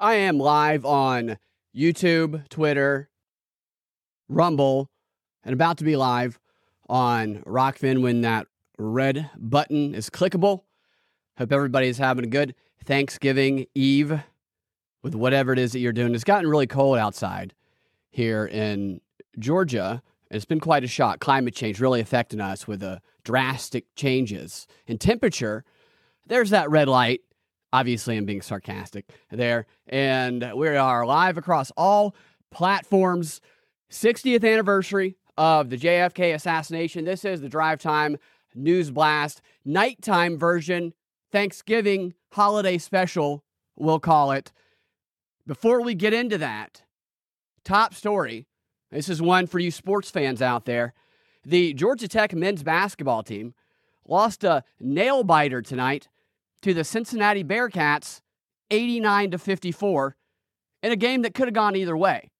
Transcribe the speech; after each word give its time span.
I 0.00 0.14
am 0.14 0.38
live 0.38 0.84
on 0.84 1.38
YouTube, 1.76 2.48
Twitter, 2.48 3.10
Rumble, 4.28 4.90
and 5.42 5.52
about 5.52 5.78
to 5.78 5.84
be 5.84 5.96
live 5.96 6.38
on 6.88 7.42
Rokfin 7.42 8.00
when 8.00 8.20
that 8.20 8.46
red 8.78 9.28
button 9.36 9.96
is 9.96 10.08
clickable. 10.08 10.62
Hope 11.36 11.50
everybody 11.50 11.88
is 11.88 11.98
having 11.98 12.24
a 12.24 12.28
good 12.28 12.54
Thanksgiving 12.84 13.66
Eve 13.74 14.20
with 15.02 15.16
whatever 15.16 15.52
it 15.52 15.58
is 15.58 15.72
that 15.72 15.80
you're 15.80 15.92
doing. 15.92 16.14
It's 16.14 16.22
gotten 16.22 16.48
really 16.48 16.68
cold 16.68 16.96
outside 16.96 17.52
here 18.08 18.46
in 18.46 19.00
Georgia. 19.36 20.00
It's 20.30 20.44
been 20.44 20.60
quite 20.60 20.84
a 20.84 20.88
shock. 20.88 21.18
Climate 21.18 21.56
change 21.56 21.80
really 21.80 22.00
affecting 22.00 22.40
us 22.40 22.68
with 22.68 22.80
the 22.80 23.00
drastic 23.24 23.86
changes 23.96 24.68
in 24.86 24.98
temperature. 24.98 25.64
There's 26.24 26.50
that 26.50 26.70
red 26.70 26.86
light. 26.86 27.22
Obviously, 27.72 28.16
I'm 28.16 28.24
being 28.24 28.42
sarcastic 28.42 29.06
there. 29.30 29.66
And 29.86 30.52
we 30.54 30.68
are 30.68 31.06
live 31.06 31.36
across 31.36 31.70
all 31.76 32.14
platforms. 32.50 33.40
60th 33.90 34.44
anniversary 34.44 35.16
of 35.36 35.70
the 35.70 35.78
JFK 35.78 36.34
assassination. 36.34 37.04
This 37.04 37.24
is 37.24 37.40
the 37.40 37.48
drive 37.48 37.78
time 37.78 38.16
news 38.54 38.90
blast, 38.90 39.40
nighttime 39.64 40.38
version, 40.38 40.92
Thanksgiving 41.30 42.14
holiday 42.32 42.78
special, 42.78 43.44
we'll 43.76 44.00
call 44.00 44.32
it. 44.32 44.52
Before 45.46 45.82
we 45.82 45.94
get 45.94 46.12
into 46.12 46.38
that, 46.38 46.82
top 47.64 47.94
story 47.94 48.46
this 48.90 49.08
is 49.08 49.20
one 49.20 49.46
for 49.46 49.58
you 49.58 49.70
sports 49.70 50.10
fans 50.10 50.40
out 50.40 50.64
there. 50.64 50.94
The 51.44 51.74
Georgia 51.74 52.08
Tech 52.08 52.34
men's 52.34 52.62
basketball 52.62 53.22
team 53.22 53.54
lost 54.06 54.44
a 54.44 54.64
nail 54.80 55.24
biter 55.24 55.60
tonight 55.60 56.08
to 56.62 56.74
the 56.74 56.84
Cincinnati 56.84 57.44
Bearcats 57.44 58.20
89 58.70 59.32
to 59.32 59.38
54 59.38 60.16
in 60.82 60.92
a 60.92 60.96
game 60.96 61.22
that 61.22 61.34
could 61.34 61.46
have 61.46 61.54
gone 61.54 61.76
either 61.76 61.96
way. 61.96 62.30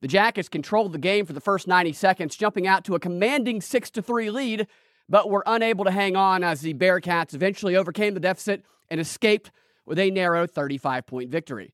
The 0.00 0.08
Jackets 0.08 0.48
controlled 0.48 0.92
the 0.92 0.98
game 0.98 1.26
for 1.26 1.32
the 1.32 1.40
first 1.40 1.66
90 1.66 1.92
seconds, 1.92 2.36
jumping 2.36 2.66
out 2.66 2.84
to 2.84 2.94
a 2.94 3.00
commanding 3.00 3.60
6 3.60 3.90
to 3.90 4.02
3 4.02 4.30
lead, 4.30 4.66
but 5.08 5.28
were 5.28 5.42
unable 5.46 5.84
to 5.84 5.90
hang 5.90 6.14
on 6.14 6.44
as 6.44 6.60
the 6.60 6.74
Bearcats 6.74 7.34
eventually 7.34 7.76
overcame 7.76 8.14
the 8.14 8.20
deficit 8.20 8.64
and 8.88 9.00
escaped 9.00 9.50
with 9.84 9.98
a 9.98 10.10
narrow 10.10 10.46
35 10.46 11.06
point 11.06 11.30
victory. 11.30 11.72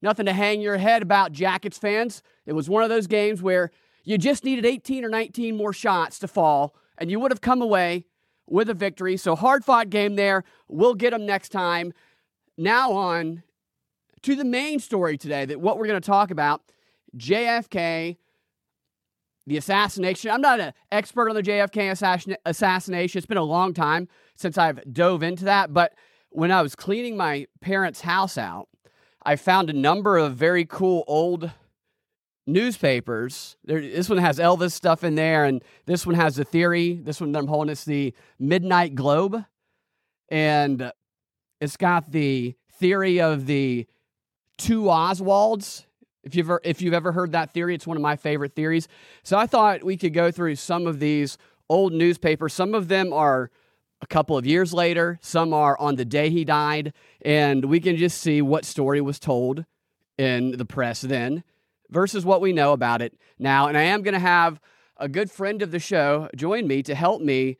Nothing 0.00 0.26
to 0.26 0.32
hang 0.32 0.60
your 0.60 0.78
head 0.78 1.02
about, 1.02 1.32
Jackets 1.32 1.76
fans. 1.76 2.22
It 2.46 2.52
was 2.52 2.70
one 2.70 2.84
of 2.84 2.88
those 2.88 3.06
games 3.06 3.42
where 3.42 3.70
you 4.04 4.16
just 4.16 4.44
needed 4.44 4.64
18 4.64 5.04
or 5.04 5.08
19 5.08 5.56
more 5.56 5.72
shots 5.72 6.18
to 6.20 6.28
fall, 6.28 6.74
and 6.96 7.10
you 7.10 7.20
would 7.20 7.32
have 7.32 7.40
come 7.40 7.60
away 7.60 8.06
with 8.50 8.68
a 8.68 8.74
victory. 8.74 9.16
So, 9.16 9.36
hard 9.36 9.64
fought 9.64 9.90
game 9.90 10.16
there. 10.16 10.44
We'll 10.68 10.94
get 10.94 11.10
them 11.10 11.26
next 11.26 11.50
time. 11.50 11.92
Now, 12.56 12.92
on 12.92 13.42
to 14.22 14.34
the 14.34 14.44
main 14.44 14.80
story 14.80 15.16
today 15.16 15.44
that 15.44 15.60
what 15.60 15.78
we're 15.78 15.86
going 15.86 16.00
to 16.00 16.06
talk 16.06 16.30
about 16.30 16.62
JFK, 17.16 18.16
the 19.46 19.56
assassination. 19.56 20.30
I'm 20.30 20.40
not 20.40 20.60
an 20.60 20.72
expert 20.92 21.28
on 21.28 21.34
the 21.34 21.42
JFK 21.42 21.90
assassin- 21.90 22.36
assassination. 22.44 23.18
It's 23.18 23.26
been 23.26 23.38
a 23.38 23.42
long 23.42 23.72
time 23.72 24.08
since 24.36 24.58
I've 24.58 24.92
dove 24.92 25.22
into 25.22 25.44
that. 25.44 25.72
But 25.72 25.94
when 26.30 26.52
I 26.52 26.62
was 26.62 26.74
cleaning 26.74 27.16
my 27.16 27.46
parents' 27.60 28.02
house 28.02 28.36
out, 28.36 28.68
I 29.24 29.36
found 29.36 29.70
a 29.70 29.74
number 29.74 30.16
of 30.16 30.36
very 30.36 30.64
cool 30.64 31.04
old 31.06 31.50
newspapers. 32.48 33.56
There, 33.64 33.80
this 33.80 34.08
one 34.08 34.18
has 34.18 34.38
Elvis 34.38 34.72
stuff 34.72 35.04
in 35.04 35.14
there, 35.14 35.44
and 35.44 35.62
this 35.86 36.06
one 36.06 36.14
has 36.16 36.36
the 36.36 36.44
theory. 36.44 36.94
This 36.94 37.20
one 37.20 37.30
that 37.32 37.38
I'm 37.38 37.46
holding 37.46 37.70
it's 37.70 37.84
the 37.84 38.14
Midnight 38.38 38.94
Globe, 38.94 39.44
and 40.30 40.90
it's 41.60 41.76
got 41.76 42.10
the 42.10 42.54
theory 42.72 43.20
of 43.20 43.46
the 43.46 43.86
two 44.56 44.84
Oswalds. 44.84 45.84
If 46.24 46.34
you've 46.34 46.46
ever, 46.46 46.60
if 46.64 46.82
you've 46.82 46.94
ever 46.94 47.12
heard 47.12 47.32
that 47.32 47.52
theory, 47.52 47.74
it's 47.74 47.86
one 47.86 47.96
of 47.96 48.02
my 48.02 48.16
favorite 48.16 48.54
theories. 48.54 48.88
So 49.22 49.38
I 49.38 49.46
thought 49.46 49.84
we 49.84 49.96
could 49.96 50.14
go 50.14 50.30
through 50.30 50.56
some 50.56 50.86
of 50.86 50.98
these 50.98 51.38
old 51.68 51.92
newspapers. 51.92 52.54
Some 52.54 52.74
of 52.74 52.88
them 52.88 53.12
are 53.12 53.50
a 54.00 54.06
couple 54.06 54.38
of 54.38 54.46
years 54.46 54.72
later, 54.72 55.18
some 55.22 55.52
are 55.52 55.78
on 55.78 55.96
the 55.96 56.04
day 56.04 56.30
he 56.30 56.44
died, 56.44 56.92
and 57.20 57.64
we 57.64 57.80
can 57.80 57.96
just 57.96 58.18
see 58.18 58.40
what 58.40 58.64
story 58.64 59.00
was 59.00 59.18
told 59.18 59.64
in 60.16 60.52
the 60.52 60.64
press 60.64 61.00
then 61.00 61.42
versus 61.90 62.24
what 62.24 62.40
we 62.40 62.52
know 62.52 62.72
about 62.72 63.02
it 63.02 63.14
now. 63.38 63.68
And 63.68 63.76
I 63.76 63.82
am 63.82 64.02
going 64.02 64.14
to 64.14 64.20
have 64.20 64.60
a 64.96 65.08
good 65.08 65.30
friend 65.30 65.62
of 65.62 65.70
the 65.70 65.78
show 65.78 66.28
join 66.36 66.66
me 66.66 66.82
to 66.82 66.94
help 66.94 67.22
me 67.22 67.56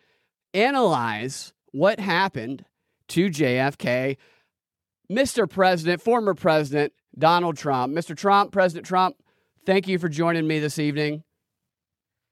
analyze 0.54 1.52
what 1.72 2.00
happened 2.00 2.64
to 3.08 3.28
JFK. 3.28 4.16
Mr. 5.10 5.48
President, 5.48 6.02
former 6.02 6.34
President 6.34 6.92
Donald 7.16 7.56
Trump. 7.56 7.94
Mr. 7.94 8.16
Trump, 8.16 8.52
President 8.52 8.86
Trump, 8.86 9.16
thank 9.64 9.88
you 9.88 9.98
for 9.98 10.08
joining 10.08 10.46
me 10.46 10.58
this 10.58 10.78
evening. 10.78 11.22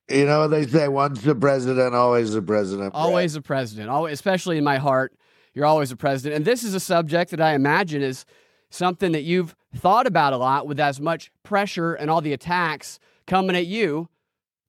You 0.08 0.26
know 0.26 0.40
what 0.40 0.48
they 0.48 0.66
say: 0.66 0.86
once 0.86 1.26
a 1.26 1.34
president, 1.34 1.94
always 1.94 2.34
a 2.34 2.42
president. 2.42 2.94
Always 2.94 3.34
a 3.34 3.42
president. 3.42 3.88
Always, 3.88 4.12
especially 4.12 4.56
in 4.56 4.62
my 4.62 4.76
heart, 4.76 5.16
you're 5.52 5.66
always 5.66 5.90
a 5.90 5.96
president. 5.96 6.36
And 6.36 6.44
this 6.44 6.62
is 6.62 6.74
a 6.74 6.80
subject 6.80 7.32
that 7.32 7.40
I 7.40 7.54
imagine 7.54 8.02
is 8.02 8.24
something 8.70 9.12
that 9.12 9.22
you've 9.22 9.54
thought 9.74 10.06
about 10.06 10.32
a 10.32 10.36
lot 10.36 10.66
with 10.66 10.80
as 10.80 11.00
much 11.00 11.30
pressure 11.42 11.94
and 11.94 12.10
all 12.10 12.20
the 12.20 12.32
attacks 12.32 12.98
coming 13.26 13.56
at 13.56 13.66
you. 13.66 14.08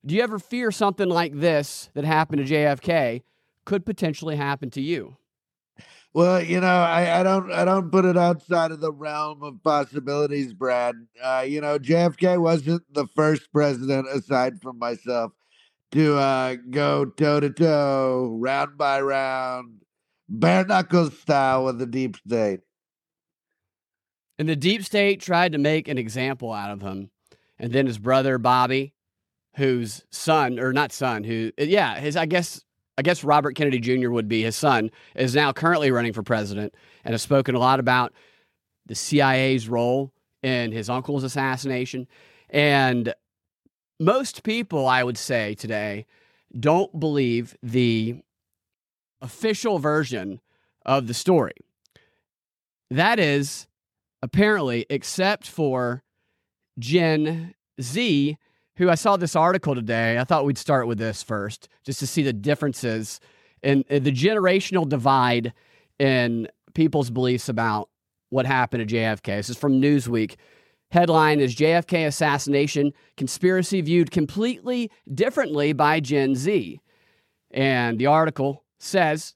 Do 0.04 0.14
you 0.14 0.22
ever 0.22 0.38
fear 0.38 0.70
something 0.70 1.08
like 1.08 1.34
this 1.34 1.90
that 1.94 2.04
happened 2.04 2.46
to 2.46 2.52
JFK 2.52 3.22
could 3.64 3.84
potentially 3.84 4.36
happen 4.36 4.70
to 4.70 4.80
you? 4.80 5.16
Well, 6.14 6.42
you 6.42 6.60
know, 6.60 6.66
I, 6.66 7.20
I 7.20 7.22
don't 7.22 7.52
I 7.52 7.64
don't 7.64 7.92
put 7.92 8.04
it 8.04 8.16
outside 8.16 8.72
of 8.72 8.80
the 8.80 8.92
realm 8.92 9.42
of 9.42 9.62
possibilities, 9.62 10.54
Brad. 10.54 10.94
Uh, 11.22 11.44
you 11.46 11.60
know, 11.60 11.78
JFK 11.78 12.40
wasn't 12.40 12.82
the 12.92 13.06
first 13.14 13.52
president 13.52 14.08
aside 14.08 14.60
from 14.62 14.78
myself 14.78 15.32
to 15.92 16.16
uh, 16.16 16.56
go 16.70 17.04
toe 17.04 17.40
to 17.40 17.50
toe, 17.50 18.36
round 18.40 18.78
by 18.78 19.00
round, 19.00 19.82
bare 20.28 20.64
knuckles 20.64 21.18
style 21.18 21.66
with 21.66 21.78
the 21.78 21.86
deep 21.86 22.16
state. 22.16 22.60
And 24.38 24.48
the 24.48 24.56
deep 24.56 24.84
state 24.84 25.20
tried 25.20 25.52
to 25.52 25.58
make 25.58 25.88
an 25.88 25.98
example 25.98 26.52
out 26.52 26.70
of 26.70 26.80
him. 26.80 27.10
And 27.58 27.72
then 27.72 27.86
his 27.86 27.98
brother 27.98 28.38
Bobby, 28.38 28.94
whose 29.56 30.04
son, 30.10 30.60
or 30.60 30.72
not 30.72 30.92
son, 30.92 31.24
who 31.24 31.50
yeah, 31.58 31.98
his 31.98 32.16
I 32.16 32.26
guess 32.26 32.64
I 32.96 33.02
guess 33.02 33.22
Robert 33.22 33.54
Kennedy 33.54 33.78
Jr. 33.78 34.10
would 34.10 34.28
be 34.28 34.42
his 34.42 34.56
son, 34.56 34.90
is 35.14 35.34
now 35.34 35.52
currently 35.52 35.90
running 35.90 36.12
for 36.12 36.22
president 36.22 36.74
and 37.04 37.12
has 37.12 37.22
spoken 37.22 37.54
a 37.54 37.60
lot 37.60 37.80
about 37.80 38.12
the 38.86 38.94
CIA's 38.96 39.68
role 39.68 40.12
in 40.42 40.72
his 40.72 40.90
uncle's 40.90 41.22
assassination. 41.22 42.08
And 42.50 43.14
most 44.00 44.42
people, 44.42 44.86
I 44.86 45.04
would 45.04 45.16
say 45.16 45.54
today, 45.54 46.06
don't 46.58 46.98
believe 46.98 47.56
the 47.62 48.16
official 49.20 49.78
version 49.78 50.40
of 50.84 51.06
the 51.06 51.14
story. 51.14 51.54
That 52.90 53.20
is, 53.20 53.67
apparently, 54.22 54.86
except 54.90 55.46
for 55.46 56.02
Gen 56.78 57.54
Z, 57.80 58.36
who 58.76 58.88
I 58.88 58.94
saw 58.94 59.16
this 59.16 59.34
article 59.36 59.74
today. 59.74 60.18
I 60.18 60.24
thought 60.24 60.44
we'd 60.44 60.58
start 60.58 60.86
with 60.86 60.98
this 60.98 61.22
first, 61.22 61.68
just 61.84 61.98
to 62.00 62.06
see 62.06 62.22
the 62.22 62.32
differences 62.32 63.20
in 63.62 63.84
the 63.88 64.12
generational 64.12 64.88
divide 64.88 65.52
in 65.98 66.48
people's 66.74 67.10
beliefs 67.10 67.48
about 67.48 67.88
what 68.30 68.46
happened 68.46 68.88
to 68.88 68.94
JFK. 68.94 69.36
This 69.36 69.50
is 69.50 69.56
from 69.56 69.80
Newsweek. 69.80 70.36
Headline 70.90 71.40
is 71.40 71.54
JFK 71.56 72.06
assassination 72.06 72.92
conspiracy 73.16 73.80
viewed 73.80 74.10
completely 74.10 74.90
differently 75.12 75.72
by 75.72 76.00
Gen 76.00 76.34
Z. 76.34 76.80
And 77.50 77.98
the 77.98 78.06
article 78.06 78.64
says 78.78 79.34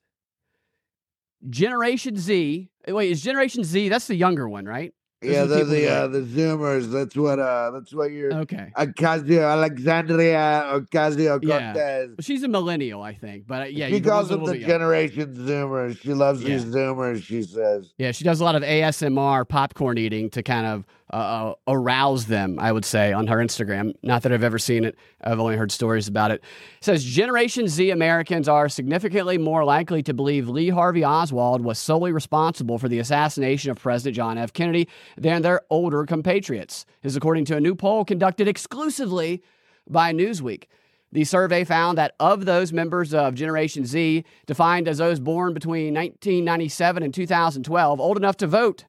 Generation 1.50 2.16
Z. 2.16 2.70
Wait, 2.88 3.10
is 3.10 3.20
Generation 3.22 3.65
Z? 3.65 3.88
That's 3.88 4.06
the 4.06 4.17
younger 4.17 4.49
one, 4.49 4.64
right? 4.67 4.93
Those 5.23 5.31
yeah, 5.31 5.43
the 5.43 5.46
they're 5.46 5.58
people 5.67 5.75
the 5.75 5.88
uh, 5.88 6.06
the 6.08 6.20
Zoomers. 6.23 6.90
That's 6.90 7.14
what 7.14 7.38
uh 7.38 7.70
that's 7.70 7.94
what 7.94 8.11
you're 8.11 8.34
okay. 8.40 8.73
Ocasio 8.76 9.49
Alexandria 9.52 10.64
Ocasio 10.75 11.38
Yeah. 11.43 11.73
Cortez. 11.73 12.08
Well, 12.08 12.17
she's 12.20 12.43
a 12.43 12.49
millennial, 12.49 13.02
I 13.02 13.14
think. 13.14 13.46
But 13.46 13.62
uh, 13.62 13.64
yeah, 13.67 13.87
she 13.88 13.96
you- 13.96 14.00
calls 14.02 14.31
them 14.31 14.44
the 14.44 14.58
generation 14.58 15.32
Zoomers. 15.34 16.00
She 16.00 16.12
loves 16.12 16.43
these 16.43 16.64
Zoomers, 16.64 17.23
she 17.23 17.43
says. 17.43 17.93
Yeah, 17.99 18.11
she 18.11 18.25
does 18.25 18.40
a 18.40 18.44
lot 18.44 18.56
of 18.56 18.62
ASMR 18.64 19.49
popcorn 19.49 19.96
eating 19.99 20.28
to 20.31 20.43
kind 20.43 20.67
of 20.67 20.85
uh, 21.12 21.17
uh, 21.17 21.55
arouse 21.69 22.26
them, 22.26 22.59
I 22.59 22.73
would 22.73 22.85
say, 22.85 23.12
on 23.12 23.26
her 23.26 23.37
Instagram. 23.37 23.94
Not 24.03 24.23
that 24.23 24.32
I've 24.32 24.43
ever 24.43 24.59
seen 24.59 24.85
it, 24.85 24.97
I've 25.20 25.41
only 25.41 25.56
heard 25.56 25.70
stories 25.70 26.09
about 26.09 26.31
it. 26.31 26.37
It 26.79 26.85
says 26.85 27.05
Generation 27.05 27.69
Z 27.69 27.91
Americans 27.91 28.49
are 28.49 28.69
significantly 28.69 29.37
more 29.37 29.64
likely 29.64 30.03
to 30.05 30.14
believe 30.14 30.49
Lee 30.49 30.70
Harvey 30.70 31.05
Oswald 31.05 31.62
was 31.62 31.79
solely 31.79 32.12
responsible 32.12 32.79
for 32.79 32.88
the 32.88 32.99
assassination 32.99 33.70
of 33.70 33.79
President 33.79 34.17
John 34.17 34.38
F. 34.38 34.53
Kennedy 34.53 34.88
than 35.19 35.43
their 35.43 35.61
older 35.69 36.06
compatriots, 36.06 36.87
is 37.03 37.14
according 37.14 37.44
to 37.47 37.56
a 37.56 37.61
new 37.61 37.75
poll 37.75 38.05
conducted 38.05 38.49
exclusively 38.49 39.43
by 39.87 40.12
Newsweek. 40.12 40.64
The 41.12 41.25
survey 41.25 41.64
found 41.64 41.99
that 41.99 42.14
of 42.19 42.47
those 42.47 42.73
members 42.73 43.12
of 43.12 43.35
Generation 43.35 43.85
Z, 43.85 44.25
defined 44.47 44.88
as 44.88 44.97
those 44.97 45.20
born 45.20 45.53
between 45.53 45.93
1997 45.93 47.03
and 47.03 47.12
2012, 47.12 48.00
old 48.00 48.17
enough 48.17 48.38
to 48.38 48.47
vote, 48.47 48.87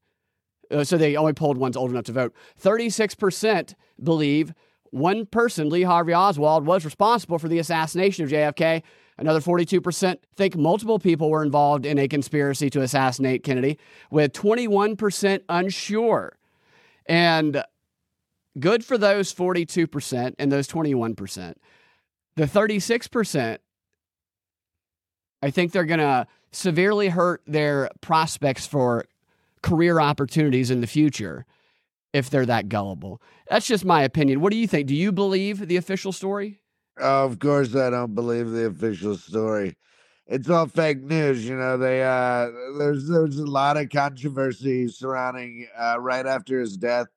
Uh, 0.72 0.84
so 0.84 0.98
they 0.98 1.16
only 1.16 1.34
polled 1.34 1.58
ones 1.58 1.78
old 1.78 1.92
enough 1.92 2.06
to 2.06 2.12
vote. 2.12 2.34
36% 2.62 3.76
believe 4.02 4.54
one 4.94 5.26
person, 5.26 5.70
Lee 5.70 5.84
Harvey 5.84 6.14
Oswald, 6.14 6.66
was 6.66 6.86
responsible 6.86 7.40
for 7.40 7.48
the 7.48 7.58
assassination 7.58 8.24
of 8.24 8.30
JFK. 8.30 8.84
Another 9.18 9.40
42% 9.40 10.18
think 10.36 10.56
multiple 10.56 11.00
people 11.00 11.30
were 11.30 11.44
involved 11.44 11.86
in 11.86 11.98
a 11.98 12.08
conspiracy 12.08 12.70
to 12.70 12.82
assassinate 12.82 13.44
Kennedy, 13.44 13.80
with 14.12 14.34
21% 14.34 15.42
unsure. 15.50 16.38
And 17.06 17.64
good 18.60 18.86
for 18.86 18.98
those 18.98 19.34
42% 19.34 20.36
and 20.38 20.52
those 20.52 20.68
21%. 20.68 21.56
The 22.36 22.46
36%, 22.46 23.58
I 25.42 25.50
think 25.52 25.72
they're 25.72 25.86
going 25.86 26.00
to 26.00 26.28
severely 26.52 27.10
hurt 27.10 27.42
their 27.46 27.90
prospects 28.02 28.66
for 28.66 29.06
career 29.64 30.00
opportunities 30.00 30.70
in 30.70 30.82
the 30.82 30.88
future 30.88 31.46
if 32.14 32.30
they're 32.30 32.46
that 32.46 32.70
gullible. 32.70 33.22
That's 33.50 33.66
just 33.66 33.84
my 33.84 34.04
opinion. 34.04 34.40
What 34.40 34.52
do 34.52 34.58
you 34.58 34.68
think? 34.68 34.88
Do 34.88 34.96
you 34.96 35.12
believe 35.12 35.68
the 35.68 35.78
official 35.78 36.12
story? 36.12 36.60
Oh, 37.00 37.26
of 37.26 37.40
course, 37.40 37.76
I 37.76 37.90
don't 37.90 38.14
believe 38.14 38.52
the 38.52 38.68
official 38.68 39.18
story. 39.18 39.76
It's 40.28 40.50
all 40.50 40.68
fake 40.68 41.02
news, 41.02 41.48
you 41.48 41.56
know. 41.56 41.78
They 41.78 42.04
uh, 42.04 42.50
there's 42.78 43.08
there's 43.08 43.40
a 43.40 43.46
lot 43.46 43.78
of 43.78 43.90
controversy 43.90 44.88
surrounding 44.88 45.68
uh, 45.78 45.98
right 46.00 46.26
after 46.26 46.60
his 46.60 46.78
death 46.78 47.08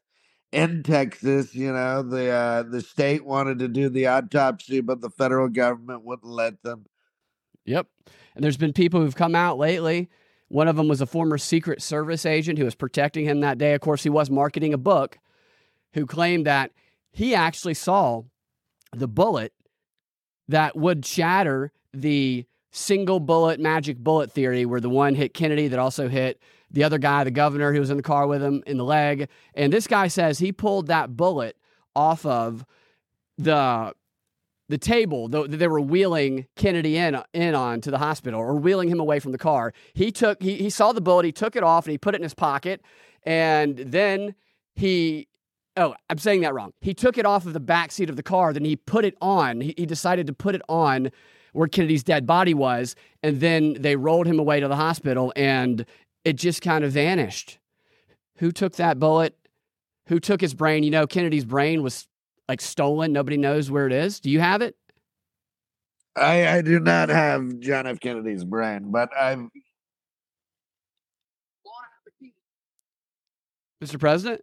in 0.50 0.82
Texas. 0.82 1.54
You 1.54 1.72
know, 1.72 2.02
the 2.02 2.28
uh, 2.30 2.62
the 2.62 2.80
state 2.80 3.24
wanted 3.24 3.58
to 3.60 3.68
do 3.68 3.88
the 3.88 4.06
autopsy, 4.08 4.80
but 4.80 5.02
the 5.02 5.10
federal 5.10 5.48
government 5.48 6.04
wouldn't 6.04 6.32
let 6.32 6.62
them. 6.62 6.86
Yep. 7.64 7.86
And 8.34 8.42
there's 8.42 8.56
been 8.56 8.72
people 8.72 9.00
who've 9.00 9.14
come 9.14 9.34
out 9.34 9.58
lately. 9.58 10.08
One 10.48 10.68
of 10.68 10.76
them 10.76 10.88
was 10.88 11.00
a 11.00 11.06
former 11.06 11.38
Secret 11.38 11.82
Service 11.82 12.24
agent 12.24 12.58
who 12.58 12.64
was 12.64 12.74
protecting 12.74 13.24
him 13.24 13.40
that 13.40 13.58
day. 13.58 13.74
Of 13.74 13.80
course, 13.80 14.02
he 14.02 14.10
was 14.10 14.30
marketing 14.30 14.72
a 14.72 14.78
book, 14.78 15.18
who 15.94 16.06
claimed 16.06 16.46
that 16.46 16.70
he 17.10 17.34
actually 17.34 17.74
saw 17.74 18.22
the 18.92 19.08
bullet 19.08 19.52
that 20.48 20.76
would 20.76 21.04
shatter 21.04 21.72
the 21.92 22.44
single 22.70 23.18
bullet 23.18 23.58
magic 23.58 23.98
bullet 23.98 24.30
theory, 24.30 24.66
where 24.66 24.80
the 24.80 24.90
one 24.90 25.14
hit 25.14 25.34
Kennedy 25.34 25.68
that 25.68 25.78
also 25.78 26.08
hit 26.08 26.40
the 26.70 26.84
other 26.84 26.98
guy, 26.98 27.24
the 27.24 27.30
governor 27.30 27.72
who 27.72 27.80
was 27.80 27.90
in 27.90 27.96
the 27.96 28.02
car 28.02 28.26
with 28.26 28.42
him, 28.42 28.62
in 28.66 28.76
the 28.76 28.84
leg. 28.84 29.28
And 29.54 29.72
this 29.72 29.86
guy 29.86 30.08
says 30.08 30.38
he 30.38 30.52
pulled 30.52 30.88
that 30.88 31.16
bullet 31.16 31.56
off 31.94 32.26
of 32.26 32.64
the 33.38 33.94
the 34.68 34.78
table 34.78 35.28
that 35.28 35.50
they 35.50 35.68
were 35.68 35.80
wheeling 35.80 36.46
Kennedy 36.56 36.96
in 36.96 37.20
in 37.32 37.54
on 37.54 37.80
to 37.82 37.90
the 37.90 37.98
hospital 37.98 38.40
or 38.40 38.56
wheeling 38.56 38.88
him 38.88 39.00
away 39.00 39.20
from 39.20 39.32
the 39.32 39.38
car. 39.38 39.72
He 39.94 40.10
took 40.10 40.42
he, 40.42 40.56
he 40.56 40.70
saw 40.70 40.92
the 40.92 41.00
bullet, 41.00 41.24
he 41.24 41.32
took 41.32 41.56
it 41.56 41.62
off 41.62 41.86
and 41.86 41.92
he 41.92 41.98
put 41.98 42.14
it 42.14 42.18
in 42.18 42.22
his 42.22 42.34
pocket, 42.34 42.82
and 43.22 43.76
then 43.78 44.34
he 44.74 45.28
oh 45.76 45.94
I'm 46.10 46.18
saying 46.18 46.40
that 46.40 46.54
wrong. 46.54 46.72
He 46.80 46.94
took 46.94 47.16
it 47.18 47.26
off 47.26 47.46
of 47.46 47.52
the 47.52 47.60
back 47.60 47.92
seat 47.92 48.10
of 48.10 48.16
the 48.16 48.22
car, 48.22 48.52
then 48.52 48.64
he 48.64 48.76
put 48.76 49.04
it 49.04 49.16
on. 49.20 49.60
He, 49.60 49.74
he 49.76 49.86
decided 49.86 50.26
to 50.26 50.32
put 50.32 50.54
it 50.54 50.62
on 50.68 51.10
where 51.52 51.68
Kennedy's 51.68 52.04
dead 52.04 52.26
body 52.26 52.52
was, 52.52 52.94
and 53.22 53.40
then 53.40 53.74
they 53.80 53.96
rolled 53.96 54.26
him 54.26 54.38
away 54.38 54.60
to 54.60 54.68
the 54.68 54.76
hospital, 54.76 55.32
and 55.36 55.86
it 56.24 56.34
just 56.34 56.60
kind 56.60 56.84
of 56.84 56.92
vanished. 56.92 57.58
Who 58.38 58.52
took 58.52 58.74
that 58.76 58.98
bullet? 58.98 59.34
Who 60.08 60.20
took 60.20 60.40
his 60.40 60.54
brain? 60.54 60.82
You 60.82 60.90
know, 60.90 61.06
Kennedy's 61.06 61.46
brain 61.46 61.82
was 61.82 62.06
like 62.48 62.60
stolen. 62.60 63.12
Nobody 63.12 63.36
knows 63.36 63.70
where 63.70 63.86
it 63.86 63.92
is. 63.92 64.20
Do 64.20 64.30
you 64.30 64.40
have 64.40 64.62
it? 64.62 64.76
I 66.16 66.48
I 66.58 66.62
do 66.62 66.80
not 66.80 67.08
have 67.08 67.58
John 67.60 67.86
F. 67.86 68.00
Kennedy's 68.00 68.44
brain, 68.44 68.90
but 68.90 69.10
I've 69.16 69.48
Mr. 73.84 74.00
President? 74.00 74.40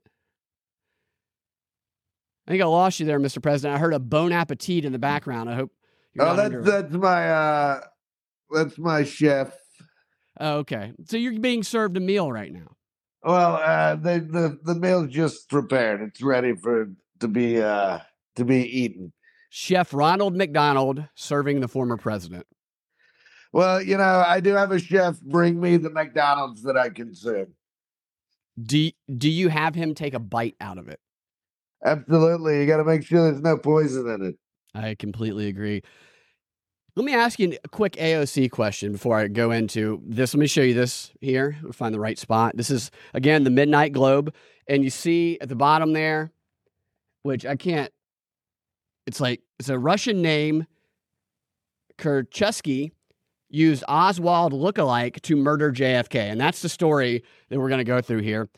I 2.48 2.52
think 2.52 2.62
I 2.62 2.66
lost 2.66 3.00
you 3.00 3.06
there, 3.06 3.20
Mr. 3.20 3.42
President. 3.42 3.76
I 3.76 3.80
heard 3.80 3.94
a 3.94 4.00
bon 4.00 4.32
appetit 4.32 4.86
in 4.86 4.92
the 4.92 5.00
background. 5.00 5.50
I 5.50 5.56
hope 5.56 5.72
you're 6.14 6.26
oh 6.26 6.36
that's 6.36 6.46
under- 6.46 6.62
that's 6.62 6.94
my 6.94 7.30
uh 7.30 7.82
that's 8.52 8.78
my 8.78 9.04
chef. 9.04 9.58
Oh, 10.40 10.58
okay. 10.58 10.92
So 11.06 11.18
you're 11.18 11.40
being 11.40 11.64
served 11.64 11.96
a 11.98 12.00
meal 12.00 12.32
right 12.32 12.52
now. 12.52 12.76
Well, 13.24 13.56
uh, 13.56 13.96
the 13.96 14.20
the 14.20 14.60
the 14.74 14.76
meal's 14.76 15.08
just 15.10 15.50
prepared. 15.50 16.02
It's 16.02 16.22
ready 16.22 16.54
for 16.56 16.92
to 17.24 17.28
be 17.28 17.62
uh 17.62 18.00
to 18.36 18.46
be 18.46 18.64
eaten. 18.64 19.12
Chef 19.50 19.94
Ronald 19.94 20.36
McDonald 20.36 21.06
serving 21.16 21.60
the 21.60 21.68
former 21.68 21.98
president. 21.98 22.46
Well, 23.52 23.82
you 23.82 23.98
know, 23.98 24.24
I 24.26 24.40
do 24.40 24.54
have 24.54 24.72
a 24.72 24.80
chef 24.80 25.22
bring 25.22 25.62
me 25.62 25.78
the 25.78 25.92
McDonald's 25.92 26.64
that 26.64 26.76
I 26.78 26.90
consume. 26.90 27.54
Do 28.62 28.90
do 29.16 29.30
you 29.30 29.50
have 29.50 29.76
him 29.76 29.94
take 29.96 30.14
a 30.14 30.20
bite 30.20 30.56
out 30.60 30.78
of 30.78 30.88
it? 30.88 31.00
Absolutely, 31.86 32.62
you 32.62 32.68
got 32.68 32.78
to 32.78 32.84
make 32.84 33.04
sure 33.04 33.30
there's 33.30 33.42
no 33.42 33.58
poison 33.58 34.10
in 34.10 34.26
it. 34.28 34.36
I 34.74 34.96
completely 34.96 35.48
agree. 35.48 35.84
Let 36.96 37.06
me 37.06 37.14
ask 37.14 37.40
you 37.40 37.58
a 37.64 37.68
quick 37.70 37.94
AOC 37.94 38.52
question 38.52 38.92
before 38.92 39.18
I 39.18 39.28
go 39.28 39.52
into 39.52 40.02
this. 40.06 40.34
Let 40.34 40.40
me 40.40 40.48
show 40.48 40.62
you 40.62 40.76
this 40.76 41.12
here. 41.22 41.58
We'll 41.62 41.74
find 41.74 41.94
the 41.94 42.00
right 42.00 42.18
spot. 42.18 42.56
This 42.56 42.70
is 42.70 42.92
again 43.14 43.44
the 43.44 43.50
Midnight 43.50 43.94
Globe, 43.94 44.34
and 44.68 44.84
you 44.84 44.90
see 44.90 45.38
at 45.42 45.50
the 45.50 45.56
bottom 45.56 45.94
there, 45.94 46.32
which 47.24 47.46
I 47.46 47.56
can't. 47.56 47.92
It's 49.08 49.20
like 49.20 49.42
it's 49.60 49.70
a 49.70 49.80
Russian 49.80 50.22
name. 50.22 50.68
Kerchesky 51.98 52.92
used 53.50 53.84
Oswald 53.88 54.54
lookalike 54.54 55.22
to 55.22 55.36
murder 55.36 55.72
JFK, 55.72 56.16
and 56.16 56.40
that's 56.40 56.62
the 56.62 56.70
story 56.70 57.24
that 57.50 57.60
we're 57.60 57.70
going 57.70 57.80
to 57.80 57.84
go 57.84 58.02
through 58.02 58.22
here. 58.22 58.50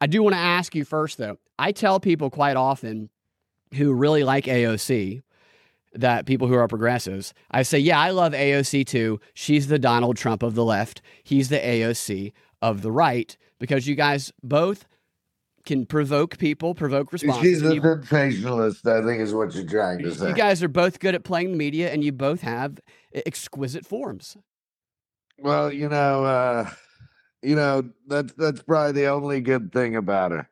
I 0.00 0.06
do 0.06 0.22
want 0.22 0.34
to 0.34 0.40
ask 0.40 0.74
you 0.74 0.84
first, 0.84 1.18
though. 1.18 1.38
I 1.58 1.72
tell 1.72 2.00
people 2.00 2.30
quite 2.30 2.56
often 2.56 3.10
who 3.74 3.92
really 3.92 4.24
like 4.24 4.44
AOC 4.44 5.22
that 5.92 6.26
people 6.26 6.48
who 6.48 6.54
are 6.54 6.68
progressives, 6.68 7.34
I 7.50 7.62
say, 7.62 7.78
yeah, 7.78 7.98
I 7.98 8.10
love 8.10 8.32
AOC 8.32 8.86
too. 8.86 9.20
She's 9.34 9.66
the 9.66 9.78
Donald 9.78 10.16
Trump 10.16 10.42
of 10.42 10.54
the 10.54 10.64
left. 10.64 11.02
He's 11.24 11.48
the 11.48 11.58
AOC 11.58 12.32
of 12.62 12.82
the 12.82 12.92
right 12.92 13.36
because 13.58 13.86
you 13.86 13.94
guys 13.94 14.32
both 14.42 14.86
can 15.66 15.86
provoke 15.86 16.38
people, 16.38 16.74
provoke 16.74 17.12
responses. 17.12 17.42
She's 17.42 17.62
a 17.62 17.80
sensationalist, 17.80 18.86
I 18.86 19.02
think, 19.04 19.20
is 19.20 19.34
what 19.34 19.54
you're 19.54 19.66
trying 19.66 19.98
to 20.00 20.14
say. 20.14 20.28
you 20.28 20.34
guys 20.34 20.62
are 20.62 20.68
both 20.68 20.98
good 20.98 21.14
at 21.14 21.24
playing 21.24 21.52
the 21.52 21.58
media 21.58 21.92
and 21.92 22.02
you 22.02 22.12
both 22.12 22.40
have 22.40 22.80
exquisite 23.14 23.86
forms. 23.86 24.36
well, 25.38 25.72
you 25.72 25.88
know, 25.88 26.24
uh, 26.24 26.70
you 27.42 27.56
know 27.56 27.88
that's 28.06 28.32
that's 28.34 28.62
probably 28.62 28.92
the 28.92 29.06
only 29.06 29.40
good 29.40 29.72
thing 29.72 29.96
about 29.96 30.32
her. 30.32 30.48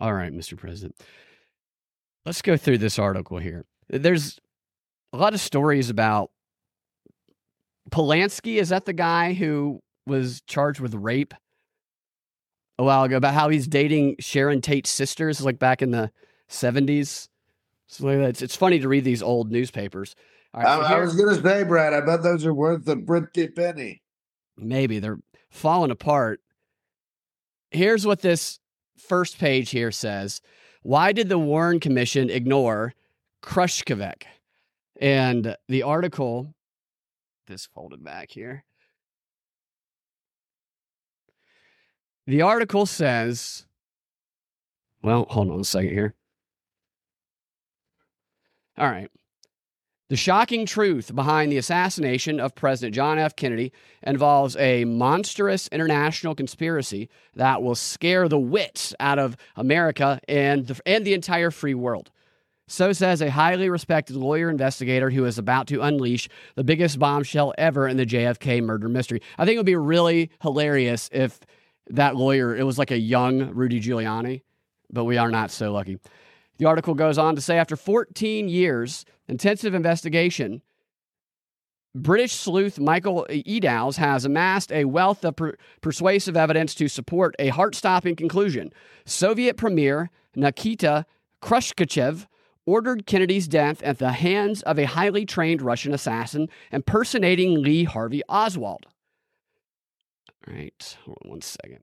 All 0.00 0.12
right, 0.12 0.32
Mr. 0.32 0.56
President. 0.56 0.96
Let's 2.26 2.42
go 2.42 2.56
through 2.56 2.78
this 2.78 2.98
article 2.98 3.38
here. 3.38 3.64
There's 3.88 4.38
a 5.12 5.16
lot 5.16 5.34
of 5.34 5.40
stories 5.40 5.90
about 5.90 6.30
Polanski. 7.90 8.56
Is 8.56 8.70
that 8.70 8.86
the 8.86 8.92
guy 8.92 9.34
who 9.34 9.80
was 10.06 10.42
charged 10.46 10.80
with 10.80 10.94
rape 10.94 11.34
a 12.78 12.84
while 12.84 13.04
ago? 13.04 13.16
About 13.16 13.34
how 13.34 13.48
he's 13.48 13.66
dating 13.66 14.16
Sharon 14.20 14.60
Tate's 14.60 14.90
sisters, 14.90 15.40
like 15.42 15.58
back 15.58 15.82
in 15.82 15.90
the 15.90 16.10
70s. 16.48 17.28
So 17.86 18.08
it's, 18.08 18.42
it's 18.42 18.56
funny 18.56 18.78
to 18.80 18.88
read 18.88 19.04
these 19.04 19.22
old 19.22 19.50
newspapers. 19.52 20.14
Right, 20.54 20.66
I, 20.66 20.76
so 20.76 20.82
I 20.82 20.88
here- 20.88 21.00
was 21.04 21.16
gonna 21.16 21.40
say, 21.42 21.64
Brad, 21.64 21.92
I 21.92 22.00
bet 22.00 22.22
those 22.22 22.44
are 22.46 22.54
worth 22.54 22.88
a 22.88 22.96
pretty 22.96 23.48
penny. 23.48 24.02
maybe 24.56 24.98
they're 24.98 25.18
falling 25.50 25.90
apart. 25.90 26.40
Here's 27.70 28.06
what 28.06 28.20
this 28.20 28.60
first 28.96 29.38
page 29.38 29.70
here 29.70 29.90
says 29.90 30.40
Why 30.82 31.12
did 31.12 31.28
the 31.28 31.38
Warren 31.38 31.80
Commission 31.80 32.30
ignore 32.30 32.94
Krushkovek? 33.42 34.22
And 35.00 35.56
the 35.68 35.82
article, 35.82 36.54
this 37.48 37.66
folded 37.66 38.04
back 38.04 38.30
here. 38.30 38.64
The 42.26 42.42
article 42.42 42.86
says, 42.86 43.66
well, 45.02 45.26
hold 45.28 45.50
on 45.50 45.60
a 45.60 45.64
second 45.64 45.90
here. 45.90 46.14
All 48.78 48.88
right. 48.88 49.10
The 50.08 50.16
shocking 50.16 50.66
truth 50.66 51.14
behind 51.14 51.50
the 51.50 51.58
assassination 51.58 52.38
of 52.38 52.54
President 52.54 52.94
John 52.94 53.18
F. 53.18 53.36
Kennedy 53.36 53.72
involves 54.02 54.54
a 54.56 54.84
monstrous 54.84 55.68
international 55.68 56.34
conspiracy 56.34 57.08
that 57.34 57.62
will 57.62 57.74
scare 57.74 58.28
the 58.28 58.38
wits 58.38 58.94
out 59.00 59.18
of 59.18 59.36
America 59.56 60.20
and 60.28 60.66
the, 60.66 60.80
and 60.86 61.06
the 61.06 61.14
entire 61.14 61.50
free 61.50 61.74
world. 61.74 62.10
So 62.66 62.92
says 62.92 63.20
a 63.20 63.30
highly 63.30 63.68
respected 63.68 64.16
lawyer 64.16 64.48
investigator 64.48 65.10
who 65.10 65.24
is 65.24 65.38
about 65.38 65.66
to 65.68 65.82
unleash 65.82 66.28
the 66.54 66.64
biggest 66.64 66.98
bombshell 66.98 67.52
ever 67.58 67.88
in 67.88 67.96
the 67.96 68.06
JFK 68.06 68.62
murder 68.62 68.88
mystery. 68.88 69.20
I 69.38 69.44
think 69.44 69.56
it 69.56 69.58
would 69.58 69.66
be 69.66 69.76
really 69.76 70.30
hilarious 70.40 71.10
if 71.12 71.40
that 71.90 72.16
lawyer, 72.16 72.56
it 72.56 72.64
was 72.64 72.78
like 72.78 72.90
a 72.90 72.98
young 72.98 73.50
Rudy 73.50 73.80
Giuliani, 73.80 74.42
but 74.90 75.04
we 75.04 75.18
are 75.18 75.30
not 75.30 75.50
so 75.50 75.72
lucky. 75.72 75.98
The 76.58 76.66
article 76.66 76.94
goes 76.94 77.18
on 77.18 77.34
to 77.34 77.40
say 77.40 77.58
after 77.58 77.76
14 77.76 78.48
years, 78.48 79.04
intensive 79.28 79.74
investigation, 79.74 80.62
British 81.94 82.32
sleuth 82.32 82.80
Michael 82.80 83.24
Eddowes 83.30 83.98
has 83.98 84.24
amassed 84.24 84.72
a 84.72 84.84
wealth 84.84 85.24
of 85.24 85.36
per- 85.36 85.56
persuasive 85.80 86.36
evidence 86.36 86.74
to 86.74 86.88
support 86.88 87.36
a 87.38 87.48
heart 87.48 87.74
stopping 87.74 88.16
conclusion. 88.16 88.72
Soviet 89.04 89.56
Premier 89.56 90.10
Nikita 90.34 91.06
Khrushchev 91.40 92.26
ordered 92.66 93.06
Kennedy's 93.06 93.46
death 93.46 93.82
at 93.82 93.98
the 93.98 94.12
hands 94.12 94.62
of 94.62 94.78
a 94.78 94.86
highly 94.86 95.24
trained 95.24 95.62
Russian 95.62 95.92
assassin 95.92 96.48
impersonating 96.72 97.62
Lee 97.62 97.84
Harvey 97.84 98.22
Oswald. 98.28 98.86
All 100.46 100.54
right, 100.54 100.96
hold 101.04 101.18
on 101.24 101.30
one 101.30 101.40
second. 101.40 101.80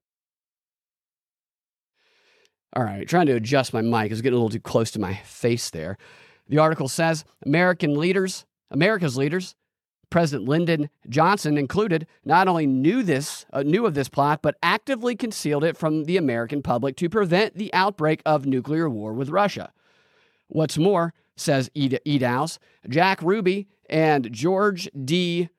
All 2.76 2.84
right, 2.84 3.08
trying 3.08 3.26
to 3.26 3.34
adjust 3.34 3.74
my 3.74 3.82
mic. 3.82 4.12
It's 4.12 4.22
getting 4.22 4.38
a 4.38 4.38
little 4.38 4.50
too 4.50 4.60
close 4.60 4.92
to 4.92 5.00
my 5.00 5.16
face 5.26 5.70
there. 5.70 5.98
The 6.48 6.58
article 6.58 6.88
says 6.88 7.26
American 7.46 7.96
leaders, 7.96 8.46
America's 8.70 9.18
leaders, 9.18 9.56
President 10.10 10.48
Lyndon 10.48 10.90
Johnson 11.10 11.58
included, 11.58 12.06
not 12.24 12.48
only 12.48 12.68
knew 12.68 13.02
this, 13.02 13.46
uh, 13.52 13.64
knew 13.64 13.86
of 13.86 13.94
this 13.94 14.10
plot, 14.10 14.42
but 14.42 14.58
actively 14.62 15.16
concealed 15.16 15.64
it 15.64 15.78
from 15.78 16.04
the 16.04 16.18
American 16.18 16.62
public 16.62 16.96
to 16.98 17.10
prevent 17.10 17.56
the 17.56 17.74
outbreak 17.74 18.22
of 18.26 18.46
nuclear 18.46 18.90
war 18.90 19.14
with 19.14 19.30
Russia. 19.30 19.72
What's 20.48 20.78
more, 20.78 21.14
says 21.38 21.72
Eddowes, 21.76 22.60
Jack 22.88 23.22
Ruby 23.22 23.68
and 23.90 24.32
George 24.32 24.90
D. 25.04 25.50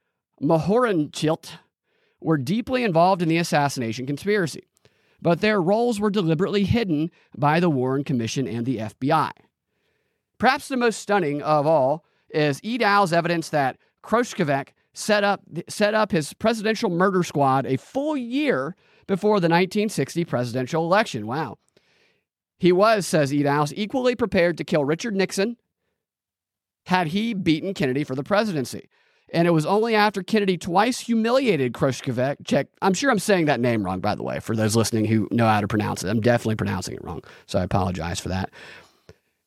Mohrenschildt 0.43 1.53
were 2.25 2.39
deeply 2.39 2.85
involved 2.85 3.23
in 3.23 3.29
the 3.29 3.39
assassination 3.39 4.07
conspiracy, 4.07 4.63
but 5.21 5.41
their 5.41 5.61
roles 5.61 6.01
were 6.01 6.11
deliberately 6.11 6.65
hidden 6.65 7.11
by 7.37 7.61
the 7.61 7.71
Warren 7.71 8.05
Commission 8.05 8.47
and 8.47 8.67
the 8.67 8.79
FBI. 8.79 9.31
Perhaps 10.39 10.69
the 10.69 10.77
most 10.77 10.99
stunning 10.99 11.41
of 11.43 11.67
all 11.67 12.05
is 12.31 12.61
Eddowes' 12.65 13.13
evidence 13.13 13.49
that 13.51 13.79
Khrushchev 14.03 14.51
set 14.93 15.25
up, 15.25 15.43
set 15.69 15.95
up 15.95 16.11
his 16.11 16.35
presidential 16.35 16.91
murder 16.91 17.23
squad 17.23 17.67
a 17.67 17.77
full 17.77 18.17
year 18.17 18.75
before 19.07 19.41
the 19.41 19.49
1960 19.49 20.25
presidential 20.25 20.85
election. 20.85 21.27
Wow. 21.27 21.59
He 22.59 22.73
was, 22.73 23.07
says 23.07 23.33
Eddowes, 23.33 23.73
equally 23.75 24.15
prepared 24.15 24.57
to 24.59 24.65
kill 24.65 24.85
Richard 24.85 25.15
Nixon 25.15 25.57
had 26.87 27.09
he 27.09 27.35
beaten 27.35 27.75
Kennedy 27.75 28.05
for 28.05 28.15
the 28.15 28.25
presidency. 28.25 28.89
And 29.33 29.49
it 29.49 29.51
was 29.53 29.65
only 29.65 29.95
after 29.95 30.23
Kennedy 30.23 30.59
twice 30.59 31.01
humiliated 31.01 31.73
Khrushchev. 31.73 32.37
Check, 32.45 32.69
I'm 32.83 32.93
sure 32.93 33.11
I'm 33.11 33.19
saying 33.19 33.47
that 33.47 33.61
name 33.61 33.83
wrong, 33.83 34.01
by 34.01 34.15
the 34.15 34.23
way, 34.23 34.41
for 34.41 34.55
those 34.55 34.77
listening 34.77 35.07
who 35.07 35.27
know 35.31 35.47
how 35.47 35.63
to 35.63 35.67
pronounce 35.69 36.05
it. 36.05 36.11
I'm 36.11 36.21
definitely 36.21 36.57
pronouncing 36.57 36.95
it 36.95 37.05
wrong, 37.05 37.23
so 37.47 37.59
I 37.59 37.63
apologize 37.63 38.21
for 38.21 38.29
that. 38.29 38.51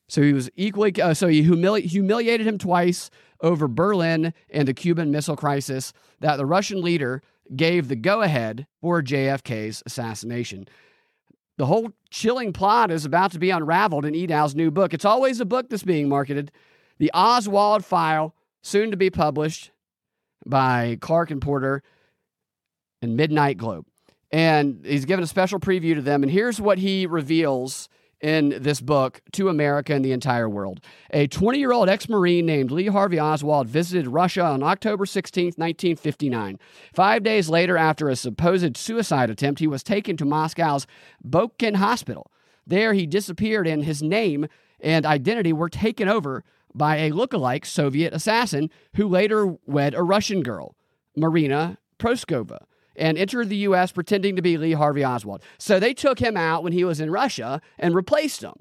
So 0.08 0.22
he 0.22 0.32
was 0.32 0.50
equally, 0.56 1.00
uh, 1.00 1.14
so 1.14 1.28
he 1.28 1.42
humili- 1.42 1.84
humiliated 1.84 2.46
him 2.46 2.58
twice 2.58 3.10
over 3.40 3.68
Berlin 3.68 4.34
and 4.50 4.66
the 4.66 4.74
Cuban 4.74 5.12
Missile 5.12 5.36
Crisis 5.36 5.92
that 6.20 6.36
the 6.36 6.46
Russian 6.46 6.80
leader 6.80 7.22
gave 7.54 7.86
the 7.86 7.96
go 7.96 8.22
ahead 8.22 8.66
for 8.80 9.02
JFK's 9.02 9.84
assassination. 9.86 10.66
The 11.58 11.66
whole 11.66 11.92
chilling 12.10 12.52
plot 12.52 12.90
is 12.90 13.04
about 13.04 13.32
to 13.32 13.38
be 13.38 13.50
unraveled 13.50 14.04
in 14.04 14.14
Eddowes' 14.14 14.54
new 14.54 14.70
book. 14.70 14.92
It's 14.92 15.04
always 15.04 15.40
a 15.40 15.44
book 15.44 15.70
that's 15.70 15.84
being 15.84 16.08
marketed. 16.08 16.50
The 16.98 17.10
Oswald 17.14 17.84
File, 17.84 18.34
soon 18.62 18.90
to 18.90 18.96
be 18.96 19.10
published 19.10 19.70
by 20.46 20.98
Clark 21.00 21.30
and 21.30 21.42
Porter 21.42 21.82
and 23.02 23.16
Midnight 23.16 23.58
Globe. 23.58 23.86
And 24.30 24.84
he's 24.84 25.04
given 25.04 25.22
a 25.22 25.26
special 25.26 25.60
preview 25.60 25.94
to 25.94 26.02
them. 26.02 26.22
And 26.22 26.32
here's 26.32 26.60
what 26.60 26.78
he 26.78 27.06
reveals 27.06 27.88
in 28.20 28.54
this 28.60 28.80
book 28.80 29.20
to 29.32 29.48
America 29.48 29.94
and 29.94 30.04
the 30.04 30.12
entire 30.12 30.48
world. 30.48 30.80
A 31.10 31.26
20 31.26 31.58
year 31.58 31.72
old 31.72 31.88
ex 31.88 32.08
Marine 32.08 32.46
named 32.46 32.70
Lee 32.70 32.86
Harvey 32.86 33.20
Oswald 33.20 33.68
visited 33.68 34.08
Russia 34.08 34.42
on 34.42 34.62
October 34.62 35.06
16, 35.06 35.46
1959. 35.56 36.58
Five 36.94 37.22
days 37.22 37.48
later, 37.48 37.76
after 37.76 38.08
a 38.08 38.16
supposed 38.16 38.76
suicide 38.76 39.30
attempt, 39.30 39.60
he 39.60 39.66
was 39.66 39.82
taken 39.82 40.16
to 40.16 40.24
Moscow's 40.24 40.86
Botkin 41.22 41.74
Hospital. 41.74 42.30
There, 42.66 42.94
he 42.94 43.06
disappeared, 43.06 43.66
and 43.66 43.84
his 43.84 44.02
name 44.02 44.48
and 44.80 45.06
identity 45.06 45.52
were 45.52 45.68
taken 45.68 46.08
over 46.08 46.42
by 46.76 46.96
a 46.96 47.10
look-alike 47.10 47.64
Soviet 47.64 48.12
assassin 48.12 48.70
who 48.94 49.08
later 49.08 49.56
wed 49.66 49.94
a 49.94 50.02
Russian 50.02 50.42
girl, 50.42 50.76
Marina 51.16 51.78
Proskova 51.98 52.66
and 52.96 53.18
entered 53.18 53.48
the 53.48 53.56
U.S. 53.58 53.92
pretending 53.92 54.36
to 54.36 54.42
be 54.42 54.56
Lee 54.56 54.72
Harvey 54.72 55.04
Oswald. 55.04 55.42
So 55.58 55.78
they 55.78 55.94
took 55.94 56.18
him 56.18 56.36
out 56.36 56.62
when 56.62 56.72
he 56.72 56.84
was 56.84 57.00
in 57.00 57.10
Russia 57.10 57.60
and 57.78 57.94
replaced 57.94 58.42
him. 58.42 58.54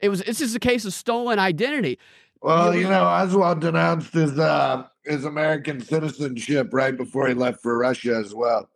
It 0.00 0.08
was 0.08 0.22
this 0.22 0.40
is 0.40 0.54
a 0.54 0.60
case 0.60 0.84
of 0.84 0.92
stolen 0.92 1.38
identity. 1.38 1.98
Well, 2.42 2.74
you 2.74 2.84
know, 2.84 3.04
Oswald 3.04 3.60
denounced 3.60 4.12
his 4.12 4.38
uh, 4.38 4.84
his 5.04 5.24
American 5.24 5.80
citizenship 5.80 6.68
right 6.72 6.96
before 6.96 7.26
he 7.26 7.34
left 7.34 7.62
for 7.62 7.78
Russia 7.78 8.16
as 8.16 8.34
well. 8.34 8.68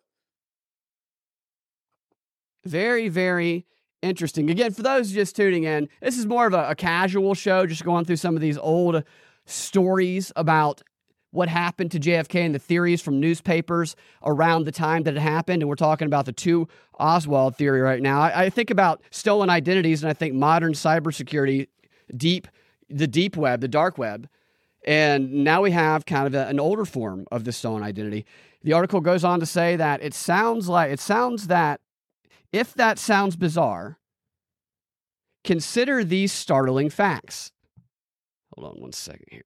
Very, 2.65 3.09
very 3.09 3.67
interesting. 4.03 4.51
Again, 4.51 4.73
for 4.73 4.83
those 4.83 5.13
just 5.13 5.37
tuning 5.37 5.65
in, 5.65 5.89
this 6.01 6.19
is 6.19 6.27
more 6.27 6.47
of 6.47 6.55
a, 6.55 6.71
a 6.71 6.75
casual 6.75 7.35
show, 7.35 7.67
just 7.67 7.85
going 7.85 8.05
through 8.05 8.17
some 8.17 8.35
of 8.35 8.41
these 8.41 8.59
old 8.59 9.05
stories 9.47 10.33
about 10.37 10.83
what 11.31 11.49
happened 11.49 11.91
to 11.91 12.01
JFK 12.01 12.47
and 12.47 12.55
the 12.55 12.59
theories 12.59 13.03
from 13.03 13.21
newspapers 13.21 13.97
around 14.25 14.65
the 14.65 14.73
time 14.73 15.03
that 15.03 15.15
it 15.15 15.21
happened. 15.21 15.63
And 15.63 15.69
we're 15.69 15.77
talking 15.77 16.07
about 16.07 16.25
the 16.25 16.33
two 16.33 16.69
Oswald 16.99 17.57
theory 17.57 17.81
right 17.81 18.01
now. 18.01 18.21
I, 18.21 18.45
I 18.45 18.51
think 18.51 18.71
about 18.71 19.03
stolen 19.11 19.51
identities 19.51 20.03
and 20.03 20.11
I 20.11 20.15
think 20.15 20.35
modern 20.35 20.73
cybersecurity, 20.73 21.69
deep, 22.17 22.49
the 22.89 23.07
deep 23.07 23.37
web, 23.37 23.61
the 23.61 23.69
dark 23.69 23.99
web. 23.99 24.29
And 24.87 25.45
now 25.45 25.63
we 25.63 25.71
have 25.73 26.07
kind 26.07 26.27
of 26.27 26.35
a, 26.35 26.47
an 26.47 26.59
older 26.59 26.87
form 26.87 27.27
of 27.31 27.45
the 27.45 27.53
stolen 27.53 27.83
identity. 27.83 28.25
The 28.63 28.73
article 28.73 29.01
goes 29.01 29.23
on 29.23 29.39
to 29.41 29.47
say 29.47 29.77
that 29.77 30.03
it 30.03 30.15
sounds 30.15 30.69
like 30.69 30.91
it 30.91 31.01
sounds 31.01 31.49
that 31.49 31.81
if 32.53 32.75
that 32.75 32.99
sounds 32.99 33.37
bizarre, 33.37 33.99
consider 35.45 36.05
these 36.05 36.33
startling 36.33 36.91
facts. 36.91 37.53
Hold 38.55 38.75
on 38.75 38.81
one 38.81 38.93
second 38.93 39.27
here. 39.31 39.43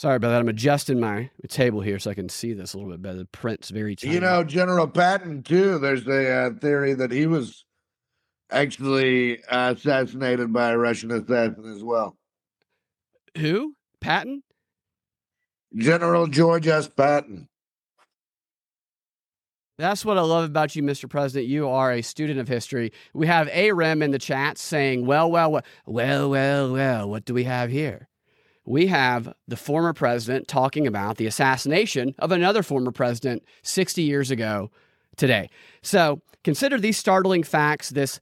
Sorry 0.00 0.16
about 0.16 0.30
that. 0.30 0.40
I'm 0.40 0.48
adjusting 0.48 0.98
my 0.98 1.28
table 1.48 1.82
here 1.82 1.98
so 1.98 2.10
I 2.10 2.14
can 2.14 2.30
see 2.30 2.54
this 2.54 2.72
a 2.72 2.78
little 2.78 2.90
bit 2.90 3.02
better. 3.02 3.18
The 3.18 3.26
print's 3.26 3.68
very 3.68 3.94
tiny. 3.94 4.14
You 4.14 4.20
know, 4.20 4.42
General 4.42 4.88
Patton, 4.88 5.42
too, 5.42 5.78
there's 5.78 6.06
a 6.06 6.46
uh, 6.46 6.50
theory 6.58 6.94
that 6.94 7.10
he 7.10 7.26
was 7.26 7.66
actually 8.50 9.44
uh, 9.44 9.74
assassinated 9.74 10.54
by 10.54 10.70
a 10.70 10.78
Russian 10.78 11.10
assassin 11.10 11.70
as 11.70 11.84
well. 11.84 12.16
Who? 13.36 13.74
Patton? 14.00 14.42
General 15.76 16.26
George 16.26 16.66
S. 16.66 16.88
Patton. 16.88 17.48
That's 19.78 20.04
what 20.04 20.18
I 20.18 20.22
love 20.22 20.44
about 20.44 20.76
you, 20.76 20.82
Mr. 20.82 21.08
President. 21.08 21.48
You 21.48 21.68
are 21.68 21.92
a 21.92 22.02
student 22.02 22.38
of 22.38 22.48
history. 22.48 22.92
We 23.14 23.26
have 23.26 23.48
A 23.48 23.70
AREM 23.70 24.02
in 24.02 24.10
the 24.10 24.18
chat 24.18 24.58
saying, 24.58 25.06
well, 25.06 25.30
well, 25.30 25.52
well, 25.52 25.62
well, 25.86 26.30
well, 26.30 26.72
well, 26.72 27.08
what 27.08 27.24
do 27.24 27.32
we 27.32 27.44
have 27.44 27.70
here? 27.70 28.10
we 28.70 28.86
have 28.86 29.32
the 29.48 29.56
former 29.56 29.92
president 29.92 30.46
talking 30.46 30.86
about 30.86 31.16
the 31.16 31.26
assassination 31.26 32.14
of 32.18 32.30
another 32.30 32.62
former 32.62 32.92
president 32.92 33.42
60 33.62 34.02
years 34.02 34.30
ago 34.30 34.70
today. 35.16 35.50
So 35.82 36.20
consider 36.44 36.78
these 36.78 36.96
startling 36.96 37.42
facts. 37.42 37.90
This 37.90 38.20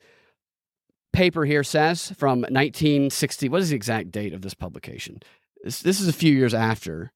paper 1.12 1.44
here 1.44 1.64
says 1.64 2.12
from 2.16 2.40
1960. 2.40 3.48
What 3.48 3.60
is 3.60 3.70
the 3.70 3.76
exact 3.76 4.10
date 4.10 4.32
of 4.32 4.42
this 4.42 4.54
publication? 4.54 5.20
This, 5.64 5.82
this 5.82 6.00
is 6.00 6.08
a 6.08 6.12
few 6.14 6.34
years 6.34 6.54
after. 6.54 7.12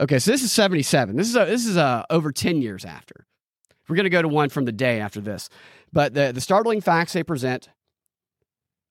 Okay, 0.00 0.18
so 0.18 0.30
this 0.30 0.42
is 0.42 0.52
77. 0.52 1.16
This 1.16 1.28
is 1.28 1.36
a, 1.36 1.44
this 1.44 1.66
is 1.66 1.76
a, 1.76 2.06
over 2.08 2.32
10 2.32 2.62
years 2.62 2.84
after. 2.84 3.26
We're 3.88 3.96
going 3.96 4.04
to 4.04 4.10
go 4.10 4.22
to 4.22 4.28
one 4.28 4.48
from 4.48 4.64
the 4.64 4.72
day 4.72 5.00
after 5.00 5.20
this. 5.20 5.48
But 5.92 6.14
the, 6.14 6.32
the 6.32 6.40
startling 6.40 6.80
facts 6.80 7.12
they 7.12 7.22
present 7.22 7.68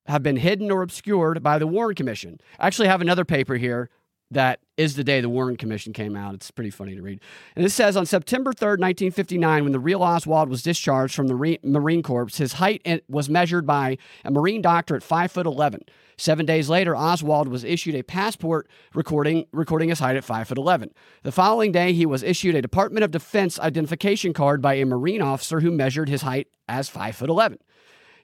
have 0.06 0.22
been 0.22 0.38
hidden 0.38 0.70
or 0.72 0.82
obscured 0.82 1.42
by 1.42 1.58
the 1.58 1.68
Warren 1.68 1.96
Commission. 1.96 2.40
I 2.60 2.68
actually 2.68 2.88
have 2.88 3.02
another 3.02 3.26
paper 3.26 3.56
here 3.56 3.90
that 4.32 4.60
is 4.78 4.96
the 4.96 5.04
day 5.04 5.22
the 5.22 5.30
Warren 5.30 5.58
Commission 5.58 5.94
came 5.94 6.16
out. 6.16 6.34
It's 6.34 6.50
pretty 6.50 6.70
funny 6.70 6.96
to 6.96 7.02
read. 7.02 7.20
And 7.56 7.64
this 7.66 7.74
says 7.74 7.98
on 7.98 8.06
September 8.06 8.54
3rd, 8.54 8.80
1959, 8.80 9.64
when 9.64 9.74
the 9.74 9.80
real 9.80 10.02
Oswald 10.02 10.50
was 10.50 10.64
discharged 10.64 11.14
from 11.14 11.28
the 11.28 11.60
Marine 11.64 12.02
Corps, 12.02 12.28
his 12.34 12.54
height 12.54 12.82
was 13.10 13.30
measured 13.30 13.68
by 13.68 13.98
a 14.24 14.32
Marine 14.32 14.62
doctor 14.62 14.96
at 14.96 15.04
5 15.04 15.32
foot 15.32 15.46
11. 15.46 15.82
Seven 16.18 16.46
days 16.46 16.70
later, 16.70 16.96
Oswald 16.96 17.48
was 17.48 17.64
issued 17.64 17.96
a 17.96 18.04
passport 18.04 18.70
recording, 18.94 19.48
recording 19.52 19.90
his 19.90 20.00
height 20.00 20.16
at 20.16 20.24
5 20.24 20.48
foot 20.48 20.58
11. 20.58 20.92
The 21.24 21.32
following 21.32 21.72
day, 21.72 21.94
he 21.94 22.06
was 22.06 22.24
issued 22.24 22.56
a 22.56 22.62
Department 22.62 23.04
of 23.04 23.12
Defense 23.12 23.60
identification 23.60 24.32
card 24.32 24.62
by 24.62 24.76
a 24.76 24.86
Marine 24.86 25.22
officer 25.22 25.60
who 25.60 25.72
measured 25.72 26.10
his 26.10 26.22
height 26.22 26.48
as 26.70 26.90
5 26.90 27.16
foot 27.18 27.30
11. 27.30 27.58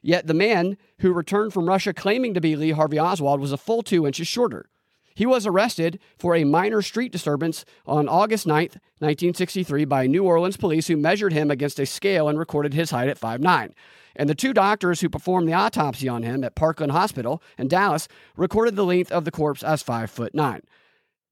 Yet 0.00 0.26
the 0.26 0.34
man 0.34 0.78
who 1.00 1.12
returned 1.12 1.52
from 1.52 1.68
Russia 1.68 1.92
claiming 1.92 2.34
to 2.34 2.40
be 2.40 2.56
Lee 2.56 2.70
Harvey 2.70 2.98
Oswald 2.98 3.40
was 3.40 3.52
a 3.52 3.56
full 3.56 3.82
two 3.82 4.06
inches 4.06 4.28
shorter. 4.28 4.70
He 5.18 5.26
was 5.26 5.48
arrested 5.48 5.98
for 6.16 6.36
a 6.36 6.44
minor 6.44 6.80
street 6.80 7.10
disturbance 7.10 7.64
on 7.88 8.08
August 8.08 8.46
9th, 8.46 8.78
1963, 9.00 9.84
by 9.84 10.06
New 10.06 10.22
Orleans 10.22 10.56
police 10.56 10.86
who 10.86 10.96
measured 10.96 11.32
him 11.32 11.50
against 11.50 11.80
a 11.80 11.86
scale 11.86 12.28
and 12.28 12.38
recorded 12.38 12.72
his 12.72 12.92
height 12.92 13.08
at 13.08 13.18
5'9. 13.18 13.72
And 14.14 14.30
the 14.30 14.36
two 14.36 14.52
doctors 14.54 15.00
who 15.00 15.08
performed 15.08 15.48
the 15.48 15.54
autopsy 15.54 16.08
on 16.08 16.22
him 16.22 16.44
at 16.44 16.54
Parkland 16.54 16.92
Hospital 16.92 17.42
in 17.58 17.66
Dallas 17.66 18.06
recorded 18.36 18.76
the 18.76 18.84
length 18.84 19.10
of 19.10 19.24
the 19.24 19.32
corpse 19.32 19.64
as 19.64 19.82
5'9. 19.82 20.60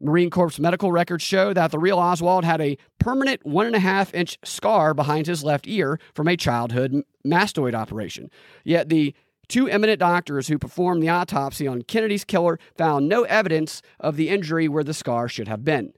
Marine 0.00 0.30
Corps 0.30 0.58
medical 0.58 0.90
records 0.90 1.22
show 1.22 1.52
that 1.52 1.70
the 1.70 1.78
real 1.78 2.00
Oswald 2.00 2.44
had 2.44 2.60
a 2.60 2.76
permanent 2.98 3.46
one 3.46 3.66
and 3.66 3.76
a 3.76 3.78
half 3.78 4.12
inch 4.12 4.36
scar 4.42 4.94
behind 4.94 5.28
his 5.28 5.44
left 5.44 5.68
ear 5.68 6.00
from 6.12 6.26
a 6.26 6.36
childhood 6.36 7.04
mastoid 7.24 7.72
operation. 7.72 8.30
Yet 8.64 8.88
the 8.88 9.14
Two 9.48 9.68
eminent 9.68 10.00
doctors 10.00 10.48
who 10.48 10.58
performed 10.58 11.02
the 11.02 11.08
autopsy 11.08 11.66
on 11.66 11.82
Kennedy's 11.82 12.24
killer 12.24 12.58
found 12.76 13.08
no 13.08 13.22
evidence 13.24 13.80
of 14.00 14.16
the 14.16 14.28
injury 14.28 14.68
where 14.68 14.84
the 14.84 14.94
scar 14.94 15.28
should 15.28 15.48
have 15.48 15.64
been. 15.64 15.92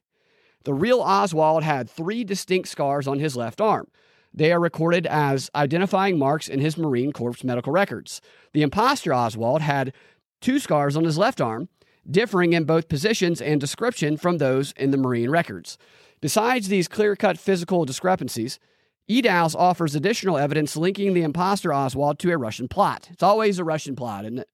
The 0.64 0.74
real 0.74 1.00
Oswald 1.00 1.62
had 1.62 1.88
three 1.88 2.24
distinct 2.24 2.68
scars 2.68 3.08
on 3.08 3.20
his 3.20 3.36
left 3.36 3.60
arm. 3.60 3.88
They 4.34 4.52
are 4.52 4.60
recorded 4.60 5.06
as 5.06 5.50
identifying 5.54 6.18
marks 6.18 6.48
in 6.48 6.60
his 6.60 6.76
Marine 6.76 7.12
Corps 7.12 7.42
medical 7.42 7.72
records. 7.72 8.20
The 8.52 8.62
impostor 8.62 9.14
Oswald 9.14 9.62
had 9.62 9.94
two 10.40 10.58
scars 10.58 10.96
on 10.96 11.04
his 11.04 11.16
left 11.16 11.40
arm, 11.40 11.68
differing 12.08 12.52
in 12.52 12.64
both 12.64 12.88
positions 12.88 13.40
and 13.40 13.60
description 13.60 14.16
from 14.16 14.38
those 14.38 14.72
in 14.72 14.90
the 14.90 14.98
Marine 14.98 15.30
records. 15.30 15.78
Besides 16.20 16.68
these 16.68 16.88
clear 16.88 17.16
cut 17.16 17.38
physical 17.38 17.84
discrepancies, 17.84 18.58
Eddowes 19.08 19.54
offers 19.54 19.94
additional 19.94 20.36
evidence 20.36 20.76
linking 20.76 21.14
the 21.14 21.22
impostor 21.22 21.72
Oswald 21.72 22.18
to 22.20 22.30
a 22.30 22.38
Russian 22.38 22.68
plot. 22.68 23.08
It's 23.10 23.22
always 23.22 23.58
a 23.58 23.64
Russian 23.64 23.96
plot, 23.96 24.24
isn't 24.24 24.40
it? 24.40 24.48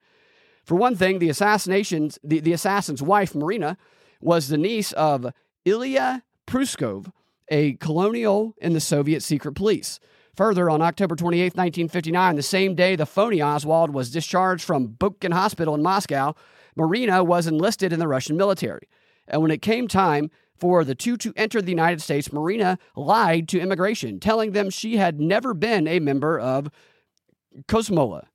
For 0.65 0.77
one 0.77 0.97
thing, 0.97 1.19
the 1.19 1.29
assassinations, 1.29 2.19
the, 2.23 2.41
the 2.41 2.53
assassin's 2.53 3.03
wife, 3.03 3.35
Marina, 3.35 3.77
was 4.21 4.49
the 4.49 4.57
niece 4.57 4.93
of 4.93 5.27
Ilya 5.65 6.23
Pruskov, 6.47 7.13
a 7.49 7.75
colonial 7.75 8.55
in 8.59 8.73
the 8.73 8.81
Soviet 8.81 9.23
secret 9.23 9.53
police. 9.53 10.01
Further, 10.37 10.71
on 10.71 10.83
October 10.83 11.15
28, 11.15 11.55
1959, 11.55 12.37
the 12.37 12.43
same 12.43 12.75
day 12.75 12.97
the 12.97 13.07
phony 13.07 13.43
Oswald 13.43 13.91
was 13.91 14.11
discharged 14.11 14.65
from 14.65 14.87
Botkin 14.87 15.33
Hospital 15.33 15.75
in 15.75 15.83
Moscow, 15.83 16.35
Marina 16.77 17.23
was 17.23 17.47
enlisted 17.47 17.93
in 17.93 18.01
the 18.01 18.09
Russian 18.09 18.37
military. 18.37 18.89
And 19.29 19.43
when 19.43 19.51
it 19.51 19.63
came 19.63 19.87
time 19.87 20.31
for 20.59 20.85
the 20.85 20.95
two 20.95 21.17
to 21.19 21.33
enter 21.37 21.61
the 21.61 21.71
United 21.71 22.01
States, 22.01 22.33
Marina 22.33 22.79
lied 22.97 23.49
to 23.49 23.61
immigration, 23.61 24.21
telling 24.21 24.53
them 24.53 24.71
she 24.71 24.97
had 24.97 25.21
never 25.21 25.55
been 25.55 25.87
a 25.89 25.99
member 25.99 26.39
of 26.39 26.71
Kosmola, 27.67 28.27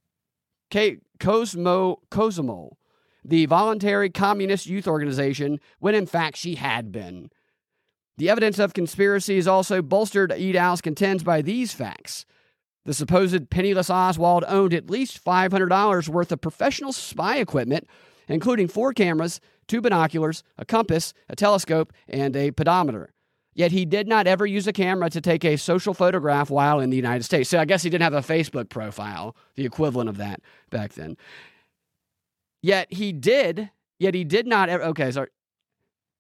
K- 0.70 1.00
Cosmo, 1.20 2.02
Cosmo, 2.10 2.78
the 3.24 3.46
voluntary 3.46 4.10
communist 4.10 4.66
youth 4.66 4.88
organization, 4.88 5.60
when 5.80 5.96
in 5.96 6.06
fact 6.06 6.38
she 6.38 6.56
had 6.56 6.92
been. 6.92 7.30
The 8.18 8.30
evidence 8.30 8.60
of 8.60 8.74
conspiracy 8.74 9.38
is 9.38 9.48
also 9.48 9.82
bolstered, 9.82 10.32
Eddowes 10.32 10.82
contends, 10.82 11.24
by 11.24 11.42
these 11.42 11.74
facts. 11.74 12.26
The 12.86 12.94
supposed 12.94 13.50
penniless 13.50 13.90
Oswald 13.90 14.44
owned 14.48 14.74
at 14.74 14.90
least 14.90 15.24
$500 15.24 16.10
worth 16.10 16.32
of 16.32 16.42
professional 16.42 16.92
spy 16.92 17.38
equipment, 17.38 17.88
including 18.28 18.68
four 18.68 18.94
cameras, 18.94 19.40
two 19.70 19.80
binoculars, 19.80 20.44
a 20.58 20.66
compass, 20.66 21.14
a 21.30 21.36
telescope, 21.36 21.94
and 22.10 22.36
a 22.36 22.52
pedometer. 22.52 23.14
Yet 23.54 23.72
he 23.72 23.86
did 23.86 24.08
not 24.08 24.28
ever 24.28 24.46
use 24.46 24.68
a 24.68 24.74
camera 24.74 25.10
to 25.10 25.22
take 25.22 25.46
a 25.46 25.58
social 25.58 25.94
photograph 25.94 26.50
while 26.50 26.80
in 26.80 26.90
the 26.90 26.98
United 26.98 27.24
States. 27.24 27.50
So 27.50 27.60
I 27.60 27.66
guess 27.66 27.84
he 27.84 27.90
didn't 27.90 28.04
have 28.04 28.14
a 28.14 28.22
Facebook 28.22 28.70
profile, 28.70 29.36
the 29.56 29.66
equivalent 29.66 30.10
of 30.10 30.18
that 30.18 30.42
back 30.70 30.94
then. 30.94 31.18
Yet 32.62 32.92
he 32.92 33.14
did, 33.14 33.70
yet 33.98 34.14
he 34.14 34.24
did 34.24 34.48
not 34.48 34.70
ever. 34.70 34.84
Okay, 34.86 35.12
sorry. 35.12 35.30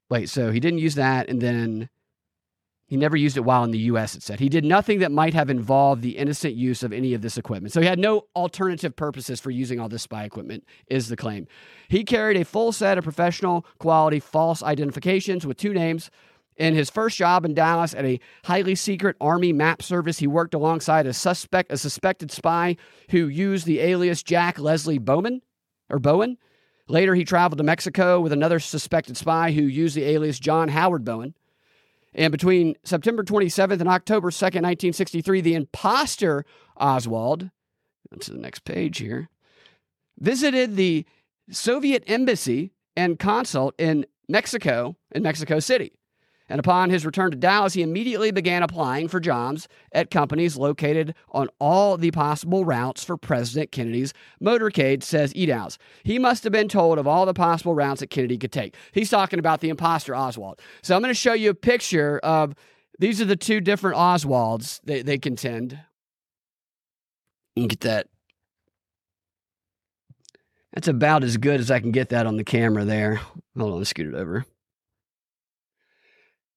Wait, 0.09 0.29
so 0.29 0.51
he 0.51 0.59
didn't 0.59 0.79
use 0.79 0.95
that, 0.95 1.29
and 1.29 1.41
then 1.41 1.89
he 2.89 2.97
never 2.97 3.15
used 3.15 3.37
it 3.37 3.41
while 3.41 3.63
in 3.63 3.69
the 3.69 3.77
U.S., 3.77 4.15
it 4.15 4.23
said. 4.23 4.39
He 4.39 4.49
did 4.49 4.65
nothing 4.65 4.97
that 4.99 5.11
might 5.11 5.35
have 5.35 5.51
involved 5.51 6.01
the 6.01 6.17
innocent 6.17 6.55
use 6.55 6.81
of 6.81 6.91
any 6.91 7.13
of 7.13 7.21
this 7.21 7.37
equipment. 7.37 7.71
So 7.71 7.81
he 7.81 7.87
had 7.87 7.99
no 7.99 8.25
alternative 8.35 8.95
purposes 8.95 9.39
for 9.39 9.51
using 9.51 9.79
all 9.79 9.87
this 9.87 10.01
spy 10.01 10.23
equipment, 10.23 10.65
is 10.87 11.07
the 11.07 11.15
claim. 11.15 11.47
He 11.87 12.03
carried 12.03 12.35
a 12.35 12.43
full 12.43 12.71
set 12.71 12.97
of 12.97 13.03
professional 13.03 13.63
quality 13.77 14.19
false 14.19 14.63
identifications 14.63 15.45
with 15.45 15.57
two 15.57 15.71
names. 15.71 16.09
In 16.57 16.73
his 16.73 16.89
first 16.89 17.15
job 17.15 17.45
in 17.45 17.53
Dallas 17.53 17.93
at 17.93 18.05
a 18.05 18.19
highly 18.45 18.73
secret 18.73 19.15
Army 19.21 19.53
map 19.53 19.83
service, 19.83 20.17
he 20.17 20.25
worked 20.25 20.55
alongside 20.55 21.05
a 21.05 21.13
suspect, 21.13 21.71
a 21.71 21.77
suspected 21.77 22.31
spy 22.31 22.75
who 23.11 23.27
used 23.27 23.67
the 23.67 23.81
alias 23.81 24.23
Jack 24.23 24.57
Leslie 24.57 24.97
Bowman 24.97 25.43
or 25.91 25.99
Bowen. 25.99 26.39
Later, 26.87 27.13
he 27.13 27.23
traveled 27.23 27.59
to 27.59 27.63
Mexico 27.63 28.19
with 28.19 28.33
another 28.33 28.59
suspected 28.59 29.15
spy 29.15 29.51
who 29.51 29.61
used 29.61 29.95
the 29.95 30.05
alias 30.05 30.39
John 30.39 30.69
Howard 30.69 31.05
Bowen. 31.05 31.35
And 32.13 32.31
between 32.31 32.75
September 32.83 33.23
27th 33.23 33.79
and 33.79 33.87
October 33.89 34.29
2nd, 34.31 34.63
1963, 34.63 35.41
the 35.41 35.53
imposter 35.53 36.45
Oswald, 36.77 37.51
to 38.19 38.31
the 38.31 38.39
next 38.39 38.63
page 38.63 38.97
here, 38.97 39.29
visited 40.19 40.75
the 40.75 41.05
Soviet 41.51 42.03
embassy 42.07 42.73
and 42.95 43.19
consulate 43.19 43.75
in 43.77 44.05
Mexico, 44.27 44.95
in 45.11 45.23
Mexico 45.23 45.59
City. 45.59 45.93
And 46.49 46.59
upon 46.59 46.89
his 46.89 47.05
return 47.05 47.31
to 47.31 47.37
Dallas, 47.37 47.73
he 47.73 47.81
immediately 47.81 48.31
began 48.31 48.63
applying 48.63 49.07
for 49.07 49.19
jobs 49.19 49.67
at 49.91 50.11
companies 50.11 50.57
located 50.57 51.13
on 51.31 51.47
all 51.59 51.95
the 51.95 52.11
possible 52.11 52.65
routes 52.65 53.03
for 53.03 53.17
President 53.17 53.71
Kennedy's 53.71 54.13
motorcade, 54.41 55.03
says 55.03 55.31
Eddowes. 55.35 55.77
He 56.03 56.17
must 56.17 56.43
have 56.43 56.51
been 56.51 56.67
told 56.67 56.97
of 56.97 57.07
all 57.07 57.25
the 57.25 57.33
possible 57.33 57.75
routes 57.75 57.99
that 57.99 58.09
Kennedy 58.09 58.37
could 58.37 58.51
take. 58.51 58.75
He's 58.91 59.09
talking 59.09 59.39
about 59.39 59.61
the 59.61 59.69
imposter 59.69 60.15
Oswald. 60.15 60.59
So 60.81 60.95
I'm 60.95 61.01
going 61.01 61.11
to 61.11 61.13
show 61.13 61.33
you 61.33 61.51
a 61.51 61.55
picture 61.55 62.19
of 62.19 62.55
these 62.97 63.21
are 63.21 63.25
the 63.25 63.35
two 63.35 63.61
different 63.61 63.97
Oswalds 63.97 64.81
they, 64.83 65.01
they 65.01 65.17
contend. 65.17 65.79
Get 67.55 67.81
that. 67.81 68.07
That's 70.73 70.87
about 70.87 71.23
as 71.23 71.37
good 71.37 71.59
as 71.59 71.71
I 71.71 71.79
can 71.79 71.91
get 71.91 72.09
that 72.09 72.25
on 72.25 72.37
the 72.37 72.43
camera 72.43 72.85
there. 72.85 73.19
Hold 73.57 73.73
on, 73.73 73.85
scoot 73.85 74.13
it 74.13 74.17
over. 74.17 74.45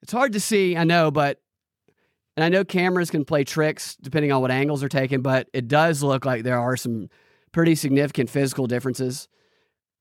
It's 0.03 0.13
hard 0.13 0.33
to 0.33 0.41
see, 0.41 0.77
I 0.77 0.85
know, 0.85 1.11
but 1.11 1.39
and 2.37 2.45
I 2.45 2.49
know 2.49 2.65
cameras 2.65 3.11
can 3.11 3.25
play 3.25 3.45
tricks 3.45 3.97
depending 4.01 4.33
on 4.33 4.41
what 4.41 4.51
angles 4.51 4.83
are 4.83 4.89
taken, 4.89 5.23
but 5.23 5.49
it 5.53 5.69
does 5.69 6.03
look 6.03 6.25
like 6.25 6.43
there 6.43 6.59
are 6.59 6.77
some 6.77 7.09
pretty 7.53 7.75
significant 7.75 8.31
physical 8.31 8.67
differences. 8.67 9.29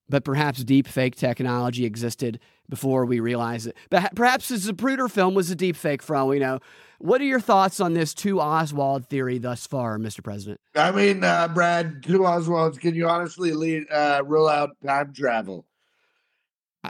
But 0.10 0.26
perhaps 0.26 0.64
deep 0.64 0.88
fake 0.88 1.16
technology 1.16 1.86
existed 1.86 2.40
before 2.68 3.06
we 3.06 3.22
realized 3.22 3.68
it. 3.68 3.78
But 3.90 4.14
perhaps 4.14 4.50
the 4.50 4.56
Zapruder 4.56 5.10
film 5.10 5.36
was 5.36 5.50
a 5.52 5.56
deep 5.56 5.78
fake 5.78 6.02
from, 6.02 6.28
we 6.28 6.40
know. 6.40 6.60
What 7.00 7.22
are 7.22 7.26
your 7.26 7.40
thoughts 7.40 7.80
on 7.80 7.94
this 7.94 8.14
two 8.14 8.42
Oswald 8.42 9.08
theory 9.08 9.38
thus 9.38 9.66
far, 9.66 9.98
Mr. 9.98 10.22
President? 10.22 10.60
I 10.76 10.92
mean, 10.92 11.24
uh, 11.24 11.48
Brad, 11.48 12.04
two 12.04 12.20
Oswalds. 12.20 12.78
Can 12.78 12.94
you 12.94 13.08
honestly 13.08 13.54
lead, 13.54 13.90
uh, 13.90 14.22
rule 14.26 14.50
out 14.50 14.72
time 14.86 15.14
travel? 15.14 15.66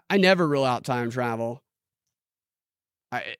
I 0.09 0.17
never 0.17 0.47
rule 0.47 0.65
out 0.65 0.83
time 0.83 1.11
travel. 1.11 1.61
I, 3.11 3.35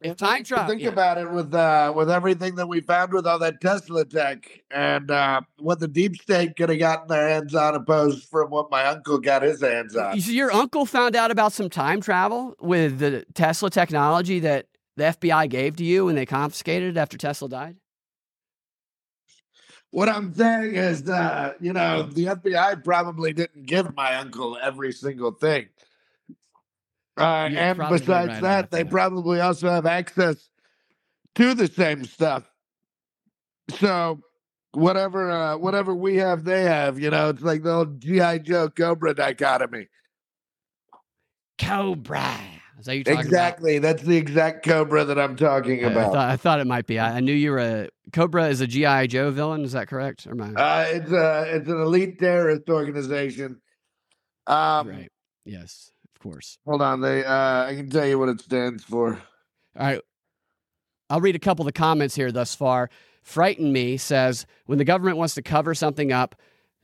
if 0.00 0.16
time 0.16 0.44
travel, 0.44 0.68
think 0.68 0.80
yeah. 0.80 0.88
about 0.88 1.18
it 1.18 1.30
with 1.30 1.52
uh, 1.54 1.92
with 1.94 2.10
everything 2.10 2.54
that 2.54 2.66
we 2.66 2.80
found 2.80 3.12
with 3.12 3.26
all 3.26 3.38
that 3.40 3.60
Tesla 3.60 4.04
tech 4.04 4.62
and 4.70 5.10
uh, 5.10 5.42
what 5.58 5.78
the 5.78 5.88
deep 5.88 6.16
state 6.16 6.56
could 6.56 6.70
have 6.70 6.78
gotten 6.78 7.08
their 7.08 7.28
hands 7.28 7.54
on, 7.54 7.74
opposed 7.74 8.26
from 8.28 8.50
what 8.50 8.70
my 8.70 8.86
uncle 8.86 9.18
got 9.18 9.42
his 9.42 9.60
hands 9.60 9.94
on. 9.96 10.18
See, 10.18 10.34
your 10.34 10.52
uncle 10.52 10.86
found 10.86 11.16
out 11.16 11.30
about 11.30 11.52
some 11.52 11.68
time 11.68 12.00
travel 12.00 12.54
with 12.60 12.98
the 12.98 13.26
Tesla 13.34 13.68
technology 13.68 14.40
that 14.40 14.66
the 14.96 15.04
FBI 15.04 15.50
gave 15.50 15.76
to 15.76 15.84
you 15.84 16.06
when 16.06 16.14
they 16.14 16.26
confiscated 16.26 16.96
it 16.96 17.00
after 17.00 17.18
Tesla 17.18 17.48
died. 17.50 17.76
What 19.90 20.08
I'm 20.08 20.32
saying 20.32 20.76
is, 20.76 21.08
uh, 21.08 21.54
you 21.60 21.72
know, 21.72 22.04
the 22.04 22.26
FBI 22.26 22.84
probably 22.84 23.32
didn't 23.32 23.66
give 23.66 23.94
my 23.96 24.14
uncle 24.16 24.56
every 24.62 24.92
single 24.92 25.32
thing. 25.32 25.68
Uh, 27.20 27.48
You're 27.52 27.60
and 27.60 27.78
besides 27.78 28.32
right 28.32 28.42
that, 28.42 28.70
they 28.70 28.82
that. 28.82 28.90
probably 28.90 29.40
also 29.40 29.68
have 29.68 29.86
access 29.86 30.48
to 31.36 31.54
the 31.54 31.66
same 31.66 32.04
stuff. 32.04 32.50
So 33.78 34.20
whatever 34.72 35.30
uh, 35.30 35.56
whatever 35.56 35.94
we 35.94 36.16
have, 36.16 36.44
they 36.44 36.62
have. 36.62 36.98
You 36.98 37.10
know, 37.10 37.30
it's 37.30 37.42
like 37.42 37.62
the 37.62 37.72
old 37.72 38.00
GI 38.00 38.40
Joe 38.40 38.68
Cobra 38.68 39.14
dichotomy. 39.14 39.88
Cobra. 41.58 42.38
Is 42.78 42.86
that 42.86 42.96
you 42.96 43.04
talking 43.04 43.20
Exactly. 43.20 43.78
That's 43.78 44.02
the 44.02 44.16
exact 44.16 44.64
Cobra 44.64 45.04
that 45.04 45.18
I'm 45.18 45.36
talking 45.36 45.84
about? 45.84 45.90
I, 45.90 46.00
about. 46.00 46.12
thought, 46.12 46.28
I 46.30 46.36
thought 46.36 46.60
it 46.60 46.66
might 46.66 46.86
be. 46.86 46.98
I, 46.98 47.18
I 47.18 47.20
knew 47.20 47.34
you 47.34 47.50
were 47.50 47.58
a 47.58 47.88
Cobra 48.12 48.48
is 48.48 48.62
a 48.62 48.66
GI 48.66 49.08
Joe 49.08 49.30
villain. 49.30 49.64
Is 49.64 49.72
that 49.72 49.88
correct? 49.88 50.26
Or 50.26 50.30
am 50.30 50.56
I 50.56 50.60
Uh, 50.60 50.84
it's 50.88 51.12
a 51.12 51.56
it's 51.56 51.68
an 51.68 51.80
elite 51.80 52.18
terrorist 52.18 52.68
organization. 52.70 53.60
Um, 54.46 54.88
right? 54.88 55.12
Yes, 55.44 55.92
course. 56.20 56.58
Hold 56.66 56.82
on, 56.82 57.00
they. 57.00 57.24
Uh, 57.24 57.64
I 57.64 57.74
can 57.74 57.90
tell 57.90 58.06
you 58.06 58.18
what 58.18 58.28
it 58.28 58.40
stands 58.40 58.84
for. 58.84 59.20
All 59.76 59.86
right. 59.86 60.00
I'll 61.08 61.20
read 61.20 61.34
a 61.34 61.40
couple 61.40 61.64
of 61.64 61.66
the 61.66 61.78
comments 61.78 62.14
here 62.14 62.30
thus 62.30 62.54
far. 62.54 62.88
Frighten 63.22 63.72
Me 63.72 63.96
says 63.96 64.46
when 64.66 64.78
the 64.78 64.84
government 64.84 65.16
wants 65.16 65.34
to 65.34 65.42
cover 65.42 65.74
something 65.74 66.12
up, 66.12 66.36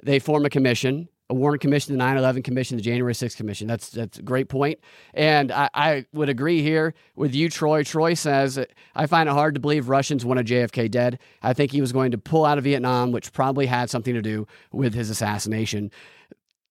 they 0.02 0.18
form 0.18 0.44
a 0.44 0.50
commission. 0.50 1.08
A 1.28 1.34
Warren 1.34 1.58
Commission, 1.58 1.92
the 1.92 1.98
9 1.98 2.18
11 2.18 2.44
Commission, 2.44 2.76
the 2.76 2.84
January 2.84 3.12
6th 3.12 3.36
Commission. 3.36 3.66
That's, 3.66 3.88
that's 3.88 4.16
a 4.16 4.22
great 4.22 4.48
point. 4.48 4.78
And 5.12 5.50
I, 5.50 5.68
I 5.74 6.06
would 6.12 6.28
agree 6.28 6.62
here 6.62 6.94
with 7.16 7.34
you, 7.34 7.48
Troy. 7.48 7.82
Troy 7.82 8.14
says, 8.14 8.64
I 8.94 9.06
find 9.06 9.28
it 9.28 9.32
hard 9.32 9.54
to 9.54 9.60
believe 9.60 9.88
Russians 9.88 10.24
wanted 10.24 10.46
JFK 10.46 10.88
dead. 10.88 11.18
I 11.42 11.52
think 11.52 11.72
he 11.72 11.80
was 11.80 11.90
going 11.90 12.12
to 12.12 12.18
pull 12.18 12.44
out 12.44 12.58
of 12.58 12.64
Vietnam, 12.64 13.10
which 13.10 13.32
probably 13.32 13.66
had 13.66 13.90
something 13.90 14.14
to 14.14 14.22
do 14.22 14.46
with 14.70 14.94
his 14.94 15.10
assassination. 15.10 15.90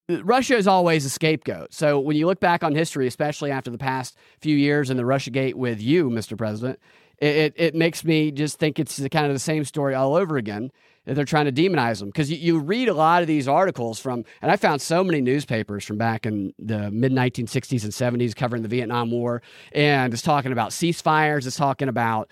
Russia 0.08 0.56
is 0.56 0.68
always 0.68 1.06
a 1.06 1.10
scapegoat. 1.10 1.74
So 1.74 2.00
when 2.00 2.15
you 2.15 2.28
look 2.28 2.39
back 2.39 2.63
on 2.63 2.76
history, 2.76 3.08
especially 3.08 3.52
after 3.52 3.72
the 3.72 3.78
past 3.78 4.15
few 4.39 4.56
years 4.56 4.89
in 4.89 4.98
the 4.98 5.06
Russia 5.06 5.32
Gate 5.32 5.58
with 5.58 5.82
you, 5.82 6.10
Mr. 6.10 6.38
President, 6.38 6.80
it, 7.18 7.36
it, 7.36 7.54
it 7.56 7.76
makes 7.76 8.04
me 8.04 8.32
just 8.32 8.60
think 8.60 8.80
it's 8.80 9.00
kind 9.12 9.26
of 9.26 9.34
the 9.34 9.39
same 9.39 9.63
story 9.63 9.96
all 9.96 10.15
over 10.15 10.38
again 10.38 10.72
that 11.06 11.13
they're 11.13 11.26
trying 11.26 11.46
to 11.46 11.52
demonize 11.52 12.00
them 12.00 12.10
because 12.10 12.32
you, 12.32 12.38
you, 12.38 12.60
read 12.60 12.89
a 12.89 12.94
lot 12.94 13.22
of 13.22 13.28
these 13.28 13.48
articles 13.48 14.00
from 14.00 14.24
and 14.41 14.52
i 14.52 14.56
found 14.56 14.82
so 14.82 15.04
many 15.04 15.22
newspapers 15.22 15.86
from 15.86 15.98
back 15.98 16.26
in 16.26 16.54
the 16.58 16.89
mid 16.89 17.12
1960s 17.12 17.84
and 17.84 18.22
70s 18.22 18.36
covering 18.36 18.63
the 18.63 18.68
vietnam 18.68 19.12
war 19.12 19.41
and 19.72 20.13
it's 20.13 20.24
talking 20.24 20.52
about 20.52 20.72
ceasefires 20.72 21.46
it's 21.46 21.58
talking 21.58 21.89
about 21.89 22.30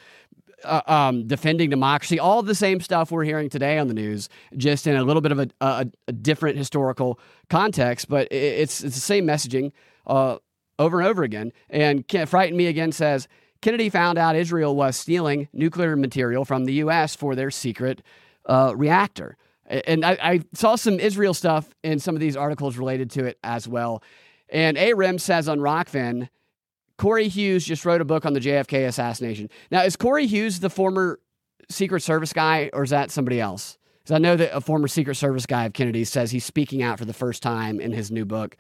uh, 0.66 0.82
um, 0.88 1.28
defending 1.28 1.70
democracy 1.70 2.20
all 2.20 2.42
the 2.42 2.56
same 2.56 2.80
stuff 2.80 3.12
we're 3.12 3.24
hearing 3.24 3.50
today 3.50 3.78
on 3.78 3.88
the 3.88 3.94
news 3.94 4.30
just 4.58 4.88
in 4.88 4.96
a 4.96 5.04
little 5.04 5.22
bit 5.22 5.32
of 5.32 5.40
a, 5.40 5.48
a, 5.62 5.88
a 6.08 6.12
different 6.12 6.58
historical 6.58 7.20
context 7.50 8.10
but 8.10 8.28
it's, 8.32 8.84
it's 8.84 8.96
the 8.96 9.02
same 9.02 9.26
messaging 9.26 9.72
uh, 10.08 10.38
over 10.80 11.00
and 11.00 11.08
over 11.08 11.24
again 11.24 11.52
and 11.70 12.08
Can't 12.08 12.30
frighten 12.30 12.58
me 12.58 12.68
again 12.68 12.92
says 12.92 13.28
Kennedy 13.64 13.90
found 13.90 14.18
out 14.18 14.36
Israel 14.36 14.76
was 14.76 14.98
stealing 14.98 15.48
nuclear 15.54 15.96
material 15.96 16.44
from 16.44 16.66
the 16.66 16.74
U.S. 16.74 17.16
for 17.16 17.34
their 17.34 17.50
secret 17.50 18.02
uh, 18.46 18.74
reactor. 18.76 19.38
And 19.66 20.04
I, 20.04 20.18
I, 20.22 20.42
saw 20.54 20.76
some 20.76 21.00
Israel 21.00 21.34
stuff 21.34 21.74
in 21.82 22.00
some 22.00 22.14
of 22.14 22.20
these 22.20 22.36
articles 22.36 22.78
related 22.78 23.10
to 23.12 23.26
it 23.26 23.40
as 23.42 23.66
well. 23.66 24.04
And 24.50 24.78
ARIM 24.78 25.18
says 25.18 25.48
on 25.48 25.60
Rokfin, 25.60 26.28
Corey 27.04 27.28
Hughes 27.28 27.66
just 27.66 27.84
wrote 27.84 28.00
a 28.00 28.06
book 28.06 28.26
on 28.26 28.32
the 28.32 28.40
JFK 28.40 28.88
assassination. 28.88 29.50
Now, 29.70 29.84
is 29.84 29.98
Corey 29.98 30.26
Hughes 30.26 30.62
the 30.62 30.70
former 30.70 31.20
Secret 31.70 32.00
Service 32.00 32.32
guy, 32.32 32.70
or 32.72 32.82
is 32.84 32.92
that 32.92 33.12
somebody 33.12 33.42
else? 33.42 33.78
Because 34.00 34.16
I 34.16 34.20
know 34.20 34.38
that 34.38 34.56
a 34.56 34.62
former 34.62 34.88
Secret 34.88 35.16
Service 35.16 35.46
guy 35.46 35.66
of 35.66 35.74
Kennedy 35.74 36.06
says 36.06 36.32
he's 36.32 36.46
speaking 36.46 36.82
out 36.82 36.98
for 36.98 37.04
the 37.04 37.12
first 37.12 37.44
time 37.44 37.82
in 37.82 37.92
his 37.92 38.10
new 38.10 38.24
book. 38.24 38.56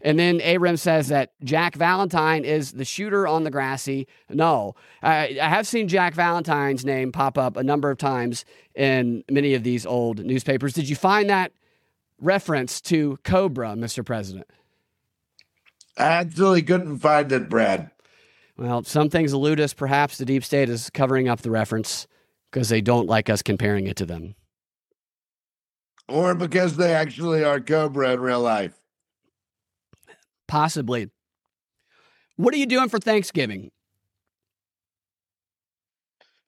And 0.00 0.16
then 0.20 0.40
Abram 0.40 0.76
says 0.76 1.08
that 1.08 1.32
Jack 1.42 1.74
Valentine 1.74 2.44
is 2.44 2.70
the 2.70 2.84
shooter 2.84 3.26
on 3.26 3.42
the 3.42 3.50
grassy 3.50 4.06
No, 4.30 4.76
I, 5.02 5.36
I 5.42 5.48
have 5.48 5.66
seen 5.66 5.88
Jack 5.88 6.14
Valentine's 6.14 6.84
name 6.84 7.10
pop 7.10 7.36
up 7.36 7.56
a 7.56 7.64
number 7.64 7.90
of 7.90 7.98
times 7.98 8.44
in 8.76 9.24
many 9.28 9.52
of 9.54 9.64
these 9.64 9.84
old 9.84 10.24
newspapers. 10.24 10.74
Did 10.74 10.88
you 10.88 10.94
find 10.94 11.28
that 11.28 11.50
reference 12.20 12.80
to 12.82 13.18
Cobra, 13.24 13.70
Mr. 13.70 14.06
President? 14.06 14.46
I 15.96 16.04
actually 16.04 16.62
couldn't 16.62 16.98
find 16.98 17.30
it, 17.30 17.48
Brad. 17.48 17.90
Well, 18.56 18.84
some 18.84 19.10
things 19.10 19.32
elude 19.32 19.60
us. 19.60 19.74
Perhaps 19.74 20.18
the 20.18 20.24
deep 20.24 20.44
state 20.44 20.68
is 20.68 20.90
covering 20.90 21.28
up 21.28 21.42
the 21.42 21.50
reference 21.50 22.06
because 22.50 22.68
they 22.68 22.80
don't 22.80 23.08
like 23.08 23.28
us 23.28 23.42
comparing 23.42 23.86
it 23.86 23.96
to 23.96 24.06
them. 24.06 24.34
Or 26.08 26.34
because 26.34 26.76
they 26.76 26.94
actually 26.94 27.42
are 27.42 27.60
Cobra 27.60 28.12
in 28.12 28.20
real 28.20 28.40
life. 28.40 28.74
Possibly. 30.46 31.10
What 32.36 32.54
are 32.54 32.58
you 32.58 32.66
doing 32.66 32.88
for 32.88 32.98
Thanksgiving? 32.98 33.70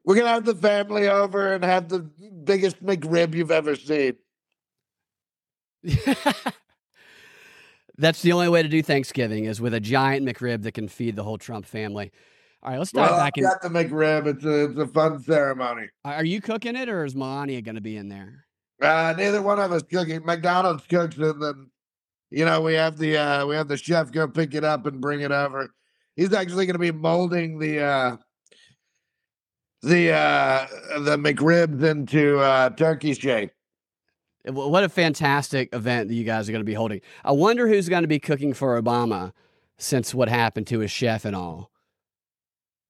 We're 0.04 0.16
gonna 0.16 0.28
have 0.28 0.44
the 0.44 0.54
family 0.54 1.08
over 1.08 1.54
and 1.54 1.64
have 1.64 1.88
the 1.88 1.98
biggest 1.98 2.84
McRib 2.84 3.34
you've 3.34 3.50
ever 3.50 3.74
seen. 3.74 4.16
That's 7.98 8.22
the 8.22 8.32
only 8.32 8.48
way 8.48 8.62
to 8.62 8.68
do 8.68 8.82
Thanksgiving 8.82 9.44
is 9.44 9.60
with 9.60 9.74
a 9.74 9.80
giant 9.80 10.26
McRib 10.26 10.62
that 10.62 10.72
can 10.72 10.88
feed 10.88 11.16
the 11.16 11.22
whole 11.22 11.38
Trump 11.38 11.64
family. 11.66 12.12
All 12.62 12.70
right, 12.70 12.78
let's 12.78 12.92
dive 12.92 13.10
well, 13.10 13.18
back 13.18 13.38
in. 13.38 13.44
Got 13.44 13.62
the 13.62 13.68
McRib. 13.68 14.26
It's 14.26 14.44
a 14.44 14.64
it's 14.64 14.78
a 14.78 14.86
fun 14.86 15.22
ceremony. 15.22 15.88
Are 16.04 16.24
you 16.24 16.40
cooking 16.40 16.76
it, 16.76 16.88
or 16.88 17.04
is 17.04 17.14
Melania 17.14 17.62
going 17.62 17.76
to 17.76 17.80
be 17.80 17.96
in 17.96 18.08
there? 18.08 18.44
Uh, 18.82 19.14
neither 19.16 19.40
one 19.40 19.58
of 19.58 19.72
us 19.72 19.82
cooking. 19.82 20.24
McDonald's 20.24 20.84
cooks, 20.86 21.16
and 21.16 21.42
then 21.42 21.70
you 22.30 22.44
know, 22.44 22.60
we 22.60 22.74
have 22.74 22.98
the 22.98 23.16
uh, 23.16 23.46
we 23.46 23.54
have 23.54 23.68
the 23.68 23.76
chef 23.76 24.10
go 24.10 24.26
pick 24.26 24.54
it 24.54 24.64
up 24.64 24.86
and 24.86 25.00
bring 25.00 25.20
it 25.20 25.30
over. 25.30 25.72
He's 26.16 26.32
actually 26.32 26.66
going 26.66 26.74
to 26.74 26.80
be 26.80 26.90
molding 26.90 27.58
the 27.58 27.80
uh, 27.80 28.16
the 29.82 30.12
uh, 30.12 30.66
the 31.00 31.16
McRibs 31.16 31.84
into 31.84 32.38
uh, 32.38 32.70
turkey 32.70 33.14
shape. 33.14 33.52
What 34.46 34.84
a 34.84 34.88
fantastic 34.88 35.74
event 35.74 36.08
that 36.08 36.14
you 36.14 36.24
guys 36.24 36.48
are 36.48 36.52
going 36.52 36.60
to 36.60 36.66
be 36.66 36.74
holding. 36.74 37.00
I 37.24 37.32
wonder 37.32 37.66
who's 37.68 37.88
going 37.88 38.02
to 38.02 38.08
be 38.08 38.20
cooking 38.20 38.52
for 38.54 38.80
Obama 38.80 39.32
since 39.78 40.14
what 40.14 40.28
happened 40.28 40.66
to 40.68 40.80
his 40.80 40.90
chef 40.90 41.24
and 41.24 41.34
all 41.34 41.70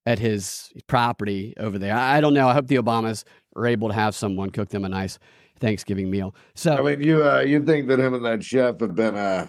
at 0.05 0.19
his 0.19 0.73
property 0.87 1.55
over 1.59 1.79
there. 1.79 1.95
I 1.95 2.21
don't 2.21 2.35
know. 2.35 2.49
I 2.49 2.55
hope 2.55 2.69
the 2.69 2.77
Obamas 2.77 3.25
are 3.57 3.67
able 3.67 3.89
to 3.89 3.95
have 3.95 4.15
someone 4.15 4.51
cook 4.51 4.69
them 4.69 4.85
a 4.85 4.89
nice 4.89 5.19
Thanksgiving 5.59 6.11
meal. 6.11 6.35
So 6.55 6.77
I 6.77 6.83
mean, 6.83 7.03
you 7.03 7.25
uh, 7.25 7.41
you 7.41 7.65
think 7.65 7.89
that 7.89 7.99
him 7.99 8.15
and 8.15 8.25
that 8.25 8.45
chef 8.45 8.81
have 8.81 8.95
been 8.95 9.17
uh... 9.17 9.49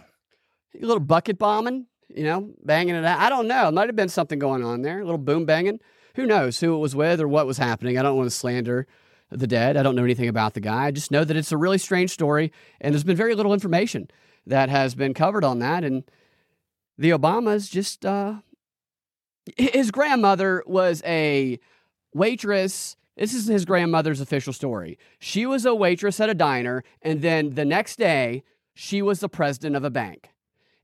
a 0.82 0.86
little 0.86 1.00
bucket 1.00 1.38
bombing, 1.38 1.86
you 2.10 2.24
know, 2.24 2.54
banging 2.63 2.96
it 2.96 3.06
out. 3.06 3.20
I 3.20 3.30
don't 3.30 3.48
know. 3.48 3.67
It 3.67 3.74
might 3.74 3.89
have 3.89 3.96
been 3.96 4.10
something 4.10 4.39
going 4.39 4.63
on 4.63 4.82
there, 4.82 5.00
a 5.00 5.06
little 5.06 5.17
boom 5.17 5.46
banging. 5.46 5.80
Who 6.15 6.26
knows 6.26 6.60
who 6.60 6.74
it 6.74 6.80
was 6.80 6.96
with 6.96 7.22
or 7.22 7.28
what 7.28 7.46
was 7.46 7.58
happening? 7.58 7.98
I 7.98 8.02
don't 8.02 8.17
want 8.17 8.28
to 8.28 8.36
slander 8.36 8.88
the 9.30 9.48
dead. 9.48 9.78
I 9.78 9.84
don't 9.84 9.96
know 9.96 10.04
anything 10.04 10.30
about 10.30 10.54
the 10.54 10.60
guy. 10.60 10.86
I 10.86 10.92
just 10.92 11.12
know 11.12 11.24
that 11.24 11.36
it's 11.36 11.52
a 11.52 11.58
really 11.58 11.78
strange 11.78 12.12
story, 12.12 12.52
and 12.80 12.94
there's 12.94 13.04
been 13.04 13.18
very 13.18 13.36
little 13.36 13.54
information 13.54 14.10
that 14.46 14.70
has 14.70 14.96
been 14.96 15.13
covered 15.13 15.44
on 15.44 15.60
that. 15.60 15.84
And 15.84 16.04
the 16.98 17.12
Obamas 17.12 17.70
just 17.70 18.06
uh, 18.06 18.36
his 19.58 19.92
grandmother 19.92 20.63
was 20.66 21.02
a 21.06 21.60
waitress 22.13 22.96
this 23.18 23.34
is 23.34 23.48
his 23.48 23.66
grandmother's 23.66 24.22
official 24.22 24.54
story. 24.54 25.00
She 25.18 25.48
was 25.48 25.66
a 25.66 25.74
waitress 25.74 26.20
at 26.20 26.30
a 26.30 26.36
diner, 26.36 26.84
and 27.02 27.22
then 27.22 27.56
the 27.56 27.66
next 27.66 27.98
day, 27.98 28.44
she 28.76 29.02
was 29.02 29.20
the 29.20 29.30
president 29.30 29.76
of 29.76 29.84
a 29.84 29.90
bank. 29.90 30.30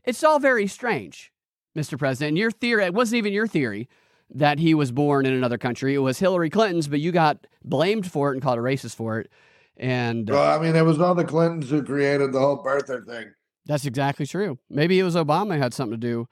It's 0.04 0.24
all 0.24 0.40
very 0.40 0.66
strange, 0.66 1.32
Mr. 1.78 1.98
President. 1.98 2.38
Your 2.38 2.50
theory, 2.50 2.86
it 2.86 2.94
wasn't 2.94 3.20
even 3.20 3.34
your 3.34 3.46
theory 3.46 3.88
that 4.32 4.60
he 4.60 4.74
was 4.74 4.92
born 4.92 5.26
in 5.26 5.34
another 5.34 5.58
country. 5.58 5.94
It 5.94 6.00
was 6.00 6.20
Hillary 6.20 6.50
Clinton's, 6.50 6.88
but 6.88 7.00
you 7.00 7.12
got 7.12 7.46
blamed 7.64 8.10
for 8.10 8.32
it 8.32 8.34
and 8.34 8.42
called 8.42 8.58
a 8.58 8.62
racist 8.62 8.96
for 8.96 9.20
it. 9.20 9.30
And 9.78 10.30
uh, 10.30 10.34
well, 10.34 10.60
I 10.60 10.62
mean, 10.62 10.76
it 10.76 10.86
was 10.86 11.00
all 11.00 11.16
the 11.16 11.24
Clintons 11.24 11.70
who 11.70 11.84
created 11.84 12.32
the 12.34 12.40
whole 12.40 12.64
birther 12.64 13.06
thing. 13.06 13.34
That's 13.66 13.86
exactly 13.86 14.26
true. 14.26 14.60
Maybe 14.70 15.00
it 15.00 15.04
was 15.04 15.16
Obama 15.16 15.58
had 15.58 15.74
something 15.74 16.00
to 16.00 16.08
do 16.08 16.28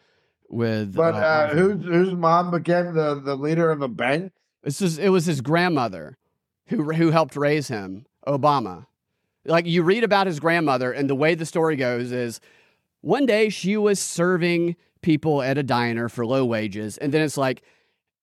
with. 0.49 0.93
But 0.93 1.15
uh, 1.15 1.17
uh, 1.17 1.47
whose 1.49 1.83
whose 1.83 2.13
mom 2.13 2.51
became 2.51 2.93
the 2.93 3.15
the 3.15 3.35
leader 3.35 3.71
of 3.71 3.81
a 3.81 3.87
bank? 3.87 4.33
This 4.63 4.81
is 4.81 4.97
it 4.97 5.09
was 5.09 5.25
his 5.25 5.41
grandmother 5.41 6.17
who 6.67 6.91
who 6.93 7.11
helped 7.11 7.35
raise 7.35 7.67
him, 7.67 8.05
Obama. 8.27 8.85
Like 9.45 9.65
you 9.65 9.81
read 9.81 10.03
about 10.03 10.27
his 10.27 10.39
grandmother, 10.39 10.91
and 10.91 11.09
the 11.09 11.15
way 11.15 11.33
the 11.33 11.45
story 11.45 11.75
goes 11.75 12.11
is 12.11 12.39
one 13.01 13.25
day 13.25 13.49
she 13.49 13.75
was 13.77 13.99
serving 13.99 14.75
people 15.01 15.41
at 15.41 15.57
a 15.57 15.63
diner 15.63 16.09
for 16.09 16.25
low 16.25 16.45
wages, 16.45 16.97
and 16.97 17.11
then 17.11 17.21
it's 17.21 17.37
like, 17.37 17.63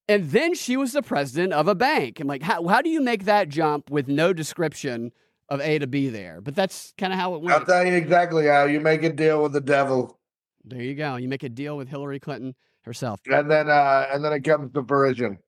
and 0.09 0.31
then 0.31 0.55
she 0.55 0.77
was 0.77 0.93
the 0.93 1.03
president 1.03 1.53
of 1.53 1.69
a 1.69 1.75
bank. 1.75 2.21
I'm 2.21 2.27
like, 2.27 2.43
how 2.43 2.67
how 2.67 2.83
do 2.83 2.91
you 2.91 3.01
make 3.01 3.25
that 3.25 3.49
jump 3.49 3.91
with 3.91 4.09
no 4.09 4.33
description 4.33 5.13
of 5.49 5.61
A 5.61 5.79
to 5.79 5.87
B 5.87 6.09
there? 6.09 6.41
But 6.41 6.55
that's 6.55 6.95
kind 6.99 7.13
of 7.13 7.19
how 7.19 7.35
it 7.35 7.43
went. 7.43 7.59
I'll 7.59 7.67
tell 7.67 7.87
you 7.87 7.95
exactly 7.95 8.47
how 8.47 8.65
you 8.65 8.81
make 8.81 9.03
a 9.03 9.13
deal 9.13 9.43
with 9.43 9.53
the 9.53 9.61
devil. 9.61 10.19
There 10.65 10.83
you 10.83 10.95
go. 10.95 11.17
You 11.17 11.29
make 11.29 11.43
a 11.43 11.49
deal 11.49 11.77
with 11.77 11.89
Hillary 11.89 12.21
Clinton 12.21 12.55
herself, 12.83 13.21
and 13.27 13.51
then 13.51 13.69
uh, 13.69 14.07
and 14.13 14.25
then 14.25 14.33
it 14.33 14.45
comes 14.45 14.73
to 14.73 14.85
fruition. 14.85 15.39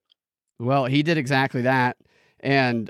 Well, 0.59 0.85
he 0.85 1.01
did 1.01 1.17
exactly 1.17 1.63
that. 1.63 1.97
And 2.39 2.89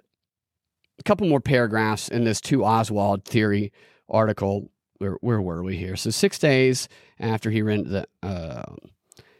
a 0.99 1.03
couple 1.03 1.27
more 1.27 1.39
paragraphs 1.39 2.09
in 2.09 2.25
this 2.25 2.41
to 2.41 2.65
Oswald 2.65 3.25
theory 3.25 3.71
article. 4.09 4.69
Where, 4.97 5.17
where 5.21 5.41
were 5.41 5.63
we 5.63 5.77
here? 5.77 5.95
So 5.95 6.11
six 6.11 6.37
days 6.37 6.87
after 7.19 7.49
he 7.49 7.61
rented 7.61 7.91
the 7.91 8.07
uh, 8.27 8.75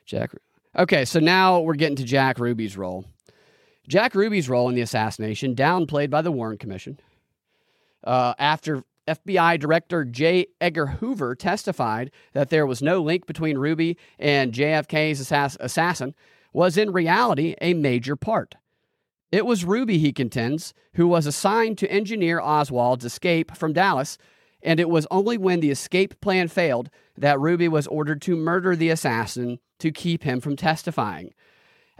Jack. 0.05 0.31
Okay, 0.77 1.03
so 1.03 1.19
now 1.19 1.59
we're 1.59 1.73
getting 1.73 1.97
to 1.97 2.03
Jack 2.05 2.39
Ruby's 2.39 2.77
role. 2.77 3.03
Jack 3.89 4.15
Ruby's 4.15 4.47
role 4.47 4.69
in 4.69 4.75
the 4.75 4.81
assassination, 4.81 5.53
downplayed 5.53 6.09
by 6.09 6.21
the 6.21 6.31
Warren 6.31 6.57
Commission. 6.57 6.97
Uh, 8.05 8.33
after 8.39 8.83
FBI 9.05 9.59
Director 9.59 10.05
J. 10.05 10.47
Edgar 10.61 10.85
Hoover 10.85 11.35
testified 11.35 12.09
that 12.31 12.49
there 12.49 12.65
was 12.65 12.81
no 12.81 13.01
link 13.01 13.25
between 13.25 13.57
Ruby 13.57 13.97
and 14.17 14.53
JFK's 14.53 15.19
assass- 15.19 15.57
assassin, 15.59 16.15
was 16.53 16.77
in 16.77 16.93
reality 16.93 17.55
a 17.59 17.73
major 17.73 18.15
part. 18.15 18.55
It 19.29 19.45
was 19.45 19.65
Ruby, 19.65 19.97
he 19.97 20.13
contends, 20.13 20.73
who 20.93 21.07
was 21.07 21.25
assigned 21.25 21.77
to 21.79 21.91
engineer 21.91 22.39
Oswald's 22.39 23.05
escape 23.05 23.57
from 23.57 23.73
Dallas, 23.73 24.17
and 24.61 24.79
it 24.79 24.89
was 24.89 25.07
only 25.11 25.37
when 25.37 25.59
the 25.59 25.71
escape 25.71 26.19
plan 26.21 26.47
failed 26.47 26.89
that 27.17 27.39
Ruby 27.39 27.67
was 27.67 27.87
ordered 27.87 28.21
to 28.23 28.37
murder 28.37 28.75
the 28.75 28.89
assassin 28.89 29.59
to 29.81 29.91
keep 29.91 30.23
him 30.23 30.39
from 30.39 30.55
testifying. 30.55 31.33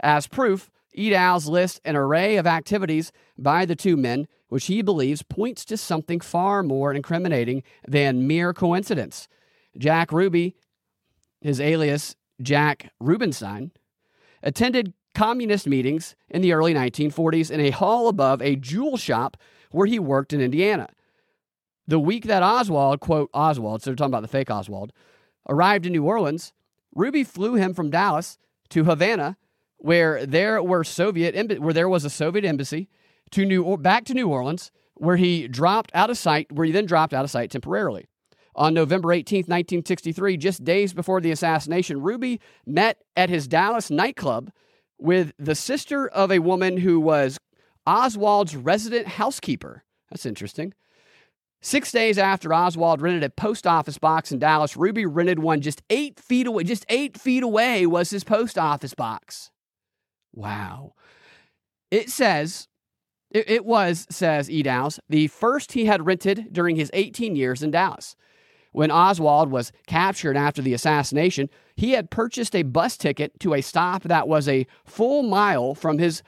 As 0.00 0.26
proof, 0.26 0.70
Eddowes 0.96 1.46
lists 1.46 1.80
an 1.84 1.96
array 1.96 2.36
of 2.36 2.46
activities 2.46 3.12
by 3.38 3.64
the 3.64 3.76
two 3.76 3.96
men, 3.96 4.26
which 4.48 4.66
he 4.66 4.82
believes 4.82 5.22
points 5.22 5.64
to 5.66 5.76
something 5.76 6.20
far 6.20 6.62
more 6.62 6.92
incriminating 6.92 7.62
than 7.86 8.26
mere 8.26 8.52
coincidence. 8.52 9.28
Jack 9.76 10.12
Ruby, 10.12 10.54
his 11.40 11.60
alias 11.60 12.16
Jack 12.40 12.92
Rubenstein, 13.00 13.72
attended 14.42 14.92
communist 15.14 15.66
meetings 15.66 16.14
in 16.28 16.42
the 16.42 16.52
early 16.52 16.74
1940s 16.74 17.50
in 17.50 17.60
a 17.60 17.70
hall 17.70 18.08
above 18.08 18.42
a 18.42 18.56
jewel 18.56 18.96
shop 18.96 19.36
where 19.70 19.86
he 19.86 19.98
worked 19.98 20.32
in 20.32 20.40
Indiana. 20.40 20.88
The 21.86 21.98
week 21.98 22.24
that 22.24 22.42
Oswald, 22.42 23.00
quote 23.00 23.30
Oswald, 23.34 23.82
so 23.82 23.90
they're 23.90 23.96
talking 23.96 24.10
about 24.10 24.22
the 24.22 24.28
fake 24.28 24.50
Oswald, 24.50 24.92
arrived 25.48 25.86
in 25.86 25.92
New 25.92 26.04
Orleans, 26.04 26.52
Ruby 26.94 27.24
flew 27.24 27.54
him 27.54 27.74
from 27.74 27.90
Dallas 27.90 28.38
to 28.70 28.84
Havana, 28.84 29.36
where 29.78 30.24
there 30.26 30.62
were 30.62 30.84
Soviet 30.84 31.34
where 31.60 31.72
there 31.72 31.88
was 31.88 32.04
a 32.04 32.10
Soviet 32.10 32.44
embassy, 32.44 32.88
to 33.30 33.44
New 33.44 33.76
back 33.76 34.04
to 34.04 34.14
New 34.14 34.28
Orleans, 34.28 34.70
where 34.94 35.16
he 35.16 35.48
dropped 35.48 35.90
out 35.94 36.10
of 36.10 36.18
sight, 36.18 36.52
where 36.52 36.66
he 36.66 36.72
then 36.72 36.86
dropped 36.86 37.14
out 37.14 37.24
of 37.24 37.30
sight 37.30 37.50
temporarily. 37.50 38.06
On 38.54 38.74
November 38.74 39.12
18, 39.12 39.38
1963, 39.38 40.36
just 40.36 40.62
days 40.62 40.92
before 40.92 41.20
the 41.20 41.30
assassination, 41.30 42.02
Ruby 42.02 42.38
met 42.66 42.98
at 43.16 43.30
his 43.30 43.48
Dallas 43.48 43.90
nightclub 43.90 44.52
with 44.98 45.32
the 45.38 45.54
sister 45.54 46.06
of 46.08 46.30
a 46.30 46.38
woman 46.38 46.76
who 46.76 47.00
was 47.00 47.38
Oswald's 47.86 48.54
resident 48.54 49.08
housekeeper. 49.08 49.84
That's 50.10 50.26
interesting. 50.26 50.74
Six 51.64 51.92
days 51.92 52.18
after 52.18 52.52
Oswald 52.52 53.00
rented 53.00 53.22
a 53.22 53.30
post 53.30 53.68
office 53.68 53.96
box 53.96 54.32
in 54.32 54.40
Dallas, 54.40 54.76
Ruby 54.76 55.06
rented 55.06 55.38
one 55.38 55.60
just 55.60 55.80
eight 55.90 56.18
feet 56.18 56.48
away. 56.48 56.64
Just 56.64 56.84
eight 56.88 57.16
feet 57.16 57.44
away 57.44 57.86
was 57.86 58.10
his 58.10 58.24
post 58.24 58.58
office 58.58 58.94
box. 58.94 59.52
Wow. 60.34 60.94
It 61.92 62.10
says, 62.10 62.66
it, 63.30 63.48
it 63.48 63.64
was, 63.64 64.08
says 64.10 64.50
Eddowes, 64.50 64.98
the 65.08 65.28
first 65.28 65.72
he 65.72 65.84
had 65.84 66.04
rented 66.04 66.48
during 66.52 66.74
his 66.74 66.90
18 66.94 67.36
years 67.36 67.62
in 67.62 67.70
Dallas. 67.70 68.16
When 68.72 68.90
Oswald 68.90 69.52
was 69.52 69.70
captured 69.86 70.36
after 70.36 70.62
the 70.62 70.74
assassination, 70.74 71.48
he 71.76 71.92
had 71.92 72.10
purchased 72.10 72.56
a 72.56 72.64
bus 72.64 72.96
ticket 72.96 73.38
to 73.38 73.54
a 73.54 73.60
stop 73.60 74.02
that 74.02 74.26
was 74.26 74.48
a 74.48 74.66
full 74.84 75.22
mile 75.22 75.76
from 75.76 75.98
his 75.98 76.24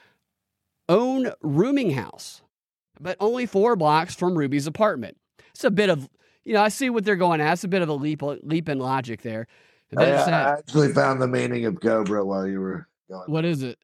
own 0.87 1.33
rooming 1.41 1.91
house, 1.91 2.41
but 3.01 3.17
only 3.19 3.45
four 3.45 3.75
blocks 3.75 4.15
from 4.15 4.37
Ruby's 4.37 4.67
apartment 4.67 5.17
it's 5.55 5.63
a 5.63 5.71
bit 5.71 5.89
of 5.89 6.09
you 6.43 6.53
know 6.53 6.61
I 6.61 6.67
see 6.67 6.89
what 6.89 7.05
they're 7.05 7.15
going 7.15 7.39
at. 7.39 7.53
It's 7.53 7.63
a 7.63 7.69
bit 7.69 7.81
of 7.81 7.87
a 7.87 7.93
leap 7.93 8.21
leap 8.21 8.67
in 8.67 8.77
logic 8.77 9.21
there. 9.21 9.47
I, 9.97 10.03
I, 10.03 10.57
actually 10.57 10.91
found 10.91 11.21
the 11.21 11.27
meaning 11.27 11.65
of 11.65 11.79
Cobra 11.79 12.25
while 12.25 12.45
you 12.45 12.59
were 12.59 12.89
going. 13.09 13.31
What 13.31 13.45
is 13.45 13.63
it? 13.63 13.79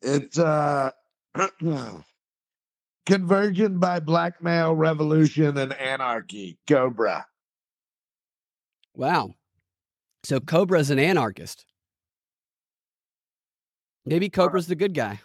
It's 0.00 0.38
uh 0.38 0.92
conversion 3.06 3.78
by 3.80 3.98
blackmail, 3.98 4.76
revolution, 4.76 5.58
and 5.58 5.72
anarchy. 5.72 6.56
Cobra. 6.68 7.26
Wow. 8.94 9.34
So 10.22 10.38
Cobra's 10.38 10.90
an 10.90 11.00
anarchist. 11.00 11.66
Maybe 14.06 14.28
Cobra's 14.28 14.68
the 14.68 14.76
good 14.76 14.94
guy. 14.94 15.18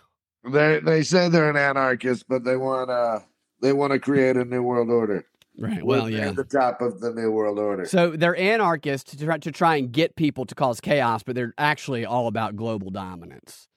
They 0.44 0.80
they 0.80 1.04
say 1.04 1.30
they're 1.30 1.52
an 1.52 1.56
anarchist, 1.56 2.26
but 2.28 2.44
they 2.44 2.58
want 2.58 2.90
uh 2.90 3.20
they 3.62 3.74
want 3.74 3.94
to 3.94 4.00
create 4.00 4.38
a 4.38 4.46
new 4.46 4.64
world 4.64 4.90
order. 4.90 5.26
Right. 5.60 5.84
Well, 5.84 6.10
yeah. 6.10 6.30
At 6.30 6.38
the 6.38 6.46
top 6.46 6.82
of 6.82 7.02
the 7.02 7.12
new 7.12 7.32
world 7.32 7.60
order. 7.60 7.86
So 7.86 8.12
they're 8.12 8.36
anarchists 8.38 9.12
to 9.12 9.26
try, 9.26 9.38
to 9.40 9.52
try 9.52 9.76
and 9.76 9.92
get 9.92 10.16
people 10.16 10.46
to 10.46 10.56
cause 10.56 10.80
chaos, 10.80 11.22
but 11.22 11.36
they're 11.36 11.54
actually 11.58 12.06
all 12.06 12.28
about 12.28 12.56
global 12.56 12.92
dominance. 12.92 13.68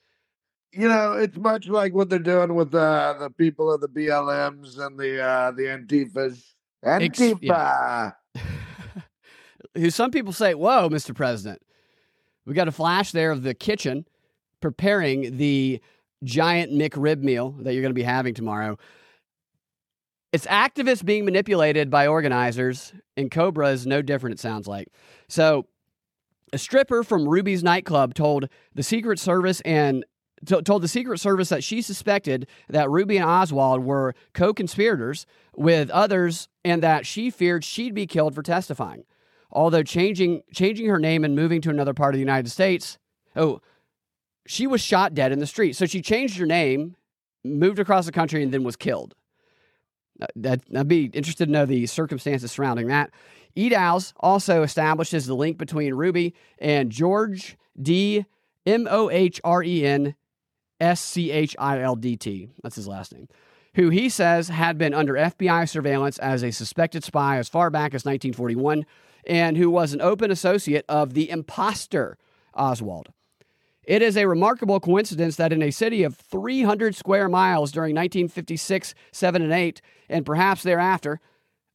You 0.73 0.88
know, 0.88 1.14
it's 1.14 1.37
much 1.37 1.66
like 1.66 1.92
what 1.92 2.09
they're 2.09 2.21
doing 2.21 2.55
with 2.55 2.75
uh, 2.75 3.16
the 3.18 3.31
people 3.31 3.73
of 3.73 3.81
the 3.81 3.88
BLMs 3.88 4.79
and 4.79 4.99
the 4.99 5.21
uh, 5.23 5.51
the 5.51 5.64
Antifas. 5.64 6.42
Antifa. 6.85 7.38
yeah. 7.42 8.12
Who 9.77 9.90
some 9.90 10.11
people 10.11 10.33
say, 10.33 10.55
"Whoa, 10.55 10.88
Mr. 10.88 11.14
President, 11.14 11.61
we 12.47 12.55
got 12.55 12.68
a 12.68 12.73
flash 12.73 13.12
there 13.12 13.33
of 13.33 13.42
the 13.42 13.55
kitchen 13.55 14.07
preparing 14.62 15.37
the 15.37 15.81
giant 16.25 16.73
McRib 16.73 17.23
meal 17.23 17.51
that 17.61 17.75
you're 17.75 17.83
going 17.83 17.90
to 17.90 17.95
be 17.95 18.03
having 18.03 18.33
tomorrow." 18.33 18.79
It's 20.33 20.47
activists 20.47 21.05
being 21.05 21.27
manipulated 21.27 21.90
by 21.90 22.07
organizers, 22.07 22.95
and 23.18 23.31
Cobra 23.31 23.68
is 23.68 23.87
no 23.87 24.01
different, 24.01 24.35
it 24.35 24.40
sounds 24.40 24.66
like. 24.66 24.88
So, 25.29 25.66
a 26.55 26.59
stripper 26.59 27.03
from 27.03 27.29
Ruby's 27.29 27.62
nightclub 27.62 28.14
told 28.14 28.49
the 28.75 28.83
Secret 28.83 29.18
Service 29.18 29.61
and 29.62 30.05
told 30.47 30.83
the 30.83 30.88
Secret 30.88 31.18
Service 31.18 31.51
that 31.51 31.62
she 31.62 31.83
suspected 31.83 32.47
that 32.68 32.90
Ruby 32.90 33.16
and 33.16 33.25
Oswald 33.25 33.85
were 33.85 34.14
co-conspirators 34.33 35.27
with 35.55 35.90
others, 35.90 36.49
and 36.64 36.83
that 36.83 37.07
she 37.07 37.31
feared 37.31 37.62
she'd 37.62 37.95
be 37.95 38.07
killed 38.07 38.35
for 38.35 38.42
testifying. 38.42 39.05
Although 39.51 39.83
changing 39.83 40.42
changing 40.55 40.88
her 40.88 40.99
name 40.99 41.25
and 41.25 41.37
moving 41.37 41.61
to 41.61 41.71
another 41.71 41.92
part 41.92 42.14
of 42.14 42.16
the 42.16 42.21
United 42.21 42.51
States, 42.51 42.99
oh, 43.37 43.61
she 44.47 44.66
was 44.66 44.81
shot 44.81 45.12
dead 45.12 45.31
in 45.31 45.40
the 45.40 45.47
street. 45.47 45.77
So 45.77 45.85
she 45.85 46.01
changed 46.01 46.38
her 46.38 46.47
name, 46.47 46.97
moved 47.45 47.79
across 47.79 48.07
the 48.07 48.12
country, 48.12 48.42
and 48.42 48.53
then 48.53 48.64
was 48.64 48.77
killed. 48.77 49.14
Uh, 50.22 50.26
that, 50.37 50.61
I'd 50.76 50.88
be 50.88 51.06
interested 51.06 51.46
to 51.46 51.52
know 51.52 51.66
the 51.66 51.87
circumstances 51.87 52.52
surrounding 52.52 52.88
that. 52.88 53.11
Eddowes 53.56 54.14
also 54.20 54.62
establishes 54.62 55.26
the 55.26 55.35
link 55.35 55.58
between 55.58 55.94
Ruby 55.94 56.35
and 56.58 56.90
George 56.90 57.56
D. 57.80 58.24
M 58.66 58.87
O 58.90 59.11
H 59.11 59.40
R 59.44 59.62
E 59.62 59.85
N 59.85 60.14
S 60.80 61.00
C 61.00 61.30
H 61.30 61.56
I 61.58 61.80
L 61.80 61.96
D 61.96 62.16
T. 62.16 62.48
That's 62.62 62.76
his 62.76 62.88
last 62.88 63.12
name. 63.12 63.28
Who 63.74 63.88
he 63.88 64.08
says 64.08 64.48
had 64.48 64.78
been 64.78 64.94
under 64.94 65.14
FBI 65.14 65.68
surveillance 65.68 66.18
as 66.18 66.42
a 66.42 66.50
suspected 66.50 67.04
spy 67.04 67.38
as 67.38 67.48
far 67.48 67.70
back 67.70 67.94
as 67.94 68.04
1941 68.04 68.85
and 69.26 69.56
who 69.56 69.70
was 69.70 69.94
an 69.94 70.00
open 70.00 70.30
associate 70.30 70.85
of 70.88 71.14
the 71.14 71.30
imposter 71.30 72.18
Oswald. 72.54 73.12
It 73.85 74.01
is 74.01 74.16
a 74.16 74.27
remarkable 74.27 74.79
coincidence 74.79 75.37
that 75.37 75.53
in 75.53 75.62
a 75.62 75.71
city 75.71 76.05
of 76.05 76.16
300 76.16 76.95
square 76.95 77.29
miles 77.29 77.73
during 77.73 77.95
1956, 77.95 78.95
7, 79.11 79.42
and 79.42 79.53
8, 79.53 79.83
and 80.09 80.25
perhaps 80.25 80.62
thereafter, 80.62 81.21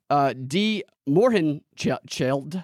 uh, 0.09 0.33
D. 0.33 0.83
Mohrenschildt 1.07 2.63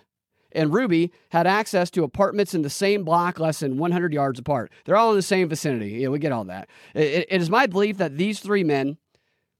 and 0.53 0.73
Ruby 0.73 1.11
had 1.29 1.47
access 1.47 1.89
to 1.91 2.03
apartments 2.03 2.53
in 2.53 2.61
the 2.61 2.69
same 2.69 3.03
block 3.03 3.39
less 3.39 3.59
than 3.59 3.77
100 3.77 4.13
yards 4.13 4.39
apart. 4.39 4.71
They're 4.85 4.95
all 4.95 5.11
in 5.11 5.15
the 5.15 5.21
same 5.21 5.49
vicinity. 5.49 5.91
Yeah, 5.91 6.09
we 6.09 6.19
get 6.19 6.31
all 6.31 6.45
that. 6.45 6.69
it, 6.93 7.27
it 7.29 7.41
is 7.41 7.49
my 7.49 7.65
belief 7.65 7.97
that 7.97 8.17
these 8.17 8.39
three 8.39 8.63
men, 8.63 8.97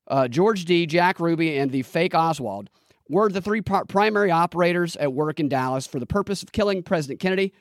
uh, 0.07 0.27
George 0.27 0.65
D., 0.65 0.85
Jack 0.85 1.19
Ruby, 1.19 1.57
and 1.57 1.71
the 1.71 1.81
fake 1.81 2.13
Oswald, 2.13 2.69
were 3.09 3.29
the 3.29 3.41
three 3.41 3.61
primary 3.61 4.31
operators 4.31 4.95
at 4.95 5.13
work 5.13 5.39
in 5.39 5.49
Dallas 5.49 5.85
for 5.85 5.99
the 5.99 6.05
purpose 6.05 6.41
of 6.41 6.51
killing 6.51 6.83
President 6.83 7.19
Kennedy 7.19 7.53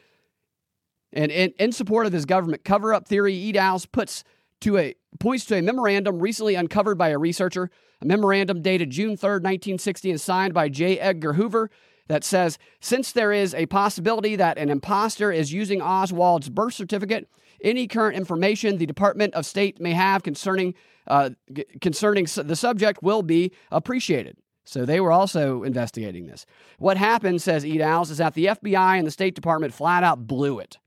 and 1.12 1.31
in, 1.31 1.72
support 1.72 2.07
of 2.07 2.12
his 2.12 2.25
government 2.25 2.64
cover 2.64 2.94
up 2.94 3.07
theory, 3.07 3.35
Eddowes 3.35 3.87
puts 3.87 4.25
to 4.61 4.79
a 4.79 4.94
points 5.20 5.44
to 5.46 5.57
a 5.57 5.62
memorandum 5.62 6.20
recently 6.20 6.55
uncovered 6.55 6.96
by 6.96 7.09
a 7.09 7.18
researcher, 7.18 7.70
a 8.01 8.07
memorandum 8.07 8.62
dated 8.62 8.90
June 8.90 9.16
3rd, 9.16 9.42
1960, 9.42 10.11
and 10.11 10.20
signed 10.20 10.55
by 10.55 10.68
J. 10.68 10.98
Edgar 10.98 11.35
Hoover 11.35 11.70
that 12.09 12.25
says 12.25 12.59
since 12.81 13.12
there 13.12 13.33
is 13.33 13.55
a 13.55 13.66
possibility 13.66 14.37
that 14.37 14.59
an 14.59 14.70
impostor 14.70 15.31
is 15.31 15.53
using 15.53 15.81
Oswald's 15.81 16.48
birth 16.48 16.75
certificate, 16.75 17.29
any 17.62 17.87
current 17.87 18.16
information 18.16 18.79
the 18.79 18.87
Department 18.87 19.35
of 19.35 19.46
State 19.46 19.81
may 19.81 19.92
have 19.92 20.22
concerning 20.22 20.75
uh, 21.07 21.31
g- 21.53 21.64
concerning 21.81 22.27
the 22.37 22.57
subject 22.57 23.03
will 23.03 23.22
be 23.22 23.53
appreciated. 23.70 24.37
So 24.64 24.85
they 24.85 25.01
were 25.01 25.11
also 25.11 25.64
investigating 25.64 26.27
this. 26.27 26.46
What 26.79 26.96
happened, 26.96 27.42
says 27.42 27.64
Eddowes, 27.64 28.11
is 28.11 28.18
that 28.18 28.35
the 28.35 28.46
FBI 28.46 28.98
and 28.98 29.07
the 29.07 29.11
State 29.11 29.35
Department 29.35 29.75
flat 29.75 30.05
out 30.05 30.27
blew 30.27 30.61
it. 30.61 30.79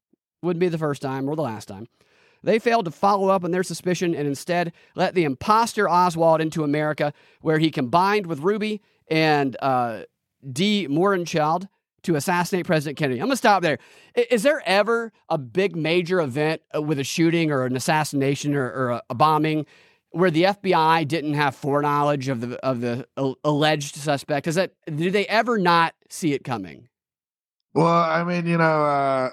Wouldn't 0.42 0.60
be 0.60 0.70
the 0.70 0.78
first 0.78 1.02
time 1.02 1.30
or 1.30 1.36
the 1.36 1.42
last 1.42 1.68
time. 1.68 1.88
They 2.44 2.60
failed 2.60 2.86
to 2.86 2.92
follow 2.92 3.30
up 3.30 3.44
on 3.44 3.52
their 3.52 3.64
suspicion 3.64 4.14
and 4.14 4.28
instead 4.28 4.72
let 4.96 5.16
the 5.16 5.24
imposter 5.24 5.90
Oswald 5.90 6.42
into 6.42 6.64
America, 6.64 7.12
where 7.42 7.58
he 7.58 7.72
combined 7.72 8.28
with 8.28 8.40
Ruby 8.42 8.82
and 9.08 9.58
uh, 9.62 10.04
D. 10.52 10.88
Mohrenschildt 10.88 11.68
to 12.04 12.16
assassinate 12.16 12.66
President 12.66 12.98
Kennedy. 12.98 13.20
I'm 13.20 13.26
going 13.26 13.34
to 13.34 13.38
stop 13.38 13.64
there. 13.64 13.80
Is 14.30 14.44
there 14.44 14.62
ever 14.66 15.12
a 15.28 15.38
big 15.40 15.76
major 15.76 16.22
event 16.22 16.62
uh, 16.76 16.82
with 16.82 17.00
a 17.00 17.04
shooting 17.04 17.52
or 17.52 17.66
an 17.66 17.76
assassination 17.76 18.56
or, 18.56 18.66
or 18.66 19.02
a, 19.10 19.16
bombing 19.16 19.66
where 20.12 20.30
the 20.32 20.44
FBI 20.44 21.08
didn't 21.08 21.34
have 21.34 21.56
foreknowledge 21.56 22.30
of 22.30 22.42
the 22.42 22.64
of 22.64 22.82
the 22.82 23.08
alleged 23.44 23.96
suspect? 23.96 24.48
Is 24.48 24.56
that 24.56 24.74
do 24.86 25.10
they 25.10 25.26
ever 25.26 25.58
not 25.58 25.96
see 26.10 26.34
it 26.34 26.44
coming? 26.44 26.88
Well, 27.74 27.88
I 27.88 28.24
mean, 28.24 28.46
you 28.46 28.58
know, 28.58 28.86
uh, 28.86 29.30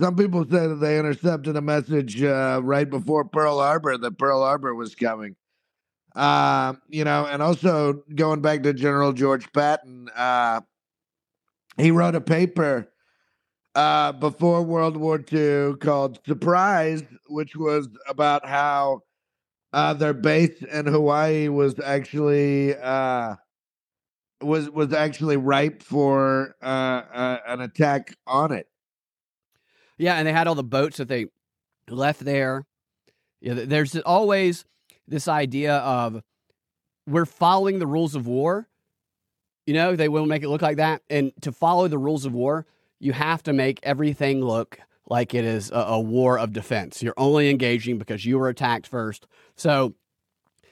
some 0.00 0.16
people 0.16 0.44
say 0.44 0.66
that 0.66 0.80
they 0.80 0.98
intercepted 0.98 1.56
a 1.56 1.60
message 1.60 2.22
uh, 2.22 2.60
right 2.62 2.88
before 2.88 3.24
Pearl 3.24 3.58
Harbor 3.58 3.96
that 3.96 4.18
Pearl 4.18 4.42
Harbor 4.42 4.74
was 4.74 4.94
coming. 4.94 5.36
Uh, 6.14 6.74
you 6.88 7.04
know, 7.04 7.26
and 7.26 7.42
also 7.42 8.04
going 8.14 8.40
back 8.40 8.62
to 8.62 8.72
General 8.72 9.12
George 9.12 9.52
Patton, 9.52 10.08
uh, 10.14 10.60
he 11.76 11.90
wrote 11.90 12.14
a 12.14 12.20
paper 12.20 12.88
uh, 13.74 14.12
before 14.12 14.62
World 14.62 14.96
War 14.96 15.22
II 15.32 15.74
called 15.76 16.20
Surprise, 16.26 17.02
which 17.28 17.56
was 17.56 17.88
about 18.08 18.46
how 18.46 19.00
uh, 19.72 19.94
their 19.94 20.14
base 20.14 20.62
in 20.62 20.86
Hawaii 20.86 21.48
was 21.48 21.80
actually 21.80 22.76
uh, 22.76 23.34
was 24.40 24.70
was 24.70 24.92
actually 24.92 25.36
ripe 25.36 25.82
for 25.82 26.54
an 26.62 27.60
attack 27.60 28.16
on 28.26 28.52
it. 28.52 28.68
Yeah, 29.98 30.16
and 30.16 30.26
they 30.26 30.32
had 30.32 30.46
all 30.46 30.54
the 30.54 30.64
boats 30.64 30.96
that 30.98 31.08
they 31.08 31.26
left 31.88 32.24
there. 32.24 32.66
Yeah, 33.40 33.54
there's 33.54 33.96
always 33.96 34.64
this 35.06 35.28
idea 35.28 35.76
of 35.76 36.22
we're 37.06 37.26
following 37.26 37.78
the 37.78 37.86
rules 37.86 38.14
of 38.14 38.26
war. 38.26 38.68
You 39.66 39.74
know, 39.74 39.96
they 39.96 40.08
will 40.08 40.26
make 40.26 40.42
it 40.42 40.48
look 40.48 40.62
like 40.62 40.76
that. 40.78 41.02
And 41.08 41.32
to 41.42 41.52
follow 41.52 41.88
the 41.88 41.98
rules 41.98 42.24
of 42.24 42.32
war, 42.32 42.66
you 43.00 43.12
have 43.12 43.42
to 43.44 43.52
make 43.52 43.80
everything 43.82 44.42
look 44.42 44.78
like 45.06 45.34
it 45.34 45.44
is 45.44 45.70
a, 45.70 45.74
a 45.74 46.00
war 46.00 46.38
of 46.38 46.52
defense. 46.52 47.02
You're 47.02 47.14
only 47.16 47.50
engaging 47.50 47.98
because 47.98 48.24
you 48.24 48.38
were 48.38 48.48
attacked 48.48 48.86
first. 48.86 49.26
So 49.56 49.94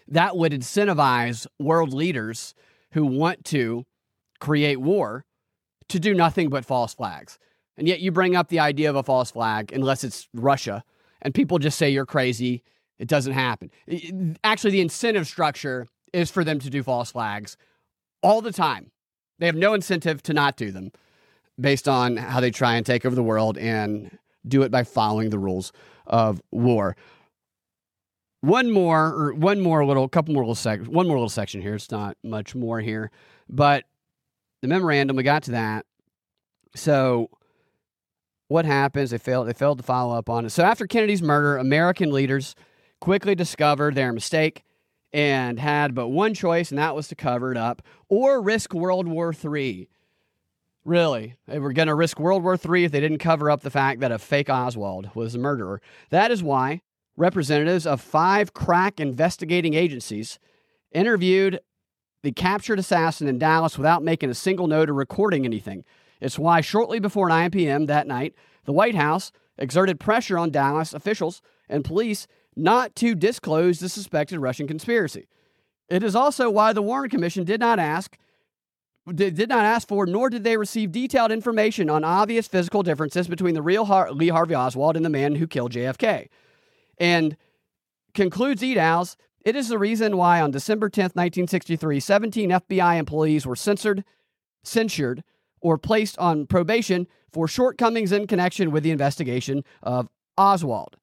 that 0.09 0.37
would 0.37 0.53
incentivize 0.53 1.47
world 1.59 1.93
leaders 1.93 2.55
who 2.93 3.05
want 3.05 3.45
to 3.47 3.85
create 4.41 4.81
war 4.81 5.25
to 5.89 6.01
do 6.01 6.15
nothing 6.15 6.49
but 6.49 6.65
false 6.65 6.95
flags. 6.95 7.39
And 7.77 7.89
yet 7.89 8.01
you 8.01 8.13
bring 8.13 8.37
up 8.37 8.49
the 8.49 8.61
idea 8.61 8.91
of 8.91 8.97
a 8.97 9.03
false 9.03 9.31
flag, 9.31 9.73
unless 9.73 10.05
it's 10.05 10.29
Russia, 10.35 10.85
and 11.23 11.35
people 11.35 11.59
just 11.59 11.79
say 11.79 11.89
you're 11.91 12.07
crazy. 12.07 12.63
It 12.99 13.09
doesn't 13.09 13.33
happen. 13.33 13.71
Actually, 14.45 14.73
the 14.73 14.81
incentive 14.81 15.27
structure 15.27 15.89
is 16.13 16.31
for 16.31 16.45
them 16.45 16.59
to 16.61 16.71
do 16.71 16.83
false 16.83 17.13
flags 17.13 17.57
all 18.23 18.43
the 18.43 18.53
time. 18.53 18.91
They 19.39 19.47
have 19.47 19.57
no 19.57 19.75
incentive 19.75 20.23
to 20.25 20.33
not 20.33 20.57
do 20.57 20.71
them 20.71 20.93
based 21.59 21.89
on 21.89 22.17
how 22.17 22.41
they 22.41 22.51
try 22.51 22.77
and 22.77 22.87
take 22.87 23.05
over 23.05 23.15
the 23.15 23.23
world 23.23 23.59
and 23.59 24.19
do 24.47 24.63
it 24.63 24.71
by 24.71 24.85
following 24.85 25.31
the 25.31 25.39
rules 25.39 25.73
of 26.07 26.41
war. 26.51 26.97
One 28.41 28.71
more, 28.71 29.07
or 29.07 29.35
one 29.35 29.61
more 29.61 29.85
little, 29.85 30.09
couple 30.09 30.35
more 30.35 30.43
little 30.43 30.55
sec, 30.55 30.81
one 30.81 31.07
more 31.07 31.17
little 31.17 31.29
section 31.29 31.63
here. 31.63 31.75
It's 31.75 31.91
not 31.91 32.17
much 32.23 32.55
more 32.55 32.81
here, 32.81 33.11
but 33.49 33.85
the 34.63 34.69
memorandum 34.69 35.17
we 35.17 35.23
got 35.23 35.45
to 35.45 35.53
that. 35.53 35.87
So, 36.75 37.31
what 38.53 38.65
happens? 38.67 39.11
They 39.11 39.19
failed. 39.19 39.49
They 39.49 39.53
failed 39.55 39.79
to 39.79 39.85
follow 39.85 40.15
up 40.15 40.29
on 40.29 40.45
it. 40.45 40.51
So 40.51 40.63
after 40.63 40.87
Kennedy's 40.87 41.23
murder, 41.23 41.57
American 41.57 42.13
leaders 42.13 42.55
quickly 43.01 43.35
discovered 43.35 43.95
their 43.95 44.13
mistake 44.13 44.63
and 45.13 45.59
had 45.59 45.95
but 45.95 46.09
one 46.09 46.35
choice, 46.35 46.71
and 46.71 46.79
that 46.79 46.95
was 46.95 47.09
to 47.09 47.15
cover 47.15 47.51
it 47.51 47.59
up 47.59 47.83
or 48.09 48.41
risk 48.41 48.75
World 48.75 49.09
War 49.09 49.33
III. 49.33 49.89
Really, 50.85 51.37
they 51.47 51.59
were 51.59 51.73
going 51.73 51.89
to 51.89 51.95
risk 51.95 52.19
World 52.21 52.43
War 52.43 52.59
III 52.63 52.85
if 52.85 52.93
they 52.93 53.01
didn't 53.01 53.19
cover 53.19 53.51
up 53.51 53.63
the 53.63 53.71
fact 53.71 54.01
that 54.01 54.13
a 54.13 54.19
fake 54.19 54.51
Oswald 54.51 55.11
was 55.15 55.33
the 55.33 55.39
murderer. 55.39 55.81
That 56.11 56.31
is 56.31 56.43
why 56.43 56.83
representatives 57.17 57.87
of 57.87 58.01
five 58.01 58.53
crack 58.53 59.01
investigating 59.01 59.75
agencies 59.75 60.39
interviewed 60.93 61.61
the 62.23 62.33
captured 62.33 62.79
assassin 62.79 63.29
in 63.29 63.39
Dallas 63.39 63.77
without 63.79 64.03
making 64.03 64.31
a 64.31 64.35
single 64.35 64.67
note 64.67 64.91
or 64.91 64.95
recording 64.95 65.45
anything. 65.45 65.85
It's 66.23 66.39
why 66.39 66.61
shortly 66.61 67.01
before 67.01 67.29
9 67.29 67.51
p.m. 67.51 67.87
that 67.87 68.07
night, 68.07 68.35
the 68.65 68.73
White 68.73 68.95
House 68.95 69.33
exerted 69.59 69.99
pressure 69.99 70.39
on 70.39 70.51
Dallas 70.51 70.95
officials 70.95 71.43
and 71.69 71.85
police 71.85 72.29
not 72.55 72.95
to 72.97 73.17
disclose 73.17 73.81
the 73.81 73.89
suspected 73.89 74.39
Russian 74.39 74.69
conspiracy. 74.69 75.27
It 75.89 76.05
is 76.05 76.15
also 76.15 76.49
why 76.49 76.73
the 76.73 76.81
Warren 76.81 77.11
Commission 77.11 77.45
did 77.45 77.61
not 77.61 77.79
ask 77.79 78.17
did 79.13 79.49
not 79.49 79.65
ask 79.65 79.89
for, 79.89 80.07
nor 80.07 80.31
did 80.31 80.45
they 80.45 80.57
receive 80.57 80.93
detailed 80.93 81.33
information 81.33 81.91
on 81.91 82.05
obvious 82.05 82.47
physical 82.47 82.85
differences 82.85 83.27
between 83.27 83.57
the 83.57 83.61
real 83.61 83.87
Har- 83.87 84.13
Lee 84.13 84.29
Harvey 84.29 84.55
Oswald 84.55 84.95
and 84.95 85.05
the 85.05 85.11
man 85.11 85.35
who 85.35 85.49
killed 85.49 85.73
JFK. 85.73 86.29
And 86.99 87.37
concludes 88.15 88.63
Eddowes, 88.63 89.17
it 89.45 89.57
is 89.57 89.67
the 89.67 89.77
reason 89.77 90.17
why 90.17 90.41
on 90.41 90.53
December 90.53 90.89
10th, 90.89 91.17
1963, 91.17 91.99
17 91.99 92.51
FBI 92.51 92.97
employees 92.97 93.45
were 93.45 93.57
censored, 93.57 94.05
censured, 94.63 95.25
or 95.63 95.79
placed 95.79 96.19
on 96.19 96.47
probation 96.47 97.07
for 97.33 97.49
shortcomings 97.49 98.13
in 98.13 98.27
connection 98.27 98.71
with 98.71 98.83
the 98.83 98.91
investigation 98.91 99.65
of 99.83 100.09
Oswald. 100.37 100.97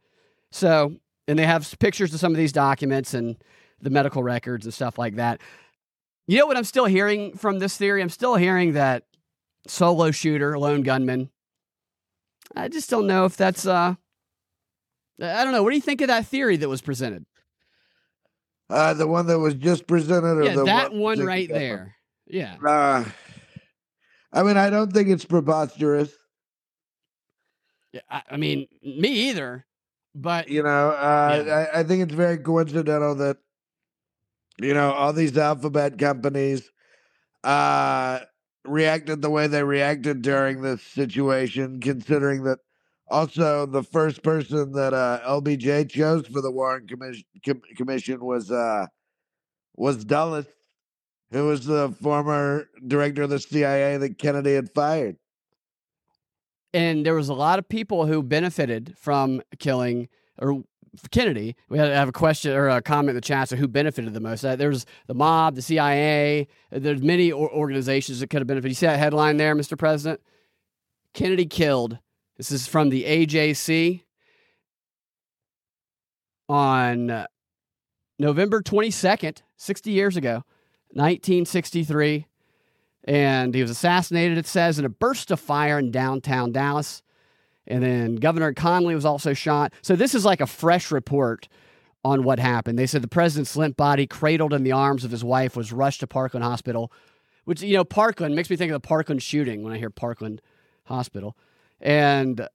So, 0.52 0.96
and 1.28 1.40
they 1.40 1.46
have 1.46 1.78
pictures 1.80 2.14
of 2.14 2.20
some 2.20 2.32
of 2.32 2.38
these 2.38 2.52
documents 2.52 3.14
and 3.14 3.38
the 3.82 3.90
medical 3.90 4.22
records 4.22 4.66
and 4.66 4.74
stuff 4.74 4.98
like 4.98 5.16
that. 5.16 5.42
You 6.28 6.38
know 6.38 6.46
what 6.46 6.58
I'm 6.58 6.64
still 6.64 6.86
hearing 6.86 7.36
from 7.36 7.60
this 7.60 7.78
theory? 7.78 8.02
I'm 8.02 8.10
still 8.10 8.36
hearing 8.36 8.74
that 8.74 9.06
solo 9.68 10.12
shooter, 10.12 10.60
lone 10.60 10.84
gunman. 10.84 11.30
I 12.56 12.68
just 12.68 12.90
don't 12.90 13.08
know 13.08 13.26
if 13.26 13.38
that's 13.38 13.66
uh 13.66 13.96
I 15.22 15.44
don't 15.44 15.52
know. 15.52 15.64
What 15.64 15.72
do 15.72 15.76
you 15.76 15.82
think 15.82 16.02
of 16.02 16.08
that 16.08 16.26
theory 16.26 16.58
that 16.58 16.70
was 16.70 16.82
presented? 16.82 17.26
Uh 18.70 18.94
the 18.94 19.08
one 19.08 19.28
that 19.28 19.40
was 19.40 19.56
just 19.56 19.88
presented 19.88 20.38
or 20.38 20.44
yeah, 20.44 20.56
the 20.56 20.66
that 20.66 20.92
one, 20.92 21.20
one 21.20 21.20
right 21.26 21.50
there. 21.50 21.96
Yeah. 22.28 22.58
Uh 22.66 23.06
I 24.32 24.44
mean, 24.44 24.58
I 24.58 24.70
don't 24.70 24.94
think 24.94 25.10
it's 25.10 25.26
preposterous. 25.26 26.12
Yeah, 27.92 28.02
I, 28.10 28.22
I 28.32 28.38
mean, 28.38 28.68
me 28.84 29.30
either. 29.30 29.66
But 30.16 30.50
You 30.50 30.64
know, 30.64 30.90
uh 30.90 31.44
Yeah. 31.46 31.68
I, 31.74 31.80
I 31.80 31.84
think 31.84 32.04
it's 32.04 32.14
very 32.14 32.38
coincidental 32.38 33.16
that 33.16 33.38
you 34.62 34.74
know, 34.74 34.92
all 34.92 35.14
these 35.14 35.38
alphabet 35.38 35.98
companies 35.98 36.70
uh 37.44 38.20
reacted 38.66 39.22
the 39.22 39.30
way 39.30 39.48
they 39.48 39.64
reacted 39.64 40.22
during 40.22 40.62
this 40.62 40.82
situation, 40.84 41.80
considering 41.80 42.44
that 42.44 42.60
also 43.10 43.66
the 43.66 43.84
first 43.84 44.22
person 44.24 44.72
that 44.74 44.94
uh 44.94 45.20
LBJ 45.26 45.90
chose 45.90 46.28
for 46.28 46.42
the 46.42 46.52
Warren 46.52 46.88
Commission 46.88 47.24
com- 47.46 47.62
Commission 47.78 48.24
was 48.24 48.52
uh 48.52 48.86
was 49.76 50.04
Dulles, 50.06 50.46
who 51.32 51.46
was 51.48 51.66
the 51.66 51.96
former 52.02 52.68
director 52.86 53.24
of 53.24 53.30
the 53.30 53.40
CIA 53.40 53.98
that 53.98 54.18
Kennedy 54.18 54.56
had 54.56 54.72
fired. 54.72 55.18
and 56.74 57.06
there 57.06 57.16
was 57.16 57.30
a 57.30 57.34
lot 57.34 57.60
of 57.60 57.68
people 57.68 58.06
who 58.06 58.22
benefited 58.22 58.96
from 58.98 59.42
killing 59.58 60.08
or 60.38 60.64
Kennedy. 61.12 61.56
We 61.70 61.78
had 61.78 61.88
to 61.88 61.96
have 61.96 62.10
a 62.10 62.12
question 62.12 62.52
or 62.56 62.68
a 62.70 62.82
comment 62.82 63.10
in 63.12 63.16
the 63.16 63.22
chat. 63.22 63.50
So 63.50 63.56
who 63.56 63.68
benefited 63.68 64.14
the 64.14 64.20
most? 64.20 64.44
Uh, 64.44 64.56
there 64.56 64.70
was 64.70 64.86
the 65.08 65.14
mob, 65.14 65.56
the 65.56 65.62
CIA. 65.62 66.48
There's 66.72 67.02
many 67.02 67.32
organizations 67.32 68.20
that 68.20 68.30
could 68.30 68.42
have 68.42 68.48
benefited. 68.48 68.72
You 68.72 68.76
see 68.76 68.86
that 68.86 69.00
headline 69.00 69.38
there, 69.38 69.56
Mr. 69.56 69.78
President? 69.78 70.22
Kennedy 71.14 71.46
killed. 71.46 72.00
This 72.38 72.52
is 72.52 72.68
from 72.68 72.90
the 72.90 73.04
AJC 73.04 74.04
on 76.48 77.26
November 78.18 78.62
22nd, 78.62 79.42
60 79.58 79.92
years 79.92 80.18
ago, 80.18 80.44
1963. 80.94 82.26
And 83.06 83.56
he 83.56 83.62
was 83.62 83.72
assassinated, 83.72 84.38
it 84.38 84.46
says, 84.46 84.78
in 84.78 84.86
a 84.86 84.90
burst 84.90 85.32
of 85.32 85.40
fire 85.40 85.80
in 85.80 85.92
downtown 85.92 86.52
Dallas. 86.52 87.02
And 87.66 87.84
then 87.84 88.16
Governor 88.16 88.54
Connally 88.54 88.96
was 88.96 89.06
also 89.06 89.34
shot. 89.34 89.74
So 89.82 89.96
this 89.96 90.14
is 90.14 90.26
like 90.26 90.42
a 90.42 90.48
fresh 90.48 90.92
report 90.92 91.48
on 92.04 92.24
what 92.24 92.40
happened. 92.40 92.80
They 92.80 92.88
said 92.88 93.02
the 93.02 93.08
president's 93.08 93.56
limp 93.56 93.78
body, 93.78 94.08
cradled 94.08 94.54
in 94.54 94.64
the 94.64 94.72
arms 94.72 95.04
of 95.04 95.12
his 95.12 95.24
wife, 95.24 95.56
was 95.56 95.72
rushed 95.72 96.00
to 96.00 96.08
Parkland 96.08 96.44
Hospital, 96.44 96.92
which, 97.46 97.62
you 97.62 97.76
know, 97.76 97.84
Parkland 97.84 98.36
makes 98.36 98.50
me 98.50 98.56
think 98.56 98.72
of 98.72 98.82
the 98.82 98.88
Parkland 98.88 99.22
shooting 99.22 99.64
when 99.64 99.74
I 99.74 99.78
hear 99.78 99.90
Parkland 99.90 100.42
Hospital. 100.86 101.38
And 101.80 102.48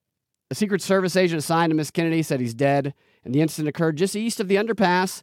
a 0.51 0.55
Secret 0.55 0.83
Service 0.83 1.17
agent 1.17 1.39
assigned 1.39 1.71
to 1.71 1.77
Miss 1.77 1.91
Kennedy 1.91 2.23
said 2.23 2.41
he's 2.41 2.55
dead. 2.55 2.95
And 3.25 3.35
the 3.35 3.41
incident 3.41 3.69
occurred 3.69 3.97
just 3.97 4.17
east 4.17 4.41
of 4.41 4.49
the 4.49 4.57
underpass. 4.57 5.23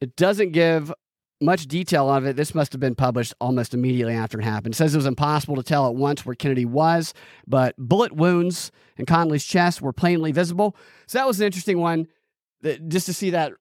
It 0.00 0.16
doesn't 0.16 0.52
give 0.52 0.92
much 1.44 1.66
detail 1.66 2.08
of 2.08 2.24
it. 2.26 2.36
This 2.36 2.54
must 2.54 2.72
have 2.72 2.80
been 2.80 2.94
published 2.94 3.34
almost 3.40 3.74
immediately 3.74 4.14
after 4.14 4.38
it 4.40 4.44
happened. 4.44 4.74
It 4.74 4.76
says 4.76 4.94
it 4.94 4.98
was 4.98 5.06
impossible 5.06 5.56
to 5.56 5.62
tell 5.62 5.86
at 5.86 5.94
once 5.94 6.24
where 6.24 6.34
Kennedy 6.34 6.64
was, 6.64 7.14
but 7.46 7.76
bullet 7.76 8.12
wounds 8.12 8.72
in 8.96 9.06
Connally's 9.06 9.44
chest 9.44 9.82
were 9.82 9.92
plainly 9.92 10.32
visible. 10.32 10.76
So 11.06 11.18
that 11.18 11.26
was 11.26 11.40
an 11.40 11.46
interesting 11.46 11.78
one, 11.78 12.08
that, 12.62 12.88
just 12.88 13.06
to 13.06 13.14
see 13.14 13.30
that 13.30 13.52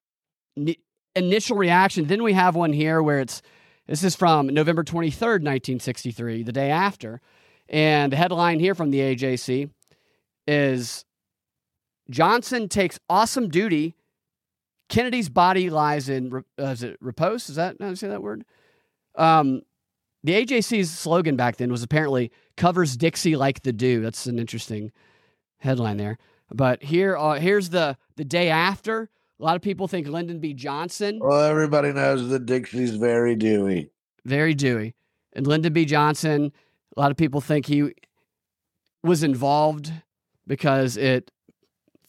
ni- 0.55 0.79
initial 1.15 1.57
reaction. 1.57 2.05
Then 2.05 2.23
we 2.23 2.33
have 2.33 2.55
one 2.55 2.73
here 2.73 3.01
where 3.01 3.19
it's 3.19 3.41
this 3.87 4.03
is 4.03 4.15
from 4.15 4.47
November 4.47 4.83
23rd, 4.83 5.43
1963, 5.43 6.43
the 6.43 6.53
day 6.53 6.71
after. 6.71 7.19
And 7.67 8.13
the 8.13 8.17
headline 8.17 8.59
here 8.59 8.75
from 8.75 8.91
the 8.91 8.99
AJC 8.99 9.69
is 10.47 11.03
Johnson 12.09 12.69
takes 12.69 12.99
awesome 13.09 13.49
duty 13.49 13.95
Kennedy's 14.93 15.27
body 15.27 15.71
lies 15.71 16.07
in 16.07 16.43
uh, 16.59 16.65
is 16.65 16.83
it 16.83 16.97
repose? 17.01 17.49
Is 17.49 17.55
that 17.55 17.77
how 17.79 17.89
you 17.89 17.95
say 17.95 18.09
that 18.09 18.21
word? 18.21 18.45
Um, 19.15 19.63
the 20.23 20.33
AJC's 20.33 20.91
slogan 20.91 21.35
back 21.35 21.57
then 21.57 21.71
was 21.71 21.81
apparently 21.81 22.31
"covers 22.57 22.95
Dixie 22.95 23.35
like 23.35 23.63
the 23.63 23.73
dew." 23.73 24.01
That's 24.01 24.27
an 24.27 24.37
interesting 24.37 24.91
headline 25.57 25.97
there. 25.97 26.19
But 26.53 26.83
here, 26.83 27.17
uh, 27.17 27.39
here's 27.39 27.69
the 27.69 27.97
the 28.17 28.23
day 28.23 28.49
after. 28.49 29.09
A 29.39 29.43
lot 29.43 29.55
of 29.55 29.63
people 29.63 29.87
think 29.87 30.07
Lyndon 30.07 30.39
B. 30.39 30.53
Johnson, 30.53 31.19
Well, 31.19 31.41
everybody 31.41 31.91
knows 31.91 32.29
that 32.29 32.45
Dixie's 32.45 32.95
very 32.95 33.35
dewy. 33.35 33.89
very 34.23 34.53
dewy, 34.53 34.93
and 35.33 35.47
Lyndon 35.47 35.73
B. 35.73 35.85
Johnson. 35.85 36.53
A 36.95 36.99
lot 36.99 37.09
of 37.09 37.17
people 37.17 37.41
think 37.41 37.65
he 37.65 37.93
was 39.03 39.23
involved 39.23 39.91
because 40.45 40.97
it 40.97 41.31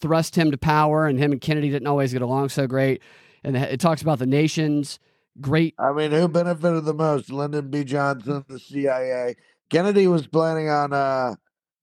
thrust 0.05 0.37
him 0.37 0.51
to 0.51 0.59
power, 0.59 1.07
and 1.07 1.19
him 1.19 1.33
and 1.33 1.41
Kennedy 1.41 1.71
didn't 1.71 1.89
always 1.89 2.13
get 2.13 2.21
along 2.21 2.51
so 2.51 2.67
great. 2.67 3.01
and 3.43 3.57
it 3.57 3.81
talks 3.81 4.03
about 4.03 4.19
the 4.19 4.27
nation's 4.27 4.99
great. 5.41 5.75
I 5.79 5.93
mean, 5.93 6.11
who 6.11 6.29
benefited 6.29 6.85
the 6.85 6.93
most? 6.93 7.31
Lyndon 7.31 7.71
B. 7.71 7.85
Johnson, 7.85 8.45
the 8.47 8.59
CIA. 8.59 9.35
Kennedy 9.71 10.07
was 10.07 10.27
planning 10.27 10.69
on, 10.69 10.93
uh, 10.93 11.37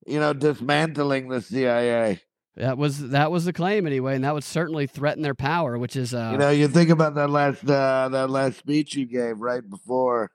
you 0.05 0.19
know, 0.19 0.33
dismantling 0.33 1.29
the 1.29 1.41
CIA. 1.41 2.19
That 2.57 2.77
was 2.77 3.09
that 3.09 3.31
was 3.31 3.45
the 3.45 3.53
claim 3.53 3.87
anyway, 3.87 4.13
and 4.13 4.23
that 4.23 4.35
would 4.35 4.43
certainly 4.43 4.85
threaten 4.85 5.23
their 5.23 5.33
power, 5.33 5.79
which 5.79 5.95
is 5.95 6.13
uh, 6.13 6.29
You 6.33 6.37
know, 6.37 6.51
you 6.51 6.67
think 6.67 6.91
about 6.91 7.15
that 7.15 7.31
last 7.31 7.67
uh, 7.67 8.07
that 8.11 8.29
last 8.29 8.59
speech 8.59 8.93
he 8.93 9.05
gave 9.05 9.39
right 9.39 9.67
before 9.67 10.29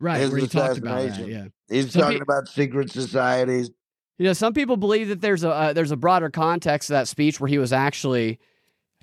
right 0.00 0.20
his 0.20 0.30
where 0.32 0.40
he 0.40 0.48
talked 0.48 0.78
about 0.78 1.08
that. 1.08 1.28
Yeah, 1.28 1.44
he's 1.68 1.92
Some 1.92 2.02
talking 2.02 2.18
peo- 2.18 2.22
about 2.22 2.48
secret 2.48 2.90
societies. 2.90 3.70
You 4.20 4.26
know, 4.26 4.34
some 4.34 4.52
people 4.52 4.76
believe 4.76 5.08
that 5.08 5.22
there's 5.22 5.44
a 5.44 5.50
uh, 5.50 5.72
there's 5.72 5.92
a 5.92 5.96
broader 5.96 6.28
context 6.28 6.88
to 6.88 6.92
that 6.92 7.08
speech 7.08 7.40
where 7.40 7.48
he 7.48 7.56
was 7.56 7.72
actually 7.72 8.38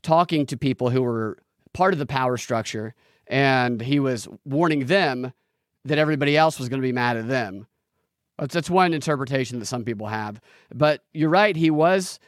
talking 0.04 0.46
to 0.46 0.56
people 0.56 0.92
who 0.92 1.02
were 1.02 1.40
part 1.74 1.92
of 1.92 1.98
the 1.98 2.06
power 2.06 2.38
structure, 2.38 2.94
and 3.26 3.82
he 3.82 4.00
was 4.00 4.28
warning 4.46 4.86
them 4.86 5.34
that 5.86 5.98
everybody 5.98 6.38
else 6.38 6.60
was 6.60 6.70
going 6.70 6.80
to 6.80 6.88
be 6.88 6.92
mad 6.92 7.18
at 7.18 7.28
them. 7.28 7.66
That's, 8.38 8.54
that's 8.54 8.70
one 8.70 8.94
interpretation 8.94 9.58
that 9.58 9.66
some 9.66 9.84
people 9.84 10.06
have. 10.06 10.40
But 10.72 11.02
you're 11.14 11.32
right, 11.32 11.56
he 11.56 11.72
was 11.72 12.20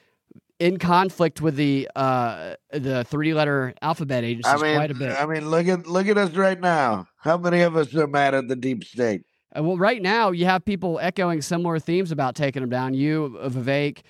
in 0.57 0.79
conflict 0.79 1.41
with 1.41 1.57
the 1.57 1.87
uh, 1.95 2.55
the 2.71 3.03
three 3.03 3.35
letter 3.35 3.75
alphabet 3.83 4.23
agencies 4.23 4.51
I 4.51 4.57
mean, 4.57 4.75
quite 4.75 4.89
a 4.89 4.95
bit. 4.95 5.11
I 5.11 5.27
mean, 5.27 5.47
look 5.47 5.67
at 5.67 5.85
look 5.85 6.07
at 6.07 6.17
us 6.17 6.31
right 6.31 6.59
now. 6.59 7.07
How 7.17 7.37
many 7.37 7.61
of 7.61 7.75
us 7.75 7.93
are 7.93 8.07
mad 8.07 8.33
at 8.33 8.47
the 8.47 8.55
deep 8.55 8.83
state? 8.83 9.25
Uh, 9.57 9.63
well, 9.63 9.77
right 9.77 10.01
now 10.01 10.31
you 10.31 10.45
have 10.45 10.63
people 10.63 10.99
echoing 11.01 11.41
similar 11.41 11.79
themes 11.79 12.11
about 12.11 12.35
taking 12.35 12.61
them 12.61 12.69
down. 12.69 12.93
You, 12.93 13.37
uh, 13.41 13.49
Vivek, 13.49 14.01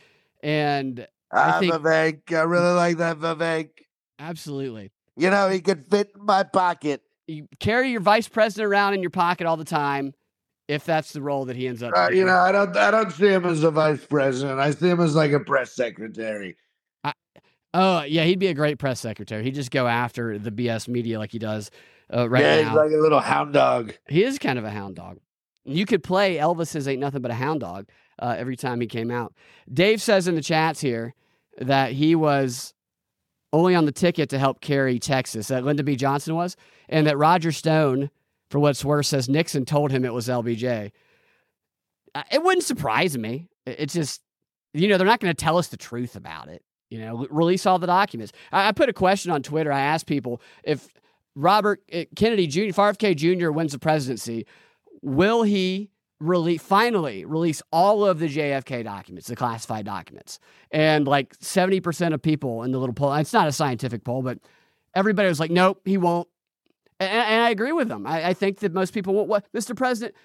and 0.43 1.07
I 1.31 1.49
Ah, 1.51 1.59
think- 1.59 1.73
Vivek, 1.73 2.33
I 2.37 2.41
really 2.41 2.73
like 2.73 2.97
that 2.97 3.17
Vivek. 3.19 3.69
absolutely. 4.19 4.91
You 5.15 5.29
know, 5.29 5.49
he 5.49 5.59
could 5.61 5.85
fit 5.85 6.11
in 6.15 6.25
my 6.25 6.43
pocket. 6.43 7.01
You 7.27 7.47
carry 7.59 7.91
your 7.91 8.01
vice 8.01 8.27
president 8.27 8.71
around 8.71 8.93
in 8.95 9.01
your 9.01 9.11
pocket 9.11 9.45
all 9.45 9.57
the 9.57 9.65
time, 9.65 10.13
if 10.67 10.83
that's 10.85 11.11
the 11.13 11.21
role 11.21 11.45
that 11.45 11.55
he 11.55 11.67
ends 11.67 11.83
up. 11.83 11.93
Uh, 11.95 12.09
you 12.11 12.25
know, 12.25 12.37
I 12.37 12.51
don't 12.51 12.75
I 12.75 12.89
don't 12.89 13.11
see 13.11 13.27
him 13.27 13.45
as 13.45 13.63
a 13.63 13.69
vice 13.71 14.03
president. 14.05 14.59
I 14.59 14.71
see 14.71 14.89
him 14.89 14.99
as 14.99 15.15
like 15.15 15.31
a 15.31 15.39
press 15.39 15.73
secretary. 15.73 16.55
Oh 17.73 18.01
yeah, 18.01 18.23
he'd 18.23 18.39
be 18.39 18.47
a 18.47 18.53
great 18.55 18.79
press 18.79 18.99
secretary. 18.99 19.43
He'd 19.43 19.53
just 19.55 19.69
go 19.71 19.85
after 19.87 20.39
the 20.39 20.49
BS 20.51 20.87
media 20.87 21.19
like 21.19 21.31
he 21.31 21.37
does 21.37 21.69
uh, 22.11 22.27
right 22.27 22.41
yeah, 22.41 22.61
now. 22.61 22.69
he's 22.69 22.75
like 22.77 22.91
a 22.91 22.97
little 22.97 23.19
hound 23.19 23.53
dog. 23.53 23.93
he 24.07 24.23
is 24.23 24.39
kind 24.39 24.57
of 24.57 24.65
a 24.65 24.71
hound 24.71 24.95
dog. 24.95 25.19
You 25.65 25.85
could 25.85 26.03
play 26.03 26.37
Elvis's 26.37 26.87
"Ain't 26.87 26.99
Nothing 26.99 27.21
But 27.21 27.31
a 27.31 27.35
Hound 27.35 27.59
Dog" 27.61 27.87
uh, 28.19 28.35
every 28.37 28.55
time 28.55 28.81
he 28.81 28.87
came 28.87 29.11
out. 29.11 29.33
Dave 29.71 30.01
says 30.01 30.27
in 30.27 30.35
the 30.35 30.41
chats 30.41 30.81
here 30.81 31.13
that 31.59 31.91
he 31.93 32.15
was 32.15 32.73
only 33.51 33.75
on 33.75 33.85
the 33.85 33.91
ticket 33.91 34.29
to 34.29 34.39
help 34.39 34.61
carry 34.61 34.99
Texas. 34.99 35.47
That 35.47 35.63
Lyndon 35.63 35.85
B. 35.85 35.95
Johnson 35.95 36.35
was, 36.35 36.55
and 36.87 37.07
that 37.07 37.17
Roger 37.17 37.51
Stone, 37.51 38.09
for 38.49 38.59
what's 38.59 38.85
worse, 38.85 39.07
says 39.09 39.27
Nixon 39.27 39.65
told 39.65 39.91
him 39.91 40.05
it 40.05 40.13
was 40.13 40.27
LBJ. 40.27 40.91
Uh, 42.15 42.23
It 42.31 42.43
wouldn't 42.43 42.63
surprise 42.65 43.17
me. 43.17 43.49
It's 43.65 43.93
just, 43.93 44.21
you 44.73 44.87
know, 44.87 44.97
they're 44.97 45.07
not 45.07 45.19
going 45.19 45.33
to 45.33 45.43
tell 45.43 45.57
us 45.57 45.67
the 45.67 45.77
truth 45.77 46.15
about 46.15 46.47
it. 46.47 46.63
You 46.89 46.99
know, 46.99 47.27
release 47.29 47.65
all 47.67 47.77
the 47.77 47.87
documents. 47.87 48.31
I, 48.51 48.69
I 48.69 48.71
put 48.71 48.89
a 48.89 48.93
question 48.93 49.31
on 49.31 49.43
Twitter. 49.43 49.71
I 49.71 49.81
asked 49.81 50.07
people 50.07 50.41
if 50.63 50.87
Robert 51.35 51.81
uh, 51.93 52.05
Kennedy 52.15 52.47
Jr., 52.47 52.61
if 52.61 52.75
RFK 52.77 53.15
Jr. 53.15 53.51
wins 53.51 53.73
the 53.73 53.79
presidency, 53.79 54.45
will 55.01 55.43
he 55.43 55.91
release 56.19 56.61
finally 56.61 57.23
release 57.23 57.61
all 57.71 58.05
of 58.05 58.19
the 58.19 58.27
JFK 58.27 58.83
documents, 58.83 59.27
the 59.27 59.35
classified 59.35 59.85
documents? 59.85 60.39
And 60.71 61.07
like 61.07 61.37
70% 61.39 62.13
of 62.13 62.21
people 62.21 62.63
in 62.63 62.71
the 62.71 62.77
little 62.77 62.93
poll, 62.93 63.13
it's 63.15 63.33
not 63.33 63.47
a 63.47 63.51
scientific 63.51 64.03
poll, 64.03 64.21
but 64.21 64.39
everybody 64.95 65.27
was 65.27 65.39
like, 65.39 65.51
nope, 65.51 65.81
he 65.85 65.97
won't. 65.97 66.27
And, 66.99 67.11
and 67.11 67.43
I 67.43 67.49
agree 67.49 67.71
with 67.71 67.87
them. 67.87 68.05
I, 68.05 68.29
I 68.29 68.33
think 68.33 68.59
that 68.59 68.73
most 68.73 68.93
people 68.93 69.13
won't. 69.13 69.29
What, 69.29 69.45
Mr. 69.53 69.75
President, 69.75 70.15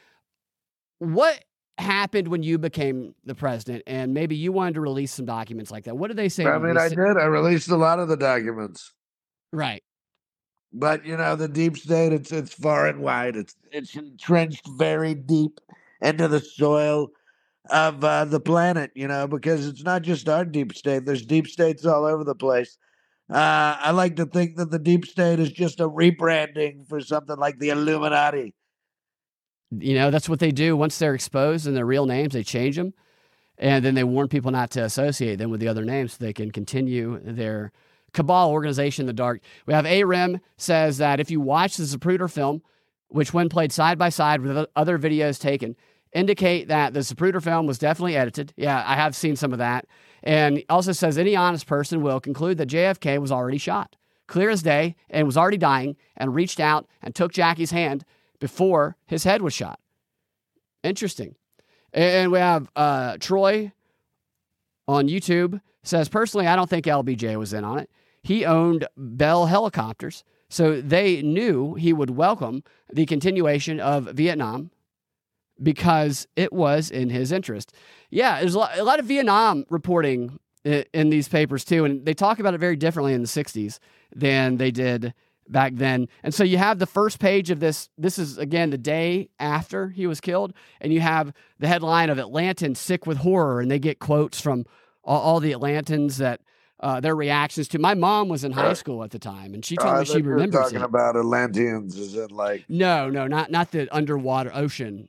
what 0.98 1.44
happened 1.78 2.28
when 2.28 2.42
you 2.42 2.58
became 2.58 3.14
the 3.24 3.34
president 3.34 3.82
and 3.86 4.14
maybe 4.14 4.36
you 4.36 4.52
wanted 4.52 4.74
to 4.74 4.80
release 4.80 5.12
some 5.12 5.26
documents 5.26 5.70
like 5.70 5.84
that? 5.84 5.96
What 5.96 6.08
did 6.08 6.16
they 6.16 6.28
say? 6.28 6.44
I 6.46 6.58
mean, 6.58 6.76
I 6.76 6.88
did. 6.88 6.98
I 6.98 7.24
released 7.24 7.68
a 7.68 7.76
lot 7.76 7.98
of 7.98 8.08
the 8.08 8.16
documents. 8.16 8.92
Right. 9.52 9.82
But 10.76 11.06
you 11.06 11.16
know, 11.16 11.36
the 11.36 11.48
deep 11.48 11.76
state, 11.78 12.12
it's 12.12 12.32
it's 12.32 12.52
far 12.52 12.88
and 12.88 13.00
wide. 13.00 13.36
It's 13.36 13.54
it's 13.70 13.94
entrenched 13.94 14.68
very 14.76 15.14
deep 15.14 15.60
into 16.02 16.26
the 16.26 16.40
soil 16.40 17.10
of 17.70 18.02
uh, 18.02 18.24
the 18.24 18.40
planet. 18.40 18.90
You 18.96 19.06
know, 19.06 19.28
because 19.28 19.68
it's 19.68 19.84
not 19.84 20.02
just 20.02 20.28
our 20.28 20.44
deep 20.44 20.74
state. 20.74 21.06
There's 21.06 21.24
deep 21.24 21.46
states 21.46 21.86
all 21.86 22.04
over 22.04 22.24
the 22.24 22.34
place. 22.34 22.76
Uh, 23.30 23.76
I 23.78 23.92
like 23.92 24.16
to 24.16 24.26
think 24.26 24.56
that 24.56 24.72
the 24.72 24.80
deep 24.80 25.06
state 25.06 25.38
is 25.38 25.52
just 25.52 25.80
a 25.80 25.88
rebranding 25.88 26.86
for 26.88 27.00
something 27.00 27.36
like 27.36 27.60
the 27.60 27.70
Illuminati. 27.70 28.52
You 29.70 29.94
know, 29.94 30.10
that's 30.10 30.28
what 30.28 30.40
they 30.40 30.50
do. 30.50 30.76
Once 30.76 30.98
they're 30.98 31.14
exposed 31.14 31.66
and 31.66 31.76
their 31.76 31.86
real 31.86 32.04
names, 32.04 32.34
they 32.34 32.42
change 32.42 32.76
them. 32.76 32.92
And 33.56 33.84
then 33.84 33.94
they 33.94 34.04
warn 34.04 34.28
people 34.28 34.50
not 34.50 34.70
to 34.72 34.84
associate 34.84 35.36
them 35.36 35.50
with 35.50 35.60
the 35.60 35.68
other 35.68 35.84
names 35.84 36.14
so 36.14 36.24
they 36.24 36.32
can 36.32 36.50
continue 36.50 37.20
their 37.22 37.72
cabal 38.14 38.50
organization 38.50 39.02
in 39.02 39.06
the 39.06 39.12
dark. 39.12 39.42
We 39.66 39.74
have 39.74 39.84
ARIM 39.84 40.40
says 40.56 40.98
that 40.98 41.20
if 41.20 41.30
you 41.30 41.40
watch 41.40 41.76
the 41.76 41.84
Zapruder 41.84 42.30
film, 42.30 42.62
which 43.08 43.34
when 43.34 43.48
played 43.48 43.72
side 43.72 43.98
by 43.98 44.08
side 44.08 44.40
with 44.40 44.66
other 44.74 44.98
videos 44.98 45.38
taken, 45.38 45.76
indicate 46.12 46.68
that 46.68 46.94
the 46.94 47.00
Zapruder 47.00 47.42
film 47.42 47.66
was 47.66 47.78
definitely 47.78 48.16
edited. 48.16 48.54
Yeah, 48.56 48.82
I 48.86 48.94
have 48.94 49.14
seen 49.14 49.36
some 49.36 49.52
of 49.52 49.58
that. 49.58 49.86
And 50.22 50.64
also 50.70 50.92
says 50.92 51.18
any 51.18 51.36
honest 51.36 51.66
person 51.66 52.00
will 52.00 52.20
conclude 52.20 52.56
that 52.58 52.70
JFK 52.70 53.20
was 53.20 53.30
already 53.30 53.58
shot, 53.58 53.96
clear 54.26 54.48
as 54.48 54.62
day, 54.62 54.96
and 55.10 55.26
was 55.26 55.36
already 55.36 55.58
dying, 55.58 55.96
and 56.16 56.34
reached 56.34 56.60
out 56.60 56.88
and 57.02 57.14
took 57.14 57.32
Jackie's 57.32 57.72
hand 57.72 58.04
before 58.40 58.96
his 59.06 59.24
head 59.24 59.42
was 59.42 59.52
shot. 59.52 59.80
Interesting. 60.82 61.36
And 61.92 62.32
we 62.32 62.38
have 62.38 62.70
uh, 62.74 63.16
Troy 63.18 63.72
on 64.88 65.08
YouTube 65.08 65.60
says, 65.84 66.08
personally, 66.08 66.48
I 66.48 66.56
don't 66.56 66.68
think 66.68 66.86
LBJ 66.86 67.36
was 67.38 67.52
in 67.52 67.62
on 67.62 67.78
it. 67.78 67.88
He 68.22 68.44
owned 68.44 68.88
Bell 68.96 69.46
helicopters, 69.46 70.24
so 70.48 70.80
they 70.80 71.22
knew 71.22 71.74
he 71.74 71.92
would 71.92 72.10
welcome 72.10 72.64
the 72.92 73.06
continuation 73.06 73.78
of 73.78 74.06
Vietnam 74.06 74.70
because 75.62 76.26
it 76.34 76.52
was 76.52 76.90
in 76.90 77.10
his 77.10 77.30
interest. 77.30 77.72
Yeah, 78.10 78.40
there's 78.40 78.54
a 78.54 78.58
lot, 78.58 78.78
a 78.78 78.84
lot 78.84 78.98
of 78.98 79.06
Vietnam 79.06 79.64
reporting 79.70 80.38
in 80.64 81.10
these 81.10 81.28
papers 81.28 81.64
too, 81.64 81.84
and 81.84 82.04
they 82.06 82.14
talk 82.14 82.38
about 82.38 82.54
it 82.54 82.58
very 82.58 82.76
differently 82.76 83.12
in 83.12 83.20
the 83.20 83.28
60s 83.28 83.78
than 84.14 84.56
they 84.56 84.70
did 84.70 85.12
back 85.48 85.72
then. 85.74 86.08
And 86.22 86.32
so 86.32 86.42
you 86.42 86.56
have 86.56 86.78
the 86.78 86.86
first 86.86 87.18
page 87.18 87.50
of 87.50 87.60
this. 87.60 87.90
This 87.98 88.18
is 88.18 88.38
again 88.38 88.70
the 88.70 88.78
day 88.78 89.28
after 89.38 89.90
he 89.90 90.06
was 90.06 90.20
killed, 90.20 90.54
and 90.80 90.92
you 90.92 91.00
have 91.00 91.34
the 91.58 91.68
headline 91.68 92.08
of 92.08 92.16
Atlantans 92.16 92.78
sick 92.78 93.06
with 93.06 93.18
horror, 93.18 93.60
and 93.60 93.70
they 93.70 93.78
get 93.78 93.98
quotes 93.98 94.40
from 94.40 94.64
all, 95.04 95.20
all 95.20 95.40
the 95.40 95.52
Atlantans 95.52 96.16
that 96.16 96.40
uh, 96.80 97.00
their 97.00 97.14
reactions 97.16 97.68
to. 97.68 97.78
My 97.78 97.94
mom 97.94 98.28
was 98.28 98.44
in 98.44 98.52
high 98.52 98.72
school 98.74 99.04
at 99.04 99.10
the 99.10 99.18
time, 99.18 99.54
and 99.54 99.64
she 99.64 99.76
told 99.76 99.94
Uh, 99.94 99.98
me 100.00 100.04
she 100.04 100.22
remembers 100.22 100.60
talking 100.60 100.80
it. 100.80 100.84
about 100.84 101.16
Atlanteans. 101.16 101.96
Is 101.98 102.14
it 102.16 102.30
like 102.32 102.64
no, 102.68 103.08
no, 103.10 103.26
not 103.26 103.50
not 103.50 103.70
the 103.70 103.88
underwater 103.94 104.50
ocean. 104.54 105.08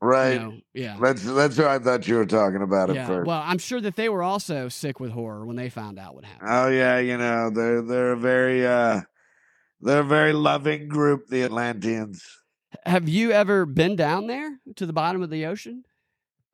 right? 0.00 0.32
You 0.34 0.38
know, 0.38 0.54
yeah. 0.74 0.98
That's 1.00 1.22
that's 1.24 1.56
what 1.58 1.66
I 1.68 1.78
thought 1.78 2.06
you 2.06 2.16
were 2.16 2.26
talking 2.26 2.62
about 2.62 2.90
at 2.90 3.06
first. 3.06 3.26
well, 3.26 3.42
I'm 3.44 3.58
sure 3.58 3.80
that 3.80 3.96
they 3.96 4.08
were 4.08 4.22
also 4.22 4.68
sick 4.68 5.00
with 5.00 5.10
horror 5.10 5.46
when 5.46 5.56
they 5.56 5.68
found 5.70 5.98
out 5.98 6.14
what 6.14 6.24
happened. 6.24 6.48
Oh 6.52 6.68
yeah, 6.68 6.98
you 6.98 7.16
know 7.16 7.50
they're 7.50 7.82
they're 7.82 8.12
a 8.12 8.16
very 8.16 8.66
uh 8.66 9.00
they're 9.80 10.00
a 10.00 10.04
very 10.04 10.32
loving 10.34 10.86
group, 10.88 11.28
the 11.28 11.42
Atlanteans. 11.42 12.22
Have 12.84 13.08
you 13.08 13.32
ever 13.32 13.64
been 13.66 13.96
down 13.96 14.26
there 14.26 14.58
to 14.76 14.86
the 14.86 14.92
bottom 14.92 15.22
of 15.22 15.30
the 15.30 15.46
ocean? 15.46 15.84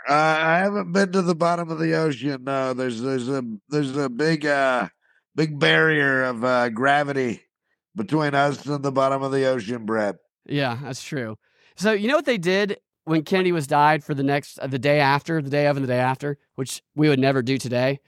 Uh, 0.09 0.13
I 0.13 0.59
haven't 0.59 0.93
been 0.93 1.13
to 1.13 1.23
the 1.23 1.35
bottom 1.35 1.71
of 1.71 1.79
the 1.79 1.95
ocean. 1.95 2.45
No, 2.45 2.75
there's 2.75 3.01
there's 3.01 3.29
a 3.29 3.43
there's 3.69 3.97
a 3.97 4.09
big 4.09 4.45
uh 4.45 4.89
big 5.35 5.59
barrier 5.59 6.25
of 6.25 6.45
uh, 6.45 6.69
gravity 6.71 7.43
between 7.95 8.35
us 8.35 8.67
and 8.67 8.83
the 8.83 8.93
bottom 8.93 9.23
of 9.23 9.33
the 9.33 9.47
ocean, 9.47 9.87
Brett. 9.87 10.17
Yeah, 10.47 10.79
that's 10.83 11.03
true. 11.03 11.37
So 11.77 11.93
you 11.93 12.09
know 12.09 12.17
what 12.17 12.25
they 12.25 12.39
did 12.39 12.81
when 13.05 13.23
Kennedy 13.23 13.53
was 13.53 13.67
died 13.67 14.05
for 14.05 14.15
the 14.15 14.23
next 14.23 14.59
uh, 14.59 14.67
the 14.67 14.79
day 14.79 15.01
after, 15.01 15.41
the 15.41 15.51
day 15.51 15.67
of, 15.67 15.77
and 15.77 15.85
the 15.85 15.93
day 15.93 15.99
after, 15.99 16.39
which 16.55 16.83
we 16.95 17.09
would 17.09 17.19
never 17.21 17.43
do 17.43 17.59
today, 17.59 18.01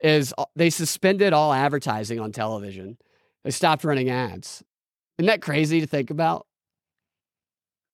is 0.00 0.32
uh, 0.38 0.44
they 0.56 0.70
suspended 0.70 1.32
all 1.32 1.52
advertising 1.52 2.20
on 2.20 2.32
television. 2.32 2.98
They 3.44 3.50
stopped 3.50 3.84
running 3.84 4.10
ads. 4.10 4.62
Isn't 5.18 5.26
that 5.26 5.42
crazy 5.42 5.80
to 5.80 5.86
think 5.86 6.10
about? 6.10 6.46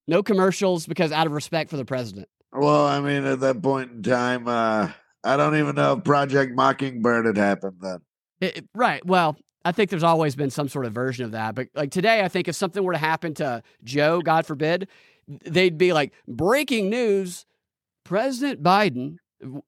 No 0.06 0.22
commercials 0.22 0.86
because 0.86 1.12
out 1.12 1.26
of 1.26 1.32
respect 1.32 1.70
for 1.70 1.76
the 1.76 1.84
president. 1.84 2.28
Well, 2.52 2.86
I 2.86 3.00
mean, 3.00 3.24
at 3.24 3.40
that 3.40 3.62
point 3.62 3.90
in 3.92 4.02
time, 4.02 4.48
uh, 4.48 4.90
I 5.24 5.36
don't 5.36 5.56
even 5.56 5.74
know 5.74 5.94
if 5.98 6.04
Project 6.04 6.54
Mockingbird 6.54 7.26
had 7.26 7.36
happened 7.36 7.76
then. 7.80 7.98
It- 8.40 8.56
it- 8.58 8.68
right. 8.74 9.04
Well, 9.04 9.36
I 9.64 9.72
think 9.72 9.90
there's 9.90 10.02
always 10.04 10.34
been 10.36 10.50
some 10.50 10.68
sort 10.68 10.86
of 10.86 10.92
version 10.92 11.24
of 11.24 11.32
that. 11.32 11.54
But 11.54 11.68
like 11.74 11.90
today, 11.90 12.22
I 12.24 12.28
think 12.28 12.48
if 12.48 12.54
something 12.54 12.82
were 12.82 12.92
to 12.92 12.98
happen 12.98 13.34
to 13.34 13.62
Joe, 13.84 14.20
God 14.22 14.46
forbid, 14.46 14.88
they'd 15.44 15.76
be 15.76 15.92
like, 15.92 16.12
breaking 16.26 16.88
news 16.88 17.44
President 18.04 18.62
Biden 18.62 19.16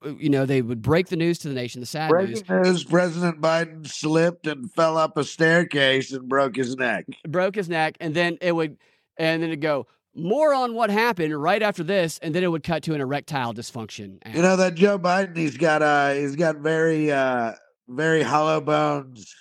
You 0.03 0.29
know, 0.29 0.45
they 0.45 0.61
would 0.61 0.81
break 0.81 1.07
the 1.07 1.15
news 1.15 1.37
to 1.39 1.47
the 1.47 1.53
nation, 1.53 1.79
the 1.79 1.85
sad 1.85 2.09
Breaking 2.09 2.43
news. 2.49 2.49
news: 2.49 2.83
President 2.83 3.39
Biden 3.39 3.87
slipped 3.87 4.45
and 4.45 4.69
fell 4.73 4.97
up 4.97 5.15
a 5.15 5.23
staircase 5.23 6.11
and 6.11 6.27
broke 6.27 6.57
his 6.57 6.75
neck. 6.75 7.05
broke 7.25 7.55
his 7.55 7.69
neck, 7.69 7.95
and 8.01 8.13
then 8.13 8.37
it 8.41 8.53
would, 8.53 8.75
and 9.15 9.41
then 9.41 9.49
it'd 9.49 9.61
go 9.61 9.87
more 10.15 10.53
on 10.53 10.73
what 10.73 10.89
happened 10.89 11.39
right 11.41 11.61
after 11.61 11.83
this, 11.83 12.19
and 12.21 12.35
then 12.35 12.43
it 12.43 12.51
would 12.51 12.63
cut 12.63 12.83
to 12.83 12.93
an 12.93 13.01
erectile 13.01 13.53
dysfunction. 13.53 14.17
ad. 14.23 14.35
You 14.35 14.41
know 14.41 14.55
that 14.57 14.75
Joe 14.75 14.99
Biden, 14.99 15.37
he's 15.37 15.57
got 15.57 15.81
uh 15.81 16.13
he's 16.13 16.35
got 16.35 16.57
very 16.57 17.11
uh 17.11 17.53
very 17.87 18.21
hollow 18.21 18.61
bones. 18.61 19.33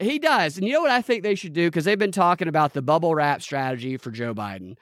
he 0.00 0.18
does, 0.18 0.56
and 0.56 0.66
you 0.66 0.72
know 0.72 0.80
what 0.80 0.90
I 0.90 1.02
think 1.02 1.22
they 1.22 1.34
should 1.34 1.52
do 1.52 1.68
because 1.68 1.84
they've 1.84 1.98
been 1.98 2.12
talking 2.12 2.48
about 2.48 2.72
the 2.72 2.82
bubble 2.82 3.14
wrap 3.14 3.42
strategy 3.42 3.96
for 3.96 4.10
Joe 4.10 4.34
Biden, 4.34 4.76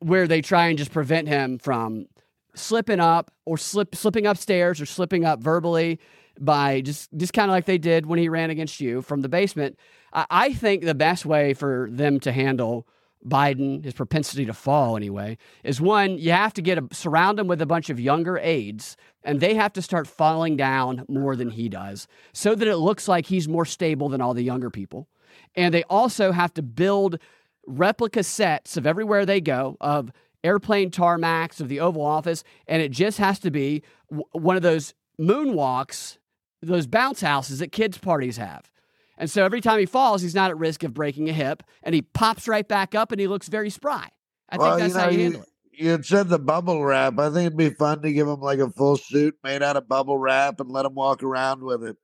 where 0.00 0.26
they 0.26 0.42
try 0.42 0.66
and 0.66 0.78
just 0.78 0.92
prevent 0.92 1.28
him 1.28 1.58
from 1.58 2.06
slipping 2.54 3.00
up 3.00 3.30
or 3.44 3.58
slip 3.58 3.94
slipping 3.94 4.26
upstairs 4.26 4.80
or 4.80 4.86
slipping 4.86 5.24
up 5.24 5.40
verbally 5.40 5.98
by 6.38 6.80
just 6.80 7.08
just 7.16 7.32
kind 7.32 7.50
of 7.50 7.52
like 7.52 7.64
they 7.64 7.78
did 7.78 8.06
when 8.06 8.18
he 8.18 8.28
ran 8.28 8.50
against 8.50 8.80
you 8.80 9.02
from 9.02 9.22
the 9.22 9.28
basement. 9.28 9.78
I, 10.12 10.52
think 10.52 10.84
the 10.84 10.94
best 10.94 11.26
way 11.26 11.54
for 11.54 11.88
them 11.90 12.20
to 12.20 12.32
handle 12.32 12.86
Biden, 13.24 13.84
his 13.84 13.94
propensity 13.94 14.46
to 14.46 14.52
fall 14.52 14.96
anyway, 14.96 15.36
is 15.64 15.80
one, 15.80 16.18
you 16.18 16.32
have 16.32 16.54
to 16.54 16.62
get 16.62 16.78
a, 16.78 16.86
surround 16.92 17.38
him 17.38 17.48
with 17.48 17.60
a 17.60 17.66
bunch 17.66 17.90
of 17.90 17.98
younger 17.98 18.38
aides, 18.38 18.96
and 19.24 19.40
they 19.40 19.54
have 19.54 19.72
to 19.74 19.82
start 19.82 20.06
falling 20.06 20.56
down 20.56 21.04
more 21.08 21.34
than 21.34 21.50
he 21.50 21.68
does, 21.68 22.06
so 22.32 22.54
that 22.54 22.68
it 22.68 22.76
looks 22.76 23.08
like 23.08 23.26
he's 23.26 23.48
more 23.48 23.64
stable 23.64 24.08
than 24.08 24.20
all 24.20 24.34
the 24.34 24.42
younger 24.42 24.70
people. 24.70 25.08
And 25.54 25.74
they 25.74 25.82
also 25.84 26.32
have 26.32 26.54
to 26.54 26.62
build 26.62 27.18
replica 27.66 28.22
sets 28.22 28.76
of 28.76 28.86
everywhere 28.86 29.26
they 29.26 29.40
go 29.40 29.76
of 29.80 30.12
airplane 30.44 30.90
tarmacs 30.90 31.60
of 31.60 31.68
the 31.68 31.80
Oval 31.80 32.04
Office, 32.04 32.44
and 32.68 32.80
it 32.80 32.90
just 32.92 33.18
has 33.18 33.38
to 33.40 33.50
be 33.50 33.82
w- 34.08 34.24
one 34.32 34.56
of 34.56 34.62
those 34.62 34.94
moonwalks, 35.20 36.18
those 36.62 36.86
bounce 36.86 37.20
houses 37.20 37.58
that 37.58 37.72
kids' 37.72 37.98
parties 37.98 38.36
have. 38.36 38.70
And 39.18 39.30
so 39.30 39.44
every 39.44 39.60
time 39.60 39.78
he 39.78 39.86
falls, 39.86 40.20
he's 40.22 40.34
not 40.34 40.50
at 40.50 40.58
risk 40.58 40.82
of 40.82 40.92
breaking 40.94 41.28
a 41.30 41.32
hip, 41.32 41.62
and 41.82 41.94
he 41.94 42.02
pops 42.02 42.46
right 42.48 42.66
back 42.66 42.94
up, 42.94 43.12
and 43.12 43.20
he 43.20 43.26
looks 43.26 43.48
very 43.48 43.70
spry. 43.70 44.08
I 44.50 44.58
Well, 44.58 44.76
think 44.76 44.88
you 44.88 44.92
that's 44.94 45.00
how 45.04 45.06
know, 45.06 45.12
you 45.12 45.18
you- 45.18 45.24
handle 45.24 45.42
it. 45.42 45.48
You 45.78 45.90
had 45.90 46.06
said 46.06 46.28
the 46.30 46.38
bubble 46.38 46.82
wrap. 46.82 47.18
I 47.18 47.26
think 47.28 47.48
it'd 47.48 47.58
be 47.58 47.68
fun 47.68 48.00
to 48.00 48.10
give 48.10 48.26
him 48.26 48.40
like 48.40 48.60
a 48.60 48.70
full 48.70 48.96
suit 48.96 49.36
made 49.44 49.62
out 49.62 49.76
of 49.76 49.86
bubble 49.86 50.16
wrap 50.16 50.58
and 50.58 50.70
let 50.70 50.86
him 50.86 50.94
walk 50.94 51.22
around 51.22 51.62
with 51.62 51.84
it. 51.84 51.98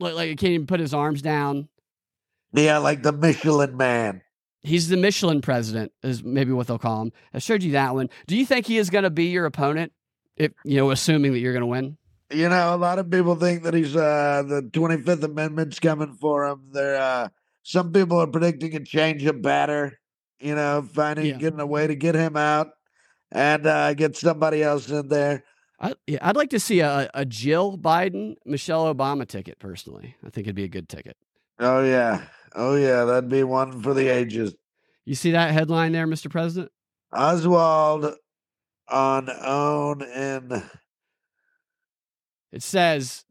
Like, 0.00 0.14
like 0.14 0.28
he 0.30 0.36
can't 0.36 0.52
even 0.54 0.66
put 0.66 0.80
his 0.80 0.94
arms 0.94 1.20
down. 1.20 1.68
Yeah, 2.54 2.78
like 2.78 3.02
the 3.02 3.12
Michelin 3.12 3.76
Man. 3.76 4.22
He's 4.62 4.88
the 4.88 4.96
Michelin 4.96 5.42
president, 5.42 5.92
is 6.02 6.24
maybe 6.24 6.52
what 6.52 6.66
they'll 6.66 6.78
call 6.78 7.02
him. 7.02 7.12
I 7.34 7.38
showed 7.38 7.62
you 7.62 7.72
that 7.72 7.94
one. 7.94 8.08
Do 8.26 8.34
you 8.34 8.46
think 8.46 8.64
he 8.66 8.78
is 8.78 8.88
going 8.88 9.04
to 9.04 9.10
be 9.10 9.26
your 9.26 9.44
opponent? 9.44 9.92
If 10.36 10.52
you 10.64 10.78
know, 10.78 10.90
assuming 10.90 11.32
that 11.34 11.40
you're 11.40 11.52
going 11.52 11.60
to 11.60 11.66
win. 11.66 11.98
You 12.30 12.48
know, 12.48 12.74
a 12.74 12.76
lot 12.78 12.98
of 12.98 13.10
people 13.10 13.34
think 13.36 13.62
that 13.64 13.74
he's 13.74 13.94
uh 13.94 14.42
the 14.46 14.62
25th 14.62 15.22
Amendment's 15.22 15.78
coming 15.78 16.14
for 16.14 16.46
him. 16.46 16.70
There 16.72 16.96
uh 16.96 17.28
some 17.62 17.92
people 17.92 18.18
are 18.20 18.26
predicting 18.26 18.74
a 18.74 18.80
change 18.84 19.24
of 19.24 19.42
batter, 19.42 19.98
you 20.40 20.54
know, 20.54 20.82
finding 20.92 21.26
Yeah. 21.26 21.38
getting 21.38 21.60
a 21.60 21.66
way 21.66 21.86
to 21.86 21.94
get 21.94 22.14
him 22.14 22.36
out 22.36 22.68
and 23.30 23.66
uh 23.66 23.94
get 23.94 24.16
somebody 24.16 24.62
else 24.62 24.88
in 24.90 25.08
there. 25.08 25.44
I, 25.80 25.94
yeah, 26.06 26.18
I'd 26.22 26.36
like 26.36 26.50
to 26.50 26.60
see 26.60 26.80
a, 26.80 27.10
a 27.14 27.24
Jill 27.26 27.76
Biden, 27.76 28.36
Michelle 28.46 28.92
Obama 28.94 29.26
ticket 29.26 29.58
personally. 29.58 30.16
I 30.24 30.30
think 30.30 30.46
it'd 30.46 30.54
be 30.56 30.64
a 30.64 30.68
good 30.68 30.88
ticket. 30.88 31.16
Oh 31.58 31.82
yeah. 31.84 32.22
Oh 32.54 32.74
yeah, 32.76 33.04
that'd 33.04 33.28
be 33.28 33.42
one 33.44 33.82
for 33.82 33.92
the 33.92 34.08
ages. 34.08 34.54
You 35.04 35.14
see 35.14 35.32
that 35.32 35.52
headline 35.52 35.92
there, 35.92 36.06
Mr. 36.06 36.30
President? 36.30 36.72
Oswald 37.12 38.14
on 38.88 39.28
own 39.30 40.02
in 40.02 40.62
It 42.54 42.62
says 42.62 43.24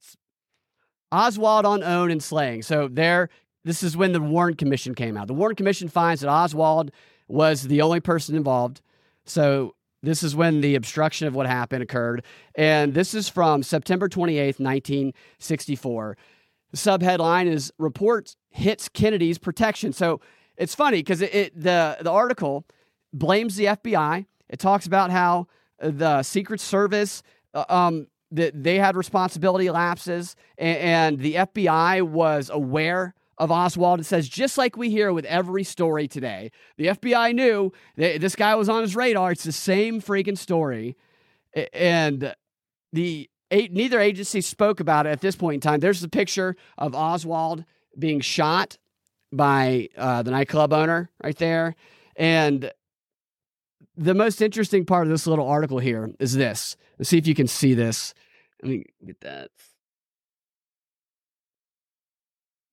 Oswald 1.14 1.66
on 1.66 1.82
own 1.82 2.12
and 2.12 2.22
slaying. 2.22 2.62
So 2.62 2.90
there, 2.90 3.30
this 3.64 3.82
is 3.82 3.96
when 3.96 4.12
the 4.12 4.20
Warren 4.20 4.56
Commission 4.56 4.94
came 4.94 5.16
out. 5.16 5.28
The 5.28 5.34
Warren 5.34 5.56
Commission 5.56 5.88
finds 5.88 6.22
that 6.22 6.30
Oswald 6.30 6.92
was 7.30 7.64
the 7.64 7.82
only 7.82 8.02
person 8.02 8.36
involved. 8.36 8.82
So 9.26 9.76
this 10.02 10.24
is 10.24 10.36
when 10.36 10.60
the 10.60 10.76
obstruction 10.76 11.26
of 11.26 11.34
what 11.36 11.48
happened 11.48 11.82
occurred. 11.82 12.26
And 12.56 12.94
this 12.94 13.14
is 13.14 13.30
from 13.30 13.64
September 13.64 14.10
28th, 14.10 14.60
1964. 14.60 16.18
The 16.72 16.78
subheadline 16.78 17.48
is 17.48 17.72
Report 17.78 18.36
Hits 18.50 18.90
Kennedy's 18.90 19.38
Protection. 19.38 19.94
So 19.94 20.20
it's 20.58 20.76
funny 20.76 20.98
because 20.98 21.22
it, 21.22 21.34
it 21.34 21.60
the 21.60 21.98
the 22.02 22.12
article 22.12 22.66
blames 23.14 23.56
the 23.56 23.66
FBI. 23.66 24.26
It 24.50 24.60
talks 24.60 24.86
about 24.86 25.12
how 25.12 25.48
the 25.80 26.24
Secret 26.24 26.60
Service 26.60 27.24
uh, 27.54 27.64
um, 27.70 28.08
that 28.34 28.64
they 28.64 28.80
had 28.80 28.98
responsibility 28.98 29.70
lapses, 29.70 30.36
and, 30.58 30.78
and 30.78 31.20
the 31.20 31.36
FBI 31.36 32.02
was 32.02 32.50
aware 32.50 33.14
of 33.38 33.52
Oswald. 33.52 34.00
It 34.00 34.06
says 34.06 34.28
just 34.28 34.58
like 34.58 34.76
we 34.76 34.90
hear 34.90 35.14
with 35.14 35.26
every 35.26 35.64
story 35.64 36.08
today, 36.08 36.52
the 36.78 36.88
FBI 36.88 37.34
knew 37.34 37.72
that 37.98 38.22
this 38.22 38.36
guy 38.36 38.56
was 38.56 38.70
on 38.70 38.82
his 38.82 38.96
radar. 38.96 39.32
It's 39.32 39.44
the 39.44 39.52
same 39.52 40.02
freaking 40.02 40.38
story, 40.38 40.98
and 41.74 42.36
the 42.92 43.30
neither 43.52 44.00
agency 44.00 44.42
spoke 44.42 44.80
about 44.80 45.06
it 45.06 45.10
at 45.10 45.22
this 45.22 45.36
point 45.36 45.56
in 45.56 45.62
time. 45.62 45.80
There's 45.80 46.02
the 46.02 46.10
picture 46.10 46.56
of 46.78 46.96
Oswald 46.96 47.66
being 47.98 48.20
shot 48.20 48.78
by 49.32 49.90
uh, 49.96 50.24
the 50.24 50.32
nightclub 50.32 50.74
owner 50.74 51.12
right 51.24 51.38
there, 51.38 51.76
and 52.16 52.72
the 53.96 54.14
most 54.14 54.42
interesting 54.42 54.86
part 54.86 55.04
of 55.08 55.10
this 55.12 55.28
little 55.28 55.48
article 55.48 55.80
here 55.80 56.12
is 56.20 56.34
this. 56.34 56.76
Let's 56.98 57.10
see 57.10 57.18
if 57.18 57.28
you 57.28 57.36
can 57.36 57.48
see 57.48 57.74
this. 57.74 58.14
Let 58.62 58.70
me 58.70 58.86
get 59.06 59.22
that. 59.22 59.50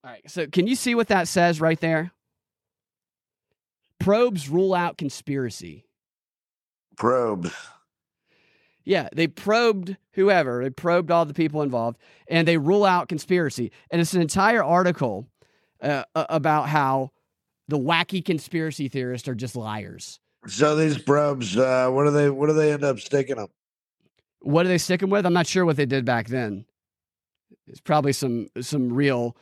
All 0.03 0.11
right. 0.11 0.29
So, 0.29 0.47
can 0.47 0.67
you 0.67 0.75
see 0.75 0.95
what 0.95 1.09
that 1.09 1.27
says 1.27 1.61
right 1.61 1.79
there? 1.79 2.11
Probes 3.99 4.49
rule 4.49 4.73
out 4.73 4.97
conspiracy. 4.97 5.85
probes. 6.97 7.53
Yeah, 8.83 9.09
they 9.13 9.27
probed 9.27 9.95
whoever, 10.13 10.63
they 10.63 10.71
probed 10.71 11.11
all 11.11 11.25
the 11.25 11.35
people 11.35 11.61
involved, 11.61 11.99
and 12.27 12.47
they 12.47 12.57
rule 12.57 12.83
out 12.83 13.09
conspiracy. 13.09 13.71
And 13.91 14.01
it's 14.01 14.15
an 14.15 14.21
entire 14.21 14.63
article 14.63 15.27
uh, 15.81 16.03
about 16.15 16.67
how 16.67 17.11
the 17.67 17.77
wacky 17.77 18.25
conspiracy 18.25 18.87
theorists 18.87 19.27
are 19.27 19.35
just 19.35 19.55
liars. 19.55 20.19
So 20.47 20.75
these 20.75 20.97
probes, 20.97 21.55
uh, 21.55 21.89
what 21.89 22.05
do 22.05 22.11
they 22.11 22.29
what 22.29 22.47
do 22.47 22.53
they 22.53 22.73
end 22.73 22.83
up 22.83 22.99
sticking 22.99 23.35
them? 23.35 23.47
What 24.41 24.63
do 24.63 24.69
they 24.69 24.79
stick 24.79 25.01
them 25.01 25.09
with? 25.09 25.25
I'm 25.25 25.33
not 25.33 25.47
sure 25.47 25.65
what 25.65 25.75
they 25.75 25.85
did 25.85 26.03
back 26.03 26.27
then. 26.27 26.65
It's 27.67 27.79
probably 27.79 28.13
some 28.13 28.47
some 28.59 28.91
real, 28.91 29.37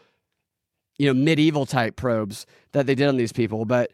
you 0.97 1.07
know, 1.07 1.13
medieval 1.13 1.65
type 1.65 1.95
probes 1.95 2.45
that 2.73 2.85
they 2.85 2.95
did 2.95 3.07
on 3.07 3.15
these 3.15 3.31
people. 3.31 3.63
But 3.65 3.91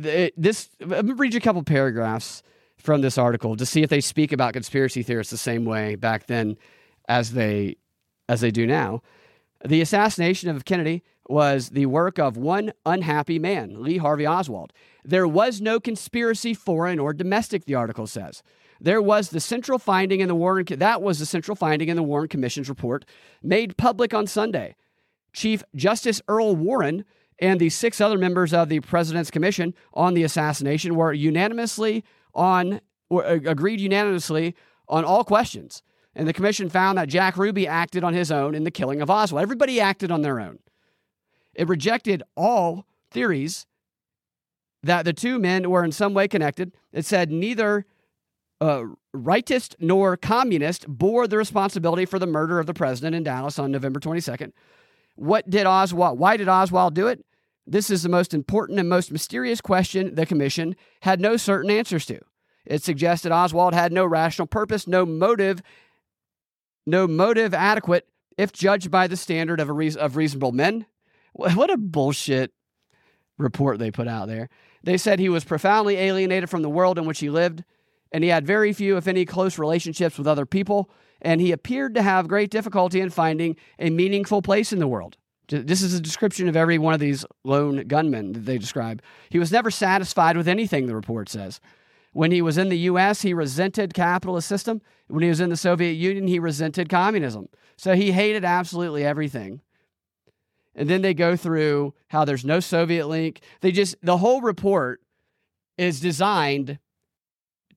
th- 0.00 0.34
this, 0.36 0.68
I'm 0.80 0.88
gonna 0.88 1.14
read 1.14 1.32
you 1.34 1.38
a 1.38 1.40
couple 1.40 1.62
paragraphs 1.62 2.42
from 2.76 3.00
this 3.02 3.18
article 3.18 3.56
to 3.56 3.64
see 3.64 3.82
if 3.82 3.90
they 3.90 4.00
speak 4.00 4.32
about 4.32 4.52
conspiracy 4.52 5.04
theorists 5.04 5.30
the 5.30 5.36
same 5.36 5.64
way 5.64 5.94
back 5.94 6.26
then 6.26 6.56
as 7.08 7.32
they 7.32 7.76
as 8.28 8.40
they 8.40 8.50
do 8.50 8.66
now. 8.66 9.00
The 9.64 9.80
assassination 9.80 10.50
of 10.50 10.64
Kennedy 10.64 11.04
was 11.28 11.70
the 11.70 11.86
work 11.86 12.18
of 12.18 12.36
one 12.36 12.72
unhappy 12.84 13.38
man, 13.38 13.82
Lee 13.82 13.98
Harvey 13.98 14.26
Oswald. 14.26 14.72
There 15.04 15.28
was 15.28 15.60
no 15.60 15.80
conspiracy, 15.80 16.54
foreign 16.54 16.98
or 16.98 17.12
domestic, 17.12 17.64
the 17.64 17.74
article 17.74 18.06
says. 18.06 18.42
There 18.80 19.00
was 19.00 19.30
the 19.30 19.40
central 19.40 19.78
finding 19.78 20.20
in 20.20 20.28
the 20.28 20.34
Warren 20.34 20.66
that 20.78 21.00
was 21.00 21.18
the 21.18 21.26
central 21.26 21.54
finding 21.54 21.88
in 21.88 21.96
the 21.96 22.02
Warren 22.02 22.28
Commission's 22.28 22.68
report 22.68 23.04
made 23.42 23.76
public 23.76 24.12
on 24.12 24.26
Sunday. 24.26 24.74
Chief 25.32 25.62
Justice 25.74 26.20
Earl 26.26 26.56
Warren 26.56 27.04
and 27.38 27.60
the 27.60 27.70
six 27.70 28.00
other 28.00 28.18
members 28.18 28.52
of 28.52 28.68
the 28.68 28.80
President's 28.80 29.30
Commission 29.30 29.74
on 29.94 30.14
the 30.14 30.24
assassination 30.24 30.96
were 30.96 31.12
unanimously 31.12 32.04
on 32.34 32.80
or 33.08 33.24
uh, 33.24 33.38
agreed 33.46 33.80
unanimously 33.80 34.56
on 34.88 35.04
all 35.04 35.22
questions. 35.22 35.82
And 36.14 36.26
the 36.26 36.32
commission 36.32 36.68
found 36.68 36.98
that 36.98 37.08
Jack 37.08 37.36
Ruby 37.36 37.66
acted 37.66 38.04
on 38.04 38.14
his 38.14 38.30
own 38.30 38.54
in 38.54 38.64
the 38.64 38.70
killing 38.70 39.00
of 39.00 39.10
Oswald. 39.10 39.42
Everybody 39.42 39.80
acted 39.80 40.10
on 40.10 40.22
their 40.22 40.40
own. 40.40 40.58
It 41.54 41.68
rejected 41.68 42.22
all 42.36 42.86
theories 43.10 43.66
that 44.82 45.04
the 45.04 45.12
two 45.12 45.38
men 45.38 45.70
were 45.70 45.84
in 45.84 45.92
some 45.92 46.14
way 46.14 46.28
connected. 46.28 46.72
It 46.92 47.06
said 47.06 47.30
neither 47.30 47.86
uh, 48.60 48.84
rightist 49.14 49.74
nor 49.78 50.16
communist 50.16 50.86
bore 50.88 51.26
the 51.26 51.36
responsibility 51.36 52.04
for 52.04 52.18
the 52.18 52.26
murder 52.26 52.58
of 52.58 52.66
the 52.66 52.74
president 52.74 53.14
in 53.14 53.22
Dallas 53.22 53.58
on 53.58 53.70
November 53.70 54.00
22nd. 54.00 54.52
What 55.16 55.50
did 55.50 55.66
Oswald? 55.66 56.18
Why 56.18 56.36
did 56.36 56.48
Oswald 56.48 56.94
do 56.94 57.06
it? 57.06 57.24
This 57.66 57.90
is 57.90 58.02
the 58.02 58.08
most 58.08 58.34
important 58.34 58.78
and 58.78 58.88
most 58.88 59.12
mysterious 59.12 59.60
question 59.60 60.14
the 60.14 60.26
commission 60.26 60.74
had 61.02 61.20
no 61.20 61.36
certain 61.36 61.70
answers 61.70 62.06
to. 62.06 62.20
It 62.64 62.82
suggested 62.82 63.32
Oswald 63.32 63.74
had 63.74 63.92
no 63.92 64.04
rational 64.04 64.46
purpose, 64.46 64.86
no 64.86 65.04
motive, 65.04 65.62
no 66.86 67.06
motive 67.06 67.54
adequate 67.54 68.08
if 68.38 68.52
judged 68.52 68.90
by 68.90 69.06
the 69.06 69.16
standard 69.16 69.60
of 69.60 69.68
a 69.68 69.72
reas 69.72 69.96
of 69.96 70.16
reasonable 70.16 70.52
men. 70.52 70.86
Wh- 71.32 71.56
What 71.56 71.70
a 71.70 71.76
bullshit 71.76 72.52
report 73.38 73.78
they 73.78 73.90
put 73.90 74.08
out 74.08 74.28
there. 74.28 74.48
They 74.82 74.96
said 74.96 75.18
he 75.18 75.28
was 75.28 75.44
profoundly 75.44 75.96
alienated 75.96 76.50
from 76.50 76.62
the 76.62 76.70
world 76.70 76.98
in 76.98 77.06
which 77.06 77.20
he 77.20 77.30
lived 77.30 77.64
and 78.12 78.22
he 78.22 78.30
had 78.30 78.46
very 78.46 78.72
few, 78.72 78.96
if 78.96 79.08
any, 79.08 79.24
close 79.24 79.58
relationships 79.58 80.18
with 80.18 80.26
other 80.26 80.44
people, 80.46 80.90
and 81.22 81.40
he 81.40 81.50
appeared 81.50 81.94
to 81.94 82.02
have 82.02 82.28
great 82.28 82.50
difficulty 82.50 83.00
in 83.00 83.10
finding 83.10 83.56
a 83.78 83.90
meaningful 83.90 84.42
place 84.42 84.72
in 84.72 84.78
the 84.78 84.88
world. 84.88 85.16
This 85.48 85.82
is 85.82 85.94
a 85.94 86.00
description 86.00 86.48
of 86.48 86.56
every 86.56 86.78
one 86.78 86.94
of 86.94 87.00
these 87.00 87.24
lone 87.44 87.84
gunmen 87.88 88.32
that 88.32 88.44
they 88.44 88.58
describe. 88.58 89.02
He 89.30 89.38
was 89.38 89.50
never 89.52 89.70
satisfied 89.70 90.36
with 90.36 90.46
anything, 90.46 90.86
the 90.86 90.94
report 90.94 91.28
says. 91.28 91.60
When 92.12 92.30
he 92.32 92.42
was 92.42 92.58
in 92.58 92.68
the 92.68 92.78
US, 92.78 93.22
he 93.22 93.32
resented 93.34 93.94
capitalist 93.94 94.46
system. 94.46 94.82
When 95.08 95.22
he 95.22 95.28
was 95.28 95.40
in 95.40 95.50
the 95.50 95.56
Soviet 95.56 95.92
Union, 95.92 96.26
he 96.26 96.38
resented 96.38 96.88
communism. 96.88 97.48
So 97.76 97.94
he 97.94 98.12
hated 98.12 98.44
absolutely 98.44 99.04
everything. 99.04 99.62
And 100.74 100.88
then 100.88 101.02
they 101.02 101.14
go 101.14 101.36
through 101.36 101.94
how 102.08 102.24
there's 102.24 102.44
no 102.44 102.60
Soviet 102.60 103.06
link. 103.06 103.40
They 103.60 103.72
just 103.72 103.96
the 104.02 104.18
whole 104.18 104.40
report 104.40 105.00
is 105.76 106.00
designed 106.00 106.78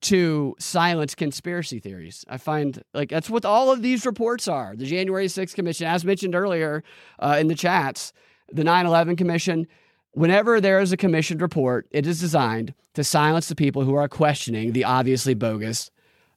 to 0.02 0.54
silence 0.58 1.14
conspiracy 1.14 1.78
theories. 1.78 2.24
I 2.28 2.36
find 2.36 2.82
like 2.94 3.10
that's 3.10 3.30
what 3.30 3.44
all 3.44 3.72
of 3.72 3.82
these 3.82 4.06
reports 4.06 4.48
are. 4.48 4.74
The 4.76 4.86
January 4.86 5.26
6th 5.26 5.54
Commission, 5.54 5.86
as 5.86 6.04
mentioned 6.04 6.34
earlier 6.34 6.82
uh, 7.18 7.36
in 7.40 7.48
the 7.48 7.54
chats, 7.54 8.12
the 8.52 8.64
9 8.64 8.86
11 8.86 9.16
Commission. 9.16 9.66
Whenever 10.12 10.62
there 10.62 10.80
is 10.80 10.92
a 10.92 10.96
commissioned 10.96 11.42
report, 11.42 11.86
it 11.90 12.06
is 12.06 12.20
designed 12.20 12.72
to 12.94 13.04
silence 13.04 13.48
the 13.48 13.54
people 13.54 13.84
who 13.84 13.94
are 13.94 14.08
questioning 14.08 14.72
the 14.72 14.84
obviously 14.84 15.34
bogus 15.34 15.90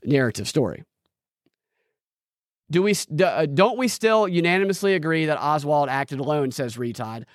narrative 0.04 0.48
story. 0.48 0.84
Do 2.72 2.84
we 2.84 2.96
uh, 3.24 3.46
don't 3.48 3.78
we 3.78 3.88
still 3.88 4.28
unanimously 4.28 4.94
agree 4.94 5.26
that 5.26 5.42
Oswald 5.42 5.90
acted 5.90 6.20
alone? 6.20 6.52
Says 6.52 6.78
Retod. 6.78 7.26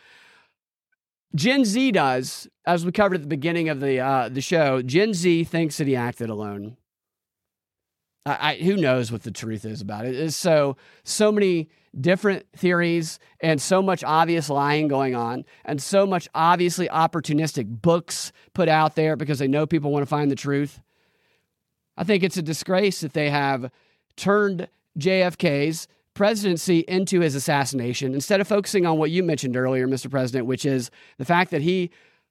Gen 1.34 1.64
Z 1.64 1.90
does, 1.92 2.48
as 2.64 2.86
we 2.86 2.92
covered 2.92 3.16
at 3.16 3.22
the 3.22 3.28
beginning 3.28 3.68
of 3.68 3.80
the 3.80 3.98
uh, 3.98 4.28
the 4.28 4.40
show. 4.40 4.82
Gen 4.82 5.12
Z 5.12 5.44
thinks 5.44 5.78
that 5.78 5.88
he 5.88 5.96
acted 5.96 6.30
alone. 6.30 6.76
I, 8.24 8.50
I, 8.50 8.54
who 8.56 8.76
knows 8.76 9.10
what 9.10 9.24
the 9.24 9.30
truth 9.30 9.64
is 9.64 9.80
about 9.80 10.06
it? 10.06 10.14
It's 10.14 10.36
so 10.36 10.76
so 11.02 11.32
many 11.32 11.68
different 12.00 12.46
theories 12.56 13.18
and 13.40 13.60
so 13.60 13.80
much 13.80 14.02
obvious 14.02 14.50
lying 14.50 14.88
going 14.88 15.14
on 15.14 15.44
and 15.64 15.80
so 15.80 16.06
much 16.06 16.28
obviously 16.34 16.88
opportunistic 16.88 17.82
books 17.82 18.32
put 18.52 18.68
out 18.68 18.96
there 18.96 19.14
because 19.16 19.38
they 19.38 19.46
know 19.46 19.66
people 19.66 19.92
want 19.92 20.02
to 20.02 20.06
find 20.06 20.30
the 20.30 20.36
truth. 20.36 20.80
I 21.96 22.04
think 22.04 22.24
it's 22.24 22.36
a 22.36 22.42
disgrace 22.42 23.00
that 23.00 23.12
they 23.12 23.30
have 23.30 23.70
turned 24.16 24.68
JFK's 24.98 25.88
presidency 26.14 26.80
into 26.86 27.20
his 27.20 27.34
assassination 27.34 28.14
instead 28.14 28.40
of 28.40 28.46
focusing 28.46 28.86
on 28.86 28.98
what 28.98 29.10
you 29.10 29.22
mentioned 29.22 29.56
earlier, 29.56 29.88
Mr. 29.88 30.10
President, 30.10 30.46
which 30.46 30.64
is 30.64 30.90
the 31.18 31.24
fact 31.24 31.50
that 31.50 31.62
he 31.62 31.90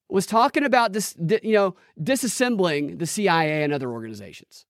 was 0.09 0.26
talking 0.26 0.64
about 0.64 0.93
this, 0.93 1.16
you 1.43 1.53
know, 1.53 1.76
disassembling 1.99 2.99
the 2.99 3.05
CIA 3.05 3.64
and 3.64 3.74
other 3.74 3.91
organizations. 3.91 4.66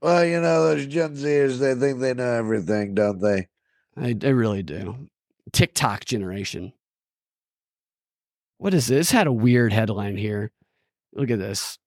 Well, 0.00 0.24
you 0.24 0.40
know, 0.40 0.68
those 0.68 0.86
Gen 0.86 1.16
Zers, 1.16 1.58
they 1.58 1.74
think 1.74 2.00
they 2.00 2.14
know 2.14 2.32
everything, 2.34 2.94
don't 2.94 3.20
they? 3.20 3.48
I, 3.96 4.12
they 4.12 4.32
really 4.32 4.62
do. 4.62 5.08
TikTok 5.52 6.04
generation. 6.04 6.74
What 8.58 8.74
is 8.74 8.86
this? 8.86 9.10
Had 9.10 9.26
a 9.26 9.32
weird 9.32 9.72
headline 9.72 10.16
here. 10.16 10.52
Look 11.14 11.30
at 11.30 11.38
this. 11.38 11.78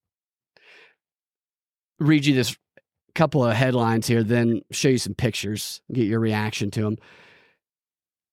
Read 2.00 2.26
you 2.26 2.34
this 2.34 2.58
couple 3.16 3.45
of 3.45 3.54
headlines 3.54 4.08
here, 4.08 4.24
then 4.24 4.62
show 4.72 4.89
you 4.89 4.97
some 4.97 5.14
pictures, 5.14 5.82
get 5.91 6.08
your 6.08 6.20
reaction 6.20 6.72
to 6.72 6.82
them. 6.82 6.97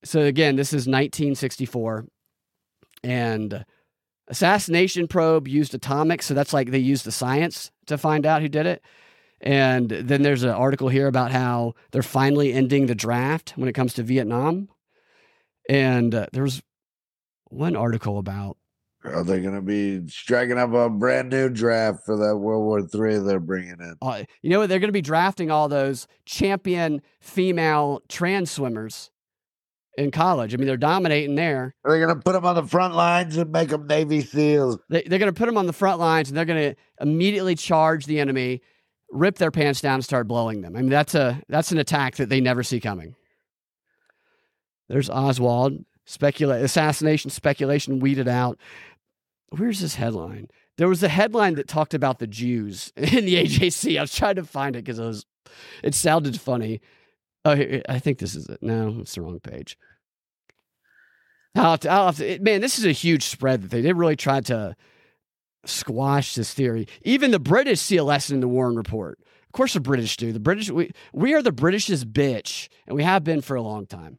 So 0.04 0.20
again, 0.20 0.56
this 0.56 0.68
is 0.68 0.86
1964, 0.86 2.06
and 3.02 3.64
assassination 4.28 5.08
probe 5.08 5.48
used 5.48 5.74
atomics. 5.74 6.26
So 6.26 6.34
that's 6.34 6.52
like 6.52 6.70
they 6.70 6.78
used 6.78 7.04
the 7.04 7.12
science 7.12 7.70
to 7.86 7.98
find 7.98 8.26
out 8.26 8.42
who 8.42 8.48
did 8.48 8.66
it. 8.66 8.82
And 9.40 9.88
then 9.90 10.22
there's 10.22 10.44
an 10.44 10.50
article 10.50 10.88
here 10.88 11.08
about 11.08 11.30
how 11.30 11.74
they're 11.90 12.02
finally 12.02 12.52
ending 12.52 12.86
the 12.86 12.94
draft 12.94 13.52
when 13.56 13.68
it 13.68 13.74
comes 13.74 13.94
to 13.94 14.02
Vietnam. 14.02 14.68
And 15.68 16.14
uh, 16.14 16.26
there 16.32 16.42
was 16.42 16.62
one 17.48 17.76
article 17.76 18.18
about. 18.18 18.56
Are 19.06 19.24
they 19.24 19.40
going 19.40 19.54
to 19.54 19.62
be 19.62 20.06
striking 20.08 20.58
up 20.58 20.72
a 20.72 20.90
brand 20.90 21.30
new 21.30 21.48
draft 21.48 22.04
for 22.04 22.16
that 22.16 22.36
World 22.36 22.64
War 22.64 22.80
III 22.80 23.20
they're 23.20 23.40
bringing 23.40 23.76
in? 23.80 23.96
Uh, 24.02 24.24
you 24.42 24.50
know 24.50 24.60
what? 24.60 24.68
They're 24.68 24.78
going 24.78 24.88
to 24.88 24.92
be 24.92 25.02
drafting 25.02 25.50
all 25.50 25.68
those 25.68 26.06
champion 26.24 27.02
female 27.20 28.02
trans 28.08 28.50
swimmers 28.50 29.10
in 29.96 30.10
college. 30.10 30.54
I 30.54 30.56
mean, 30.58 30.66
they're 30.66 30.76
dominating 30.76 31.34
there. 31.34 31.74
Are 31.84 31.92
they 31.92 31.98
going 31.98 32.14
to 32.14 32.20
put 32.20 32.32
them 32.32 32.44
on 32.44 32.54
the 32.54 32.66
front 32.66 32.94
lines 32.94 33.36
and 33.36 33.50
make 33.50 33.70
them 33.70 33.86
Navy 33.86 34.20
SEALs? 34.20 34.78
They, 34.88 35.02
they're 35.02 35.18
going 35.18 35.32
to 35.32 35.38
put 35.38 35.46
them 35.46 35.56
on 35.56 35.66
the 35.66 35.72
front 35.72 36.00
lines 36.00 36.28
and 36.28 36.36
they're 36.36 36.44
going 36.44 36.74
to 36.74 36.76
immediately 37.00 37.54
charge 37.54 38.06
the 38.06 38.20
enemy 38.20 38.60
rip 39.10 39.36
their 39.38 39.50
pants 39.50 39.80
down 39.80 39.94
and 39.94 40.04
start 40.04 40.28
blowing 40.28 40.62
them. 40.62 40.76
I 40.76 40.80
mean, 40.80 40.90
that's 40.90 41.14
a 41.14 41.40
that's 41.48 41.72
an 41.72 41.78
attack 41.78 42.16
that 42.16 42.28
they 42.28 42.40
never 42.40 42.62
see 42.62 42.80
coming. 42.80 43.14
There's 44.88 45.10
Oswald. 45.10 45.84
Specula- 46.08 46.62
assassination 46.62 47.30
speculation 47.30 47.98
weeded 47.98 48.28
out. 48.28 48.60
Where's 49.50 49.80
this 49.80 49.94
headline? 49.94 50.48
There 50.78 50.88
was 50.88 51.02
a 51.02 51.08
headline 51.08 51.54
that 51.54 51.68
talked 51.68 51.94
about 51.94 52.18
the 52.18 52.26
Jews 52.26 52.92
in 52.96 53.24
the 53.24 53.36
AJC. 53.36 53.98
I 53.98 54.02
was 54.02 54.14
trying 54.14 54.36
to 54.36 54.44
find 54.44 54.76
it 54.76 54.84
because 54.84 54.98
it 54.98 55.04
was 55.04 55.26
it 55.82 55.94
sounded 55.94 56.40
funny. 56.40 56.80
Oh, 57.44 57.52
I 57.88 57.98
think 58.00 58.18
this 58.18 58.34
is 58.34 58.48
it. 58.48 58.58
No, 58.60 58.98
it's 59.00 59.14
the 59.14 59.22
wrong 59.22 59.38
page. 59.38 59.78
I'll 61.54 61.70
have 61.70 61.80
to, 61.80 61.90
I'll 61.90 62.06
have 62.06 62.16
to, 62.18 62.38
man, 62.40 62.60
this 62.60 62.78
is 62.78 62.84
a 62.84 62.92
huge 62.92 63.24
spread 63.24 63.62
that 63.62 63.70
they, 63.70 63.80
they 63.80 63.92
really 63.92 64.16
tried 64.16 64.46
to 64.46 64.76
squash 65.64 66.34
this 66.34 66.52
theory. 66.52 66.86
Even 67.02 67.30
the 67.30 67.38
British 67.38 67.80
see 67.80 67.96
a 67.96 68.04
lesson 68.04 68.34
in 68.34 68.40
the 68.40 68.48
Warren 68.48 68.76
Report. 68.76 69.18
Of 69.46 69.52
course, 69.52 69.72
the 69.72 69.80
British 69.80 70.16
do. 70.16 70.32
The 70.32 70.40
British, 70.40 70.70
we, 70.70 70.90
we 71.12 71.34
are 71.34 71.42
the 71.42 71.52
British's 71.52 72.04
bitch, 72.04 72.68
and 72.86 72.96
we 72.96 73.04
have 73.04 73.24
been 73.24 73.40
for 73.40 73.56
a 73.56 73.62
long 73.62 73.86
time. 73.86 74.18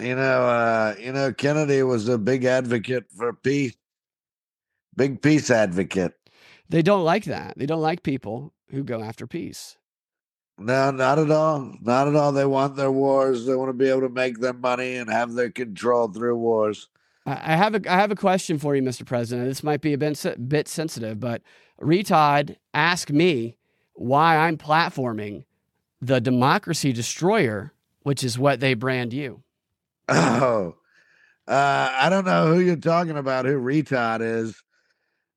You 0.00 0.16
know, 0.16 0.42
uh, 0.42 0.94
you 0.98 1.12
know, 1.12 1.32
Kennedy 1.32 1.82
was 1.82 2.08
a 2.08 2.18
big 2.18 2.44
advocate 2.44 3.04
for 3.16 3.32
peace, 3.32 3.76
big 4.96 5.22
peace 5.22 5.50
advocate. 5.50 6.14
They 6.68 6.82
don't 6.82 7.04
like 7.04 7.24
that. 7.24 7.54
They 7.56 7.66
don't 7.66 7.82
like 7.82 8.02
people 8.02 8.52
who 8.70 8.82
go 8.82 9.02
after 9.02 9.26
peace. 9.26 9.76
No, 10.58 10.90
not 10.90 11.18
at 11.18 11.30
all. 11.30 11.74
Not 11.80 12.08
at 12.08 12.14
all. 12.16 12.32
They 12.32 12.44
want 12.44 12.76
their 12.76 12.92
wars. 12.92 13.46
They 13.46 13.54
want 13.54 13.70
to 13.70 13.72
be 13.72 13.88
able 13.88 14.02
to 14.02 14.08
make 14.08 14.40
their 14.40 14.52
money 14.52 14.96
and 14.96 15.10
have 15.10 15.34
their 15.34 15.50
control 15.50 16.08
through 16.08 16.36
wars. 16.36 16.88
I 17.26 17.56
have 17.56 17.74
a 17.74 17.90
I 17.90 17.96
have 17.96 18.10
a 18.10 18.16
question 18.16 18.58
for 18.58 18.76
you, 18.76 18.82
Mr. 18.82 19.06
President. 19.06 19.48
This 19.48 19.62
might 19.62 19.80
be 19.80 19.94
a 19.94 19.98
bit, 19.98 20.48
bit 20.48 20.68
sensitive, 20.68 21.18
but 21.18 21.42
Retod 21.80 22.56
asked 22.74 23.10
me 23.10 23.56
why 23.94 24.36
I'm 24.36 24.58
platforming 24.58 25.44
the 26.00 26.20
democracy 26.20 26.92
destroyer, 26.92 27.72
which 28.02 28.22
is 28.22 28.38
what 28.38 28.60
they 28.60 28.74
brand 28.74 29.12
you. 29.12 29.42
Oh, 30.06 30.76
uh, 31.48 31.92
I 31.98 32.08
don't 32.10 32.26
know 32.26 32.54
who 32.54 32.60
you're 32.60 32.76
talking 32.76 33.16
about. 33.16 33.46
Who 33.46 33.58
Retod 33.58 34.20
is? 34.20 34.62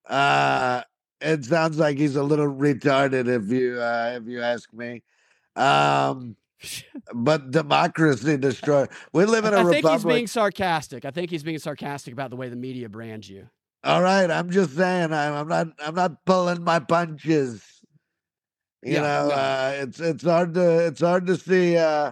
Uh, 0.09 0.83
it 1.21 1.45
sounds 1.45 1.77
like 1.77 1.97
he's 1.97 2.15
a 2.15 2.23
little 2.23 2.47
retarded, 2.47 3.27
if 3.27 3.51
you 3.51 3.79
uh, 3.81 4.19
if 4.21 4.27
you 4.27 4.41
ask 4.41 4.71
me. 4.73 5.03
Um, 5.55 6.35
but 7.13 7.51
democracy 7.51 8.37
destroyed. 8.37 8.89
We 9.13 9.25
live 9.25 9.45
in 9.45 9.53
a 9.53 9.57
I 9.57 9.59
republic. 9.61 9.83
think 9.83 9.93
he's 9.93 10.05
being 10.05 10.27
sarcastic. 10.27 11.05
I 11.05 11.11
think 11.11 11.29
he's 11.29 11.43
being 11.43 11.59
sarcastic 11.59 12.13
about 12.13 12.29
the 12.29 12.35
way 12.35 12.49
the 12.49 12.55
media 12.55 12.89
brands 12.89 13.29
you. 13.29 13.49
All 13.83 14.01
right, 14.01 14.29
I'm 14.29 14.49
just 14.49 14.75
saying. 14.75 15.13
I'm, 15.13 15.33
I'm 15.33 15.47
not. 15.47 15.67
I'm 15.79 15.95
not 15.95 16.25
pulling 16.25 16.63
my 16.63 16.79
punches. 16.79 17.63
You 18.83 18.93
yeah, 18.93 19.01
know, 19.01 19.27
no. 19.29 19.35
uh, 19.35 19.71
it's 19.75 19.99
it's 19.99 20.23
hard 20.23 20.53
to 20.55 20.87
it's 20.87 21.01
hard 21.01 21.27
to 21.27 21.37
see 21.37 21.77
uh, 21.77 22.11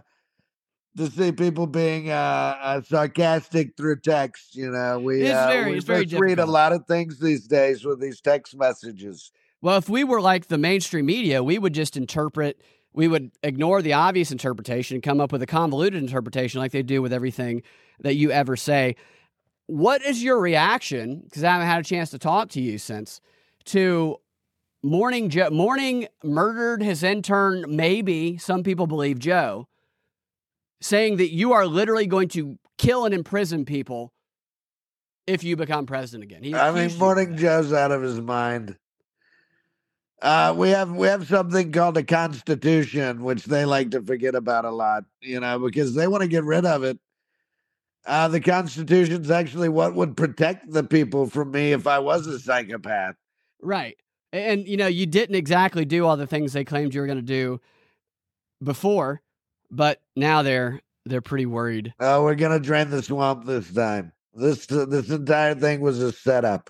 to 0.98 1.10
see 1.12 1.32
people 1.32 1.68
being 1.68 2.10
uh, 2.10 2.58
uh 2.62 2.82
sarcastic 2.82 3.76
through 3.78 4.00
text. 4.00 4.56
You 4.56 4.72
know, 4.72 5.00
we 5.00 5.24
it's 5.24 5.36
uh, 5.36 5.48
very, 5.48 5.72
we 5.72 5.78
it's 5.78 5.86
very 5.86 6.06
read 6.06 6.40
a 6.40 6.46
lot 6.46 6.72
of 6.72 6.86
things 6.86 7.20
these 7.20 7.48
days 7.48 7.86
with 7.86 8.00
these 8.00 8.22
text 8.22 8.56
messages. 8.58 9.32
Well, 9.62 9.78
if 9.78 9.90
we 9.90 10.04
were 10.04 10.22
like 10.22 10.48
the 10.48 10.58
mainstream 10.58 11.06
media, 11.06 11.44
we 11.44 11.58
would 11.58 11.74
just 11.74 11.98
interpret 11.98 12.62
we 12.96 13.08
would 13.08 13.32
ignore 13.44 13.82
the 13.82 13.94
obvious 13.94 14.32
interpretation 14.32 14.96
and 14.96 15.04
come 15.04 15.20
up 15.20 15.32
with 15.32 15.42
a 15.42 15.46
convoluted 15.46 16.02
interpretation 16.02 16.62
like 16.62 16.72
they 16.72 16.82
do 16.82 17.02
with 17.02 17.12
everything 17.12 17.62
that 18.00 18.16
you 18.16 18.32
ever 18.32 18.56
say. 18.56 18.96
What 19.68 20.02
is 20.02 20.24
your 20.24 20.40
reaction? 20.40 21.22
Because 21.26 21.44
I 21.44 21.52
haven't 21.52 21.68
had 21.68 21.82
a 21.82 21.84
chance 21.84 22.10
to 22.12 22.20
talk 22.20 22.50
to 22.50 22.62
you 22.62 22.78
since 22.78 23.20
to 23.66 24.18
Morning 24.82 25.30
Joe. 25.30 25.50
Morning 25.50 26.08
murdered 26.24 26.82
his 26.82 27.04
intern, 27.04 27.66
maybe 27.68 28.38
some 28.38 28.64
people 28.64 28.88
believe 28.88 29.20
Joe, 29.20 29.68
saying 30.86 31.18
that 31.18 31.32
you 31.32 31.54
are 31.54 31.66
literally 31.66 32.06
going 32.06 32.28
to 32.30 32.58
kill 32.78 33.06
and 33.06 33.14
imprison 33.14 33.66
people 33.66 34.14
if 35.26 35.44
you 35.44 35.56
become 35.56 35.86
president 35.86 36.24
again. 36.24 36.44
He 36.44 36.54
I 36.54 36.72
mean, 36.72 36.98
Morning 36.98 37.36
Joe's 37.36 37.74
out 37.74 37.92
of 37.92 38.02
his 38.02 38.22
mind. 38.22 38.78
Uh, 40.22 40.54
we 40.56 40.70
have 40.70 40.92
we 40.92 41.08
have 41.08 41.28
something 41.28 41.72
called 41.72 41.98
a 41.98 42.04
constitution, 42.04 43.24
which 43.24 43.46
they 43.46 43.66
like 43.66 43.92
to 43.92 44.02
forget 44.02 44.36
about 44.36 44.66
a 44.66 44.72
lot, 44.72 45.04
you 45.22 45.40
know, 45.40 45.60
because 45.60 45.94
they 45.94 46.08
want 46.08 46.22
to 46.22 46.28
get 46.28 46.44
rid 46.44 46.66
of 46.66 46.84
it. 46.84 47.00
Uh, 48.06 48.28
the 48.28 48.40
Constitution's 48.40 49.32
actually 49.32 49.68
what 49.68 49.96
would 49.96 50.16
protect 50.16 50.72
the 50.72 50.84
people 50.84 51.28
from 51.28 51.52
me 51.52 51.72
if 51.72 51.88
I 51.88 51.98
was 52.00 52.28
a 52.28 52.40
psychopath. 52.40 53.16
Right. 53.62 53.98
And, 54.32 54.68
you 54.68 54.78
know, 54.78 54.88
you 54.88 55.08
didn't 55.08 55.36
exactly 55.36 55.86
do 55.86 56.06
all 56.06 56.16
the 56.16 56.28
things 56.28 56.54
they 56.54 56.64
claimed 56.64 56.94
you 56.94 57.02
were 57.02 57.08
going 57.08 57.18
to 57.18 57.24
do 57.24 57.60
before, 58.62 59.22
but 59.72 60.02
now 60.16 60.42
they're 60.42 60.82
they're 61.06 61.22
pretty 61.22 61.46
worried. 61.46 61.94
Oh, 62.00 62.24
we're 62.24 62.36
gonna 62.36 62.60
drain 62.60 62.90
the 62.90 63.02
swamp 63.04 63.46
this 63.46 63.72
time. 63.72 64.12
This 64.34 64.66
this 64.66 65.10
entire 65.10 65.56
thing 65.56 65.82
was 65.82 66.02
a 66.02 66.12
setup. 66.12 66.70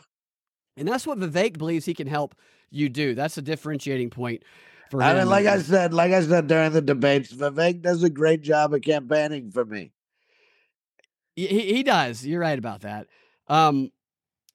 And 0.77 0.87
that's 0.87 1.07
what 1.07 1.17
Vivek 1.19 1.57
believes 1.57 1.85
he 1.85 1.93
can 1.93 2.07
help 2.07 2.35
you 2.69 2.89
do. 2.89 3.15
That's 3.15 3.37
a 3.37 3.41
differentiating 3.41 4.09
point 4.09 4.43
for 4.91 5.01
I 5.01 5.11
him. 5.11 5.19
mean, 5.19 5.29
like 5.29 5.45
I 5.45 5.59
said, 5.59 5.93
like 5.93 6.11
I 6.11 6.21
said 6.21 6.47
during 6.47 6.73
the 6.73 6.81
debates, 6.81 7.31
Vivek 7.33 7.81
does 7.81 8.03
a 8.03 8.09
great 8.09 8.41
job 8.41 8.73
of 8.73 8.81
campaigning 8.81 9.51
for 9.51 9.63
me. 9.63 9.93
he, 11.35 11.47
he 11.47 11.83
does. 11.83 12.25
You're 12.25 12.41
right 12.41 12.59
about 12.59 12.81
that. 12.81 13.07
Um, 13.47 13.91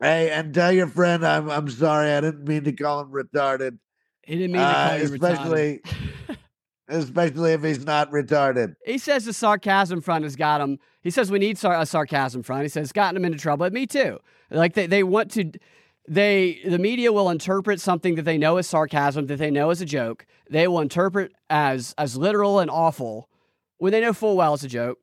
Hey, 0.02 0.30
and 0.30 0.54
tell 0.54 0.72
your 0.72 0.86
friend 0.88 1.26
I'm 1.26 1.50
I'm 1.50 1.68
sorry. 1.68 2.10
I 2.12 2.20
didn't 2.22 2.44
mean 2.48 2.64
to 2.64 2.72
call 2.72 3.00
him 3.00 3.10
retarded, 3.10 3.78
he 4.22 4.34
didn't 4.36 4.52
mean 4.52 4.62
to 4.62 4.68
Uh, 4.68 4.88
call 4.88 4.98
you 4.98 5.08
retarded. 5.08 5.80
especially 6.90 7.52
if 7.52 7.62
he's 7.62 7.84
not 7.84 8.10
retarded. 8.10 8.74
He 8.84 8.98
says 8.98 9.24
the 9.24 9.32
sarcasm 9.32 10.00
front 10.00 10.24
has 10.24 10.36
got 10.36 10.60
him. 10.60 10.78
He 11.02 11.10
says 11.10 11.30
we 11.30 11.38
need 11.38 11.58
sar- 11.58 11.80
a 11.80 11.86
sarcasm 11.86 12.42
front. 12.42 12.62
He 12.62 12.68
says 12.68 12.84
it's 12.84 12.92
gotten 12.92 13.16
him 13.16 13.24
into 13.24 13.38
trouble. 13.38 13.68
Me 13.70 13.86
too. 13.86 14.18
Like 14.50 14.74
they, 14.74 14.86
they 14.86 15.02
want 15.02 15.30
to, 15.32 15.52
they 16.08 16.60
the 16.64 16.78
media 16.78 17.12
will 17.12 17.30
interpret 17.30 17.80
something 17.80 18.16
that 18.16 18.24
they 18.24 18.36
know 18.36 18.58
is 18.58 18.66
sarcasm, 18.66 19.26
that 19.26 19.38
they 19.38 19.50
know 19.50 19.70
is 19.70 19.80
a 19.80 19.86
joke. 19.86 20.26
They 20.50 20.66
will 20.66 20.80
interpret 20.80 21.32
as 21.48 21.94
as 21.96 22.16
literal 22.16 22.58
and 22.58 22.70
awful 22.70 23.28
when 23.78 23.92
they 23.92 24.00
know 24.00 24.12
full 24.12 24.36
well 24.36 24.54
it's 24.54 24.64
a 24.64 24.68
joke. 24.68 24.98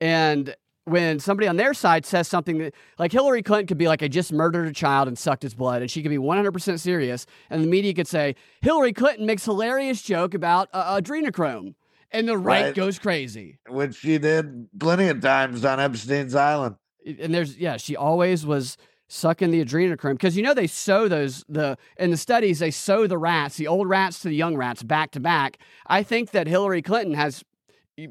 And 0.00 0.54
when 0.84 1.18
somebody 1.20 1.46
on 1.46 1.56
their 1.56 1.74
side 1.74 2.04
says 2.04 2.26
something 2.28 2.58
that, 2.58 2.74
like 2.98 3.12
Hillary 3.12 3.42
Clinton 3.42 3.66
could 3.66 3.78
be 3.78 3.86
like, 3.88 4.02
I 4.02 4.08
just 4.08 4.32
murdered 4.32 4.66
a 4.66 4.72
child 4.72 5.06
and 5.08 5.16
sucked 5.16 5.42
his 5.42 5.54
blood, 5.54 5.80
and 5.82 5.90
she 5.90 6.02
could 6.02 6.08
be 6.10 6.18
100% 6.18 6.80
serious, 6.80 7.26
and 7.50 7.62
the 7.62 7.68
media 7.68 7.94
could 7.94 8.08
say, 8.08 8.34
Hillary 8.62 8.92
Clinton 8.92 9.24
makes 9.26 9.44
hilarious 9.44 10.02
joke 10.02 10.34
about 10.34 10.68
uh, 10.72 11.00
adrenochrome, 11.00 11.74
and 12.10 12.28
the 12.28 12.36
right, 12.36 12.64
Right. 12.66 12.74
goes 12.74 12.98
crazy. 12.98 13.58
Which 13.68 13.94
she 13.96 14.18
did 14.18 14.68
plenty 14.78 15.08
of 15.08 15.20
times 15.20 15.64
on 15.64 15.78
Epstein's 15.80 16.34
Island. 16.34 16.76
and 17.06 17.32
there's 17.34 17.56
yeah 17.58 17.76
she 17.76 17.96
always 17.96 18.44
was 18.46 18.76
sucking 19.08 19.50
the 19.50 19.62
adrenochrome 19.64 20.12
because 20.14 20.36
you 20.36 20.42
know 20.42 20.54
they 20.54 20.66
sow 20.66 21.06
those 21.08 21.44
the 21.48 21.76
in 21.98 22.10
the 22.10 22.16
studies 22.16 22.60
they 22.60 22.70
sow 22.70 23.06
the 23.06 23.18
rats 23.18 23.56
the 23.56 23.66
old 23.66 23.86
rats 23.88 24.20
to 24.20 24.28
the 24.28 24.34
young 24.34 24.56
rats 24.56 24.82
back 24.82 25.10
to 25.10 25.20
back 25.20 25.58
i 25.88 26.02
think 26.02 26.30
that 26.30 26.46
hillary 26.46 26.80
clinton 26.80 27.12
has 27.12 27.44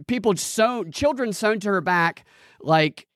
people 0.08 0.36
sewn 0.36 0.92
children 0.92 1.34
sewn 1.34 1.60
to 1.60 1.70
her 1.70 1.82
back 1.82 2.24
like 2.64 3.08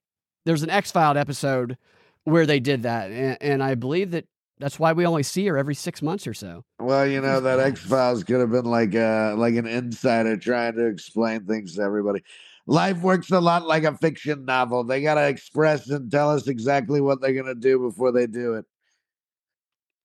there's 0.45 0.63
an 0.63 0.69
X-Files 0.69 1.17
episode 1.17 1.77
where 2.23 2.45
they 2.45 2.59
did 2.59 2.83
that 2.83 3.11
and, 3.11 3.37
and 3.39 3.63
i 3.63 3.75
believe 3.75 4.11
that 4.11 4.25
that's 4.57 4.79
why 4.79 4.93
we 4.93 5.05
only 5.05 5.23
see 5.23 5.45
her 5.47 5.57
every 5.57 5.75
six 5.75 6.01
months 6.01 6.25
or 6.25 6.33
so 6.33 6.63
Well, 6.79 7.05
you 7.05 7.21
know 7.21 7.39
that 7.41 7.59
X 7.71 7.81
Files 7.81 8.23
could 8.23 8.39
have 8.39 8.51
been 8.51 8.65
like 8.65 8.95
a 8.95 9.35
like 9.37 9.55
an 9.55 9.67
insider 9.67 10.37
trying 10.37 10.75
to 10.75 10.85
explain 10.87 11.45
things 11.45 11.75
to 11.75 11.81
everybody. 11.81 12.23
Life 12.67 13.01
works 13.01 13.29
a 13.31 13.39
lot 13.39 13.67
like 13.67 13.83
a 13.83 13.95
fiction 13.97 14.45
novel. 14.45 14.83
They 14.83 15.01
gotta 15.01 15.27
express 15.27 15.89
and 15.89 16.09
tell 16.11 16.31
us 16.31 16.47
exactly 16.47 17.01
what 17.01 17.21
they're 17.21 17.33
gonna 17.33 17.53
do 17.53 17.79
before 17.79 18.11
they 18.11 18.27
do 18.27 18.55
it. 18.55 18.65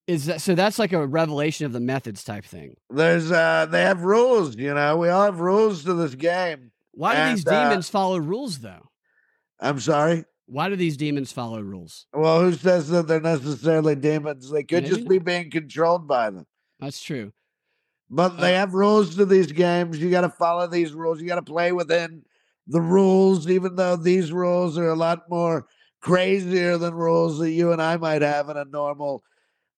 is 0.06 0.26
that 0.26 0.40
so 0.40 0.54
that's 0.54 0.78
like 0.78 0.92
a 0.92 1.06
revelation 1.06 1.64
of 1.64 1.72
the 1.72 1.80
methods 1.80 2.24
type 2.24 2.44
thing 2.44 2.74
There's 2.90 3.30
uh 3.30 3.66
they 3.70 3.82
have 3.82 4.02
rules, 4.02 4.56
you 4.56 4.74
know. 4.74 4.96
We 4.96 5.08
all 5.08 5.24
have 5.24 5.40
rules 5.40 5.84
to 5.84 5.94
this 5.94 6.14
game. 6.14 6.72
why 6.92 7.14
do 7.14 7.30
these 7.30 7.46
And, 7.46 7.54
uh, 7.54 7.68
demons 7.68 7.88
follow 7.88 8.18
rules 8.18 8.58
though 8.58 8.89
I'm 9.60 9.78
sorry. 9.80 10.24
why 10.46 10.68
do 10.68 10.76
these 10.76 10.96
demons 10.96 11.32
follow 11.32 11.60
rules 11.60 12.06
Well, 12.12 12.40
who 12.40 12.52
says 12.54 12.88
that 12.88 13.06
they're 13.06 13.20
necessarily 13.20 13.94
demons? 13.94 14.50
They 14.50 14.64
could 14.64 14.84
Maybe 14.84 14.96
just 14.96 15.08
be 15.08 15.18
being 15.18 15.50
controlled 15.50 16.08
by 16.08 16.30
them. 16.30 16.46
that's 16.78 17.02
true 17.02 17.32
But 18.08 18.32
uh 18.32 18.40
they 18.40 18.54
have 18.54 18.74
rules 18.74 19.16
to 19.16 19.24
these 19.26 19.52
games. 19.52 19.98
You 19.98 20.10
got 20.10 20.22
to 20.22 20.28
follow 20.30 20.66
these 20.66 20.92
rules. 20.92 21.20
You 21.20 21.28
got 21.28 21.36
to 21.36 21.42
play 21.42 21.70
within 21.72 22.22
the 22.66 22.80
rules, 22.80 23.48
even 23.48 23.76
though 23.76 23.96
these 23.96 24.32
rules 24.32 24.76
are 24.78 24.88
a 24.88 24.96
lot 24.96 25.28
more 25.28 25.66
crazier 26.00 26.78
than 26.78 26.94
rules 26.94 27.38
that 27.38 27.50
you 27.50 27.72
and 27.72 27.80
I 27.82 27.96
might 27.96 28.22
have 28.22 28.48
in 28.48 28.56
a 28.56 28.64
normal 28.64 29.22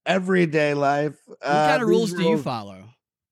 everyday 0.07 0.73
life. 0.75 1.17
What 1.27 1.39
uh, 1.43 1.67
kind 1.69 1.83
of 1.83 1.89
rules 1.89 2.13
do 2.13 2.23
you 2.23 2.39
follow? 2.39 2.85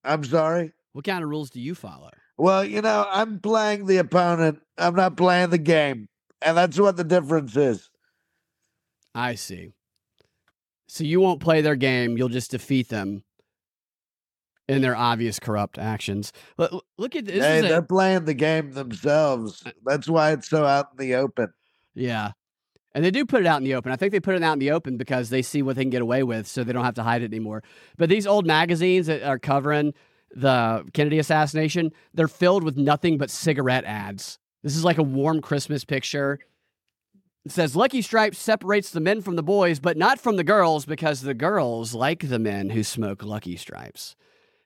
I'm 0.04 0.24
sorry. 0.24 0.72
What 0.92 1.04
kind 1.04 1.22
of 1.22 1.30
rules 1.30 1.50
do 1.50 1.60
you 1.60 1.74
follow? 1.74 2.10
Well, 2.36 2.64
you 2.64 2.82
know, 2.82 3.06
I'm 3.10 3.38
playing 3.40 3.86
the 3.86 3.98
opponent. 3.98 4.60
I'm 4.76 4.94
not 4.94 5.16
playing 5.16 5.50
the 5.50 5.58
game. 5.58 6.08
And 6.42 6.56
that's 6.56 6.78
what 6.78 6.96
the 6.96 7.04
difference 7.04 7.56
is. 7.56 7.90
I 9.14 9.34
see. 9.34 9.72
So 10.88 11.04
you 11.04 11.20
won't 11.20 11.40
play 11.40 11.60
their 11.60 11.76
game, 11.76 12.16
you'll 12.16 12.28
just 12.28 12.50
defeat 12.50 12.88
them 12.88 13.22
in 14.68 14.82
their 14.82 14.96
obvious 14.96 15.38
corrupt 15.38 15.78
actions. 15.78 16.32
Look, 16.56 16.84
look 16.96 17.16
at 17.16 17.26
this. 17.26 17.44
hey, 17.44 17.60
they're 17.60 17.82
playing 17.82 18.24
the 18.24 18.34
game 18.34 18.72
themselves. 18.72 19.62
Uh, 19.66 19.70
that's 19.84 20.08
why 20.08 20.32
it's 20.32 20.48
so 20.48 20.64
out 20.64 20.88
in 20.92 20.98
the 20.98 21.14
open. 21.16 21.52
yeah. 21.94 22.32
And 22.92 23.04
they 23.04 23.12
do 23.12 23.24
put 23.24 23.40
it 23.40 23.46
out 23.46 23.58
in 23.58 23.62
the 23.64 23.76
open. 23.76 23.92
I 23.92 23.96
think 23.96 24.10
they 24.10 24.18
put 24.18 24.34
it 24.34 24.42
out 24.42 24.54
in 24.54 24.58
the 24.58 24.72
open 24.72 24.96
because 24.96 25.30
they 25.30 25.42
see 25.42 25.62
what 25.62 25.76
they 25.76 25.84
can 25.84 25.90
get 25.90 26.02
away 26.02 26.24
with 26.24 26.48
so 26.48 26.64
they 26.64 26.72
don't 26.72 26.84
have 26.84 26.96
to 26.96 27.04
hide 27.04 27.22
it 27.22 27.26
anymore. 27.26 27.62
But 27.96 28.08
these 28.08 28.26
old 28.26 28.48
magazines 28.48 29.06
that 29.06 29.22
are 29.22 29.38
covering 29.38 29.94
the 30.34 30.84
Kennedy 30.92 31.20
assassination, 31.20 31.92
they're 32.14 32.26
filled 32.26 32.64
with 32.64 32.76
nothing 32.76 33.16
but 33.16 33.30
cigarette 33.30 33.84
ads. 33.84 34.40
This 34.62 34.76
is 34.76 34.84
like 34.84 34.98
a 34.98 35.02
warm 35.02 35.40
Christmas 35.40 35.84
picture. 35.84 36.38
It 37.44 37.52
says 37.52 37.74
Lucky 37.74 38.02
Strikes 38.02 38.38
separates 38.38 38.90
the 38.90 39.00
men 39.00 39.22
from 39.22 39.36
the 39.36 39.42
boys, 39.42 39.80
but 39.80 39.96
not 39.96 40.20
from 40.20 40.36
the 40.36 40.44
girls 40.44 40.84
because 40.84 41.22
the 41.22 41.34
girls 41.34 41.94
like 41.94 42.28
the 42.28 42.38
men 42.38 42.70
who 42.70 42.82
smoke 42.82 43.24
Lucky 43.24 43.56
Strikes. 43.56 44.14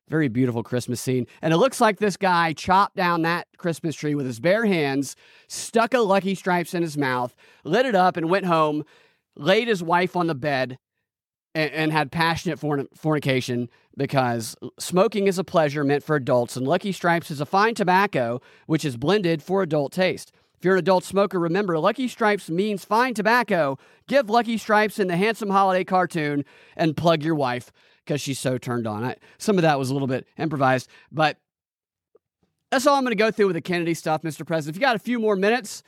Very 0.08 0.28
beautiful 0.28 0.62
Christmas 0.62 1.00
scene. 1.00 1.26
And 1.40 1.54
it 1.54 1.58
looks 1.58 1.80
like 1.80 1.98
this 1.98 2.16
guy 2.16 2.52
chopped 2.52 2.96
down 2.96 3.22
that 3.22 3.46
Christmas 3.56 3.94
tree 3.94 4.14
with 4.14 4.26
his 4.26 4.40
bare 4.40 4.66
hands, 4.66 5.16
stuck 5.48 5.94
a 5.94 6.00
Lucky 6.00 6.34
Strikes 6.34 6.74
in 6.74 6.82
his 6.82 6.98
mouth, 6.98 7.34
lit 7.62 7.86
it 7.86 7.94
up, 7.94 8.16
and 8.16 8.28
went 8.28 8.44
home, 8.44 8.84
laid 9.36 9.68
his 9.68 9.82
wife 9.82 10.16
on 10.16 10.26
the 10.26 10.34
bed, 10.34 10.76
and, 11.54 11.70
and 11.70 11.92
had 11.92 12.10
passionate 12.10 12.58
forn- 12.58 12.88
fornication 12.94 13.70
because 13.96 14.56
smoking 14.78 15.26
is 15.26 15.38
a 15.38 15.44
pleasure 15.44 15.84
meant 15.84 16.02
for 16.02 16.16
adults, 16.16 16.56
and 16.56 16.66
Lucky 16.66 16.92
Strikes 16.92 17.30
is 17.30 17.40
a 17.40 17.46
fine 17.46 17.74
tobacco 17.74 18.40
which 18.66 18.84
is 18.84 18.96
blended 18.96 19.42
for 19.42 19.62
adult 19.62 19.92
taste. 19.92 20.32
If 20.58 20.64
you're 20.64 20.74
an 20.74 20.80
adult 20.80 21.04
smoker, 21.04 21.38
remember 21.38 21.78
Lucky 21.78 22.08
Strikes 22.08 22.48
means 22.48 22.84
fine 22.84 23.14
tobacco. 23.14 23.78
Give 24.08 24.30
Lucky 24.30 24.56
Strikes 24.56 24.98
in 24.98 25.08
the 25.08 25.16
handsome 25.16 25.50
holiday 25.50 25.84
cartoon 25.84 26.44
and 26.76 26.96
plug 26.96 27.22
your 27.22 27.34
wife 27.34 27.70
because 28.04 28.20
she's 28.20 28.38
so 28.38 28.58
turned 28.58 28.86
on. 28.86 29.04
I, 29.04 29.16
some 29.38 29.56
of 29.56 29.62
that 29.62 29.78
was 29.78 29.90
a 29.90 29.92
little 29.92 30.08
bit 30.08 30.26
improvised, 30.38 30.88
but 31.12 31.38
that's 32.70 32.86
all 32.86 32.96
I'm 32.96 33.04
going 33.04 33.12
to 33.12 33.22
go 33.22 33.30
through 33.30 33.46
with 33.48 33.54
the 33.54 33.60
Kennedy 33.60 33.94
stuff, 33.94 34.22
Mr. 34.22 34.46
President. 34.46 34.74
If 34.74 34.80
you 34.80 34.86
got 34.86 34.96
a 34.96 35.00
few 35.00 35.18
more 35.18 35.36
minutes, 35.36 35.82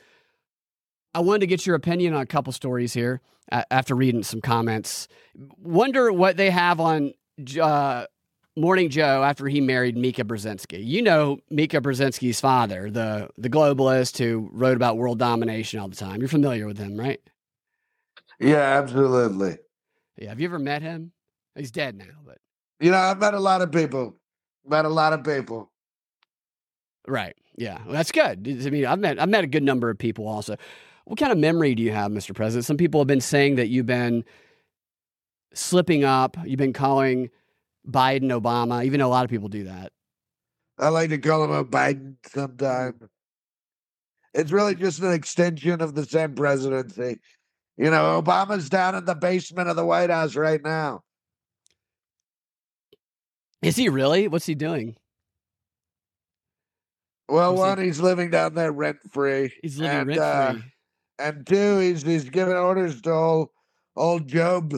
I 1.13 1.19
wanted 1.19 1.39
to 1.39 1.47
get 1.47 1.65
your 1.65 1.75
opinion 1.75 2.13
on 2.13 2.21
a 2.21 2.25
couple 2.27 2.53
stories 2.53 2.93
here 2.93 3.21
after 3.51 3.95
reading 3.95 4.23
some 4.23 4.41
comments. 4.41 5.07
Wonder 5.57 6.13
what 6.13 6.37
they 6.37 6.49
have 6.49 6.79
on 6.79 7.13
uh, 7.61 8.05
Morning 8.55 8.89
Joe 8.89 9.23
after 9.23 9.47
he 9.47 9.61
married 9.61 9.95
Mika 9.97 10.23
Brzezinski. 10.23 10.83
You 10.85 11.01
know 11.01 11.39
Mika 11.49 11.79
Brzezinski's 11.79 12.39
father, 12.39 12.89
the 12.89 13.29
the 13.37 13.49
globalist 13.49 14.17
who 14.17 14.49
wrote 14.51 14.75
about 14.75 14.97
world 14.97 15.19
domination 15.19 15.79
all 15.79 15.87
the 15.87 15.95
time. 15.95 16.19
You're 16.19 16.27
familiar 16.27 16.65
with 16.65 16.77
him, 16.77 16.97
right? 16.97 17.19
Yeah, 18.39 18.57
absolutely. 18.79 19.57
Yeah. 20.17 20.29
Have 20.29 20.39
you 20.39 20.47
ever 20.47 20.59
met 20.59 20.81
him? 20.81 21.11
He's 21.55 21.71
dead 21.71 21.95
now, 21.97 22.05
but 22.25 22.37
You 22.79 22.91
know, 22.91 22.97
I've 22.97 23.19
met 23.19 23.33
a 23.33 23.39
lot 23.39 23.61
of 23.61 23.71
people. 23.71 24.15
Met 24.65 24.85
a 24.85 24.89
lot 24.89 25.13
of 25.13 25.23
people. 25.23 25.71
right. 27.07 27.35
Yeah, 27.59 27.79
well, 27.85 27.93
that's 27.93 28.11
good. 28.11 28.47
I 28.47 28.69
mean, 28.69 28.85
I've 28.85 28.99
met 28.99 29.19
I've 29.19 29.29
met 29.29 29.43
a 29.43 29.47
good 29.47 29.63
number 29.63 29.89
of 29.89 29.97
people 29.97 30.27
also. 30.27 30.57
What 31.05 31.17
kind 31.17 31.31
of 31.31 31.37
memory 31.39 31.73
do 31.73 31.81
you 31.81 31.91
have, 31.91 32.11
Mr. 32.11 32.35
President? 32.35 32.65
Some 32.65 32.77
people 32.77 32.99
have 32.99 33.07
been 33.07 33.21
saying 33.21 33.55
that 33.55 33.69
you've 33.69 33.85
been 33.87 34.23
slipping 35.57 36.03
up. 36.03 36.37
You've 36.45 36.57
been 36.57 36.73
calling 36.73 37.29
Biden 37.87 38.29
Obama, 38.37 38.85
even 38.85 38.99
though 38.99 39.07
a 39.07 39.09
lot 39.09 39.23
of 39.25 39.29
people 39.29 39.49
do 39.49 39.65
that. 39.65 39.91
I 40.79 40.89
like 40.89 41.09
to 41.09 41.17
call 41.17 41.43
him 41.43 41.51
a 41.51 41.65
Biden 41.65 42.15
sometime. 42.25 43.09
It's 44.33 44.51
really 44.51 44.75
just 44.75 44.99
an 45.01 45.11
extension 45.13 45.81
of 45.81 45.95
the 45.95 46.05
same 46.05 46.35
presidency. 46.35 47.19
You 47.77 47.89
know, 47.89 48.21
Obama's 48.21 48.69
down 48.69 48.95
in 48.95 49.05
the 49.05 49.15
basement 49.15 49.69
of 49.69 49.75
the 49.75 49.85
White 49.85 50.09
House 50.09 50.35
right 50.35 50.61
now. 50.63 51.01
Is 53.61 53.75
he 53.75 53.89
really? 53.89 54.27
What's 54.27 54.45
he 54.45 54.55
doing? 54.55 54.95
Well, 57.27 57.53
he- 57.53 57.59
one, 57.59 57.79
he's 57.79 57.99
living 57.99 58.29
down 58.29 58.53
there 58.53 58.71
rent 58.71 58.97
free. 59.11 59.51
He's 59.61 59.79
living 59.79 60.07
rent 60.07 60.19
uh, 60.19 60.53
free. 60.53 60.63
and 61.19 61.47
two, 61.47 61.79
he's 61.79 62.03
he's 62.03 62.29
giving 62.29 62.53
orders 62.55 63.01
to 63.01 63.11
old 63.11 63.49
old 63.95 64.27
Job 64.27 64.73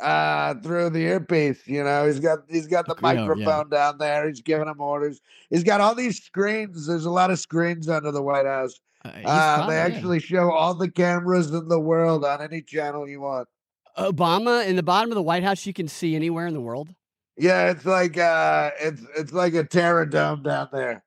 uh 0.00 0.54
through 0.54 0.90
the 0.90 1.00
earpiece. 1.00 1.66
You 1.66 1.84
know, 1.84 2.06
he's 2.06 2.20
got 2.20 2.40
he's 2.48 2.66
got 2.66 2.86
the 2.86 2.94
Oh, 2.94 2.98
yeah. 3.12 3.14
microphone 3.26 3.68
down 3.70 3.98
there. 3.98 4.28
He's 4.28 4.40
giving 4.40 4.68
him 4.68 4.80
orders. 4.80 5.20
He's 5.50 5.64
got 5.64 5.80
all 5.80 5.94
these 5.94 6.22
screens. 6.22 6.86
There's 6.86 7.04
a 7.04 7.10
lot 7.10 7.30
of 7.30 7.38
screens 7.38 7.88
under 7.88 8.10
the 8.12 8.22
White 8.22 8.46
House. 8.46 8.80
Uh, 9.04 9.08
Uh, 9.24 9.66
they 9.68 9.76
actually 9.78 10.20
show 10.20 10.50
all 10.50 10.74
the 10.74 10.90
cameras 10.90 11.50
in 11.50 11.68
the 11.68 11.80
world 11.80 12.24
on 12.24 12.42
any 12.42 12.60
channel 12.62 13.08
you 13.08 13.20
want. 13.20 13.48
Obama 13.96 14.66
in 14.66 14.76
the 14.76 14.82
bottom 14.82 15.10
of 15.10 15.14
the 15.16 15.22
White 15.22 15.42
House 15.42 15.66
you 15.66 15.72
can 15.72 15.88
see 15.88 16.14
anywhere 16.14 16.46
in 16.46 16.54
the 16.54 16.60
world? 16.60 16.88
Yeah, 17.36 17.70
it's 17.70 17.84
like 17.84 18.18
uh 18.18 18.70
it's 18.80 19.02
it's 19.16 19.32
like 19.32 19.54
a 19.54 19.64
terror 19.64 20.04
dome 20.06 20.42
down 20.42 20.68
there. 20.72 21.04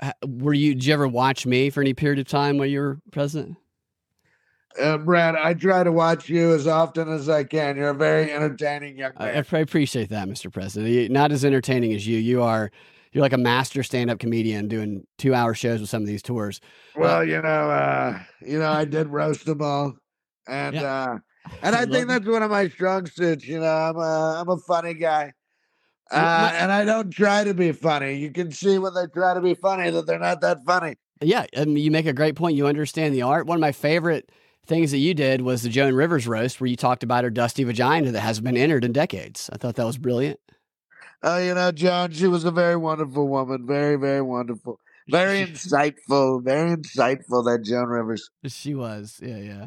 Uh, 0.00 0.12
Were 0.26 0.54
you 0.54 0.74
did 0.74 0.86
you 0.86 0.94
ever 0.94 1.06
watch 1.08 1.44
me 1.46 1.68
for 1.70 1.82
any 1.82 1.92
period 1.94 2.18
of 2.18 2.26
time 2.26 2.56
while 2.56 2.66
you 2.66 2.80
were 2.80 2.98
president? 3.12 3.56
Uh, 4.78 4.98
Brad, 4.98 5.34
I 5.34 5.54
try 5.54 5.82
to 5.82 5.90
watch 5.90 6.28
you 6.28 6.54
as 6.54 6.66
often 6.66 7.08
as 7.08 7.28
I 7.28 7.44
can. 7.44 7.76
You're 7.76 7.90
a 7.90 7.94
very 7.94 8.30
entertaining 8.30 8.96
young 8.98 9.12
I, 9.16 9.26
man. 9.26 9.44
I 9.52 9.58
appreciate 9.58 10.10
that, 10.10 10.28
Mr. 10.28 10.52
President. 10.52 11.10
Not 11.10 11.32
as 11.32 11.44
entertaining 11.44 11.92
as 11.92 12.06
you. 12.06 12.18
You 12.18 12.42
are 12.42 12.70
you're 13.12 13.22
like 13.22 13.32
a 13.32 13.38
master 13.38 13.82
stand-up 13.82 14.18
comedian 14.18 14.68
doing 14.68 15.04
two-hour 15.18 15.54
shows 15.54 15.80
with 15.80 15.90
some 15.90 16.02
of 16.02 16.06
these 16.06 16.22
tours. 16.22 16.60
well, 16.94 17.24
you 17.24 17.42
know, 17.42 17.70
uh, 17.70 18.20
you 18.40 18.58
know, 18.58 18.70
I 18.70 18.84
did 18.84 19.08
roast 19.08 19.46
them 19.46 19.60
all, 19.62 19.94
and 20.46 20.76
uh, 20.76 21.18
and 21.62 21.74
I 21.74 21.80
love 21.80 21.90
think 21.90 22.04
it. 22.04 22.08
that's 22.08 22.26
one 22.26 22.42
of 22.42 22.50
my 22.50 22.68
strong 22.68 23.06
suits. 23.06 23.46
You 23.46 23.60
know, 23.60 23.66
I'm 23.66 23.96
a 23.96 24.40
I'm 24.40 24.48
a 24.48 24.56
funny 24.58 24.94
guy, 24.94 25.32
uh, 26.12 26.50
and 26.54 26.70
I 26.70 26.84
don't 26.84 27.10
try 27.10 27.42
to 27.42 27.54
be 27.54 27.72
funny. 27.72 28.14
You 28.14 28.30
can 28.30 28.52
see 28.52 28.78
when 28.78 28.94
they 28.94 29.06
try 29.08 29.34
to 29.34 29.40
be 29.40 29.54
funny 29.54 29.90
that 29.90 30.06
they're 30.06 30.18
not 30.18 30.40
that 30.42 30.58
funny. 30.64 30.94
Yeah, 31.20 31.46
I 31.56 31.64
mean, 31.64 31.78
you 31.78 31.90
make 31.90 32.06
a 32.06 32.12
great 32.12 32.36
point. 32.36 32.56
You 32.56 32.68
understand 32.68 33.14
the 33.14 33.22
art. 33.22 33.46
One 33.46 33.56
of 33.56 33.60
my 33.60 33.72
favorite 33.72 34.30
things 34.70 34.92
that 34.92 34.98
you 34.98 35.12
did 35.12 35.42
was 35.42 35.62
the 35.62 35.68
Joan 35.68 35.94
Rivers 35.94 36.26
roast, 36.26 36.60
where 36.60 36.68
you 36.68 36.76
talked 36.76 37.02
about 37.02 37.24
her 37.24 37.30
dusty 37.30 37.64
vagina 37.64 38.12
that 38.12 38.20
hasn't 38.20 38.46
been 38.46 38.56
entered 38.56 38.84
in 38.84 38.92
decades. 38.92 39.50
I 39.52 39.58
thought 39.58 39.74
that 39.74 39.84
was 39.84 39.98
brilliant. 39.98 40.40
Oh, 41.22 41.36
you 41.36 41.52
know, 41.54 41.72
John, 41.72 42.12
she 42.12 42.28
was 42.28 42.44
a 42.44 42.50
very 42.50 42.76
wonderful 42.76 43.28
woman. 43.28 43.66
Very, 43.66 43.96
very 43.96 44.22
wonderful. 44.22 44.80
Very 45.08 45.40
insightful. 45.46 46.42
Very 46.42 46.76
insightful, 46.76 47.44
that 47.44 47.64
Joan 47.64 47.88
Rivers. 47.88 48.30
She 48.46 48.74
was, 48.74 49.20
yeah, 49.20 49.36
yeah. 49.36 49.66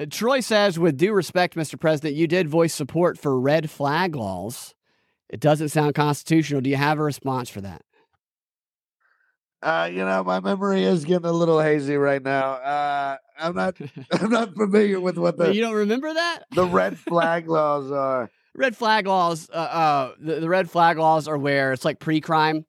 Uh, 0.00 0.06
Troy 0.10 0.40
says, 0.40 0.78
with 0.78 0.96
due 0.96 1.12
respect, 1.12 1.54
Mr. 1.54 1.78
President, 1.78 2.14
you 2.14 2.26
did 2.26 2.48
voice 2.48 2.74
support 2.74 3.18
for 3.18 3.38
red 3.38 3.70
flag 3.70 4.16
laws. 4.16 4.74
It 5.28 5.40
doesn't 5.40 5.68
sound 5.68 5.94
constitutional. 5.94 6.62
Do 6.62 6.70
you 6.70 6.76
have 6.76 6.98
a 6.98 7.02
response 7.02 7.50
for 7.50 7.60
that? 7.60 7.82
Uh, 9.62 9.88
you 9.92 10.04
know, 10.04 10.24
my 10.24 10.40
memory 10.40 10.82
is 10.82 11.04
getting 11.04 11.28
a 11.28 11.32
little 11.32 11.60
hazy 11.60 11.96
right 11.96 12.22
now. 12.22 12.54
Uh, 12.54 13.16
I'm 13.42 13.54
not 13.54 13.76
I'm 14.12 14.30
not 14.30 14.54
familiar 14.54 15.00
with 15.00 15.18
what 15.18 15.36
the 15.36 15.54
you 15.54 15.60
don't 15.60 15.74
remember 15.74 16.12
that? 16.12 16.44
the 16.54 16.64
red 16.66 16.98
flag 17.08 17.48
laws 17.48 17.90
are. 17.90 18.30
Red 18.54 18.76
flag 18.76 19.06
laws. 19.06 19.48
Uh, 19.50 19.56
uh, 19.56 20.12
the, 20.20 20.40
the 20.40 20.48
red 20.48 20.70
flag 20.70 20.98
laws 20.98 21.26
are 21.26 21.38
where 21.38 21.72
it's 21.72 21.84
like 21.86 21.98
pre-crime. 21.98 22.66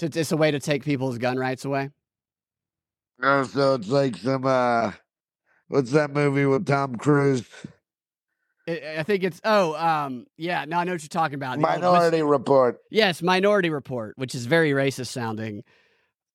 It's, 0.00 0.16
it's 0.16 0.30
a 0.32 0.36
way 0.36 0.52
to 0.52 0.60
take 0.60 0.84
people's 0.84 1.18
gun 1.18 1.36
rights 1.36 1.64
away. 1.64 1.90
Oh, 3.22 3.42
so 3.44 3.74
it's 3.74 3.88
like 3.88 4.16
some 4.16 4.44
uh 4.46 4.92
what's 5.68 5.92
that 5.92 6.10
movie 6.12 6.46
with 6.46 6.66
Tom 6.66 6.96
Cruise? 6.96 7.44
I 8.68 8.96
I 8.98 9.02
think 9.02 9.24
it's 9.24 9.40
oh 9.44 9.74
um 9.76 10.26
yeah 10.36 10.64
no 10.64 10.78
I 10.78 10.84
know 10.84 10.92
what 10.92 11.02
you're 11.02 11.08
talking 11.08 11.34
about 11.36 11.58
The 11.60 11.66
old 11.66 11.82
Minority 11.82 12.22
Report. 12.22 12.78
yes 12.90 13.22
Minority 13.22 13.70
Report 13.70 14.14
which 14.16 14.34
is 14.34 14.46
very 14.46 14.70
racist 14.70 15.08
sounding 15.08 15.62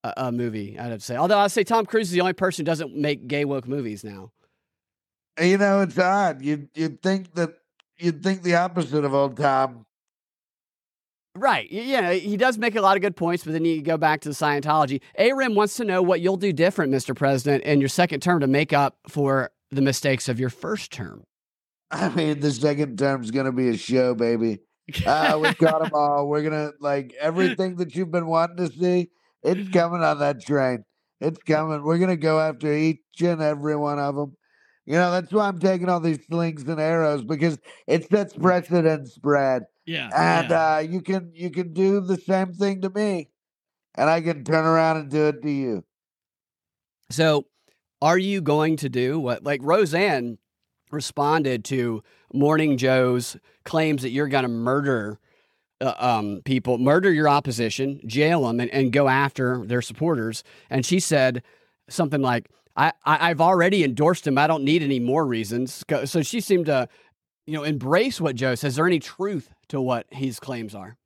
uh, 0.04 0.14
uh, 0.18 0.32
movie 0.32 0.78
I'd 0.80 0.92
have 0.92 1.00
to 1.00 1.06
say 1.06 1.16
although 1.16 1.38
I'd 1.40 1.52
say 1.52 1.64
Tom 1.64 1.86
Cruise 1.86 2.08
is 2.08 2.14
the 2.14 2.22
only 2.22 2.34
person 2.34 2.64
who 2.64 2.68
doesn't 2.68 2.96
make 2.96 3.28
gay 3.28 3.46
woke 3.46 3.68
movies 3.68 4.04
now 4.04 4.32
You 5.42 5.58
know, 5.58 5.82
it's 5.82 5.98
odd. 5.98 6.42
You 6.42 6.68
you'd 6.76 7.02
think 7.02 7.34
that 7.36 7.52
you'd 7.98 8.24
think 8.24 8.44
the 8.44 8.56
opposite 8.56 9.04
of 9.06 9.14
old 9.14 9.38
Tom. 9.38 9.86
right 11.36 11.72
yeah 11.72 12.12
he 12.14 12.38
does 12.38 12.58
make 12.58 12.76
a 12.76 12.82
lot 12.82 12.96
of 12.98 13.02
good 13.02 13.16
points 13.16 13.44
but 13.44 13.54
then 13.54 13.64
you 13.66 13.82
go 13.82 13.98
back 13.98 14.22
to 14.22 14.30
the 14.30 14.36
Scientology 14.36 15.02
Arim 15.18 15.54
wants 15.56 15.76
to 15.78 15.86
know 15.86 16.02
what 16.02 16.22
you'll 16.22 16.38
do 16.38 16.52
different 16.52 16.92
Mr. 16.94 17.16
President 17.16 17.64
in 17.64 17.80
your 17.80 17.90
second 17.90 18.22
term 18.22 18.40
to 18.42 18.48
make 18.48 18.74
up 18.74 18.98
for 19.08 19.52
the 19.72 19.82
mistakes 19.82 20.28
of 20.28 20.40
your 20.40 20.50
first 20.50 20.92
term 20.92 21.24
I 21.92 22.10
mean, 22.10 22.40
the 22.40 22.52
second 22.52 23.00
term's 23.00 23.32
gonna 23.32 23.52
be 23.52 23.70
a 23.70 23.76
show, 23.78 24.14
baby. 24.14 24.60
Uh, 25.08 25.40
we 25.42 25.52
got 25.56 25.82
them 25.82 25.90
all. 25.94 26.28
We're 26.28 26.44
gonna 26.44 26.72
like 26.80 27.16
everything 27.20 27.78
that 27.78 27.96
you've 27.96 28.12
been 28.12 28.28
wanting 28.28 28.58
to 28.58 28.72
see. 28.72 29.10
It's 29.44 29.70
coming 29.70 30.04
on 30.04 30.20
that 30.20 30.42
train. 30.42 30.84
It's 31.22 31.40
coming. 31.44 31.84
We're 31.84 31.98
gonna 31.98 32.18
go 32.18 32.40
after 32.40 32.74
each 32.74 33.00
and 33.22 33.42
every 33.42 33.76
one 33.76 34.00
of 34.00 34.16
them. 34.16 34.36
You 34.86 34.96
know, 34.96 35.12
that's 35.12 35.32
why 35.32 35.48
I'm 35.48 35.60
taking 35.60 35.88
all 35.88 36.00
these 36.00 36.26
slings 36.26 36.64
and 36.64 36.80
arrows 36.80 37.24
because 37.24 37.60
it 37.88 38.10
sets 38.10 38.36
precedence, 38.36 39.18
Brad. 39.18 39.64
yeah 39.86 40.10
And 40.16 40.52
uh, 40.52 40.82
you 40.90 41.02
can 41.02 41.32
you 41.34 41.52
can 41.52 41.74
do 41.74 42.02
the 42.02 42.18
same 42.18 42.54
thing 42.54 42.82
to 42.82 42.90
me, 42.90 43.30
and 43.96 44.10
I 44.10 44.22
can 44.22 44.44
turn 44.44 44.66
around 44.66 44.98
and 44.98 45.10
do 45.10 45.28
it 45.28 45.42
to 45.44 45.52
you. 45.52 45.84
So, 47.12 47.46
are 48.02 48.18
you 48.18 48.42
going 48.42 48.78
to 48.78 48.90
do 48.90 49.20
what, 49.20 49.44
like 49.44 49.62
Roseanne 49.64 50.38
responded 50.92 51.66
to 51.66 52.04
Morning 52.34 52.78
Joe's 52.78 53.38
claims 53.66 54.02
that 54.04 54.12
you're 54.12 54.28
going 54.28 54.44
to 54.44 54.50
murder 54.50 55.20
uh, 55.82 55.94
um, 55.98 56.42
people, 56.46 56.78
murder 56.78 57.12
your 57.12 57.30
opposition, 57.30 58.02
jail 58.06 58.48
them, 58.48 58.60
and, 58.60 58.70
and 58.72 58.92
go 58.92 59.08
after 59.08 59.66
their 59.66 59.82
supporters? 59.82 60.44
And 60.70 60.86
she 60.86 61.00
said 61.00 61.44
something 61.90 62.22
like, 62.22 62.50
I, 62.76 62.94
I, 63.06 63.30
I've 63.30 63.42
already 63.42 63.84
endorsed 63.84 64.26
him. 64.28 64.38
I 64.38 64.48
don't 64.48 64.64
need 64.64 64.84
any 64.84 65.00
more 65.00 65.26
reasons. 65.26 65.84
So 66.06 66.22
she 66.22 66.40
seemed 66.42 66.68
to, 66.68 66.88
you 67.46 67.54
know, 67.54 67.64
embrace 67.64 68.22
what 68.22 68.36
Joe 68.36 68.56
says. 68.56 68.72
Is 68.72 68.76
there 68.76 68.88
any 68.88 69.00
truth 69.00 69.50
to 69.70 69.82
what 69.82 70.06
his 70.12 70.40
claims 70.40 70.76
are? 70.76 70.98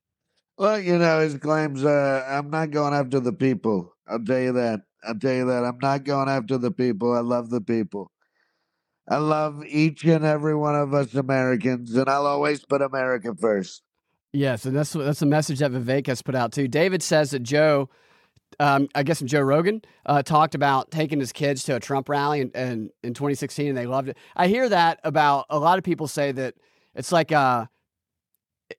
Well, 0.58 0.80
you 0.80 0.98
know, 0.98 1.20
his 1.20 1.38
claims. 1.38 1.84
Uh, 1.84 2.26
I'm 2.28 2.50
not 2.50 2.72
going 2.72 2.94
after 2.94 3.20
the 3.20 3.34
people. 3.34 3.94
I'll 4.08 4.24
tell 4.24 4.40
you 4.40 4.54
that. 4.54 4.82
I'll 5.04 5.18
tell 5.18 5.34
you 5.34 5.46
that. 5.48 5.64
I'm 5.64 5.80
not 5.82 6.04
going 6.04 6.30
after 6.30 6.58
the 6.58 6.72
people. 6.72 7.14
I 7.14 7.22
love 7.22 7.50
the 7.50 7.62
people. 7.62 8.12
I 9.10 9.18
love 9.18 9.66
each 9.66 10.06
and 10.06 10.24
every 10.24 10.56
one 10.56 10.76
of 10.76 10.94
us 10.94 11.14
Americans, 11.14 11.94
and 11.96 12.10
I'll 12.10 12.26
always 12.26 12.64
put 12.66 12.82
America 12.82 13.36
first. 13.40 13.83
Yes, 14.34 14.66
and 14.66 14.76
that's 14.76 14.94
that's 14.94 15.22
a 15.22 15.28
message 15.28 15.60
that 15.60 15.72
Vivek 15.72 16.08
has 16.08 16.24
put 16.24 16.34
out 16.34 16.52
too. 16.52 16.68
David 16.68 17.04
says 17.04 17.32
that 17.32 17.44
Joe, 17.44 17.88
um, 18.60 18.90
I 18.96 19.04
guess 19.04 19.20
Joe 19.20 19.42
Rogan, 19.42 19.84
uh, 20.08 20.24
talked 20.24 20.56
about 20.56 20.90
taking 20.90 21.20
his 21.20 21.32
kids 21.32 21.64
to 21.66 21.76
a 21.76 21.80
Trump 21.80 22.10
rally 22.10 22.42
in, 22.42 22.50
in, 22.52 22.90
in 23.04 23.14
2016, 23.14 23.68
and 23.68 23.78
they 23.78 23.86
loved 23.86 24.10
it. 24.10 24.18
I 24.36 24.48
hear 24.48 24.68
that 24.70 25.00
about 25.04 25.46
a 25.52 25.60
lot 25.60 25.78
of 25.78 25.84
people 25.84 26.08
say 26.08 26.32
that 26.32 26.56
it's 26.96 27.12
like, 27.12 27.32
uh, 27.32 27.68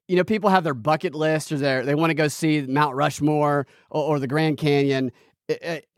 you 0.09 0.17
know, 0.17 0.25
people 0.25 0.51
have 0.51 0.65
their 0.65 0.75
bucket 0.75 1.15
list 1.15 1.53
or 1.53 1.57
their 1.57 1.85
they 1.85 1.95
want 1.95 2.11
to 2.11 2.15
go 2.15 2.27
see 2.27 2.63
Mount 2.63 2.97
Rushmore 2.97 3.69
or, 3.91 4.03
or 4.03 4.19
the 4.19 4.27
Grand 4.27 4.59
Canyon. 4.59 5.13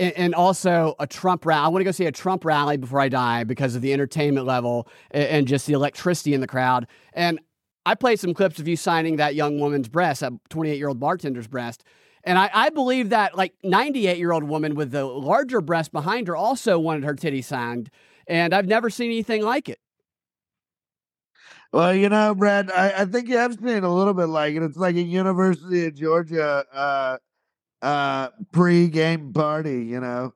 And 0.00 0.34
also 0.34 0.96
a 0.98 1.06
Trump 1.06 1.46
rally. 1.46 1.64
I 1.64 1.68
want 1.68 1.80
to 1.80 1.84
go 1.84 1.92
see 1.92 2.06
a 2.06 2.12
Trump 2.12 2.44
rally 2.44 2.76
before 2.76 2.98
I 2.98 3.08
die 3.08 3.44
because 3.44 3.76
of 3.76 3.80
the 3.80 3.92
entertainment 3.92 4.44
level 4.44 4.88
and 5.12 5.46
just 5.46 5.66
the 5.66 5.72
electricity 5.72 6.34
in 6.34 6.40
the 6.40 6.48
crowd. 6.48 6.88
And 7.12 7.38
I 7.86 7.94
played 7.94 8.18
some 8.18 8.34
clips 8.34 8.58
of 8.58 8.66
you 8.66 8.76
signing 8.76 9.16
that 9.16 9.36
young 9.36 9.60
woman's 9.60 9.88
breast, 9.88 10.20
that 10.20 10.32
28 10.50 10.76
year 10.76 10.88
old 10.88 10.98
bartender's 10.98 11.46
breast. 11.46 11.84
And 12.24 12.36
I, 12.36 12.50
I 12.52 12.70
believe 12.70 13.10
that 13.10 13.36
like 13.36 13.54
98 13.62 14.18
year 14.18 14.32
old 14.32 14.42
woman 14.42 14.74
with 14.74 14.90
the 14.90 15.04
larger 15.04 15.60
breast 15.60 15.92
behind 15.92 16.26
her 16.26 16.34
also 16.34 16.80
wanted 16.80 17.04
her 17.04 17.14
titty 17.14 17.42
signed. 17.42 17.88
And 18.26 18.52
I've 18.52 18.66
never 18.66 18.90
seen 18.90 19.06
anything 19.06 19.42
like 19.42 19.68
it. 19.68 19.78
Well, 21.72 21.94
you 21.94 22.08
know, 22.08 22.34
Brad, 22.34 22.72
I, 22.72 23.02
I 23.02 23.04
think 23.04 23.28
you 23.28 23.36
have 23.36 23.54
seen 23.54 23.84
a 23.84 23.94
little 23.94 24.14
bit 24.14 24.26
like 24.26 24.56
it. 24.56 24.62
It's 24.64 24.76
like 24.76 24.96
a 24.96 25.02
University 25.02 25.86
of 25.86 25.94
Georgia 25.94 26.64
uh, 26.72 27.18
uh, 27.82 28.30
pre-game 28.50 29.32
party, 29.32 29.84
you 29.84 30.00
know, 30.00 30.34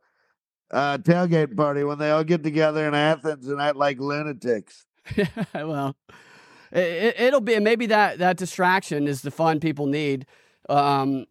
uh, 0.70 0.98
tailgate 0.98 1.56
party 1.56 1.82
when 1.82 1.98
they 1.98 2.12
all 2.12 2.22
get 2.22 2.44
together 2.44 2.86
in 2.86 2.94
Athens 2.94 3.48
and 3.48 3.60
act 3.60 3.76
like 3.76 3.98
lunatics. 3.98 4.86
well, 5.54 5.96
it, 6.72 7.18
it'll 7.20 7.40
be 7.40 7.58
maybe 7.58 7.86
that 7.86 8.18
that 8.18 8.36
distraction 8.36 9.06
is 9.08 9.22
the 9.22 9.30
fun 9.30 9.60
people 9.60 9.86
need 9.86 10.26
um, 10.68 11.26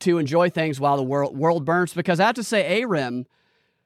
to 0.00 0.18
enjoy 0.18 0.50
things 0.50 0.80
while 0.80 0.96
the 0.96 1.02
world 1.02 1.36
world 1.36 1.64
burns. 1.64 1.94
Because 1.94 2.20
I 2.20 2.26
have 2.26 2.34
to 2.36 2.44
say, 2.44 2.80
Arim, 2.80 3.26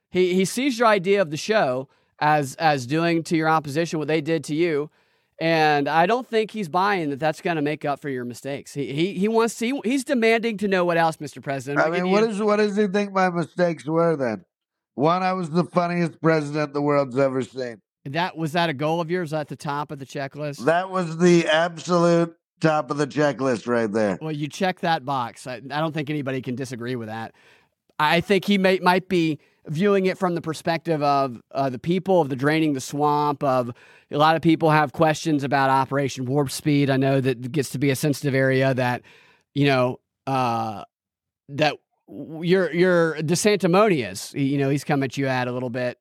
he 0.09 0.33
he 0.33 0.45
sees 0.45 0.79
your 0.79 0.87
idea 0.87 1.21
of 1.21 1.31
the 1.31 1.37
show 1.37 1.89
as 2.19 2.55
as 2.55 2.85
doing 2.85 3.23
to 3.23 3.35
your 3.35 3.49
opposition 3.49 3.99
what 3.99 4.07
they 4.07 4.21
did 4.21 4.43
to 4.45 4.55
you. 4.55 4.89
And 5.37 5.89
I 5.89 6.05
don't 6.05 6.25
think 6.25 6.51
he's 6.51 6.69
buying 6.69 7.09
that 7.09 7.19
that's 7.19 7.41
going 7.41 7.57
to 7.57 7.61
make 7.61 7.83
up 7.83 7.99
for 7.99 8.07
your 8.07 8.23
mistakes. 8.23 8.73
He, 8.73 8.93
he 8.93 9.13
he 9.13 9.27
wants 9.27 9.57
to, 9.59 9.65
he, 9.65 9.81
he's 9.83 10.05
demanding 10.05 10.57
to 10.59 10.67
know 10.69 10.85
what 10.85 10.95
else, 10.97 11.17
Mr. 11.17 11.43
President. 11.43 11.85
I 11.85 11.89
mean, 11.89 12.09
what 12.09 12.23
you- 12.23 12.29
is 12.29 12.41
what 12.41 12.55
does 12.55 12.77
he 12.77 12.87
think 12.87 13.11
my 13.11 13.29
mistakes 13.29 13.85
were 13.85 14.15
then? 14.15 14.45
One, 14.93 15.23
I 15.23 15.33
was 15.33 15.49
the 15.49 15.65
funniest 15.65 16.21
president 16.21 16.73
the 16.73 16.81
world's 16.81 17.17
ever 17.17 17.41
seen. 17.41 17.81
That 18.05 18.37
was 18.37 18.51
that 18.51 18.69
a 18.69 18.73
goal 18.73 19.01
of 19.01 19.09
yours 19.09 19.33
at 19.33 19.47
the 19.47 19.55
top 19.55 19.91
of 19.91 19.99
the 19.99 20.05
checklist? 20.05 20.65
That 20.65 20.89
was 20.89 21.17
the 21.17 21.47
absolute 21.47 22.35
top 22.61 22.91
of 22.91 22.97
the 22.97 23.07
checklist 23.07 23.67
right 23.67 23.91
there. 23.91 24.17
Well, 24.21 24.31
you 24.31 24.47
check 24.47 24.81
that 24.81 25.03
box. 25.03 25.47
I, 25.47 25.55
I 25.55 25.79
don't 25.79 25.93
think 25.93 26.09
anybody 26.09 26.41
can 26.41 26.55
disagree 26.55 26.95
with 26.95 27.07
that. 27.07 27.33
I 27.97 28.21
think 28.21 28.45
he 28.45 28.57
may, 28.57 28.79
might 28.79 29.09
be 29.09 29.39
viewing 29.67 30.05
it 30.05 30.17
from 30.17 30.35
the 30.35 30.41
perspective 30.41 31.01
of 31.01 31.41
uh, 31.51 31.69
the 31.69 31.79
people, 31.79 32.21
of 32.21 32.29
the 32.29 32.35
draining 32.35 32.73
the 32.73 32.81
swamp, 32.81 33.43
of 33.43 33.73
a 34.11 34.17
lot 34.17 34.35
of 34.35 34.41
people 34.41 34.69
have 34.69 34.93
questions 34.93 35.43
about 35.43 35.69
Operation 35.69 36.25
Warp 36.25 36.51
Speed. 36.51 36.89
I 36.89 36.97
know 36.97 37.19
that 37.19 37.51
gets 37.51 37.71
to 37.71 37.79
be 37.79 37.89
a 37.89 37.95
sensitive 37.95 38.35
area 38.35 38.73
that, 38.73 39.01
you 39.55 39.65
know, 39.65 39.99
uh, 40.27 40.83
that 41.49 41.75
you're 42.07 42.71
you're 42.71 43.15
DeSanctimonious. 43.15 44.39
You 44.39 44.59
know, 44.59 44.69
he's 44.69 44.83
come 44.83 45.01
at 45.01 45.17
you 45.17 45.27
at 45.27 45.47
a 45.47 45.51
little 45.51 45.71
bit. 45.71 45.97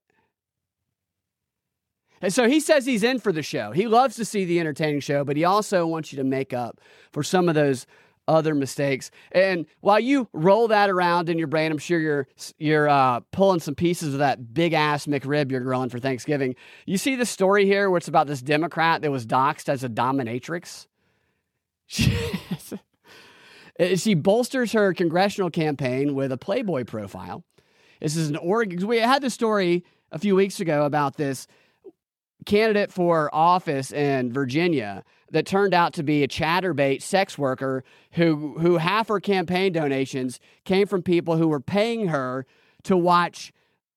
And 2.20 2.32
so 2.32 2.48
he 2.48 2.60
says 2.60 2.86
he's 2.86 3.02
in 3.02 3.18
for 3.18 3.32
the 3.32 3.42
show. 3.42 3.72
He 3.72 3.86
loves 3.86 4.16
to 4.16 4.24
see 4.24 4.44
the 4.44 4.60
entertaining 4.60 5.00
show, 5.00 5.24
but 5.24 5.36
he 5.36 5.44
also 5.44 5.86
wants 5.86 6.12
you 6.12 6.16
to 6.16 6.24
make 6.24 6.52
up 6.52 6.80
for 7.12 7.22
some 7.22 7.48
of 7.48 7.54
those 7.54 7.86
other 8.26 8.54
mistakes. 8.54 9.10
And 9.32 9.66
while 9.80 10.00
you 10.00 10.28
roll 10.32 10.68
that 10.68 10.88
around 10.88 11.28
in 11.28 11.38
your 11.38 11.46
brain, 11.46 11.70
I'm 11.70 11.78
sure 11.78 11.98
you're 11.98 12.26
you're 12.58 12.88
uh, 12.88 13.20
pulling 13.32 13.60
some 13.60 13.74
pieces 13.74 14.14
of 14.14 14.20
that 14.20 14.54
big 14.54 14.72
ass 14.72 15.06
McRib 15.06 15.50
you're 15.50 15.60
grilling 15.60 15.90
for 15.90 15.98
Thanksgiving. 15.98 16.54
You 16.86 16.96
see 16.96 17.16
the 17.16 17.26
story 17.26 17.66
here 17.66 17.90
where 17.90 17.98
it's 17.98 18.08
about 18.08 18.26
this 18.26 18.40
Democrat 18.40 19.02
that 19.02 19.10
was 19.10 19.26
doxxed 19.26 19.68
as 19.68 19.84
a 19.84 19.88
dominatrix. 19.88 20.86
She, 23.96 24.14
bolsters 24.14 24.70
her 24.72 24.94
congressional 24.94 25.50
campaign 25.50 26.14
with 26.14 26.30
a 26.30 26.36
Playboy 26.36 26.84
profile. 26.84 27.42
This 28.00 28.14
is 28.14 28.28
an 28.28 28.36
Oregon. 28.36 28.86
We 28.86 28.98
had 28.98 29.20
the 29.20 29.30
story 29.30 29.84
a 30.12 30.18
few 30.18 30.36
weeks 30.36 30.60
ago 30.60 30.84
about 30.84 31.16
this 31.16 31.48
candidate 32.44 32.92
for 32.92 33.34
office 33.34 33.92
in 33.92 34.32
Virginia 34.32 35.04
that 35.30 35.46
turned 35.46 35.74
out 35.74 35.92
to 35.94 36.02
be 36.02 36.22
a 36.22 36.28
Chaturbate 36.28 37.02
sex 37.02 37.36
worker 37.36 37.82
who 38.12 38.56
who 38.58 38.78
half 38.78 39.08
her 39.08 39.20
campaign 39.20 39.72
donations 39.72 40.38
came 40.64 40.86
from 40.86 41.02
people 41.02 41.36
who 41.36 41.48
were 41.48 41.60
paying 41.60 42.08
her 42.08 42.46
to 42.84 42.96
watch 42.96 43.52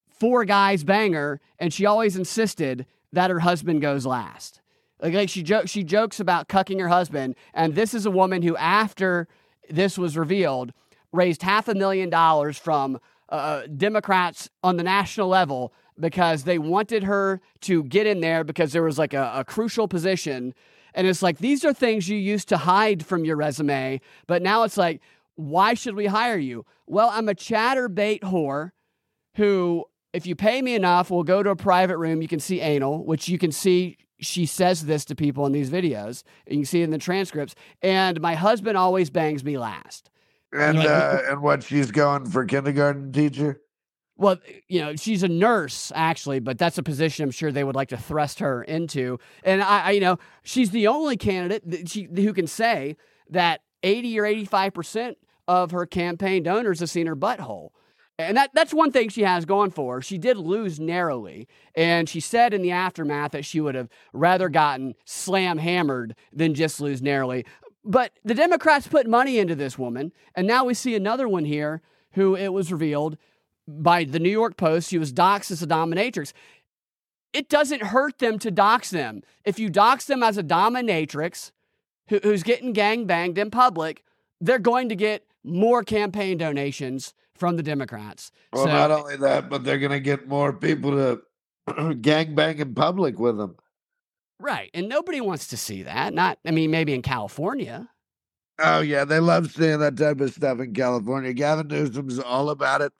four 0.09 0.45
guys 0.45 0.83
bang 0.83 1.13
her, 1.13 1.39
and 1.59 1.73
she 1.73 1.85
always 1.85 2.15
insisted 2.15 2.85
that 3.13 3.29
her 3.29 3.41
husband 3.41 3.81
goes 3.81 4.05
last. 4.05 4.61
Like, 5.01 5.13
like 5.13 5.29
she 5.29 5.43
jokes 5.43 5.69
she 5.69 5.83
jokes 5.83 6.19
about 6.19 6.47
cucking 6.47 6.79
her 6.79 6.87
husband, 6.87 7.35
and 7.53 7.75
this 7.75 7.93
is 7.93 8.05
a 8.05 8.11
woman 8.11 8.41
who, 8.41 8.57
after 8.57 9.27
this 9.69 9.97
was 9.97 10.17
revealed, 10.17 10.73
raised 11.11 11.43
half 11.43 11.67
a 11.67 11.75
million 11.75 12.09
dollars 12.09 12.57
from 12.57 12.99
uh, 13.29 13.63
Democrats 13.75 14.49
on 14.63 14.77
the 14.77 14.83
national 14.83 15.27
level 15.27 15.73
because 15.99 16.43
they 16.43 16.59
wanted 16.59 17.03
her 17.03 17.41
to 17.61 17.83
get 17.83 18.07
in 18.07 18.21
there 18.21 18.43
because 18.43 18.71
there 18.73 18.83
was 18.83 18.97
like 18.97 19.13
a, 19.13 19.31
a 19.35 19.45
crucial 19.45 19.87
position. 19.87 20.53
And 20.93 21.07
it's 21.07 21.21
like, 21.21 21.37
these 21.39 21.63
are 21.65 21.73
things 21.73 22.09
you 22.09 22.17
used 22.17 22.49
to 22.49 22.57
hide 22.57 23.05
from 23.05 23.25
your 23.25 23.35
resume, 23.35 24.01
but 24.25 24.41
now 24.41 24.63
it's 24.63 24.77
like, 24.77 25.01
why 25.35 25.73
should 25.75 25.95
we 25.95 26.07
hire 26.07 26.37
you? 26.37 26.65
Well, 26.87 27.09
I'm 27.13 27.29
a 27.29 27.35
Chaturbate 27.35 28.21
whore 28.21 28.71
who, 29.35 29.85
if 30.13 30.25
you 30.25 30.35
pay 30.35 30.61
me 30.61 30.73
enough, 30.73 31.11
will 31.11 31.23
go 31.23 31.43
to 31.43 31.51
a 31.51 31.55
private 31.55 31.97
room. 31.97 32.21
You 32.21 32.27
can 32.27 32.39
see 32.39 32.59
anal, 32.59 33.05
which 33.05 33.29
you 33.29 33.37
can 33.37 33.51
see 33.51 33.97
she 34.19 34.45
says 34.45 34.85
this 34.85 35.05
to 35.05 35.15
people 35.15 35.45
in 35.45 35.51
these 35.51 35.69
videos. 35.69 36.23
You 36.47 36.57
can 36.57 36.65
see 36.65 36.81
it 36.81 36.85
in 36.85 36.89
the 36.89 36.97
transcripts. 36.97 37.55
And 37.81 38.19
my 38.19 38.33
husband 38.33 38.77
always 38.77 39.09
bangs 39.09 39.43
me 39.43 39.57
last. 39.57 40.09
And 40.51 40.79
uh, 40.79 41.19
and 41.29 41.41
what 41.41 41.63
she's 41.63 41.91
going 41.91 42.25
for 42.25 42.45
kindergarten 42.45 43.11
teacher? 43.11 43.61
Well, 44.17 44.37
you 44.67 44.81
know, 44.81 44.95
she's 44.95 45.23
a 45.23 45.27
nurse 45.27 45.91
actually, 45.95 46.39
but 46.39 46.57
that's 46.57 46.77
a 46.77 46.83
position 46.83 47.23
I'm 47.23 47.31
sure 47.31 47.51
they 47.51 47.63
would 47.63 47.75
like 47.75 47.89
to 47.89 47.97
thrust 47.97 48.39
her 48.39 48.63
into. 48.63 49.19
And 49.43 49.61
I, 49.61 49.81
I 49.81 49.91
you 49.91 50.01
know, 50.01 50.17
she's 50.43 50.71
the 50.71 50.87
only 50.87 51.17
candidate 51.17 51.87
she, 51.87 52.03
who 52.03 52.33
can 52.33 52.47
say 52.47 52.97
that 53.29 53.61
80 53.83 54.19
or 54.19 54.25
85 54.25 54.73
percent 54.73 55.17
of 55.47 55.71
her 55.71 55.85
campaign 55.85 56.43
donors 56.43 56.79
have 56.79 56.89
seen 56.89 57.07
her 57.07 57.15
butthole. 57.15 57.69
And 58.19 58.35
that, 58.35 58.49
that's 58.53 58.73
one 58.73 58.91
thing 58.91 59.09
she 59.09 59.21
has 59.21 59.45
going 59.45 59.69
for 59.69 59.95
her. 59.95 60.01
She 60.01 60.17
did 60.17 60.37
lose 60.37 60.79
narrowly. 60.79 61.47
And 61.75 62.09
she 62.09 62.19
said 62.19 62.53
in 62.53 62.63
the 62.63 62.71
aftermath 62.71 63.31
that 63.31 63.45
she 63.45 63.61
would 63.61 63.75
have 63.75 63.89
rather 64.11 64.49
gotten 64.49 64.95
slam 65.05 65.59
hammered 65.59 66.15
than 66.33 66.55
just 66.55 66.81
lose 66.81 67.01
narrowly. 67.01 67.45
But 67.85 68.13
the 68.25 68.33
Democrats 68.33 68.87
put 68.87 69.07
money 69.07 69.37
into 69.37 69.55
this 69.55 69.77
woman. 69.77 70.11
And 70.33 70.47
now 70.47 70.65
we 70.65 70.73
see 70.73 70.95
another 70.95 71.27
one 71.27 71.45
here 71.45 71.81
who 72.13 72.35
it 72.35 72.49
was 72.49 72.71
revealed 72.71 73.17
by 73.67 74.03
the 74.03 74.19
New 74.19 74.29
York 74.29 74.57
Post. 74.57 74.89
She 74.89 74.97
was 74.97 75.11
doxxed 75.11 75.51
as 75.51 75.61
a 75.61 75.67
dominatrix. 75.67 76.33
It 77.33 77.49
doesn't 77.49 77.83
hurt 77.83 78.19
them 78.19 78.39
to 78.39 78.51
dox 78.51 78.89
them. 78.89 79.21
If 79.45 79.59
you 79.59 79.69
dox 79.69 80.05
them 80.05 80.23
as 80.23 80.37
a 80.37 80.43
dominatrix 80.43 81.51
who, 82.09 82.19
who's 82.23 82.43
getting 82.43 82.73
gang 82.73 83.05
banged 83.05 83.37
in 83.37 83.51
public, 83.51 84.03
they're 84.39 84.59
going 84.59 84.89
to 84.89 84.95
get 84.95 85.25
more 85.43 85.83
campaign 85.83 86.37
donations 86.37 87.13
from 87.35 87.57
the 87.57 87.63
Democrats. 87.63 88.31
Well, 88.53 88.65
so, 88.65 88.71
not 88.71 88.91
only 88.91 89.17
that, 89.17 89.49
but 89.49 89.63
they're 89.63 89.79
going 89.79 89.91
to 89.91 89.99
get 89.99 90.27
more 90.27 90.53
people 90.53 90.91
to 90.91 91.95
gang 92.01 92.35
bang 92.35 92.57
in 92.59 92.73
public 92.73 93.19
with 93.19 93.37
them. 93.37 93.55
Right. 94.39 94.69
And 94.73 94.87
nobody 94.87 95.21
wants 95.21 95.47
to 95.47 95.57
see 95.57 95.83
that. 95.83 96.13
Not, 96.13 96.39
I 96.45 96.51
mean, 96.51 96.71
maybe 96.71 96.93
in 96.93 97.01
California. 97.01 97.89
Oh, 98.59 98.81
yeah. 98.81 99.05
They 99.05 99.19
love 99.19 99.51
seeing 99.51 99.79
that 99.79 99.97
type 99.97 100.21
of 100.21 100.33
stuff 100.33 100.59
in 100.59 100.73
California. 100.73 101.33
Gavin 101.33 101.67
Newsom's 101.67 102.19
all 102.19 102.49
about 102.49 102.81
it. 102.81 102.93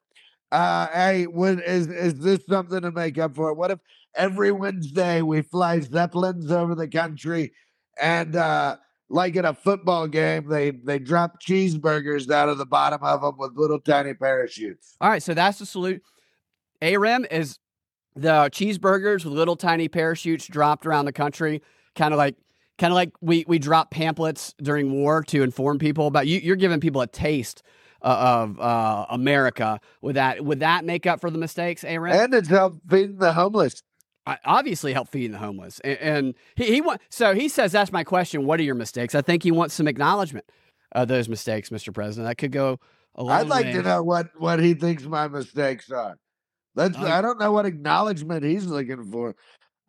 Uh, 0.50 0.88
hey, 0.88 1.26
what, 1.26 1.62
is, 1.64 1.88
is 1.88 2.14
this 2.20 2.40
something 2.48 2.80
to 2.80 2.90
make 2.90 3.18
up 3.18 3.34
for? 3.34 3.52
What 3.54 3.70
if 3.70 3.78
every 4.14 4.50
Wednesday 4.50 5.22
we 5.22 5.42
fly 5.42 5.80
Zeppelins 5.80 6.50
over 6.50 6.74
the 6.74 6.88
country 6.88 7.52
and, 8.00 8.34
uh, 8.34 8.76
like 9.10 9.36
in 9.36 9.44
a 9.44 9.54
football 9.54 10.06
game, 10.06 10.48
they 10.48 10.70
they 10.70 10.98
drop 10.98 11.40
cheeseburgers 11.40 12.30
out 12.30 12.48
of 12.48 12.58
the 12.58 12.66
bottom 12.66 13.02
of 13.02 13.22
them 13.22 13.36
with 13.38 13.52
little 13.56 13.80
tiny 13.80 14.14
parachutes. 14.14 14.96
All 15.00 15.08
right, 15.08 15.22
so 15.22 15.34
that's 15.34 15.58
the 15.58 15.66
salute. 15.66 16.02
AREM 16.82 17.24
is 17.30 17.58
the 18.14 18.50
cheeseburgers 18.52 19.24
with 19.24 19.32
little 19.32 19.56
tiny 19.56 19.88
parachutes 19.88 20.46
dropped 20.46 20.84
around 20.84 21.06
the 21.06 21.12
country, 21.12 21.62
kind 21.94 22.12
of 22.12 22.18
like 22.18 22.36
kind 22.78 22.92
of 22.92 22.96
like 22.96 23.12
we 23.20 23.44
we 23.48 23.58
drop 23.58 23.90
pamphlets 23.90 24.54
during 24.62 24.92
war 24.92 25.22
to 25.24 25.42
inform 25.42 25.78
people 25.78 26.06
about 26.06 26.26
you. 26.26 26.38
You're 26.40 26.56
giving 26.56 26.80
people 26.80 27.00
a 27.00 27.06
taste 27.06 27.62
of 28.00 28.60
uh, 28.60 29.06
America. 29.10 29.80
Would 30.02 30.16
that 30.16 30.44
would 30.44 30.60
that 30.60 30.84
make 30.84 31.06
up 31.06 31.20
for 31.20 31.30
the 31.30 31.38
mistakes, 31.38 31.84
AREM? 31.84 32.24
And 32.24 32.34
it's 32.34 32.48
help 32.48 32.80
feeding 32.88 33.18
the 33.18 33.32
homeless 33.32 33.82
obviously 34.44 34.92
help 34.92 35.08
feeding 35.08 35.32
the 35.32 35.38
homeless. 35.38 35.80
And, 35.80 35.98
and 35.98 36.34
he, 36.56 36.66
he 36.66 36.80
want, 36.80 37.00
so 37.08 37.34
he 37.34 37.48
says, 37.48 37.72
that's 37.72 37.92
my 37.92 38.04
question. 38.04 38.44
What 38.44 38.60
are 38.60 38.64
your 38.64 38.74
mistakes? 38.74 39.14
I 39.14 39.22
think 39.22 39.42
he 39.42 39.50
wants 39.50 39.74
some 39.74 39.88
acknowledgement 39.88 40.50
of 40.92 41.08
those 41.08 41.28
mistakes, 41.28 41.70
Mr. 41.70 41.92
President. 41.92 42.28
That 42.28 42.36
could 42.36 42.52
go 42.52 42.78
a 43.14 43.22
long 43.22 43.40
I'd 43.40 43.48
like 43.48 43.66
way. 43.66 43.72
to 43.72 43.82
know 43.82 44.02
what, 44.02 44.28
what 44.36 44.60
he 44.60 44.74
thinks 44.74 45.04
my 45.04 45.28
mistakes 45.28 45.90
are. 45.90 46.16
Let's, 46.74 46.96
uh, 46.96 47.06
I 47.06 47.20
don't 47.20 47.40
know 47.40 47.52
what 47.52 47.66
acknowledgement 47.66 48.44
he's 48.44 48.66
looking 48.66 49.10
for. 49.10 49.34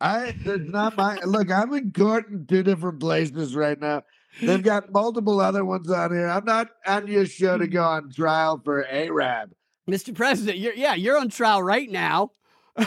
I, 0.00 0.34
it's 0.44 0.70
not 0.70 0.96
my, 0.96 1.18
look, 1.24 1.50
I'm 1.50 1.72
in 1.74 1.92
court 1.92 2.28
in 2.30 2.46
two 2.46 2.62
different 2.62 3.00
places 3.00 3.54
right 3.54 3.78
now. 3.78 4.02
They've 4.40 4.62
got 4.62 4.92
multiple 4.92 5.40
other 5.40 5.64
ones 5.64 5.90
on 5.90 6.12
here. 6.12 6.28
I'm 6.28 6.44
not 6.44 6.68
on 6.86 7.06
your 7.06 7.26
show 7.26 7.58
to 7.58 7.66
go 7.66 7.82
on 7.82 8.10
trial 8.12 8.60
for 8.64 8.84
ARAB. 8.84 9.50
Mr. 9.88 10.14
President, 10.14 10.58
you're, 10.58 10.74
yeah, 10.74 10.94
you're 10.94 11.18
on 11.18 11.28
trial 11.28 11.62
right 11.62 11.90
now. 11.90 12.32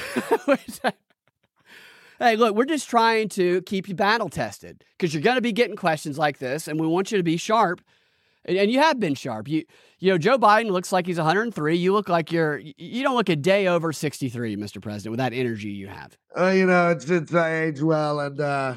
Hey, 2.23 2.37
look, 2.37 2.55
we're 2.55 2.63
just 2.63 2.89
trying 2.89 3.27
to 3.29 3.61
keep 3.63 3.89
you 3.89 3.95
battle 3.95 4.29
tested 4.29 4.85
because 4.97 5.13
you're 5.13 5.23
going 5.23 5.35
to 5.35 5.41
be 5.41 5.51
getting 5.51 5.75
questions 5.75 6.17
like 6.17 6.37
this, 6.37 6.69
and 6.69 6.79
we 6.79 6.87
want 6.87 7.11
you 7.11 7.17
to 7.17 7.23
be 7.23 7.35
sharp. 7.35 7.81
And 8.45 8.71
you 8.71 8.79
have 8.79 8.97
been 8.97 9.13
sharp. 9.13 9.49
You, 9.49 9.65
you 9.99 10.11
know, 10.11 10.17
Joe 10.17 10.37
Biden 10.37 10.69
looks 10.69 10.93
like 10.93 11.05
he's 11.05 11.17
103. 11.17 11.75
You 11.75 11.91
look 11.91 12.07
like 12.07 12.31
you're. 12.31 12.59
You 12.59 13.03
don't 13.03 13.15
look 13.15 13.27
a 13.27 13.35
day 13.35 13.67
over 13.67 13.91
63, 13.91 14.55
Mr. 14.55 14.81
President, 14.81 15.11
with 15.11 15.17
that 15.17 15.33
energy 15.33 15.69
you 15.69 15.87
have. 15.87 16.17
Uh, 16.37 16.51
you 16.51 16.65
know, 16.65 16.91
it's 16.91 17.09
it's 17.09 17.33
I 17.33 17.63
age 17.63 17.81
well, 17.81 18.21
and 18.21 18.39
uh, 18.39 18.75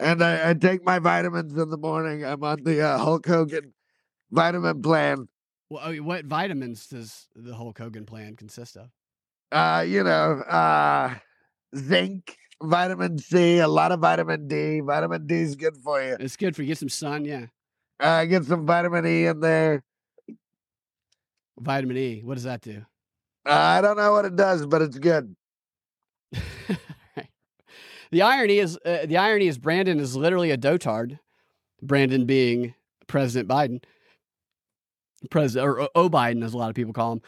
and 0.00 0.22
I, 0.24 0.50
I 0.50 0.54
take 0.54 0.84
my 0.84 0.98
vitamins 0.98 1.56
in 1.56 1.68
the 1.68 1.76
morning. 1.76 2.24
I'm 2.24 2.42
on 2.42 2.64
the 2.64 2.80
uh, 2.80 2.98
Hulk 2.98 3.26
Hogan 3.26 3.74
vitamin 4.30 4.80
plan. 4.80 5.28
Well, 5.68 5.94
what 5.96 6.24
vitamins 6.24 6.86
does 6.86 7.28
the 7.36 7.54
Hulk 7.54 7.78
Hogan 7.78 8.06
plan 8.06 8.34
consist 8.34 8.76
of? 8.76 8.88
Uh, 9.52 9.84
you 9.86 10.02
know, 10.02 10.40
uh, 10.40 11.14
zinc, 11.76 12.36
vitamin 12.62 13.18
C, 13.18 13.58
a 13.58 13.68
lot 13.68 13.92
of 13.92 14.00
vitamin 14.00 14.48
D. 14.48 14.80
Vitamin 14.80 15.26
D 15.26 15.34
is 15.36 15.54
good 15.54 15.76
for 15.76 16.02
you. 16.02 16.16
It's 16.18 16.36
good 16.36 16.56
for 16.56 16.62
you. 16.62 16.68
Get 16.68 16.78
some 16.78 16.88
sun, 16.88 17.24
yeah. 17.24 17.46
Uh, 18.00 18.24
get 18.24 18.44
some 18.44 18.66
vitamin 18.66 19.06
E 19.06 19.26
in 19.26 19.40
there. 19.40 19.84
Vitamin 21.58 21.96
E. 21.98 22.22
What 22.24 22.34
does 22.34 22.44
that 22.44 22.62
do? 22.62 22.84
Uh, 23.46 23.52
I 23.52 23.80
don't 23.80 23.96
know 23.96 24.12
what 24.12 24.24
it 24.24 24.34
does, 24.34 24.64
but 24.66 24.82
it's 24.82 24.98
good. 24.98 25.36
The 28.10 28.22
irony 28.22 28.58
is, 28.58 28.78
uh, 28.84 29.06
the 29.06 29.16
irony 29.16 29.46
is, 29.46 29.58
Brandon 29.58 30.00
is 30.00 30.16
literally 30.16 30.50
a 30.50 30.58
dotard. 30.58 31.18
Brandon 31.82 32.26
being 32.26 32.74
President 33.06 33.48
Biden, 33.48 33.82
President 35.30 35.66
or 35.66 35.88
O 35.94 36.10
Biden, 36.10 36.44
as 36.44 36.52
a 36.52 36.58
lot 36.58 36.68
of 36.68 36.74
people 36.74 36.92
call 36.92 37.12
him. 37.12 37.22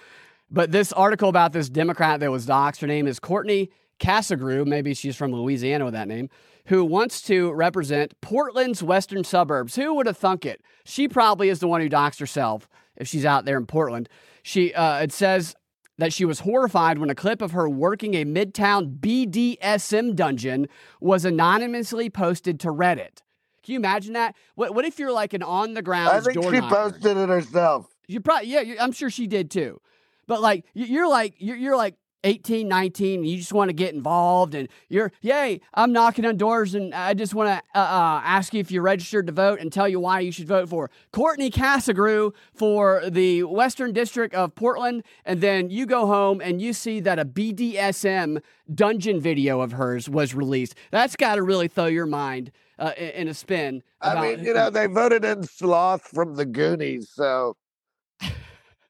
But 0.51 0.71
this 0.73 0.93
article 0.93 1.29
about 1.29 1.53
this 1.53 1.71
Democrat 1.71 2.21
that 2.21 2.31
was 2.31 2.47
doxxed, 2.47 2.81
her 2.81 2.87
name 2.87 3.07
is 3.07 3.19
Courtney 3.19 3.71
Casgraux, 3.99 4.67
maybe 4.67 4.95
she's 4.95 5.17
from 5.17 5.33
Louisiana 5.33 5.85
with 5.85 5.95
that 5.95 6.09
name, 6.09 6.29
who 6.67 6.85
wants 6.85 7.23
to 7.23 7.53
represent 7.53 8.21
Portland's 8.21 8.83
western 8.83 9.25
suburbs. 9.25 9.77
Who 9.77 9.95
would 9.95 10.07
have 10.07 10.17
thunk 10.17 10.45
it? 10.45 10.61
She 10.85 11.09
probably 11.09 11.49
is 11.49 11.61
the 11.61 11.69
one 11.69 11.81
who 11.81 11.89
doxed 11.89 12.21
herself 12.21 12.69
if 12.97 13.09
she's 13.09 13.25
out 13.25 13.45
there 13.45 13.57
in 13.57 13.67
Portland. 13.67 14.09
She 14.43 14.75
uh, 14.75 15.01
it 15.01 15.13
says 15.13 15.55
that 16.03 16.13
she 16.13 16.25
was 16.25 16.41
horrified 16.41 16.99
when 16.99 17.11
a 17.11 17.15
clip 17.15 17.41
of 17.41 17.53
her 17.53 17.69
working 17.69 18.15
a 18.15 18.25
Midtown 18.25 18.99
BDSM 18.99 20.17
dungeon 20.17 20.67
was 21.01 21.25
anonymously 21.25 22.11
posted 22.11 22.59
to 22.59 22.71
Reddit. 22.71 23.23
Can 23.63 23.75
you 23.75 23.77
imagine 23.77 24.15
that? 24.15 24.35
What, 24.57 24.75
what 24.75 24.85
if 24.85 24.99
you're 24.99 25.13
like 25.13 25.33
an 25.33 25.45
on 25.45 25.75
the 25.75 25.83
ground? 25.83 26.11
I 26.11 26.21
think 26.21 26.43
she 26.43 26.51
knocker? 26.59 26.91
posted 26.91 27.17
it 27.17 27.29
herself. 27.29 27.87
You 28.09 28.21
probably 28.21 28.49
yeah, 28.49 28.75
I'm 28.81 28.91
sure 28.91 29.11
she 29.11 29.29
did 29.29 29.49
too. 29.49 29.81
But 30.27 30.43
like 30.43 30.65
you're 30.75 31.09
like 31.09 31.35
you're, 31.39 31.57
you're 31.57 31.77
like 31.77 31.95
18, 32.25 32.69
19, 32.69 33.25
you 33.25 33.37
just 33.37 33.53
want 33.53 33.69
to 33.69 33.73
get 33.73 33.95
involved 33.95 34.55
and 34.55 34.69
you're, 34.89 35.13
yay, 35.21 35.61
I'm 35.75 35.93
knocking 35.93 36.25
on 36.25 36.37
doors 36.37 36.75
and 36.75 36.95
I 36.95 37.15
just 37.15 37.35
want 37.35 37.49
to 37.49 37.79
uh, 37.79 37.83
uh, 37.83 38.21
ask 38.25 38.55
you 38.55 38.61
if 38.61 38.71
you're 38.71 38.83
registered 38.83 39.27
to 39.27 39.33
vote 39.33 39.61
and 39.61 39.73
tell 39.73 39.89
you 39.89 40.01
why 40.01 40.21
you 40.21 40.33
should 40.33 40.47
vote 40.47 40.69
for 40.69 40.91
Courtney 41.13 41.51
Casgraux 41.51 42.33
for 42.55 43.03
the 43.09 43.43
Western 43.43 43.93
District 43.93 44.35
of 44.35 44.55
Portland. 44.55 45.03
And 45.25 45.41
then 45.41 45.71
you 45.71 45.87
go 45.87 46.07
home 46.07 46.41
and 46.41 46.61
you 46.61 46.73
see 46.73 47.01
that 47.01 47.19
a 47.19 47.25
BDSM 47.25 48.41
dungeon 48.73 49.21
video 49.21 49.61
of 49.61 49.73
hers 49.73 50.09
was 50.09 50.35
released. 50.35 50.75
That's 50.91 51.17
got 51.17 51.37
to 51.37 51.43
really 51.43 51.69
throw 51.69 51.87
your 51.87 52.07
mind 52.07 52.53
uh, 52.79 52.93
in 52.97 53.29
a 53.29 53.35
spin. 53.35 53.83
I 54.01 54.21
mean, 54.21 54.45
you 54.45 54.55
know, 54.55 54.71
they 54.71 54.87
voted 54.87 55.25
in 55.25 55.45
Sloth 55.45 56.03
from 56.03 56.35
the 56.35 56.45
Goonies, 56.45 57.11
so 57.15 57.57
uh, 58.23 58.27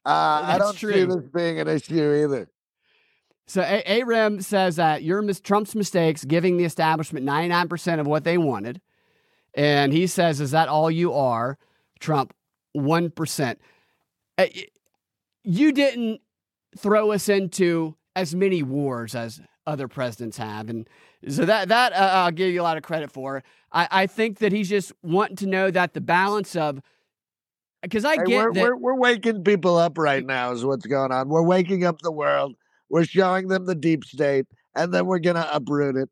I 0.05 0.57
don't 0.57 0.75
true. 0.75 0.93
see 0.93 1.05
this 1.05 1.27
being 1.33 1.59
an 1.59 1.67
issue 1.67 2.23
either. 2.23 2.47
So 3.47 3.61
A- 3.61 3.87
Aram 3.87 4.41
says 4.41 4.77
that 4.77 5.03
you're 5.03 5.21
mis- 5.21 5.41
Trump's 5.41 5.75
mistakes 5.75 6.23
giving 6.23 6.57
the 6.57 6.63
establishment 6.65 7.25
99% 7.25 7.99
of 7.99 8.07
what 8.07 8.23
they 8.23 8.37
wanted. 8.37 8.81
And 9.53 9.93
he 9.93 10.07
says, 10.07 10.39
Is 10.41 10.51
that 10.51 10.69
all 10.69 10.89
you 10.89 11.13
are, 11.13 11.57
Trump? 11.99 12.33
1%. 12.75 13.55
Uh, 14.37 14.45
You 15.43 15.71
didn't 15.71 16.21
throw 16.77 17.11
us 17.11 17.29
into 17.29 17.95
as 18.15 18.33
many 18.33 18.63
wars 18.63 19.13
as 19.13 19.41
other 19.67 19.87
presidents 19.87 20.37
have. 20.37 20.69
And 20.69 20.87
so 21.29 21.45
that, 21.45 21.67
that 21.69 21.93
uh, 21.93 22.11
I'll 22.13 22.31
give 22.31 22.51
you 22.53 22.61
a 22.61 22.63
lot 22.63 22.77
of 22.77 22.83
credit 22.83 23.11
for. 23.11 23.43
I, 23.71 23.87
I 23.91 24.07
think 24.07 24.39
that 24.39 24.51
he's 24.51 24.69
just 24.69 24.91
wanting 25.03 25.35
to 25.37 25.47
know 25.47 25.69
that 25.71 25.93
the 25.93 26.01
balance 26.01 26.55
of, 26.55 26.81
because 27.81 28.05
I 28.05 28.15
Hey, 28.15 28.23
get 28.25 28.37
we're, 28.37 28.53
that. 28.53 28.61
we're, 28.63 28.75
we're 28.77 28.99
waking 28.99 29.43
people 29.43 29.77
up 29.77 29.97
right 29.97 30.25
now, 30.25 30.51
is 30.51 30.65
what's 30.65 30.85
going 30.85 31.11
on. 31.11 31.29
We're 31.29 31.43
waking 31.43 31.83
up 31.85 32.01
the 32.01 32.11
world. 32.11 32.55
We're 32.93 33.05
showing 33.05 33.47
them 33.47 33.65
the 33.65 33.73
deep 33.73 34.05
state, 34.05 34.45
and 34.75 34.93
then 34.93 35.07
we're 35.07 35.17
going 35.17 35.35
to 35.35 35.55
uproot 35.55 35.95
it. 35.95 36.09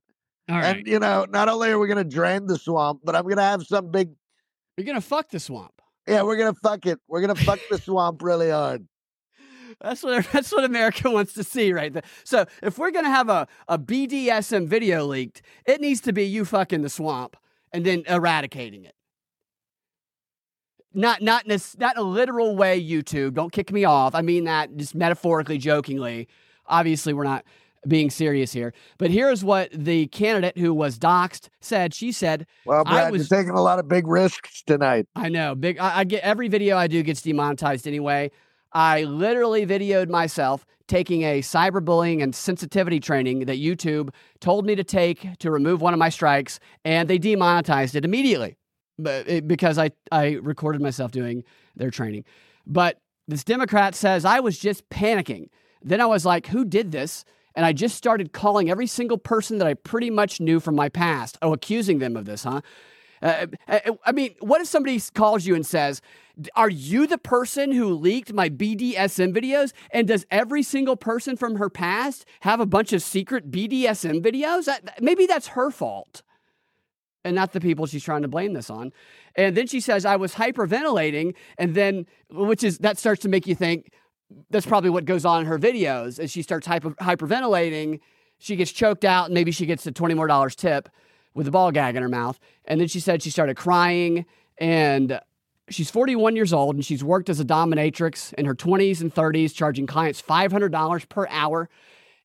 all 0.50 0.58
right. 0.58 0.78
And, 0.78 0.88
you 0.88 0.98
know, 0.98 1.28
not 1.30 1.48
only 1.48 1.70
are 1.70 1.78
we 1.78 1.86
going 1.86 2.04
to 2.04 2.04
drain 2.04 2.48
the 2.48 2.58
swamp, 2.58 3.02
but 3.04 3.16
I'm 3.16 3.22
going 3.26 3.36
to 3.36 3.44
have 3.44 3.62
some 3.68 3.92
big, 3.92 4.10
You're 4.76 4.86
going 4.86 4.98
to 4.98 5.08
fuck 5.08 5.30
the 5.30 5.40
swamp. 5.40 5.80
yeah, 6.08 6.24
we're 6.24 6.38
going 6.38 6.52
to 6.52 6.60
fuck 6.60 6.88
it. 6.88 7.00
We're 7.08 7.22
going 7.22 7.36
to 7.36 7.44
fuck 7.44 7.60
the 7.70 7.78
swamp 7.78 8.24
really 8.24 8.50
hard. 8.50 8.88
That's 9.80 10.02
what 10.02 10.28
that's 10.34 10.52
what 10.52 10.64
America 10.64 11.10
wants 11.10 11.34
to 11.34 11.44
see, 11.44 11.72
right 11.72 11.94
there. 11.94 12.04
So 12.24 12.46
if 12.62 12.78
we're 12.78 12.92
gonna 12.92 13.10
have 13.10 13.30
a, 13.30 13.48
a 13.68 13.80
BDSM 13.80 14.68
video 14.68 15.06
leaked, 15.06 15.42
it 15.66 15.82
needs 15.82 16.02
to 16.02 16.14
be 16.14 16.24
you 16.26 16.46
fucking 16.46 16.82
the 16.82 16.90
swamp 16.90 17.38
and 17.72 17.86
then 17.86 18.04
eradicating 18.08 18.84
it. 18.84 18.94
Not 20.94 21.22
not 21.22 21.46
in 21.46 21.52
a, 21.52 21.60
not 21.80 21.96
in 21.96 22.02
a 22.04 22.06
literal 22.06 22.56
way, 22.56 22.84
YouTube. 22.84 23.34
Don't 23.34 23.52
kick 23.52 23.72
me 23.72 23.86
off. 23.86 24.14
I 24.14 24.22
mean 24.22 24.44
that 24.44 24.76
just 24.76 24.94
metaphorically, 24.94 25.58
jokingly. 25.58 26.28
Obviously, 26.72 27.14
we're 27.14 27.24
not 27.26 27.46
being 27.88 28.10
serious 28.10 28.52
here. 28.54 28.74
But 28.98 29.12
here's 29.12 29.44
what 29.44 29.70
the 29.72 30.08
candidate 30.08 30.58
who 30.58 30.74
was 30.74 30.98
doxxed 31.00 31.50
said. 31.62 31.94
She 31.94 32.12
said, 32.12 32.46
Well, 32.66 32.84
I 32.86 32.92
Brad, 32.92 33.12
was- 33.12 33.30
you're 33.30 33.40
taking 33.40 33.54
a 33.56 33.62
lot 33.62 33.80
of 33.80 33.88
big 33.88 34.08
risks 34.08 34.64
tonight. 34.64 35.08
I 35.16 35.30
know. 35.30 35.56
Big. 35.56 35.80
I, 35.80 36.00
I 36.00 36.04
get 36.04 36.24
every 36.24 36.48
video 36.48 36.78
I 36.78 36.88
do 36.88 37.04
gets 37.04 37.22
demonetized 37.22 37.88
anyway. 37.88 38.32
I 38.74 39.04
literally 39.04 39.66
videoed 39.66 40.10
myself 40.10 40.66
taking 40.88 41.24
a 41.24 41.42
cyberbullying 41.42 42.22
and 42.22 42.36
sensitivity 42.36 43.00
training 43.00 43.40
that 43.46 43.58
YouTube 43.58 44.10
told 44.40 44.66
me 44.66 44.76
to 44.76 44.84
take 44.84 45.38
to 45.40 45.52
remove 45.52 45.82
one 45.82 45.94
of 45.94 46.00
my 46.00 46.10
strikes, 46.10 46.60
and 46.86 47.10
they 47.10 47.18
demonetized 47.18 47.96
it 47.96 48.06
immediately, 48.06 48.58
eh, 49.06 49.40
because 49.42 49.78
I 49.78 49.92
I 50.12 50.34
recorded 50.42 50.82
myself 50.82 51.12
doing 51.12 51.44
their 51.76 51.92
training. 51.92 52.26
But 52.66 53.00
this 53.28 53.44
Democrat 53.44 53.96
says 53.96 54.24
I 54.26 54.40
was 54.40 54.58
just 54.58 54.88
panicking. 54.90 55.48
Then 55.82 56.02
I 56.02 56.06
was 56.06 56.26
like, 56.26 56.48
"Who 56.48 56.66
did 56.66 56.92
this?" 56.92 57.26
And 57.56 57.66
I 57.66 57.74
just 57.74 57.96
started 57.96 58.32
calling 58.32 58.70
every 58.70 58.88
single 58.88 59.18
person 59.18 59.58
that 59.58 59.68
I 59.68 59.74
pretty 59.74 60.10
much 60.10 60.40
knew 60.40 60.60
from 60.60 60.76
my 60.76 60.90
past. 60.90 61.38
Oh, 61.42 61.54
accusing 61.54 62.00
them 62.00 62.16
of 62.16 62.26
this, 62.26 62.44
huh? 62.44 62.62
Uh, 63.22 63.48
I 63.68 63.82
I 64.06 64.12
mean, 64.12 64.36
what 64.40 64.62
if 64.62 64.68
somebody 64.68 65.00
calls 65.14 65.46
you 65.46 65.54
and 65.56 65.66
says, 65.66 66.02
Are 66.56 66.70
you 66.70 67.06
the 67.08 67.18
person 67.18 67.72
who 67.72 67.94
leaked 67.94 68.34
my 68.34 68.50
BDSM 68.50 69.34
videos? 69.36 69.74
And 69.92 70.08
does 70.08 70.26
every 70.32 70.64
single 70.64 70.96
person 70.96 71.38
from 71.38 71.58
her 71.58 71.70
past 71.70 72.26
have 72.42 72.60
a 72.60 72.66
bunch 72.66 72.94
of 72.94 73.02
secret 73.02 73.52
BDSM 73.52 74.22
videos? 74.22 74.70
Maybe 75.00 75.26
that's 75.26 75.48
her 75.50 75.72
fault 75.72 76.24
and 77.24 77.36
not 77.36 77.52
the 77.54 77.62
people 77.62 77.86
she's 77.86 78.04
trying 78.04 78.24
to 78.24 78.28
blame 78.28 78.54
this 78.54 78.70
on. 78.70 78.92
And 79.36 79.56
then 79.56 79.68
she 79.68 79.80
says, 79.80 80.06
I 80.06 80.16
was 80.16 80.36
hyperventilating. 80.36 81.36
And 81.58 81.76
then, 81.76 82.06
which 82.32 82.64
is, 82.64 82.80
that 82.80 82.98
starts 82.98 83.22
to 83.22 83.30
make 83.30 83.48
you 83.48 83.56
think 83.56 83.92
that's 84.50 84.66
probably 84.66 84.90
what 84.90 85.06
goes 85.06 85.26
on 85.26 85.42
in 85.42 85.48
her 85.48 85.60
videos. 85.60 86.20
As 86.20 86.32
she 86.32 86.42
starts 86.42 86.68
hyper, 86.68 86.92
hyperventilating, 86.92 88.00
she 88.38 88.56
gets 88.56 88.72
choked 88.72 89.06
out 89.06 89.26
and 89.26 89.34
maybe 89.34 89.52
she 89.52 89.66
gets 89.66 89.86
a 89.86 89.92
20 89.92 90.14
more 90.14 90.28
dollars 90.28 90.56
tip 90.56 90.90
with 91.34 91.48
a 91.48 91.52
ball 91.52 91.72
gag 91.72 91.96
in 91.96 92.02
her 92.02 92.10
mouth. 92.10 92.40
And 92.66 92.80
then 92.80 92.88
she 92.88 93.00
said 93.00 93.22
she 93.22 93.30
started 93.30 93.56
crying 93.56 94.26
and 94.58 95.20
she's 95.70 95.90
41 95.90 96.36
years 96.36 96.54
old 96.54 96.76
and 96.76 96.86
she's 96.86 97.04
worked 97.04 97.30
as 97.30 97.40
a 97.40 97.46
dominatrix 97.46 98.34
in 98.34 98.46
her 98.46 98.56
20s 98.56 99.02
and 99.02 99.14
30s, 99.14 99.54
charging 99.54 99.88
clients 99.88 100.22
$500 100.22 101.10
per 101.10 101.28
hour. 101.30 101.70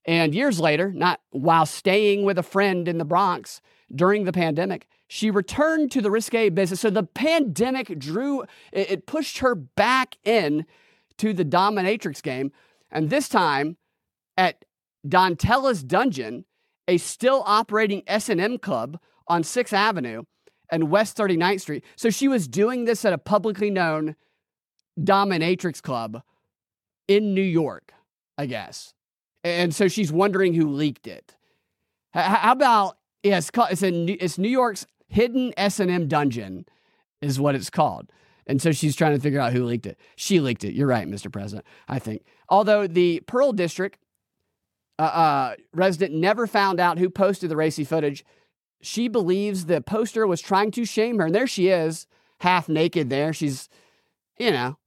And 0.05 0.35
years 0.35 0.61
later, 0.61 0.93
not 0.93 1.21
while 1.31 1.67
staying 1.67 2.25
with 2.25 2.39
a 2.39 2.43
friend 2.43 2.89
in 2.89 2.99
the 2.99 3.05
Bronx 3.05 3.61
during 3.95 4.25
the 4.25 4.33
pandemic, 4.33 4.87
she 5.09 5.31
returned 5.31 5.93
to 5.93 6.01
the 6.01 6.11
risque 6.11 6.49
business. 6.49 6.81
So 6.81 6.91
the 6.91 7.03
pandemic 7.05 7.99
drew, 7.99 8.45
it 8.73 9.07
pushed 9.07 9.39
her 9.39 9.55
back 9.55 10.17
in 10.25 10.67
to 11.19 11.33
the 11.33 11.45
dominatrix 11.45 12.23
game. 12.23 12.53
And 12.91 13.11
this 13.11 13.29
time 13.29 13.77
at 14.37 14.65
Dontella's 15.07 15.83
Dungeon, 15.83 16.45
a 16.89 16.99
still 16.99 17.43
operating 17.47 18.03
S&M 18.07 18.59
club 18.59 18.99
on 19.29 19.43
6th 19.43 19.73
Avenue 19.73 20.23
and 20.71 20.91
West 20.91 21.17
39th 21.17 21.61
Street. 21.61 21.85
So 21.97 22.11
she 22.11 22.29
was 22.29 22.49
doing 22.49 22.85
this 22.85 23.05
at 23.05 23.13
a 23.13 23.19
publicly 23.19 23.71
known 23.71 24.17
dominatrix 24.99 25.83
club 25.83 26.23
in 27.09 27.35
New 27.35 27.43
York, 27.43 27.93
I 28.39 28.47
guess. 28.47 28.95
And 29.45 29.75
so 29.75 29.89
she's 29.89 30.11
wondering 30.11 30.55
who 30.55 30.69
leaked 30.69 31.07
it. 31.07 31.37
How 32.13 32.53
about 32.53 32.97
yeah, 33.23 33.39
it's 33.39 33.51
called 33.51 33.69
it's 33.73 33.83
it's 33.83 34.39
New 34.39 34.49
York's 34.49 34.87
hidden 35.09 35.53
S&M 35.57 36.09
dungeon 36.09 36.65
is 37.21 37.39
what 37.39 37.55
it's 37.55 37.71
called. 37.71 38.11
And 38.47 38.63
so 38.63 38.73
she's 38.73 38.95
trying 38.95 39.15
to 39.15 39.21
figure 39.21 39.41
out 39.41 39.53
who 39.53 39.65
leaked 39.65 39.87
it. 39.87 39.99
She 40.15 40.41
leaked 40.41 40.65
it. 40.65 40.75
You're 40.75 40.87
right, 40.87 41.09
Mr. 41.09 41.33
President, 41.33 41.67
I 41.89 41.99
think. 41.99 42.25
Although 42.49 42.87
the 42.87 43.21
Pearl 43.27 43.53
District 43.53 43.99
uh, 44.99 45.03
uh, 45.03 45.55
resident 45.75 46.15
never 46.15 46.47
found 46.47 46.79
out 46.79 46.99
who 46.99 47.11
posted 47.11 47.51
the 47.51 47.57
racy 47.57 47.85
footage, 47.85 48.25
she 48.81 49.09
believes 49.09 49.67
the 49.67 49.81
poster 49.81 50.27
was 50.27 50.41
trying 50.41 50.71
to 50.73 50.85
shame 50.85 51.19
her. 51.19 51.27
And 51.27 51.35
there 51.35 51.47
she 51.47 51.69
is, 51.69 52.07
half 52.41 52.69
naked 52.69 53.11
there. 53.11 53.33
She's, 53.33 53.69
you 54.39 54.51
know, 54.53 54.79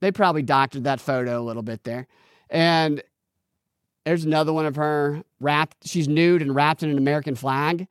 they 0.00 0.12
probably 0.12 0.42
doctored 0.42 0.84
that 0.84 1.00
photo 1.00 1.40
a 1.40 1.44
little 1.44 1.62
bit 1.62 1.84
there. 1.84 2.06
And 2.50 3.02
there's 4.04 4.24
another 4.24 4.52
one 4.52 4.66
of 4.66 4.76
her 4.76 5.22
wrapped. 5.40 5.88
She's 5.88 6.08
nude 6.08 6.42
and 6.42 6.54
wrapped 6.54 6.82
in 6.82 6.90
an 6.90 6.98
American 6.98 7.34
flag. 7.34 7.86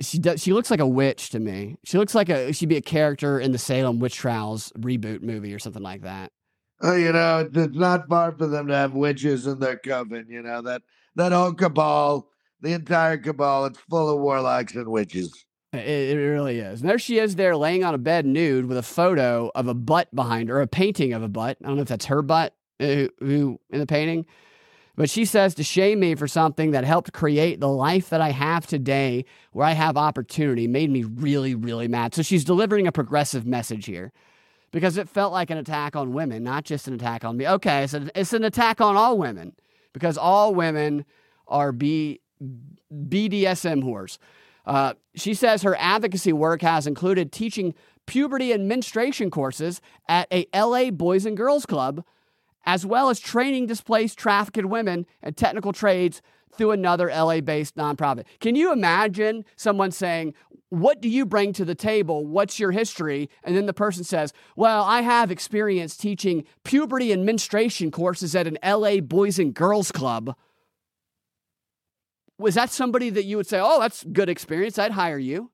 She 0.00 0.18
does. 0.18 0.42
She 0.42 0.52
looks 0.52 0.70
like 0.70 0.80
a 0.80 0.86
witch 0.86 1.30
to 1.30 1.40
me. 1.40 1.76
She 1.84 1.96
looks 1.98 2.14
like 2.14 2.28
a. 2.28 2.52
She'd 2.52 2.68
be 2.68 2.76
a 2.76 2.82
character 2.82 3.40
in 3.40 3.52
the 3.52 3.58
Salem 3.58 3.98
Witch 3.98 4.14
Trials 4.14 4.72
reboot 4.78 5.22
movie 5.22 5.54
or 5.54 5.58
something 5.58 5.82
like 5.82 6.02
that. 6.02 6.32
Oh, 6.82 6.94
you 6.94 7.12
know, 7.12 7.40
it's- 7.40 7.64
it's 7.68 7.76
not 7.76 8.06
far 8.06 8.32
for 8.32 8.46
them 8.46 8.66
to 8.66 8.74
have 8.74 8.92
witches 8.92 9.46
in 9.46 9.58
their 9.58 9.78
coven. 9.78 10.26
You 10.28 10.42
know 10.42 10.60
that 10.62 10.82
that 11.14 11.32
whole 11.32 11.54
cabal, 11.54 12.28
the 12.60 12.72
entire 12.72 13.16
cabal, 13.16 13.64
it's 13.64 13.78
full 13.88 14.10
of 14.10 14.20
warlocks 14.20 14.74
and 14.74 14.86
witches. 14.88 15.46
It, 15.72 15.80
it 16.10 16.16
really 16.18 16.58
is. 16.58 16.80
And 16.82 16.90
there 16.90 16.98
she 16.98 17.18
is 17.18 17.36
there 17.36 17.56
laying 17.56 17.82
on 17.82 17.94
a 17.94 17.98
bed 17.98 18.26
nude 18.26 18.66
with 18.66 18.76
a 18.76 18.82
photo 18.82 19.50
of 19.54 19.66
a 19.66 19.74
butt 19.74 20.14
behind 20.14 20.50
her, 20.50 20.60
a 20.60 20.66
painting 20.66 21.14
of 21.14 21.22
a 21.22 21.28
butt. 21.28 21.56
I 21.62 21.66
don't 21.68 21.76
know 21.76 21.82
if 21.82 21.88
that's 21.88 22.06
her 22.06 22.20
butt 22.20 22.54
uh, 22.80 22.84
who, 22.84 23.08
who 23.20 23.60
in 23.70 23.80
the 23.80 23.86
painting. 23.86 24.26
But 24.96 25.10
she 25.10 25.26
says 25.26 25.54
to 25.54 25.62
shame 25.62 26.00
me 26.00 26.14
for 26.14 26.26
something 26.26 26.70
that 26.70 26.84
helped 26.84 27.12
create 27.12 27.60
the 27.60 27.68
life 27.68 28.08
that 28.08 28.22
I 28.22 28.30
have 28.30 28.66
today, 28.66 29.26
where 29.52 29.66
I 29.66 29.72
have 29.72 29.98
opportunity, 29.98 30.66
made 30.66 30.90
me 30.90 31.04
really, 31.04 31.54
really 31.54 31.86
mad. 31.86 32.14
So 32.14 32.22
she's 32.22 32.44
delivering 32.44 32.86
a 32.86 32.92
progressive 32.92 33.46
message 33.46 33.84
here 33.84 34.12
because 34.72 34.96
it 34.96 35.08
felt 35.08 35.32
like 35.32 35.50
an 35.50 35.58
attack 35.58 35.96
on 35.96 36.14
women, 36.14 36.42
not 36.42 36.64
just 36.64 36.88
an 36.88 36.94
attack 36.94 37.24
on 37.24 37.36
me. 37.36 37.46
Okay, 37.46 37.86
so 37.86 38.06
it's 38.14 38.32
an 38.32 38.44
attack 38.44 38.80
on 38.80 38.96
all 38.96 39.18
women 39.18 39.54
because 39.92 40.16
all 40.16 40.54
women 40.54 41.04
are 41.46 41.72
B, 41.72 42.20
BDSM 42.92 43.84
whores. 43.84 44.16
Uh, 44.64 44.94
she 45.14 45.34
says 45.34 45.62
her 45.62 45.76
advocacy 45.78 46.32
work 46.32 46.62
has 46.62 46.86
included 46.86 47.32
teaching 47.32 47.74
puberty 48.06 48.50
and 48.50 48.66
menstruation 48.66 49.30
courses 49.30 49.80
at 50.08 50.26
a 50.32 50.46
LA 50.54 50.90
Boys 50.90 51.26
and 51.26 51.36
Girls 51.36 51.66
Club 51.66 52.04
as 52.66 52.84
well 52.84 53.08
as 53.08 53.20
training 53.20 53.66
displaced 53.66 54.18
trafficked 54.18 54.66
women 54.66 55.06
and 55.22 55.36
technical 55.36 55.72
trades 55.72 56.20
through 56.56 56.72
another 56.72 57.08
LA 57.08 57.40
based 57.40 57.76
nonprofit. 57.76 58.24
Can 58.40 58.56
you 58.56 58.72
imagine 58.72 59.44
someone 59.56 59.90
saying, 59.90 60.34
What 60.70 61.00
do 61.00 61.08
you 61.08 61.24
bring 61.24 61.52
to 61.54 61.64
the 61.64 61.74
table? 61.74 62.26
What's 62.26 62.58
your 62.58 62.72
history? 62.72 63.30
And 63.44 63.56
then 63.56 63.66
the 63.66 63.72
person 63.72 64.04
says, 64.04 64.32
Well, 64.56 64.82
I 64.82 65.02
have 65.02 65.30
experience 65.30 65.96
teaching 65.96 66.44
puberty 66.64 67.12
and 67.12 67.24
menstruation 67.24 67.90
courses 67.90 68.34
at 68.34 68.46
an 68.46 68.58
LA 68.64 69.00
Boys 69.00 69.38
and 69.38 69.54
Girls 69.54 69.92
Club. 69.92 70.34
Was 72.38 72.54
that 72.54 72.70
somebody 72.70 73.10
that 73.10 73.24
you 73.24 73.36
would 73.36 73.46
say, 73.46 73.60
Oh, 73.62 73.80
that's 73.80 74.04
good 74.04 74.28
experience? 74.28 74.78
I'd 74.78 74.92
hire 74.92 75.18
you. 75.18 75.50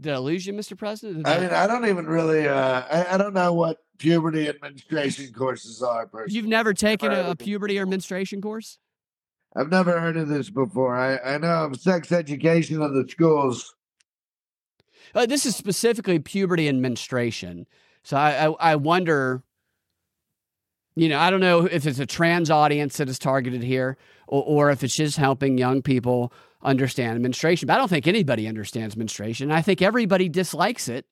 Did 0.00 0.12
I 0.12 0.18
lose 0.18 0.46
you, 0.46 0.52
Mr. 0.52 0.76
President? 0.76 1.26
I 1.26 1.38
mean, 1.38 1.50
I 1.50 1.66
don't 1.66 1.86
even 1.86 2.06
really. 2.06 2.46
Uh, 2.46 2.82
I, 2.90 3.14
I 3.14 3.16
don't 3.16 3.32
know 3.32 3.52
what 3.54 3.78
puberty 3.98 4.48
and 4.48 4.60
menstruation 4.60 5.32
courses 5.32 5.82
are. 5.82 6.06
Personally. 6.06 6.36
You've 6.36 6.46
never 6.46 6.74
taken 6.74 7.12
a, 7.12 7.30
a 7.30 7.36
puberty 7.36 7.78
or 7.78 7.86
menstruation 7.86 8.40
course? 8.40 8.78
I've 9.56 9.70
never 9.70 10.00
heard 10.00 10.16
of 10.16 10.28
this 10.28 10.50
before. 10.50 10.96
I, 10.96 11.18
I 11.18 11.38
know 11.38 11.64
of 11.66 11.80
sex 11.80 12.10
education 12.10 12.82
in 12.82 12.94
the 12.94 13.08
schools. 13.08 13.74
Uh, 15.14 15.26
this 15.26 15.46
is 15.46 15.54
specifically 15.54 16.18
puberty 16.18 16.66
and 16.66 16.82
menstruation. 16.82 17.66
So 18.02 18.16
I, 18.16 18.48
I, 18.48 18.72
I 18.72 18.76
wonder, 18.76 19.42
you 20.96 21.08
know, 21.08 21.18
I 21.18 21.30
don't 21.30 21.40
know 21.40 21.66
if 21.66 21.86
it's 21.86 22.00
a 22.00 22.06
trans 22.06 22.50
audience 22.50 22.96
that 22.96 23.08
is 23.08 23.18
targeted 23.18 23.62
here 23.62 23.96
or, 24.26 24.42
or 24.42 24.70
if 24.70 24.82
it's 24.82 24.96
just 24.96 25.18
helping 25.18 25.56
young 25.56 25.82
people 25.82 26.32
understand 26.62 27.20
menstruation. 27.20 27.66
But 27.66 27.74
I 27.74 27.76
don't 27.76 27.88
think 27.88 28.08
anybody 28.08 28.48
understands 28.48 28.96
menstruation. 28.96 29.52
I 29.52 29.62
think 29.62 29.82
everybody 29.82 30.28
dislikes 30.28 30.88
it 30.88 31.06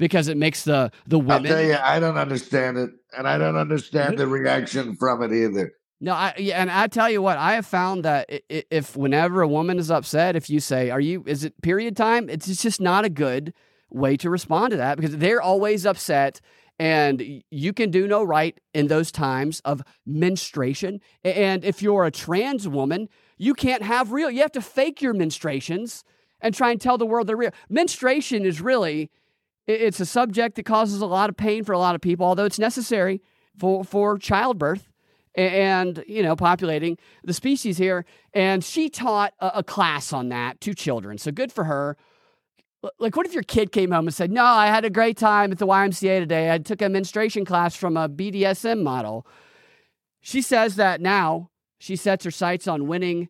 because 0.00 0.26
it 0.26 0.36
makes 0.36 0.64
the 0.64 0.90
the 1.06 1.18
women. 1.18 1.46
I'll 1.46 1.58
tell 1.58 1.62
you, 1.62 1.76
I 1.76 2.00
don't 2.00 2.16
understand 2.16 2.78
it, 2.78 2.90
and 3.16 3.28
I 3.28 3.38
don't 3.38 3.56
understand 3.56 4.14
mm-hmm. 4.14 4.18
the 4.18 4.26
reaction 4.26 4.96
from 4.96 5.22
it 5.22 5.32
either. 5.32 5.72
No, 6.00 6.14
I 6.14 6.34
yeah, 6.38 6.60
and 6.60 6.70
I 6.70 6.88
tell 6.88 7.10
you 7.10 7.22
what, 7.22 7.36
I 7.38 7.52
have 7.52 7.66
found 7.66 8.04
that 8.04 8.28
if 8.48 8.96
whenever 8.96 9.42
a 9.42 9.48
woman 9.48 9.78
is 9.78 9.90
upset, 9.90 10.34
if 10.34 10.50
you 10.50 10.58
say, 10.58 10.90
"Are 10.90 11.00
you? 11.00 11.22
Is 11.26 11.44
it 11.44 11.60
period 11.62 11.96
time?" 11.96 12.28
It's 12.28 12.62
just 12.62 12.80
not 12.80 13.04
a 13.04 13.10
good 13.10 13.52
way 13.90 14.16
to 14.16 14.30
respond 14.30 14.70
to 14.70 14.78
that 14.78 14.96
because 14.96 15.16
they're 15.18 15.42
always 15.42 15.84
upset 15.84 16.40
and 16.78 17.42
you 17.50 17.74
can 17.74 17.90
do 17.90 18.06
no 18.06 18.24
right 18.24 18.58
in 18.72 18.86
those 18.86 19.12
times 19.12 19.60
of 19.66 19.82
menstruation. 20.06 21.00
And 21.22 21.62
if 21.62 21.82
you're 21.82 22.06
a 22.06 22.10
trans 22.10 22.66
woman, 22.66 23.10
you 23.36 23.52
can't 23.52 23.82
have 23.82 24.12
real, 24.12 24.30
you 24.30 24.40
have 24.40 24.52
to 24.52 24.62
fake 24.62 25.02
your 25.02 25.12
menstruations 25.12 26.04
and 26.40 26.54
try 26.54 26.70
and 26.70 26.80
tell 26.80 26.96
the 26.96 27.04
world 27.04 27.26
they're 27.26 27.36
real. 27.36 27.50
Menstruation 27.68 28.46
is 28.46 28.62
really, 28.62 29.10
it's 29.70 30.00
a 30.00 30.06
subject 30.06 30.56
that 30.56 30.64
causes 30.64 31.00
a 31.00 31.06
lot 31.06 31.30
of 31.30 31.36
pain 31.36 31.64
for 31.64 31.72
a 31.72 31.78
lot 31.78 31.94
of 31.94 32.00
people, 32.00 32.26
although 32.26 32.44
it's 32.44 32.58
necessary 32.58 33.22
for, 33.58 33.84
for 33.84 34.18
childbirth 34.18 34.88
and, 35.34 36.04
you 36.08 36.22
know, 36.22 36.34
populating 36.36 36.98
the 37.24 37.32
species 37.32 37.78
here. 37.78 38.04
And 38.34 38.64
she 38.64 38.88
taught 38.88 39.34
a, 39.40 39.52
a 39.56 39.62
class 39.62 40.12
on 40.12 40.28
that 40.30 40.60
to 40.62 40.74
children. 40.74 41.18
So 41.18 41.30
good 41.30 41.52
for 41.52 41.64
her 41.64 41.96
like 42.98 43.16
what 43.16 43.26
if 43.26 43.34
your 43.34 43.42
kid 43.42 43.72
came 43.72 43.90
home 43.90 44.06
and 44.06 44.14
said 44.14 44.30
no 44.30 44.44
i 44.44 44.66
had 44.66 44.84
a 44.84 44.90
great 44.90 45.16
time 45.16 45.52
at 45.52 45.58
the 45.58 45.66
ymca 45.66 46.20
today 46.20 46.50
i 46.50 46.58
took 46.58 46.80
a 46.80 46.88
menstruation 46.88 47.44
class 47.44 47.76
from 47.76 47.96
a 47.96 48.08
bdsm 48.08 48.82
model 48.82 49.26
she 50.20 50.40
says 50.40 50.76
that 50.76 51.00
now 51.00 51.50
she 51.78 51.96
sets 51.96 52.24
her 52.24 52.30
sights 52.30 52.66
on 52.66 52.86
winning 52.86 53.28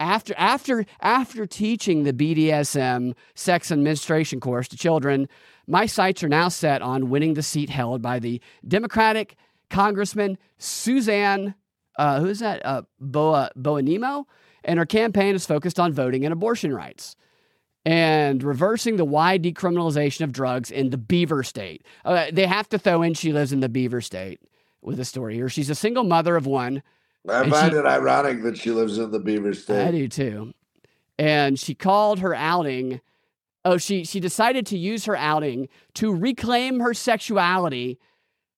after 0.00 0.34
after 0.36 0.84
after 1.00 1.46
teaching 1.46 2.04
the 2.04 2.12
BDSM 2.12 3.14
sex 3.34 3.70
and 3.70 3.82
menstruation 3.82 4.40
course 4.40 4.68
to 4.68 4.76
children. 4.76 5.28
My 5.66 5.86
sights 5.86 6.22
are 6.22 6.28
now 6.28 6.48
set 6.48 6.82
on 6.82 7.10
winning 7.10 7.34
the 7.34 7.42
seat 7.42 7.70
held 7.70 8.00
by 8.00 8.18
the 8.18 8.40
Democratic 8.66 9.36
Congressman 9.70 10.38
Suzanne, 10.56 11.54
uh, 11.98 12.20
who's 12.20 12.38
that? 12.38 12.64
Uh, 12.64 12.82
Boa 13.00 13.50
Boanimo, 13.56 14.24
and 14.64 14.78
her 14.78 14.86
campaign 14.86 15.34
is 15.34 15.46
focused 15.46 15.78
on 15.78 15.92
voting 15.92 16.24
and 16.24 16.32
abortion 16.32 16.72
rights 16.72 17.16
and 17.84 18.42
reversing 18.42 18.96
the 18.96 19.04
wide 19.04 19.42
decriminalization 19.42 20.22
of 20.22 20.32
drugs 20.32 20.70
in 20.70 20.90
the 20.90 20.98
Beaver 20.98 21.42
State. 21.42 21.84
Uh, 22.04 22.26
they 22.32 22.46
have 22.46 22.68
to 22.68 22.78
throw 22.78 23.02
in 23.02 23.14
she 23.14 23.32
lives 23.32 23.52
in 23.52 23.60
the 23.60 23.68
Beaver 23.68 24.00
State 24.00 24.40
with 24.82 25.00
a 25.00 25.04
story 25.04 25.34
here. 25.34 25.48
She's 25.48 25.70
a 25.70 25.74
single 25.74 26.04
mother 26.04 26.36
of 26.36 26.46
one 26.46 26.82
I 27.28 27.48
find 27.48 27.72
she, 27.72 27.78
it 27.78 27.86
ironic 27.86 28.42
that 28.42 28.56
she 28.56 28.70
lives 28.70 28.98
in 28.98 29.10
the 29.10 29.18
Beaver 29.18 29.54
State. 29.54 29.88
I 29.88 29.90
do 29.90 30.08
too. 30.08 30.54
And 31.18 31.58
she 31.58 31.74
called 31.74 32.20
her 32.20 32.34
outing. 32.34 33.00
Oh, 33.64 33.76
she 33.76 34.04
she 34.04 34.20
decided 34.20 34.66
to 34.66 34.78
use 34.78 35.04
her 35.06 35.16
outing 35.16 35.68
to 35.94 36.14
reclaim 36.14 36.80
her 36.80 36.94
sexuality. 36.94 37.98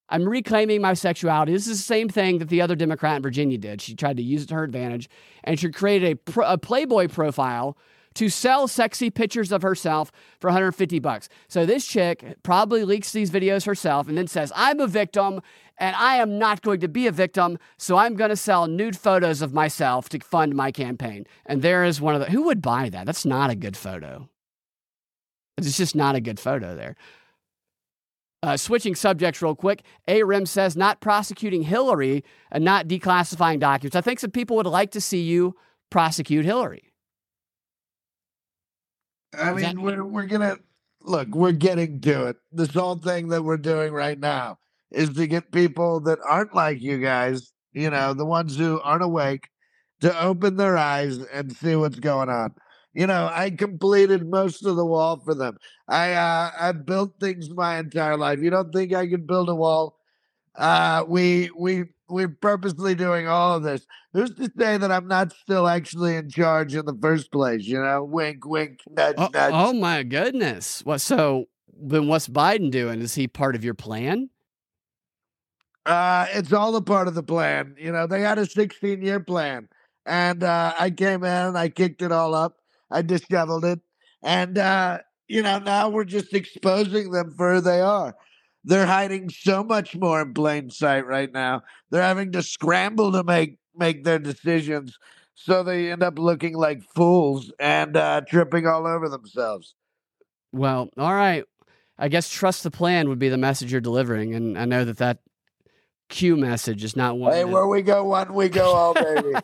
I'm 0.08 0.28
reclaiming 0.28 0.80
my 0.80 0.94
sexuality. 0.94 1.52
This 1.52 1.68
is 1.68 1.78
the 1.78 1.84
same 1.84 2.08
thing 2.08 2.38
that 2.38 2.48
the 2.48 2.60
other 2.60 2.74
Democrat 2.74 3.16
in 3.16 3.22
Virginia 3.22 3.58
did. 3.58 3.80
She 3.80 3.94
tried 3.94 4.16
to 4.16 4.22
use 4.22 4.42
it 4.42 4.48
to 4.48 4.54
her 4.54 4.64
advantage, 4.64 5.08
and 5.44 5.58
she 5.58 5.70
created 5.70 6.18
a, 6.36 6.40
a 6.42 6.58
Playboy 6.58 7.08
profile 7.08 7.78
to 8.14 8.28
sell 8.28 8.66
sexy 8.66 9.10
pictures 9.10 9.52
of 9.52 9.62
herself 9.62 10.10
for 10.38 10.48
150 10.48 10.98
bucks. 10.98 11.28
So 11.48 11.64
this 11.64 11.86
chick 11.86 12.36
probably 12.42 12.84
leaks 12.84 13.12
these 13.12 13.30
videos 13.30 13.66
herself 13.66 14.08
and 14.08 14.18
then 14.18 14.26
says, 14.26 14.52
"I'm 14.54 14.80
a 14.80 14.86
victim 14.86 15.40
and 15.80 15.96
I 15.96 16.16
am 16.16 16.38
not 16.38 16.60
going 16.60 16.80
to 16.80 16.88
be 16.88 17.06
a 17.06 17.12
victim, 17.12 17.58
so 17.78 17.96
I'm 17.96 18.14
going 18.14 18.28
to 18.28 18.36
sell 18.36 18.68
nude 18.68 18.98
photos 18.98 19.40
of 19.40 19.54
myself 19.54 20.10
to 20.10 20.20
fund 20.20 20.54
my 20.54 20.70
campaign. 20.70 21.26
And 21.46 21.62
there 21.62 21.84
is 21.84 22.00
one 22.00 22.14
of 22.14 22.20
the 22.20 22.30
who 22.30 22.42
would 22.42 22.60
buy 22.60 22.90
that? 22.90 23.06
That's 23.06 23.24
not 23.24 23.50
a 23.50 23.56
good 23.56 23.76
photo. 23.76 24.28
It's 25.56 25.76
just 25.76 25.96
not 25.96 26.14
a 26.14 26.20
good 26.20 26.38
photo 26.38 26.76
there. 26.76 26.96
Uh, 28.42 28.56
switching 28.56 28.94
subjects 28.94 29.42
real 29.42 29.54
quick, 29.54 29.82
ARIM 30.08 30.46
says 30.46 30.76
not 30.76 31.00
prosecuting 31.00 31.62
Hillary 31.62 32.24
and 32.50 32.64
not 32.64 32.86
declassifying 32.86 33.58
documents. 33.58 33.96
I 33.96 34.00
think 34.00 34.20
some 34.20 34.30
people 34.30 34.56
would 34.56 34.66
like 34.66 34.90
to 34.92 35.00
see 35.00 35.20
you 35.20 35.56
prosecute 35.90 36.44
Hillary. 36.44 36.89
I 39.38 39.52
mean, 39.52 39.62
that- 39.62 39.78
we're, 39.78 40.04
we're 40.04 40.26
to 40.28 40.58
look, 41.02 41.28
we're 41.28 41.52
getting 41.52 42.00
to 42.02 42.26
it. 42.26 42.36
This 42.52 42.72
whole 42.74 42.96
thing 42.96 43.28
that 43.28 43.42
we're 43.42 43.56
doing 43.56 43.92
right 43.92 44.18
now 44.18 44.58
is 44.90 45.10
to 45.10 45.26
get 45.26 45.52
people 45.52 46.00
that 46.00 46.18
aren't 46.28 46.54
like 46.54 46.80
you 46.82 46.98
guys, 46.98 47.52
you 47.72 47.90
know, 47.90 48.12
the 48.12 48.24
ones 48.24 48.56
who 48.56 48.80
aren't 48.82 49.04
awake, 49.04 49.48
to 50.00 50.18
open 50.22 50.56
their 50.56 50.76
eyes 50.76 51.18
and 51.18 51.52
see 51.54 51.76
what's 51.76 51.98
going 52.00 52.28
on. 52.28 52.54
You 52.94 53.06
know, 53.06 53.30
I 53.32 53.50
completed 53.50 54.28
most 54.28 54.64
of 54.66 54.74
the 54.76 54.84
wall 54.84 55.20
for 55.24 55.34
them. 55.34 55.58
I 55.88 56.12
uh, 56.14 56.50
I 56.58 56.72
built 56.72 57.14
things 57.20 57.48
my 57.50 57.78
entire 57.78 58.16
life. 58.16 58.40
You 58.40 58.50
don't 58.50 58.72
think 58.72 58.92
I 58.92 59.06
could 59.06 59.26
build 59.26 59.48
a 59.48 59.54
wall? 59.54 59.96
Uh, 60.56 61.04
we 61.08 61.50
we 61.58 61.84
we're 62.10 62.28
purposely 62.28 62.94
doing 62.94 63.28
all 63.28 63.56
of 63.56 63.62
this. 63.62 63.86
Who's 64.12 64.34
to 64.34 64.50
say 64.58 64.76
that 64.76 64.90
I'm 64.90 65.08
not 65.08 65.32
still 65.32 65.68
actually 65.68 66.16
in 66.16 66.30
charge 66.30 66.74
in 66.74 66.84
the 66.84 66.96
first 67.00 67.30
place? 67.32 67.66
You 67.66 67.82
know, 67.82 68.04
wink, 68.04 68.44
wink, 68.44 68.80
nudge, 68.88 69.14
oh, 69.18 69.28
nudge. 69.32 69.52
Oh 69.54 69.72
my 69.72 70.02
goodness! 70.02 70.84
What? 70.84 71.00
So 71.00 71.46
then, 71.72 72.08
what's 72.08 72.28
Biden 72.28 72.70
doing? 72.70 73.00
Is 73.00 73.14
he 73.14 73.28
part 73.28 73.54
of 73.54 73.64
your 73.64 73.74
plan? 73.74 74.30
Uh, 75.86 76.26
it's 76.32 76.52
all 76.52 76.76
a 76.76 76.82
part 76.82 77.08
of 77.08 77.14
the 77.14 77.22
plan. 77.22 77.74
You 77.78 77.92
know, 77.92 78.06
they 78.06 78.20
had 78.20 78.38
a 78.38 78.46
16 78.46 79.02
year 79.02 79.20
plan. 79.20 79.68
And 80.06 80.42
uh, 80.42 80.74
I 80.78 80.90
came 80.90 81.24
in, 81.24 81.56
I 81.56 81.68
kicked 81.68 82.02
it 82.02 82.12
all 82.12 82.34
up, 82.34 82.56
I 82.90 83.02
disheveled 83.02 83.64
it. 83.64 83.80
And, 84.22 84.58
uh, 84.58 84.98
you 85.28 85.42
know, 85.42 85.58
now 85.58 85.88
we're 85.88 86.04
just 86.04 86.34
exposing 86.34 87.10
them 87.10 87.34
for 87.36 87.54
who 87.54 87.60
they 87.60 87.80
are. 87.80 88.14
They're 88.64 88.86
hiding 88.86 89.30
so 89.30 89.64
much 89.64 89.96
more 89.96 90.20
in 90.20 90.34
plain 90.34 90.70
sight 90.70 91.06
right 91.06 91.32
now. 91.32 91.62
They're 91.90 92.02
having 92.02 92.32
to 92.32 92.42
scramble 92.42 93.12
to 93.12 93.24
make 93.24 93.58
make 93.74 94.04
their 94.04 94.18
decisions, 94.18 94.98
so 95.34 95.62
they 95.62 95.90
end 95.90 96.02
up 96.02 96.18
looking 96.18 96.54
like 96.54 96.82
fools 96.94 97.52
and 97.58 97.96
uh, 97.96 98.20
tripping 98.22 98.66
all 98.66 98.86
over 98.86 99.08
themselves. 99.08 99.74
Well, 100.52 100.90
all 100.98 101.14
right. 101.14 101.44
I 101.98 102.08
guess 102.08 102.30
trust 102.30 102.62
the 102.62 102.70
plan 102.70 103.08
would 103.10 103.18
be 103.18 103.28
the 103.28 103.38
message 103.38 103.72
you're 103.72 103.80
delivering, 103.80 104.34
and 104.34 104.58
I 104.58 104.64
know 104.64 104.84
that 104.84 104.98
that 104.98 105.18
Q 106.08 106.36
message 106.36 106.82
is 106.82 106.96
not 106.96 107.18
one. 107.18 107.32
Hey, 107.32 107.44
where 107.44 107.66
we 107.66 107.82
go 107.82 108.04
one, 108.04 108.34
we 108.34 108.48
go 108.48 108.72
all, 108.72 108.94
baby. 108.94 109.34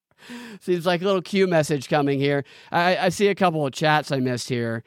Seems 0.60 0.86
like 0.86 1.02
a 1.02 1.04
little 1.04 1.22
Q 1.22 1.46
message 1.46 1.88
coming 1.88 2.18
here. 2.18 2.44
I, 2.70 2.96
I 2.96 3.08
see 3.08 3.28
a 3.28 3.34
couple 3.34 3.66
of 3.66 3.72
chats 3.72 4.12
I 4.12 4.18
missed 4.18 4.48
here 4.48 4.84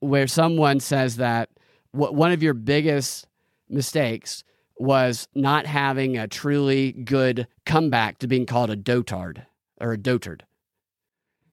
where 0.00 0.26
someone 0.26 0.80
says 0.80 1.16
that 1.16 1.48
one 1.92 2.32
of 2.32 2.42
your 2.42 2.54
biggest 2.54 3.26
mistakes 3.68 4.44
was 4.78 5.28
not 5.34 5.66
having 5.66 6.16
a 6.18 6.26
truly 6.26 6.92
good 6.92 7.46
comeback 7.66 8.18
to 8.18 8.26
being 8.26 8.46
called 8.46 8.70
a 8.70 8.76
dotard 8.76 9.46
or 9.80 9.92
a 9.92 9.98
dotard. 9.98 10.40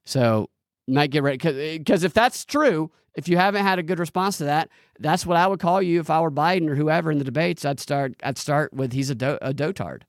So 0.04 0.50
might 0.88 1.10
get 1.10 1.22
ready 1.22 1.78
because 1.78 2.04
if 2.04 2.12
that's 2.12 2.44
true, 2.44 2.90
if 3.14 3.28
you 3.28 3.36
haven't 3.36 3.64
had 3.64 3.78
a 3.78 3.82
good 3.82 3.98
response 3.98 4.38
to 4.38 4.44
that, 4.44 4.68
that's 4.98 5.26
what 5.26 5.36
I 5.36 5.46
would 5.46 5.60
call 5.60 5.82
you 5.82 6.00
if 6.00 6.10
I 6.10 6.20
were 6.20 6.30
Biden 6.30 6.68
or 6.68 6.74
whoever 6.74 7.10
in 7.10 7.18
the 7.18 7.24
debates. 7.24 7.64
I'd 7.64 7.80
start. 7.80 8.14
I'd 8.22 8.38
start 8.38 8.72
with 8.72 8.92
he's 8.92 9.10
a, 9.10 9.14
do, 9.14 9.38
a 9.42 9.52
dotard. 9.52 10.02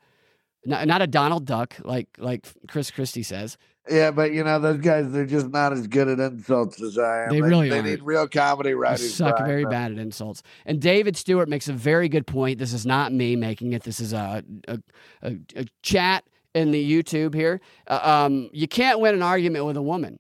not, 0.66 0.88
not 0.88 1.02
a 1.02 1.08
Donald 1.08 1.45
Duck 1.45 1.76
like 1.84 2.08
like 2.18 2.48
Chris 2.68 2.91
Christie 2.91 3.24
says. 3.24 3.58
Yeah, 3.90 4.12
but 4.12 4.32
you 4.32 4.44
know 4.44 4.60
those 4.60 4.78
guys, 4.78 5.12
they're 5.12 5.26
just 5.26 5.49
not 5.49 5.74
as 5.74 5.88
good 5.88 6.08
at 6.08 6.20
insults 6.20 6.82
as 6.82 6.98
I 6.98 7.24
am. 7.24 7.30
They 7.30 7.41
really 7.41 7.70
They 7.70 7.78
aren't. 7.78 7.90
need 7.90 8.03
real 8.03 8.28
comedy 8.28 8.74
They 8.74 8.98
suck 8.98 9.38
behind 9.38 9.48
very 9.48 9.66
bad 9.66 9.91
at 9.91 9.98
insults. 9.98 10.44
And 10.66 10.80
David 10.80 11.18
Stewart 11.18 11.49
makes 11.49 11.68
a 11.68 11.74
very 11.74 12.08
good 12.08 12.28
point. 12.28 12.60
This 12.60 12.74
is 12.74 12.86
not 12.86 13.12
me 13.12 13.36
making 13.36 13.74
it. 13.74 13.84
This 13.84 13.99
is 13.99 14.14
a 14.14 14.44
a, 14.68 14.80
a, 15.24 15.36
a 15.56 15.66
chat 15.82 16.24
in 16.53 16.72
the 16.72 16.91
YouTube 16.91 17.34
here. 17.34 17.60
Uh, 17.88 17.99
um, 18.03 18.49
you 18.53 18.68
can't 18.68 18.99
win 18.99 19.16
an 19.16 19.24
argument 19.24 19.66
with 19.66 19.78
a 19.78 19.82
woman. 19.82 20.20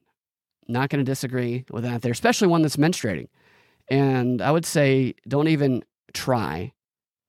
Not 0.67 0.89
going 0.89 1.03
to 1.03 1.09
disagree 1.09 1.65
with 1.69 1.83
that 1.83 2.01
there, 2.01 2.11
especially 2.11 2.47
one 2.47 2.61
that's 2.61 2.77
menstruating. 2.77 3.27
And 3.89 4.41
I 4.41 4.51
would 4.51 4.65
say, 4.65 5.15
don't 5.27 5.49
even 5.49 5.83
try. 6.13 6.71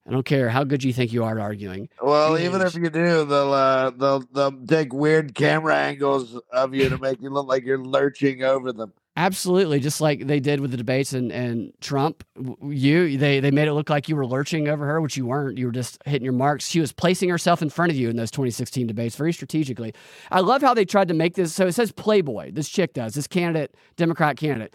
I 0.07 0.11
don't 0.11 0.25
care 0.25 0.49
how 0.49 0.65
good 0.65 0.83
you 0.83 0.93
think 0.93 1.13
you 1.13 1.23
are 1.23 1.39
at 1.39 1.43
arguing. 1.43 1.89
Well, 2.03 2.35
Engage. 2.35 2.49
even 2.49 2.61
if 2.63 2.75
you 2.75 2.91
do, 2.91 3.25
they'll 3.25 3.53
uh, 3.53 3.91
they'll 3.91 4.25
they'll 4.33 4.67
take 4.67 4.93
weird 4.93 5.35
camera 5.35 5.77
angles 5.77 6.39
of 6.53 6.75
you 6.75 6.89
to 6.89 6.99
make 6.99 7.23
you 7.23 7.31
look 7.31 7.47
like 7.47 7.65
you're 7.65 7.79
lurching 7.79 8.43
over 8.43 8.73
them. 8.73 8.93
Absolutely, 9.15 9.79
just 9.79 10.01
like 10.01 10.27
they 10.27 10.41
did 10.41 10.61
with 10.61 10.71
the 10.71 10.77
debates 10.77 11.13
and, 11.13 11.31
and 11.31 11.73
Trump, 11.81 12.25
you 12.63 13.17
they 13.17 13.39
they 13.41 13.51
made 13.51 13.69
it 13.69 13.75
look 13.75 13.91
like 13.91 14.09
you 14.09 14.17
were 14.17 14.27
lurching 14.27 14.69
over 14.69 14.87
her, 14.87 15.01
which 15.01 15.17
you 15.17 15.27
weren't. 15.27 15.57
You 15.57 15.67
were 15.67 15.73
just 15.73 16.03
hitting 16.05 16.25
your 16.25 16.33
marks. 16.33 16.67
She 16.67 16.81
was 16.81 16.93
placing 16.93 17.29
herself 17.29 17.63
in 17.63 17.69
front 17.69 17.93
of 17.93 17.97
you 17.97 18.09
in 18.09 18.17
those 18.17 18.31
2016 18.31 18.87
debates 18.89 19.15
very 19.15 19.33
strategically. 19.33 19.95
I 20.31 20.41
love 20.41 20.63
how 20.63 20.75
they 20.75 20.87
tried 20.87 21.09
to 21.09 21.15
make 21.15 21.35
this. 21.35 21.55
So 21.55 21.67
it 21.67 21.73
says 21.73 21.93
Playboy. 21.93 22.53
This 22.53 22.69
chick 22.69 22.95
does 22.95 23.13
this 23.15 23.29
candidate, 23.29 23.77
Democrat 23.97 24.39
candidate, 24.39 24.75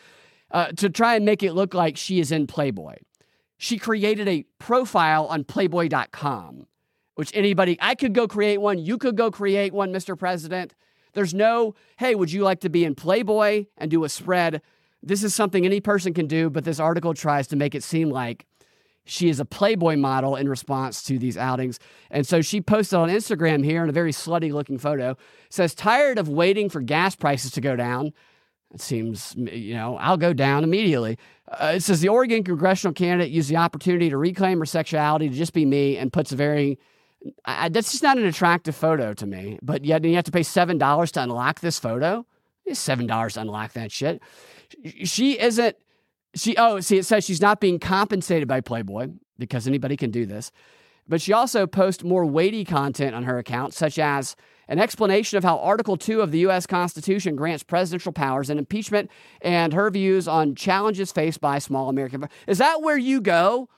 uh, 0.51 0.67
to 0.73 0.89
try 0.89 1.15
and 1.15 1.25
make 1.25 1.41
it 1.41 1.53
look 1.53 1.73
like 1.73 1.97
she 1.97 2.19
is 2.19 2.31
in 2.31 2.45
Playboy. 2.45 2.95
She 3.57 3.77
created 3.77 4.27
a 4.27 4.45
profile 4.59 5.25
on 5.25 5.43
Playboy.com, 5.43 6.67
which 7.15 7.31
anybody 7.33 7.77
I 7.81 7.95
could 7.95 8.13
go 8.13 8.27
create 8.27 8.59
one. 8.59 8.77
You 8.77 8.97
could 8.97 9.15
go 9.15 9.31
create 9.31 9.73
one, 9.73 9.91
Mr. 9.91 10.17
President. 10.17 10.75
There's 11.13 11.33
no, 11.33 11.73
hey, 11.97 12.13
would 12.13 12.31
you 12.31 12.43
like 12.43 12.59
to 12.61 12.69
be 12.69 12.85
in 12.85 12.93
Playboy 12.93 13.65
and 13.77 13.89
do 13.89 14.03
a 14.03 14.09
spread? 14.09 14.61
This 15.01 15.23
is 15.23 15.33
something 15.33 15.65
any 15.65 15.81
person 15.81 16.13
can 16.13 16.27
do, 16.27 16.49
but 16.49 16.63
this 16.63 16.79
article 16.79 17.13
tries 17.13 17.47
to 17.47 17.55
make 17.55 17.73
it 17.73 17.83
seem 17.83 18.09
like 18.09 18.45
she 19.07 19.29
is 19.29 19.39
a 19.39 19.45
Playboy 19.45 19.95
model 19.95 20.35
in 20.35 20.49
response 20.49 21.01
to 21.03 21.17
these 21.17 21.37
outings. 21.37 21.79
And 22.11 22.27
so 22.27 22.41
she 22.41 22.61
posted 22.61 22.99
on 22.99 23.09
Instagram 23.09 23.63
here 23.63 23.83
in 23.83 23.89
a 23.89 23.93
very 23.93 24.11
slutty 24.11 24.51
looking 24.51 24.77
photo, 24.77 25.17
says, 25.49 25.73
tired 25.73 26.19
of 26.19 26.27
waiting 26.27 26.69
for 26.69 26.81
gas 26.81 27.15
prices 27.15 27.51
to 27.51 27.61
go 27.61 27.75
down. 27.75 28.13
It 28.73 28.81
seems, 28.81 29.33
you 29.37 29.73
know, 29.75 29.97
I'll 29.97 30.17
go 30.17 30.33
down 30.33 30.63
immediately. 30.63 31.17
Uh, 31.49 31.73
it 31.75 31.83
says 31.83 32.01
the 32.01 32.09
Oregon 32.09 32.43
congressional 32.43 32.93
candidate 32.93 33.31
used 33.31 33.49
the 33.49 33.55
opportunity 33.55 34.09
to 34.09 34.17
reclaim 34.17 34.59
her 34.59 34.65
sexuality 34.65 35.29
to 35.29 35.35
just 35.35 35.53
be 35.53 35.65
me 35.65 35.97
and 35.97 36.11
puts 36.11 36.31
a 36.31 36.35
very 36.35 36.77
I, 37.45 37.69
that's 37.69 37.91
just 37.91 38.03
not 38.03 38.17
an 38.17 38.25
attractive 38.25 38.75
photo 38.75 39.13
to 39.13 39.25
me. 39.25 39.59
But 39.61 39.85
yet 39.85 40.03
you 40.03 40.15
have 40.15 40.25
to 40.25 40.31
pay 40.31 40.43
seven 40.43 40.77
dollars 40.77 41.11
to 41.13 41.23
unlock 41.23 41.59
this 41.59 41.79
photo. 41.79 42.25
It's 42.65 42.79
seven 42.79 43.07
dollars 43.07 43.33
to 43.35 43.41
unlock 43.41 43.73
that 43.73 43.91
shit. 43.91 44.21
She 45.03 45.39
isn't. 45.39 45.75
She 46.35 46.55
oh 46.57 46.79
see 46.79 46.97
it 46.97 47.05
says 47.05 47.23
she's 47.23 47.41
not 47.41 47.59
being 47.59 47.79
compensated 47.79 48.47
by 48.47 48.61
Playboy 48.61 49.09
because 49.39 49.67
anybody 49.67 49.97
can 49.97 50.11
do 50.11 50.25
this. 50.25 50.51
But 51.07 51.21
she 51.21 51.33
also 51.33 51.65
posts 51.65 52.03
more 52.03 52.25
weighty 52.25 52.65
content 52.65 53.15
on 53.15 53.23
her 53.23 53.37
account, 53.37 53.73
such 53.73 53.97
as 53.97 54.35
an 54.67 54.79
explanation 54.79 55.37
of 55.37 55.43
how 55.43 55.59
Article 55.59 55.95
2 55.95 56.21
of 56.21 56.31
the 56.31 56.39
U.S. 56.39 56.67
Constitution 56.67 57.35
grants 57.35 57.63
presidential 57.63 58.11
powers 58.11 58.49
and 58.49 58.59
impeachment 58.59 59.09
and 59.41 59.73
her 59.73 59.89
views 59.89 60.27
on 60.27 60.55
challenges 60.55 61.11
faced 61.11 61.39
by 61.39 61.59
small 61.59 61.89
American. 61.89 62.27
Is 62.47 62.57
that 62.57 62.81
where 62.81 62.97
you 62.97 63.21
go 63.21 63.69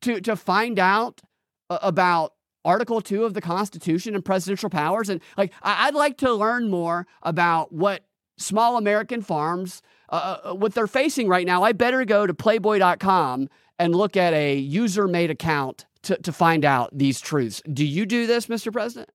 to, 0.00 0.20
to 0.22 0.36
find 0.36 0.78
out 0.78 1.20
uh, 1.68 1.78
about 1.82 2.34
Article 2.64 3.02
2 3.02 3.24
of 3.24 3.34
the 3.34 3.42
Constitution 3.42 4.14
and 4.14 4.24
presidential 4.24 4.70
powers? 4.70 5.10
And 5.10 5.20
like, 5.36 5.52
I'd 5.62 5.94
like 5.94 6.16
to 6.18 6.32
learn 6.32 6.70
more 6.70 7.06
about 7.22 7.72
what 7.72 8.04
small 8.38 8.78
American 8.78 9.20
farms, 9.20 9.82
uh, 10.08 10.38
uh, 10.44 10.54
what 10.54 10.74
they're 10.74 10.86
facing 10.86 11.28
right 11.28 11.46
now. 11.46 11.62
I 11.62 11.72
better 11.72 12.04
go 12.06 12.26
to 12.26 12.32
playboy.com 12.32 13.48
and 13.78 13.94
look 13.94 14.16
at 14.16 14.32
a 14.32 14.56
user 14.56 15.06
made 15.06 15.30
account 15.30 15.84
to, 16.04 16.16
to 16.18 16.32
find 16.32 16.64
out 16.64 16.90
these 16.96 17.20
truths. 17.20 17.62
Do 17.70 17.84
you 17.84 18.06
do 18.06 18.26
this, 18.26 18.46
Mr. 18.46 18.72
President? 18.72 19.10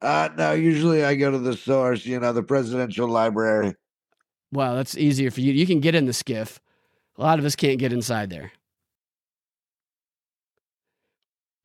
Uh, 0.00 0.30
no, 0.36 0.52
usually 0.52 1.04
I 1.04 1.14
go 1.14 1.30
to 1.30 1.38
the 1.38 1.56
source, 1.56 2.06
you 2.06 2.18
know, 2.18 2.32
the 2.32 2.42
presidential 2.42 3.08
library. 3.08 3.74
Well, 4.52 4.76
that's 4.76 4.96
easier 4.96 5.30
for 5.30 5.40
you. 5.40 5.52
You 5.52 5.66
can 5.66 5.80
get 5.80 5.94
in 5.94 6.06
the 6.06 6.12
SCIF. 6.12 6.58
A 7.18 7.22
lot 7.22 7.38
of 7.38 7.44
us 7.44 7.54
can't 7.54 7.78
get 7.78 7.92
inside 7.92 8.30
there. 8.30 8.52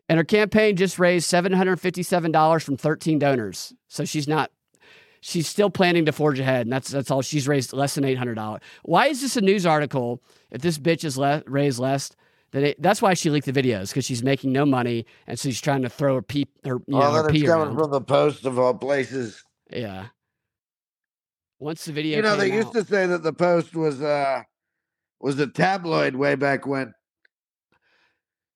And 0.08 0.18
her 0.18 0.24
campaign 0.24 0.76
just 0.76 1.00
raised 1.00 1.32
$757 1.32 2.62
from 2.62 2.78
13 2.78 3.18
donors. 3.18 3.74
So 3.88 4.06
she's 4.06 4.28
not 4.28 4.52
she's 5.26 5.48
still 5.48 5.72
planning 5.72 6.06
to 6.06 6.12
forge 6.12 6.40
ahead, 6.40 6.68
and 6.68 6.74
that's 6.74 6.90
that's 6.90 7.10
all 7.10 7.22
she's 7.22 7.48
raised 7.48 7.74
less 7.74 7.96
than 7.96 8.04
$800. 8.04 8.62
Why 8.84 9.08
is 9.08 9.22
this 9.22 9.36
a 9.36 9.42
news 9.42 9.66
article 9.66 10.22
if 10.52 10.62
this 10.62 10.78
bitch 10.78 11.04
is 11.04 11.18
le- 11.18 11.44
raised 11.48 11.80
less? 11.80 12.12
That 12.56 12.64
it, 12.64 12.82
that's 12.82 13.02
why 13.02 13.16
she 13.16 13.30
leaked 13.30 13.48
the 13.48 13.52
videos 13.52 13.90
because 13.90 14.06
she's 14.06 14.24
making 14.24 14.54
no 14.54 14.66
money 14.66 15.06
and 15.28 15.38
so 15.38 15.50
she's 15.50 15.60
trying 15.60 15.82
to 15.82 15.90
throw 15.90 16.16
her 16.16 16.22
pee 16.22 16.48
her, 16.64 16.78
you 16.88 16.98
know, 16.98 17.12
her 17.12 17.30
pee 17.30 17.42
coming 17.44 17.68
around. 17.68 17.78
from 17.78 17.92
the 17.92 18.00
post 18.00 18.46
of 18.46 18.58
all 18.58 18.74
places. 18.74 19.44
yeah. 19.70 20.06
Once 21.60 21.84
the 21.84 21.92
video, 21.92 22.16
You 22.16 22.24
know, 22.24 22.38
they 22.38 22.54
used 22.54 22.70
out- 22.70 22.74
to 22.76 22.86
say 22.86 23.08
that 23.08 23.24
the 23.24 23.34
post 23.34 23.76
was 23.76 24.02
uh 24.02 24.44
was 25.20 25.38
a 25.38 25.48
tabloid 25.48 26.16
way 26.16 26.36
back 26.36 26.66
when. 26.66 26.94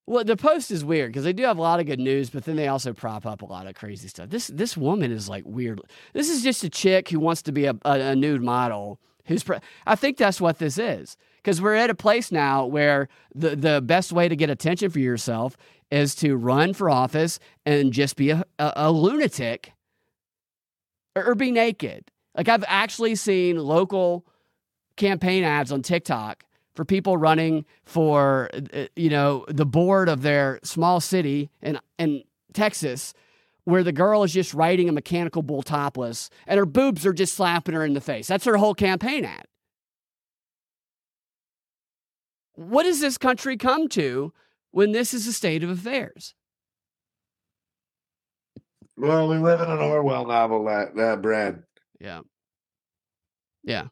Well, 0.07 0.23
the 0.23 0.37
post 0.37 0.71
is 0.71 0.83
weird 0.85 1.11
because 1.11 1.25
they 1.25 1.33
do 1.33 1.43
have 1.43 1.57
a 1.57 1.61
lot 1.61 1.81
of 1.81 1.85
good 1.85 1.99
news, 1.99 2.29
but 2.29 2.45
then 2.45 2.55
they 2.55 2.67
also 2.69 2.93
prop 2.93 3.25
up 3.25 3.41
a 3.41 3.45
lot 3.45 3.67
of 3.67 3.75
crazy 3.75 4.07
stuff. 4.07 4.29
This 4.29 4.47
this 4.47 4.77
woman 4.77 5.11
is 5.11 5.27
like 5.27 5.43
weird. 5.45 5.81
This 6.13 6.29
is 6.29 6.41
just 6.41 6.63
a 6.63 6.69
chick 6.69 7.09
who 7.09 7.19
wants 7.19 7.41
to 7.43 7.51
be 7.51 7.65
a, 7.65 7.75
a, 7.85 7.99
a 7.99 8.15
nude 8.15 8.41
model. 8.41 8.99
Who's 9.25 9.43
pre- 9.43 9.59
I 9.85 9.95
think 9.95 10.17
that's 10.17 10.39
what 10.41 10.57
this 10.57 10.77
is 10.77 11.15
because 11.43 11.61
we're 11.61 11.75
at 11.75 11.89
a 11.89 11.95
place 11.95 12.31
now 12.31 12.65
where 12.65 13.07
the 13.33 13.55
the 13.55 13.81
best 13.81 14.11
way 14.11 14.27
to 14.27 14.35
get 14.35 14.49
attention 14.49 14.89
for 14.89 14.99
yourself 14.99 15.57
is 15.91 16.15
to 16.15 16.35
run 16.35 16.73
for 16.73 16.89
office 16.89 17.39
and 17.65 17.91
just 17.91 18.15
be 18.15 18.29
a, 18.29 18.43
a, 18.59 18.73
a 18.75 18.91
lunatic 18.91 19.73
or, 21.15 21.25
or 21.25 21.35
be 21.35 21.51
naked. 21.51 22.11
Like 22.35 22.47
I've 22.47 22.65
actually 22.67 23.15
seen 23.15 23.57
local 23.57 24.25
campaign 24.95 25.43
ads 25.43 25.71
on 25.71 25.81
TikTok 25.81 26.43
for 26.75 26.85
people 26.85 27.17
running 27.17 27.65
for 27.85 28.49
uh, 28.53 28.85
you 28.95 29.09
know 29.09 29.45
the 29.47 29.65
board 29.65 30.09
of 30.09 30.21
their 30.21 30.59
small 30.63 30.99
city 30.99 31.49
in 31.61 31.79
in 31.97 32.23
Texas 32.53 33.13
where 33.65 33.83
the 33.83 33.91
girl 33.91 34.23
is 34.23 34.33
just 34.33 34.53
riding 34.53 34.89
a 34.89 34.91
mechanical 34.91 35.41
bull 35.43 35.61
topless 35.61 36.29
and 36.47 36.57
her 36.57 36.65
boobs 36.65 37.05
are 37.05 37.13
just 37.13 37.35
slapping 37.35 37.75
her 37.75 37.85
in 37.85 37.93
the 37.93 38.01
face. 38.01 38.27
That's 38.27 38.45
her 38.45 38.57
whole 38.57 38.73
campaign 38.73 39.25
ad. 39.25 39.45
What 42.59 42.83
does 42.83 42.99
this 42.99 43.17
country 43.17 43.55
come 43.55 43.87
to 43.89 44.33
when 44.71 44.91
this 44.91 45.13
is 45.13 45.25
a 45.25 45.31
state 45.31 45.63
of 45.63 45.69
affairs? 45.69 46.35
Well, 48.97 49.29
we 49.29 49.37
live 49.37 49.61
in 49.61 49.69
an 49.69 49.79
Orwell 49.79 50.27
novel, 50.27 50.65
that 50.65 50.99
uh, 50.99 51.15
Brad. 51.15 51.63
Yeah. 52.01 52.19
Yeah. 53.63 53.85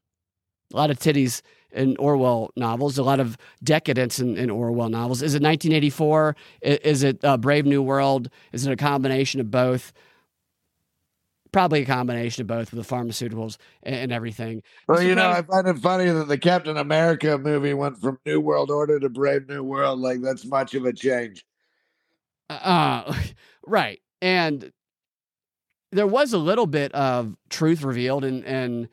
A 0.74 0.76
lot 0.76 0.92
of 0.92 1.00
titties 1.00 1.42
in 1.72 1.96
Orwell 1.98 2.52
novels, 2.58 2.98
a 2.98 3.04
lot 3.04 3.22
of 3.22 3.38
decadence 3.64 4.20
in, 4.20 4.36
in 4.38 4.50
Orwell 4.50 4.90
novels. 4.90 5.22
Is 5.22 5.34
it 5.34 5.42
1984? 5.42 6.36
I- 6.66 6.80
Is 6.84 7.04
it 7.04 7.24
uh, 7.24 7.38
Brave 7.38 7.66
New 7.66 7.82
World? 7.82 8.30
Is 8.52 8.68
it 8.68 8.72
a 8.74 8.76
combination 8.76 9.40
of 9.40 9.50
both? 9.50 9.94
Probably 11.52 11.82
a 11.82 11.86
combination 11.86 12.42
of 12.42 12.48
both 12.48 12.74
with 12.74 12.86
the 12.86 12.96
pharmaceuticals 12.96 13.58
and, 13.84 13.96
and 13.96 14.12
everything. 14.12 14.64
Well, 14.88 15.02
you 15.02 15.16
know, 15.16 15.30
I 15.30 15.42
find 15.42 15.68
it 15.68 15.78
funny 15.80 16.10
that 16.10 16.28
the 16.28 16.38
Captain 16.38 16.78
America 16.78 17.38
movie 17.38 17.74
went 17.74 17.98
from 17.98 18.20
New 18.26 18.40
World 18.42 18.70
Order 18.70 19.00
to 19.00 19.10
Brave 19.10 19.48
New 19.48 19.64
World. 19.64 20.00
Like 20.00 20.22
that's 20.22 20.46
much 20.46 20.74
of 20.76 20.86
a 20.86 20.94
change. 20.94 21.46
Uh, 22.50 23.14
right. 23.66 24.02
And 24.22 24.72
there 25.92 26.08
was 26.08 26.34
a 26.34 26.38
little 26.38 26.68
bit 26.68 26.92
of 26.94 27.36
truth 27.50 27.84
revealed 27.84 28.26
in, 28.26 28.44
in 28.44 28.90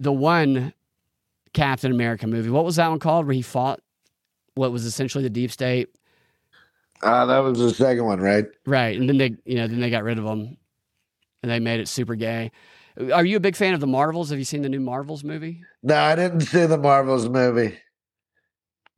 the 0.00 0.12
one 0.12 0.72
Captain 1.52 1.92
America 1.92 2.26
movie. 2.26 2.50
What 2.50 2.64
was 2.64 2.76
that 2.76 2.88
one 2.88 2.98
called 2.98 3.26
where 3.26 3.34
he 3.34 3.42
fought 3.42 3.80
what 4.54 4.72
was 4.72 4.84
essentially 4.84 5.24
the 5.24 5.30
deep 5.30 5.50
state? 5.50 5.88
Uh, 7.02 7.26
that 7.26 7.38
was 7.38 7.58
the 7.58 7.70
second 7.70 8.04
one, 8.04 8.20
right? 8.20 8.46
Right. 8.66 8.98
And 8.98 9.08
then 9.08 9.18
they, 9.18 9.36
you 9.44 9.56
know, 9.56 9.66
then 9.66 9.80
they 9.80 9.90
got 9.90 10.04
rid 10.04 10.18
of 10.18 10.24
him 10.24 10.56
and 11.44 11.50
they 11.50 11.60
made 11.60 11.78
it 11.78 11.88
super 11.88 12.14
gay. 12.14 12.50
Are 13.12 13.22
you 13.22 13.36
a 13.36 13.40
big 13.40 13.54
fan 13.54 13.74
of 13.74 13.80
the 13.80 13.86
Marvels? 13.86 14.30
Have 14.30 14.38
you 14.38 14.46
seen 14.46 14.62
the 14.62 14.70
new 14.70 14.80
Marvels 14.80 15.22
movie? 15.22 15.62
No, 15.82 15.94
I 15.94 16.16
didn't 16.16 16.40
see 16.40 16.64
the 16.64 16.78
Marvels 16.78 17.28
movie. 17.28 17.76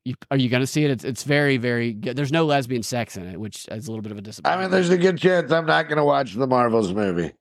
You, 0.04 0.14
are 0.30 0.36
you 0.36 0.48
going 0.48 0.60
to 0.60 0.66
see 0.66 0.84
it? 0.84 0.92
It's, 0.92 1.02
it's 1.02 1.24
very, 1.24 1.56
very 1.56 1.92
good. 1.92 2.16
There's 2.16 2.30
no 2.30 2.44
lesbian 2.44 2.84
sex 2.84 3.16
in 3.16 3.26
it, 3.26 3.40
which 3.40 3.66
is 3.68 3.88
a 3.88 3.90
little 3.90 4.02
bit 4.02 4.12
of 4.12 4.18
a 4.18 4.20
disappointment. 4.20 4.60
I 4.60 4.62
mean, 4.62 4.70
there's 4.70 4.90
a 4.90 4.96
good 4.96 5.18
chance 5.18 5.50
I'm 5.50 5.66
not 5.66 5.88
going 5.88 5.96
to 5.96 6.04
watch 6.04 6.34
the 6.34 6.46
Marvels 6.46 6.92
movie. 6.92 7.32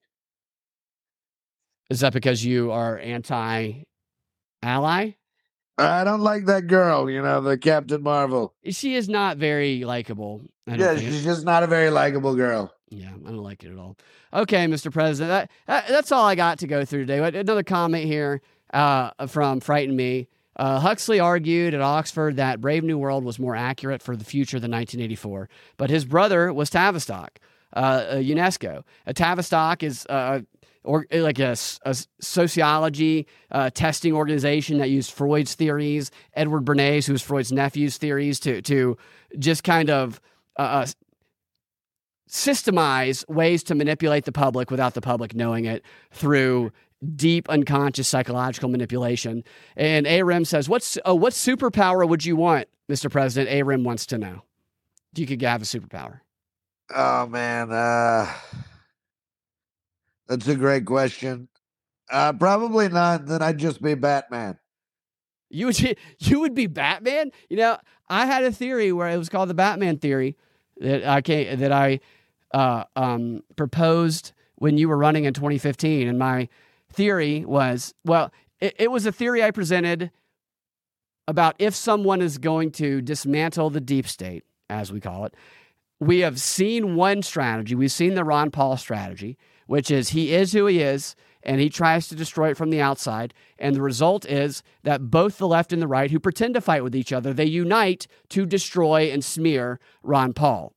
is 1.91 1.99
that 1.99 2.11
because 2.11 2.43
you 2.43 2.71
are 2.71 2.97
anti 2.97 3.83
ally? 4.63 5.11
I 5.77 6.03
don't 6.03 6.21
like 6.21 6.45
that 6.45 6.65
girl, 6.65 7.11
you 7.11 7.21
know, 7.21 7.41
the 7.41 7.59
Captain 7.59 8.01
Marvel. 8.01 8.55
She 8.67 8.95
is 8.95 9.07
not 9.07 9.37
very 9.37 9.83
likable. 9.83 10.41
Yeah, 10.65 10.95
think. 10.95 11.01
she's 11.01 11.23
just 11.23 11.45
not 11.45 11.61
a 11.61 11.67
very 11.67 11.91
likable 11.91 12.33
girl. 12.33 12.74
Yeah, 12.95 13.11
I 13.25 13.29
don't 13.29 13.43
like 13.43 13.63
it 13.63 13.71
at 13.71 13.77
all. 13.77 13.97
Okay, 14.33 14.65
Mr. 14.67 14.91
President, 14.91 15.29
that, 15.29 15.51
that, 15.67 15.89
that's 15.89 16.11
all 16.11 16.25
I 16.25 16.35
got 16.35 16.59
to 16.59 16.67
go 16.67 16.85
through 16.85 17.05
today. 17.05 17.39
Another 17.39 17.63
comment 17.63 18.05
here 18.05 18.41
uh, 18.73 19.27
from 19.27 19.59
Frighten 19.59 19.95
Me. 19.95 20.27
Uh, 20.55 20.79
Huxley 20.79 21.19
argued 21.19 21.73
at 21.73 21.81
Oxford 21.81 22.37
that 22.37 22.61
Brave 22.61 22.83
New 22.83 22.97
World 22.97 23.25
was 23.25 23.37
more 23.37 23.55
accurate 23.55 24.01
for 24.01 24.15
the 24.15 24.23
future 24.23 24.57
than 24.57 24.71
1984, 24.71 25.49
but 25.75 25.89
his 25.89 26.05
brother 26.05 26.53
was 26.53 26.69
Tavistock, 26.69 27.39
uh, 27.75 27.79
uh, 27.79 28.15
UNESCO. 28.15 28.83
A 29.05 29.13
Tavistock 29.13 29.83
is 29.83 30.05
uh, 30.05 30.41
or 30.85 31.05
like 31.11 31.39
a 31.39 31.55
sociology 32.21 33.27
uh, 33.51 33.69
testing 33.71 34.13
organization 34.13 34.77
that 34.77 34.89
used 34.89 35.11
Freud's 35.11 35.55
theories, 35.55 36.11
Edward 36.33 36.63
Bernays, 36.63 37.07
who 37.07 37.13
was 37.13 37.21
Freud's 37.21 37.51
nephew's 37.51 37.97
theories, 37.97 38.39
to 38.41 38.61
to 38.61 38.97
just 39.37 39.63
kind 39.63 39.89
of 39.89 40.21
uh, 40.57 40.61
uh, 40.61 40.87
systemize 42.29 43.27
ways 43.29 43.63
to 43.63 43.75
manipulate 43.75 44.25
the 44.25 44.31
public 44.31 44.71
without 44.71 44.93
the 44.93 45.01
public 45.01 45.35
knowing 45.35 45.65
it 45.65 45.83
through 46.11 46.71
deep 47.15 47.47
unconscious 47.49 48.07
psychological 48.07 48.69
manipulation. 48.69 49.43
And 49.75 50.05
Arim 50.05 50.45
says, 50.45 50.67
"What's 50.67 50.97
oh, 51.05 51.15
what 51.15 51.33
superpower 51.33 52.07
would 52.07 52.25
you 52.25 52.35
want, 52.35 52.67
Mr. 52.89 53.11
President?" 53.11 53.55
Arim 53.55 53.83
wants 53.83 54.05
to 54.07 54.17
know. 54.17 54.43
You 55.15 55.25
could 55.25 55.41
have 55.41 55.61
a 55.61 55.65
superpower. 55.65 56.21
Oh 56.93 57.27
man, 57.27 57.71
uh 57.71 58.31
that's 60.27 60.47
a 60.47 60.55
great 60.55 60.85
question. 60.85 61.47
Uh 62.09 62.33
probably 62.33 62.89
not. 62.89 63.25
Then 63.27 63.41
I'd 63.41 63.57
just 63.57 63.81
be 63.81 63.93
Batman. 63.93 64.57
You 65.49 65.67
would 65.67 65.77
be, 65.77 65.95
you 66.19 66.39
would 66.39 66.55
be 66.55 66.67
Batman. 66.67 67.31
You 67.49 67.57
know, 67.57 67.77
I 68.09 68.25
had 68.25 68.43
a 68.43 68.51
theory 68.51 68.91
where 68.91 69.09
it 69.09 69.17
was 69.17 69.29
called 69.29 69.49
the 69.49 69.53
Batman 69.53 69.97
theory 69.97 70.37
that 70.77 71.05
I 71.05 71.21
can't 71.21 71.59
that 71.59 71.71
I 71.71 71.99
uh, 72.53 72.85
um, 72.95 73.43
proposed 73.55 74.31
when 74.55 74.77
you 74.77 74.87
were 74.87 74.97
running 74.97 75.25
in 75.25 75.33
2015, 75.33 76.07
and 76.07 76.17
my 76.17 76.47
theory 76.91 77.43
was 77.45 77.93
well, 78.03 78.31
it, 78.59 78.75
it 78.79 78.91
was 78.91 79.05
a 79.05 79.11
theory 79.11 79.43
I 79.43 79.51
presented 79.51 80.11
about 81.27 81.55
if 81.59 81.75
someone 81.75 82.21
is 82.21 82.37
going 82.37 82.71
to 82.71 83.01
dismantle 83.01 83.69
the 83.71 83.81
deep 83.81 84.07
state, 84.07 84.43
as 84.69 84.91
we 84.91 84.99
call 84.99 85.25
it. 85.25 85.35
We 85.99 86.19
have 86.19 86.39
seen 86.39 86.95
one 86.95 87.21
strategy. 87.21 87.73
We've 87.73 87.91
seen 87.91 88.15
the 88.15 88.23
Ron 88.23 88.51
Paul 88.51 88.77
strategy, 88.77 89.37
which 89.65 89.89
is 89.89 90.09
he 90.09 90.33
is 90.33 90.53
who 90.53 90.65
he 90.67 90.81
is, 90.81 91.15
and 91.41 91.61
he 91.61 91.69
tries 91.69 92.07
to 92.09 92.15
destroy 92.15 92.51
it 92.51 92.57
from 92.57 92.69
the 92.69 92.81
outside. 92.81 93.33
And 93.57 93.75
the 93.75 93.81
result 93.81 94.25
is 94.25 94.61
that 94.83 95.09
both 95.09 95.37
the 95.37 95.47
left 95.47 95.71
and 95.71 95.81
the 95.81 95.87
right, 95.87 96.11
who 96.11 96.19
pretend 96.19 96.53
to 96.55 96.61
fight 96.61 96.83
with 96.83 96.95
each 96.95 97.13
other, 97.13 97.33
they 97.33 97.45
unite 97.45 98.07
to 98.29 98.45
destroy 98.45 99.11
and 99.11 99.23
smear 99.23 99.79
Ron 100.03 100.33
Paul 100.33 100.74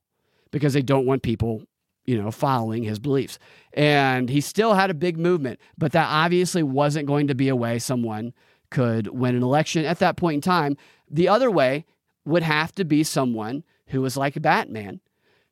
because 0.51 0.73
they 0.73 0.81
don't 0.81 1.05
want 1.05 1.23
people, 1.23 1.63
you 2.05 2.21
know, 2.21 2.31
following 2.31 2.83
his 2.83 2.99
beliefs. 2.99 3.39
And 3.73 4.29
he 4.29 4.41
still 4.41 4.73
had 4.73 4.89
a 4.89 4.95
big 4.95 5.17
movement, 5.17 5.59
but 5.77 5.91
that 5.91 6.07
obviously 6.09 6.63
wasn't 6.63 7.07
going 7.07 7.27
to 7.27 7.35
be 7.35 7.49
a 7.49 7.55
way 7.55 7.79
someone 7.79 8.33
could 8.69 9.07
win 9.07 9.35
an 9.35 9.43
election 9.43 9.85
at 9.85 9.99
that 9.99 10.17
point 10.17 10.35
in 10.35 10.41
time. 10.41 10.77
The 11.09 11.27
other 11.27 11.49
way 11.49 11.85
would 12.25 12.43
have 12.43 12.73
to 12.75 12.85
be 12.85 13.03
someone 13.03 13.63
who 13.87 14.01
was 14.01 14.15
like 14.15 14.41
Batman, 14.41 15.01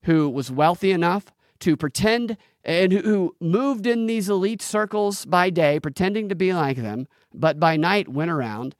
who 0.04 0.30
was 0.30 0.52
wealthy 0.52 0.92
enough 0.92 1.26
to 1.60 1.76
pretend 1.76 2.38
and 2.64 2.92
who, 2.92 3.36
moved 3.40 3.88
in 3.88 4.06
these 4.08 4.30
elite 4.30 4.62
circles 4.62 5.26
by 5.26 5.50
day, 5.50 5.80
pretending 5.80 6.28
to 6.30 6.36
be 6.36 6.54
like 6.54 6.78
them, 6.78 7.08
but 7.34 7.60
by 7.60 7.78
night 7.78 8.10
went 8.10 8.30
around 8.30 8.76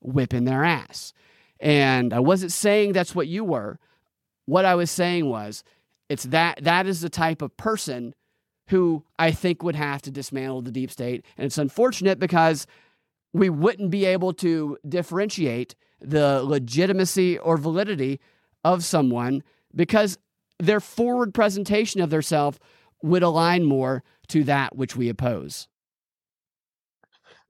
whipping 0.00 0.44
their 0.44 0.64
ass. 0.64 1.12
And 1.60 2.12
I 2.12 2.20
wasn't 2.20 2.52
saying 2.52 2.92
that's 2.92 3.14
what 3.14 3.28
you 3.28 3.44
were. 3.44 3.78
What 4.48 4.64
I 4.64 4.76
was 4.76 4.90
saying 4.90 5.28
was 5.28 5.62
it's 6.08 6.22
that 6.22 6.64
that 6.64 6.86
is 6.86 7.02
the 7.02 7.10
type 7.10 7.42
of 7.42 7.54
person 7.58 8.14
who 8.70 9.04
I 9.18 9.30
think 9.30 9.62
would 9.62 9.74
have 9.74 10.00
to 10.02 10.10
dismantle 10.10 10.62
the 10.62 10.72
deep 10.72 10.90
state. 10.90 11.22
And 11.36 11.44
it's 11.44 11.58
unfortunate 11.58 12.18
because 12.18 12.66
we 13.34 13.50
wouldn't 13.50 13.90
be 13.90 14.06
able 14.06 14.32
to 14.34 14.78
differentiate 14.88 15.74
the 16.00 16.42
legitimacy 16.42 17.36
or 17.36 17.58
validity 17.58 18.20
of 18.64 18.84
someone 18.84 19.42
because 19.74 20.16
their 20.58 20.80
forward 20.80 21.34
presentation 21.34 22.00
of 22.00 22.08
theirself 22.08 22.58
would 23.02 23.22
align 23.22 23.64
more 23.64 24.02
to 24.28 24.44
that 24.44 24.74
which 24.74 24.96
we 24.96 25.10
oppose. 25.10 25.68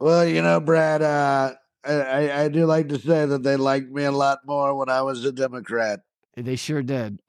Well, 0.01 0.27
you 0.27 0.43
know, 0.43 0.59
Brad, 0.59 1.01
uh 1.01 1.55
I 1.85 2.43
I 2.43 2.49
do 2.49 2.67
like 2.67 2.89
to 2.89 2.99
say 2.99 3.25
that 3.25 3.45
they 3.45 3.57
liked 3.57 3.89
me 3.89 4.03
a 4.03 4.11
lot 4.11 4.41
more 4.45 4.75
when 4.75 4.89
I 4.89 5.03
was 5.03 5.25
a 5.25 5.31
Democrat. 5.31 6.01
They 6.45 6.57
sure 6.57 6.83
did. 6.83 7.21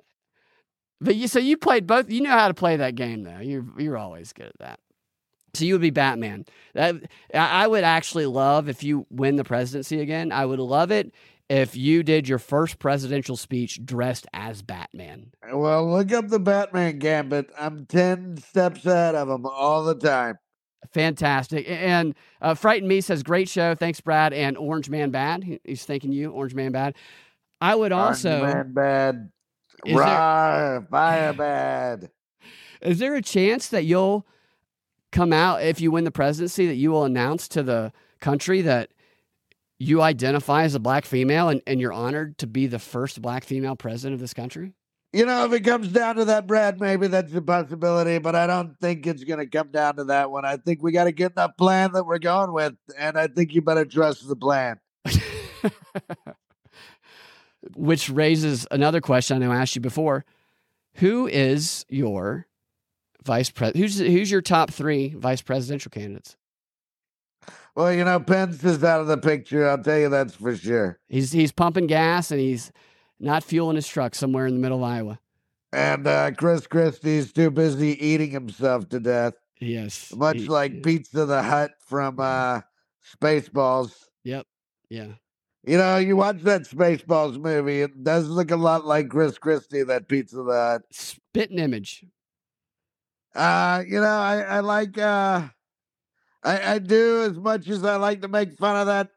But 1.02 1.16
you 1.16 1.28
so 1.28 1.40
you 1.40 1.58
played 1.58 1.88
both. 1.88 2.12
You 2.12 2.22
know 2.22 2.32
how 2.32 2.48
to 2.48 2.54
play 2.54 2.76
that 2.78 2.96
game, 2.96 3.24
though. 3.24 3.40
You're 3.40 3.66
you're 3.78 3.98
always 3.98 4.34
good 4.34 4.48
at 4.48 4.60
that. 4.60 4.80
So 5.54 5.66
you 5.66 5.74
would 5.74 5.82
be 5.82 5.90
Batman. 5.90 6.46
That 6.74 6.96
I 7.34 7.68
would 7.68 7.84
actually 7.84 8.26
love 8.26 8.70
if 8.70 8.84
you 8.84 9.08
win 9.10 9.36
the 9.36 9.44
presidency 9.44 10.00
again. 10.02 10.32
I 10.32 10.46
would 10.46 10.60
love 10.60 10.92
it 10.92 11.14
if 11.50 11.76
you 11.76 12.04
did 12.04 12.30
your 12.30 12.38
first 12.38 12.78
presidential 12.78 13.36
speech 13.36 13.84
dressed 13.84 14.28
as 14.34 14.62
Batman. 14.62 15.32
Well, 15.52 15.90
look 15.90 16.12
up 16.12 16.28
the 16.28 16.40
Batman 16.40 17.00
Gambit. 17.00 17.50
I'm 17.58 17.88
10 17.88 18.38
steps 18.38 18.86
ahead 18.86 19.16
of 19.16 19.28
them 19.28 19.46
all 19.48 19.84
the 19.84 19.96
time. 19.96 20.38
Fantastic. 20.94 21.66
And 21.68 22.16
uh, 22.42 22.54
Frighten 22.54 22.88
Me 22.88 23.02
says, 23.02 23.24
great 23.24 23.50
show. 23.50 23.76
Thanks, 23.76 24.00
Brad. 24.00 24.32
And 24.32 24.58
Orange 24.58 24.90
Man 24.90 25.10
Bad. 25.10 25.60
He's 25.64 25.86
thanking 25.86 26.12
you, 26.12 26.32
Orange 26.32 26.54
Man 26.54 26.72
Bad. 26.72 26.96
I 27.62 27.76
would 27.76 27.92
also. 27.92 28.42
Man 28.42 28.74
bad. 28.74 29.32
Is 29.86 29.96
there- 29.96 30.88
fire 30.90 31.34
bad. 31.38 32.10
Is 32.82 33.00
there 33.00 33.16
a 33.16 33.22
chance 33.22 33.68
that 33.70 33.84
you'll 33.84 34.26
come 35.12 35.34
out 35.34 35.62
if 35.64 35.82
you 35.82 35.92
win 35.92 36.04
the 36.04 36.12
presidency 36.12 36.68
that 36.68 36.76
you 36.76 36.92
will 36.92 37.04
announce 37.04 37.48
to 37.50 37.64
the 37.64 37.92
country 38.22 38.62
that 38.62 38.92
you 39.80 40.02
identify 40.02 40.64
as 40.64 40.76
a 40.76 40.80
black 40.80 41.06
female 41.06 41.50
and, 41.50 41.62
and 41.66 41.82
you're 41.82 41.94
honored 41.94 42.38
to 42.38 42.48
be 42.48 42.68
the 42.68 42.80
first 42.80 43.22
black 43.22 43.44
female 43.44 43.76
president 43.76 44.14
of 44.14 44.20
this 44.20 44.34
country? 44.34 44.74
You 45.12 45.26
know, 45.26 45.46
if 45.46 45.54
it 45.54 45.62
comes 45.62 45.88
down 45.88 46.18
to 46.18 46.26
that, 46.26 46.46
Brad, 46.46 46.80
maybe 46.80 47.08
that's 47.08 47.34
a 47.34 47.42
possibility, 47.42 48.20
but 48.20 48.36
I 48.36 48.46
don't 48.46 48.80
think 48.80 49.08
it's 49.08 49.24
going 49.24 49.40
to 49.40 49.48
come 49.48 49.72
down 49.72 49.96
to 49.96 50.04
that 50.06 50.30
one. 50.30 50.46
I 50.46 50.58
think 50.58 50.84
we 50.84 50.92
got 50.92 51.06
to 51.06 51.12
get 51.12 51.32
enough 51.32 51.58
plan 51.58 51.94
that 51.94 52.06
we're 52.06 52.20
going 52.20 52.54
with, 52.54 52.76
and 52.96 53.18
I 53.18 53.28
think 53.28 53.54
you 53.54 53.64
better 53.64 53.86
trust 53.86 54.28
the 54.28 54.36
plan. 54.36 54.80
Which 57.76 58.10
raises 58.10 58.66
another 58.72 59.02
question 59.02 59.36
I 59.36 59.46
know 59.46 59.52
I 59.52 59.58
asked 59.62 59.76
you 59.76 59.82
before. 59.82 60.26
Who 60.96 61.28
is 61.28 61.86
your 61.90 62.48
vice 63.24 63.50
president? 63.50 63.84
Who's 63.84 64.00
who's 64.00 64.32
your 64.32 64.42
top 64.42 64.72
three 64.72 65.10
vice 65.16 65.42
presidential 65.42 65.90
candidates? 65.90 66.36
Well, 67.76 67.94
you 67.94 68.04
know, 68.04 68.20
Pence 68.20 68.64
is 68.64 68.84
out 68.84 69.02
of 69.02 69.08
the 69.08 69.18
picture. 69.18 69.68
I'll 69.68 69.78
tell 69.78 69.98
you 70.00 70.10
that's 70.10 70.36
for 70.36 70.56
sure. 70.56 71.00
He's 71.08 71.32
he's 71.32 71.52
pumping 71.52 71.88
gas 71.88 72.32
and 72.32 72.40
he's 72.40 72.72
not 73.20 73.44
fueling 73.44 73.76
his 73.76 73.88
truck 73.88 74.16
somewhere 74.16 74.48
in 74.48 74.54
the 74.54 74.60
middle 74.60 74.84
of 74.84 74.90
Iowa. 74.90 75.20
And 75.72 76.08
uh, 76.08 76.32
Chris 76.32 76.66
Christie's 76.66 77.32
too 77.32 77.52
busy 77.52 77.90
eating 78.04 78.32
himself 78.32 78.90
to 78.90 79.00
death, 79.00 79.34
Yes, 79.60 80.14
much 80.16 80.38
he- 80.38 80.48
like 80.48 80.82
Pizza 80.82 81.26
the 81.26 81.44
Hut 81.44 81.72
from 81.88 82.20
uh, 82.20 82.62
Spaceballs. 83.22 83.94
Yep. 84.24 84.48
Yeah. 84.90 85.08
You 85.66 85.78
know, 85.78 85.98
you 85.98 86.16
watch 86.16 86.42
that 86.44 86.64
Spaceballs 86.64 87.40
movie, 87.40 87.82
it 87.82 88.04
does 88.04 88.28
look 88.28 88.52
a 88.52 88.56
lot 88.56 88.86
like 88.86 89.10
Chris 89.10 89.38
Christie, 89.38 89.84
that 89.84 90.08
Pizza 90.08 90.38
the 90.38 90.52
Hut. 90.54 90.82
Spitting 90.92 91.60
image. 91.60 92.06
Uh, 93.36 93.84
you 93.88 94.00
know, 94.00 94.08
I, 94.08 94.40
I 94.42 94.60
like 94.62 94.98
uh 94.98 95.48
I, 96.44 96.74
I 96.74 96.80
do 96.80 97.24
as 97.24 97.38
much 97.38 97.68
as 97.68 97.84
I 97.84 97.98
like 97.98 98.22
to 98.22 98.28
make 98.28 98.58
fun 98.58 98.78
of 98.78 98.88
that 98.88 99.10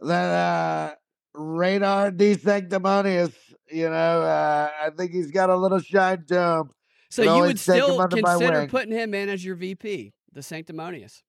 that 0.00 0.30
uh 0.30 0.94
radar 1.34 2.10
DeSanctimonious, 2.10 3.32
you 3.70 3.88
know, 3.88 4.22
uh 4.22 4.70
I 4.82 4.90
think 4.90 5.12
he's 5.12 5.30
got 5.30 5.50
a 5.50 5.56
little 5.56 5.80
shine 5.80 6.24
to 6.26 6.40
him. 6.40 6.70
So 7.10 7.22
you 7.22 7.42
would 7.42 7.58
still 7.58 8.06
consider 8.08 8.66
putting 8.66 8.92
him 8.92 9.14
in 9.14 9.28
as 9.28 9.44
your 9.44 9.54
VP, 9.56 10.12
the 10.32 10.42
sanctimonious. 10.42 11.22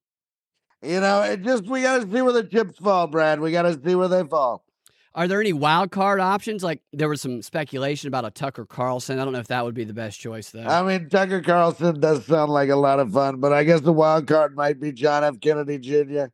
You 0.82 1.00
know, 1.00 1.22
it 1.22 1.44
just 1.44 1.66
we 1.66 1.84
gotta 1.84 2.04
see 2.04 2.22
where 2.22 2.34
the 2.34 2.44
chips 2.44 2.78
fall, 2.78 3.08
Brad. 3.08 3.40
We 3.40 3.52
gotta 3.52 3.80
see 3.84 3.96
where 3.96 4.08
they 4.08 4.24
fall. 4.24 4.66
Are 5.14 5.28
there 5.28 5.42
any 5.42 5.54
wild 5.54 5.92
card 5.92 6.20
options? 6.20 6.64
Like 6.64 6.82
there 6.94 7.10
was 7.10 7.22
some 7.22 7.42
speculation 7.42 8.08
about 8.08 8.26
a 8.26 8.32
Tucker 8.32 8.66
Carlson. 8.66 9.20
I 9.20 9.24
don't 9.24 9.34
know 9.34 9.40
if 9.40 9.48
that 9.48 9.64
would 9.64 9.76
be 9.76 9.84
the 9.84 9.94
best 9.94 10.20
choice 10.20 10.50
though. 10.50 10.64
I 10.64 10.82
mean 10.84 11.10
Tucker 11.10 11.42
Carlson 11.42 12.00
does 12.00 12.26
sound 12.26 12.52
like 12.52 12.70
a 12.70 12.76
lot 12.76 13.00
of 13.00 13.12
fun, 13.12 13.40
but 13.40 13.54
I 13.54 13.64
guess 13.64 13.82
the 13.82 13.94
wild 13.94 14.28
card 14.28 14.56
might 14.56 14.80
be 14.80 14.92
John 14.92 15.24
F. 15.24 15.40
Kennedy 15.40 15.78
Jr. 15.78 16.28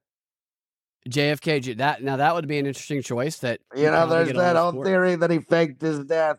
JFK. 1.10 1.78
That 1.78 2.04
now 2.04 2.18
that 2.18 2.36
would 2.36 2.48
be 2.48 2.60
an 2.60 2.66
interesting 2.68 3.02
choice. 3.02 3.40
That 3.40 3.60
You 3.76 3.92
know, 3.92 4.08
there's 4.08 4.28
get 4.28 4.36
a 4.36 4.40
lot 4.40 4.54
that 4.54 4.60
whole 4.60 4.84
theory 4.84 5.16
that 5.16 5.32
he 5.32 5.40
faked 5.40 5.82
his 5.82 6.06
death. 6.06 6.38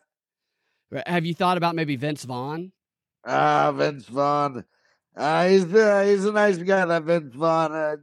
Have 1.07 1.27
you 1.27 1.35
thought 1.35 1.57
about 1.57 1.75
maybe 1.75 1.97
Vince 1.97 2.25
Vaughn? 2.25 2.73
Ah, 3.27 3.73
Vince 3.73 4.07
Vaughn. 4.07 4.65
Uh, 5.19 5.49
he's 5.49 5.75
uh, 5.75 6.05
he's 6.07 6.25
a 6.25 6.33
nice 6.33 6.59
guy, 6.59 6.85
that 6.85 7.03
Vince 7.03 7.35
Vaughn. 7.35 7.73
Uh, 7.73 7.97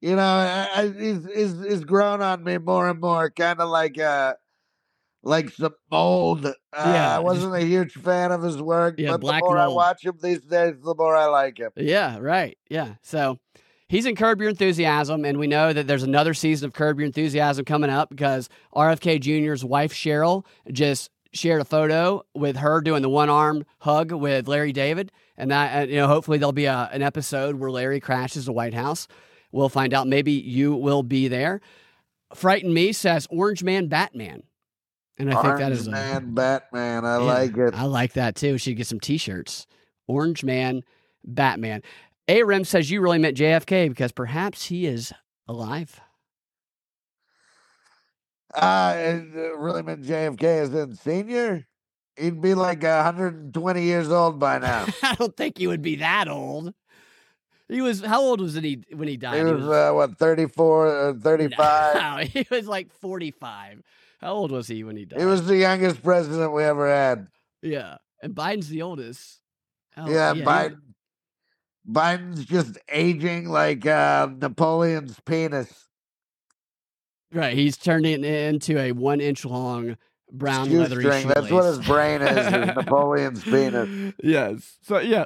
you 0.00 0.16
know, 0.16 0.22
I, 0.22 0.68
I, 0.74 0.88
he's, 0.88 1.24
he's 1.34 1.62
he's 1.62 1.84
grown 1.84 2.22
on 2.22 2.42
me 2.42 2.58
more 2.58 2.88
and 2.88 3.00
more, 3.00 3.30
kind 3.30 3.60
of 3.60 3.68
like 3.68 3.98
uh 3.98 4.34
like 5.22 5.50
some 5.50 5.74
mold. 5.90 6.46
Uh, 6.46 6.52
Yeah, 6.74 7.16
I 7.16 7.20
wasn't 7.20 7.54
a 7.54 7.60
huge 7.64 7.92
fan 7.92 8.32
of 8.32 8.42
his 8.42 8.60
work, 8.60 8.96
Yeah, 8.98 9.16
but 9.16 9.20
the 9.22 9.38
more 9.40 9.58
I 9.58 9.68
watch 9.68 10.04
him 10.04 10.18
these 10.22 10.40
days, 10.40 10.74
the 10.82 10.94
more 10.96 11.16
I 11.16 11.26
like 11.26 11.58
him. 11.58 11.70
Yeah, 11.76 12.18
right. 12.18 12.58
Yeah. 12.68 12.94
So 13.02 13.38
he's 13.88 14.04
in 14.06 14.16
Curb 14.16 14.40
Your 14.40 14.50
Enthusiasm, 14.50 15.24
and 15.24 15.38
we 15.38 15.46
know 15.46 15.72
that 15.72 15.86
there's 15.86 16.02
another 16.02 16.34
season 16.34 16.66
of 16.66 16.74
Curb 16.74 16.98
Your 16.98 17.06
Enthusiasm 17.06 17.64
coming 17.64 17.90
up 17.90 18.10
because 18.10 18.48
RFK 18.74 19.20
Jr.'s 19.20 19.64
wife, 19.64 19.92
Cheryl, 19.94 20.44
just 20.72 21.10
shared 21.32 21.60
a 21.60 21.64
photo 21.64 22.22
with 22.34 22.56
her 22.56 22.80
doing 22.80 23.02
the 23.02 23.08
one 23.08 23.28
arm 23.30 23.64
hug 23.78 24.12
with 24.12 24.46
Larry 24.46 24.72
David. 24.72 25.10
And 25.36 25.50
that, 25.50 25.82
uh, 25.82 25.86
you 25.86 25.96
know, 25.96 26.06
hopefully 26.06 26.38
there'll 26.38 26.52
be 26.52 26.66
a, 26.66 26.88
an 26.92 27.02
episode 27.02 27.56
where 27.56 27.70
Larry 27.70 28.00
crashes 28.00 28.46
the 28.46 28.52
White 28.52 28.74
House. 28.74 29.08
We'll 29.52 29.68
find 29.68 29.92
out. 29.94 30.06
Maybe 30.06 30.32
you 30.32 30.74
will 30.74 31.02
be 31.02 31.28
there. 31.28 31.60
Frighten 32.34 32.72
Me 32.72 32.92
says 32.92 33.26
Orange 33.30 33.62
Man 33.62 33.88
Batman. 33.88 34.42
And 35.18 35.32
I 35.32 35.40
think 35.42 35.58
that 35.58 35.72
is 35.72 35.86
Orange 35.86 36.00
is 36.00 36.16
a, 36.16 36.20
Batman. 36.20 37.04
I 37.04 37.18
Yeah, 37.18 37.22
like 37.22 37.56
it. 37.56 37.74
I 37.74 37.84
like 37.84 38.14
that 38.14 38.34
too. 38.34 38.52
We 38.52 38.58
should 38.58 38.76
get 38.76 38.86
some 38.86 39.00
t-shirts. 39.00 39.66
Orange 40.08 40.44
Man, 40.44 40.82
Batman. 41.24 41.82
Arim 42.28 42.66
says 42.66 42.90
you 42.90 43.00
really 43.00 43.18
meant 43.18 43.36
JFK 43.36 43.88
because 43.88 44.12
perhaps 44.12 44.66
he 44.66 44.86
is 44.86 45.12
alive. 45.46 46.00
Uh, 48.54 48.58
uh, 49.36 49.56
really 49.56 49.82
meant 49.82 50.04
JFK 50.04 50.42
as 50.42 50.74
in 50.74 50.94
senior. 50.96 51.66
He'd 52.16 52.40
be 52.40 52.54
like 52.54 52.82
120 52.82 53.82
years 53.82 54.08
old 54.10 54.38
by 54.38 54.58
now. 54.58 54.86
I 55.02 55.14
don't 55.16 55.36
think 55.36 55.58
he 55.58 55.66
would 55.66 55.82
be 55.82 55.96
that 55.96 56.28
old. 56.28 56.72
He 57.68 57.80
was 57.80 58.02
how 58.04 58.20
old 58.20 58.40
was 58.40 58.54
he 58.54 58.84
when 58.92 59.08
he 59.08 59.16
died? 59.16 59.38
He 59.46 59.52
was 59.52 59.64
uh, 59.66 59.90
what 59.92 60.16
34 60.18 61.08
or 61.08 61.14
35. 61.14 61.94
No, 61.96 62.16
he 62.24 62.46
was 62.50 62.68
like 62.68 62.92
45. 62.92 63.82
How 64.20 64.32
old 64.34 64.50
was 64.52 64.68
he 64.68 64.84
when 64.84 64.96
he 64.96 65.04
died? 65.06 65.18
He 65.20 65.26
was 65.26 65.46
the 65.46 65.56
youngest 65.56 66.02
president 66.02 66.52
we 66.52 66.62
ever 66.64 66.88
had. 66.88 67.28
yeah. 67.62 67.96
And 68.22 68.34
Biden's 68.34 68.68
the 68.68 68.80
oldest. 68.82 69.40
How- 69.90 70.08
yeah, 70.08 70.32
he- 70.34 70.42
Biden. 70.42 70.78
Biden's 71.90 72.46
just 72.46 72.78
aging 72.90 73.48
like 73.48 73.84
uh, 73.86 74.28
Napoleon's 74.40 75.20
penis. 75.26 75.86
right. 77.32 77.54
He's 77.54 77.76
turning 77.76 78.24
into 78.24 78.78
a 78.78 78.92
one 78.92 79.20
inch 79.20 79.44
long 79.44 79.96
brown 80.38 80.70
leathery 80.70 81.02
Shoestring. 81.04 81.28
That's 81.28 81.50
what 81.50 81.64
his 81.64 81.78
brain 81.86 82.22
is. 82.22 82.36
is 82.36 82.52
Napoleon's 82.76 83.42
penis. 83.42 84.14
Yes. 84.22 84.78
So 84.82 84.98
yeah, 84.98 85.24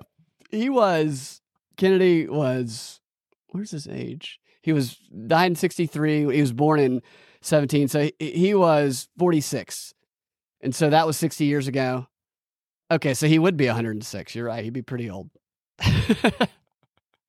he 0.50 0.68
was 0.68 1.40
Kennedy 1.76 2.28
was 2.28 3.00
where's 3.50 3.70
his 3.70 3.88
age? 3.88 4.40
He 4.62 4.72
was 4.72 4.96
died 5.26 5.46
in 5.46 5.56
sixty 5.56 5.86
three. 5.86 6.20
He 6.32 6.40
was 6.40 6.52
born 6.52 6.80
in 6.80 7.02
seventeen, 7.40 7.88
so 7.88 8.02
he, 8.18 8.30
he 8.30 8.54
was 8.54 9.08
forty 9.18 9.40
six, 9.40 9.94
and 10.60 10.74
so 10.74 10.90
that 10.90 11.06
was 11.06 11.16
sixty 11.16 11.46
years 11.46 11.66
ago. 11.68 12.06
Okay, 12.90 13.14
so 13.14 13.26
he 13.26 13.38
would 13.38 13.56
be 13.56 13.66
one 13.66 13.74
hundred 13.74 13.92
and 13.96 14.04
six. 14.04 14.34
You're 14.34 14.46
right. 14.46 14.64
He'd 14.64 14.72
be 14.72 14.82
pretty 14.82 15.10
old. 15.10 15.30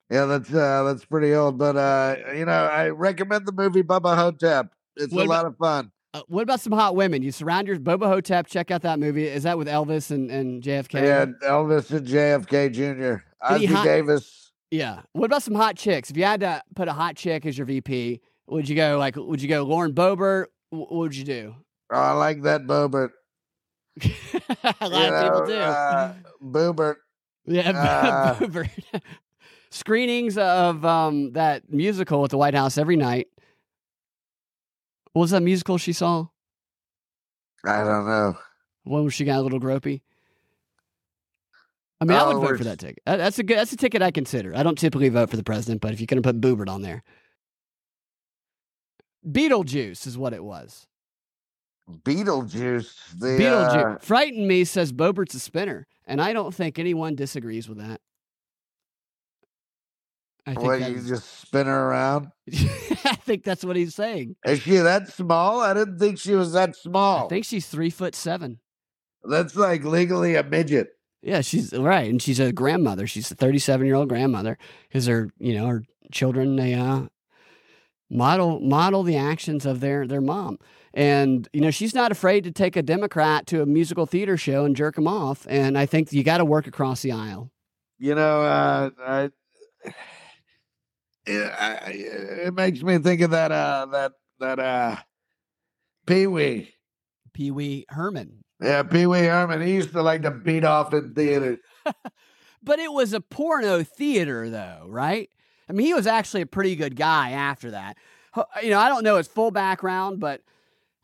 Yeah, 0.09 0.25
that's 0.25 0.51
uh, 0.51 0.83
that's 0.83 1.05
pretty 1.05 1.35
old, 1.35 1.59
but 1.59 1.77
uh, 1.77 2.15
you 2.35 2.45
know, 2.45 2.51
I 2.51 2.89
recommend 2.89 3.45
the 3.45 3.51
movie 3.51 3.83
Bubba 3.83 4.15
Ho-Tep. 4.15 4.73
It's 4.95 5.13
What 5.13 5.27
a 5.27 5.29
lot 5.29 5.45
of 5.45 5.55
fun. 5.57 5.91
Uh, 6.13 6.21
what 6.27 6.41
about 6.41 6.59
some 6.59 6.73
hot 6.73 6.95
women? 6.95 7.21
You 7.21 7.31
surround 7.31 7.67
your 7.67 7.77
Bubba 7.77 8.07
Ho-Tep. 8.07 8.47
Check 8.47 8.71
out 8.71 8.81
that 8.81 8.99
movie. 8.99 9.27
Is 9.27 9.43
that 9.43 9.57
with 9.57 9.67
Elvis 9.67 10.09
and, 10.09 10.31
and 10.31 10.63
JFK? 10.63 11.03
Yeah, 11.03 11.25
Elvis 11.47 11.91
and 11.91 12.07
JFK 12.07 12.71
Jr. 12.71 13.23
Any 13.47 13.67
Ossie 13.67 13.69
hot- 13.69 13.83
Davis. 13.85 14.51
Yeah. 14.71 15.01
What 15.13 15.25
about 15.25 15.43
some 15.43 15.55
hot 15.55 15.75
chicks? 15.77 16.09
If 16.09 16.17
you 16.17 16.23
had 16.23 16.39
to 16.39 16.63
put 16.75 16.87
a 16.87 16.93
hot 16.93 17.15
chick 17.15 17.45
as 17.45 17.57
your 17.57 17.65
VP, 17.65 18.21
would 18.47 18.67
you 18.67 18.75
go 18.75 18.97
like? 18.97 19.15
Would 19.15 19.41
you 19.41 19.47
go 19.47 19.63
Lauren 19.63 19.93
Boebert? 19.93 20.45
What 20.71 20.91
would 20.91 21.15
you 21.15 21.23
do? 21.23 21.55
Oh, 21.91 21.97
I 21.99 22.11
like 22.11 22.41
that 22.43 22.61
Boobert. 22.61 23.09
a 24.03 24.89
lot 24.89 25.13
of 25.13 25.23
people 25.23 25.45
do. 25.45 25.53
Uh, 25.53 26.13
Boobert. 26.41 26.95
yeah, 27.45 27.69
uh, 27.75 28.35
Boebert. 28.35 28.69
Screenings 29.71 30.37
of 30.37 30.83
um, 30.85 31.33
that 31.33 31.71
musical 31.71 32.23
at 32.23 32.31
the 32.31 32.37
White 32.37 32.55
House 32.55 32.77
every 32.77 32.95
night. 32.95 33.27
What 35.13 35.21
was 35.21 35.31
that 35.31 35.41
musical 35.41 35.77
she 35.77 35.93
saw? 35.93 36.27
I 37.65 37.83
don't 37.83 38.05
know. 38.07 38.37
When 38.83 39.03
was 39.03 39.13
she 39.13 39.25
got 39.25 39.39
a 39.39 39.41
little 39.41 39.59
gropey? 39.59 40.01
I 42.01 42.05
mean, 42.05 42.17
I 42.17 42.25
would 42.27 42.37
Oh, 42.37 42.39
vote 42.41 42.57
for 42.57 42.63
that 42.63 42.79
ticket. 42.79 43.03
That's 43.05 43.39
a 43.39 43.43
good. 43.43 43.57
That's 43.57 43.73
a 43.73 43.77
ticket 43.77 44.01
I 44.01 44.11
consider. 44.11 44.55
I 44.55 44.63
don't 44.63 44.77
typically 44.77 45.09
vote 45.09 45.29
for 45.29 45.35
the 45.35 45.43
president, 45.43 45.81
but 45.81 45.91
if 45.91 45.99
you're 45.99 46.07
to 46.07 46.21
put 46.21 46.39
Boobert 46.39 46.69
on 46.69 46.81
there, 46.81 47.03
Beetlejuice 49.27 50.07
is 50.07 50.17
what 50.17 50.33
it 50.33 50.43
was. 50.43 50.87
Beetlejuice. 51.89 53.19
The 53.19 53.27
Beetlejuice. 53.27 53.95
uh, 53.95 53.99
Frighten 53.99 54.47
me 54.47 54.63
says 54.63 54.93
Bobert's 54.93 55.33
a 55.35 55.39
spinner, 55.39 55.87
and 56.05 56.21
I 56.21 56.31
don't 56.31 56.53
think 56.53 56.79
anyone 56.79 57.15
disagrees 57.15 57.67
with 57.67 57.79
that. 57.79 57.99
I 60.49 60.53
think, 60.55 60.65
what 60.65 60.91
you 60.91 61.01
just 61.01 61.41
spin 61.41 61.67
her 61.67 61.89
around? 61.89 62.27
I 62.51 63.15
think 63.15 63.43
that's 63.43 63.63
what 63.63 63.75
he's 63.75 63.95
saying. 63.95 64.35
Is 64.45 64.61
she 64.61 64.77
that 64.77 65.09
small? 65.09 65.61
I 65.61 65.73
didn't 65.73 65.99
think 65.99 66.19
she 66.19 66.33
was 66.33 66.53
that 66.53 66.75
small. 66.75 67.25
I 67.25 67.29
think 67.29 67.45
she's 67.45 67.67
three 67.67 67.89
foot 67.89 68.15
seven. 68.15 68.59
That's 69.23 69.55
like 69.55 69.83
legally 69.83 70.35
a 70.35 70.43
midget. 70.43 70.89
Yeah, 71.21 71.41
she's 71.41 71.73
right, 71.73 72.09
and 72.09 72.21
she's 72.21 72.39
a 72.39 72.51
grandmother. 72.51 73.05
She's 73.05 73.29
a 73.29 73.35
thirty-seven 73.35 73.85
year 73.85 73.95
old 73.95 74.09
grandmother 74.09 74.57
because 74.87 75.05
her, 75.07 75.29
you 75.37 75.53
know, 75.53 75.67
her 75.67 75.83
children 76.11 76.55
they 76.55 76.73
uh, 76.73 77.03
model 78.09 78.59
model 78.61 79.03
the 79.03 79.17
actions 79.17 79.65
of 79.65 79.81
their 79.81 80.07
their 80.07 80.21
mom, 80.21 80.57
and 80.93 81.47
you 81.51 81.61
know 81.61 81.71
she's 81.71 81.93
not 81.93 82.11
afraid 82.11 82.43
to 82.45 82.51
take 82.51 82.75
a 82.75 82.81
Democrat 82.81 83.45
to 83.47 83.61
a 83.61 83.65
musical 83.65 84.05
theater 84.05 84.37
show 84.37 84.63
and 84.63 84.75
jerk 84.75 84.97
him 84.97 85.07
off. 85.07 85.45
And 85.49 85.77
I 85.77 85.85
think 85.85 86.11
you 86.13 86.23
got 86.23 86.37
to 86.37 86.45
work 86.45 86.67
across 86.67 87.01
the 87.01 87.11
aisle. 87.11 87.51
You 87.97 88.15
know, 88.15 88.41
uh, 88.41 88.89
I, 89.05 89.29
it, 91.29 91.53
I, 91.59 91.91
it 92.47 92.53
makes 92.53 92.81
me 92.81 92.97
think 92.97 93.21
of 93.21 93.31
that 93.31 93.51
uh, 93.51 93.85
that 93.91 94.11
that 94.39 94.59
uh, 94.59 94.95
Pee 96.05 96.27
Wee. 96.27 96.73
Pee 97.33 97.51
Wee 97.51 97.85
Herman, 97.89 98.43
Yeah, 98.61 98.83
Pee 98.83 99.05
Wee 99.05 99.19
Herman. 99.19 99.61
He 99.61 99.73
used 99.73 99.91
to 99.91 100.01
like 100.01 100.23
to 100.23 100.31
beat 100.31 100.65
off 100.65 100.93
in 100.93 101.13
theaters. 101.13 101.59
but 102.63 102.79
it 102.79 102.91
was 102.91 103.13
a 103.13 103.21
porno 103.21 103.83
theater, 103.83 104.49
though, 104.49 104.85
right? 104.87 105.29
I 105.69 105.73
mean, 105.73 105.85
he 105.85 105.93
was 105.93 106.07
actually 106.07 106.41
a 106.41 106.47
pretty 106.47 106.75
good 106.75 106.95
guy 106.95 107.31
after 107.31 107.71
that. 107.71 107.97
You 108.61 108.71
know, 108.71 108.79
I 108.79 108.89
don't 108.89 109.03
know 109.03 109.17
his 109.17 109.27
full 109.27 109.51
background, 109.51 110.19
but 110.19 110.41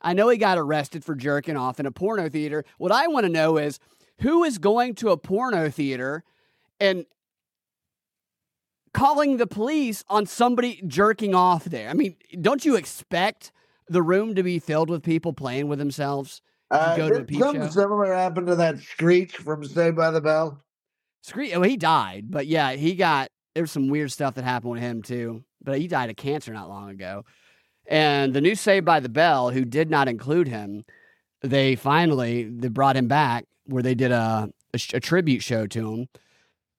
I 0.01 0.13
know 0.13 0.29
he 0.29 0.37
got 0.37 0.57
arrested 0.57 1.05
for 1.05 1.15
jerking 1.15 1.55
off 1.55 1.79
in 1.79 1.85
a 1.85 1.91
porno 1.91 2.29
theater. 2.29 2.65
What 2.77 2.91
I 2.91 3.07
want 3.07 3.25
to 3.25 3.31
know 3.31 3.57
is 3.57 3.79
who 4.21 4.43
is 4.43 4.57
going 4.57 4.95
to 4.95 5.09
a 5.09 5.17
porno 5.17 5.69
theater 5.69 6.23
and 6.79 7.05
calling 8.95 9.37
the 9.37 9.47
police 9.47 10.03
on 10.09 10.25
somebody 10.25 10.81
jerking 10.87 11.35
off 11.35 11.65
there? 11.65 11.89
I 11.89 11.93
mean, 11.93 12.15
don't 12.41 12.65
you 12.65 12.75
expect 12.75 13.51
the 13.87 14.01
room 14.01 14.35
to 14.35 14.43
be 14.43 14.59
filled 14.59 14.89
with 14.89 15.03
people 15.03 15.33
playing 15.33 15.67
with 15.67 15.79
themselves? 15.79 16.41
Uh, 16.71 16.97
go 16.97 17.09
to 17.09 17.19
a 17.19 17.23
peep 17.23 17.39
something 17.39 17.61
show? 17.61 17.69
similar 17.69 18.13
happened 18.13 18.47
to 18.47 18.55
that 18.55 18.79
Screech 18.79 19.35
from 19.37 19.63
Saved 19.63 19.95
by 19.95 20.11
the 20.11 20.21
Bell. 20.21 20.63
Screech, 21.21 21.51
well, 21.51 21.63
he 21.63 21.77
died, 21.77 22.25
but 22.29 22.47
yeah, 22.47 22.73
he 22.73 22.95
got 22.95 23.29
there 23.53 23.63
was 23.63 23.71
some 23.71 23.87
weird 23.87 24.11
stuff 24.11 24.35
that 24.35 24.43
happened 24.43 24.73
with 24.73 24.81
him 24.81 25.01
too. 25.01 25.43
But 25.61 25.79
he 25.79 25.87
died 25.87 26.09
of 26.09 26.15
cancer 26.15 26.53
not 26.53 26.69
long 26.69 26.89
ago. 26.89 27.25
And 27.87 28.33
the 28.33 28.41
new 28.41 28.55
Saved 28.55 28.85
by 28.85 28.99
the 28.99 29.09
Bell, 29.09 29.49
who 29.49 29.65
did 29.65 29.89
not 29.89 30.07
include 30.07 30.47
him, 30.47 30.83
they 31.41 31.75
finally 31.75 32.43
they 32.43 32.67
brought 32.67 32.95
him 32.95 33.07
back 33.07 33.45
where 33.65 33.83
they 33.83 33.95
did 33.95 34.11
a 34.11 34.49
a, 34.73 34.79
a 34.93 34.99
tribute 34.99 35.43
show 35.43 35.67
to 35.67 35.91
him. 35.91 36.07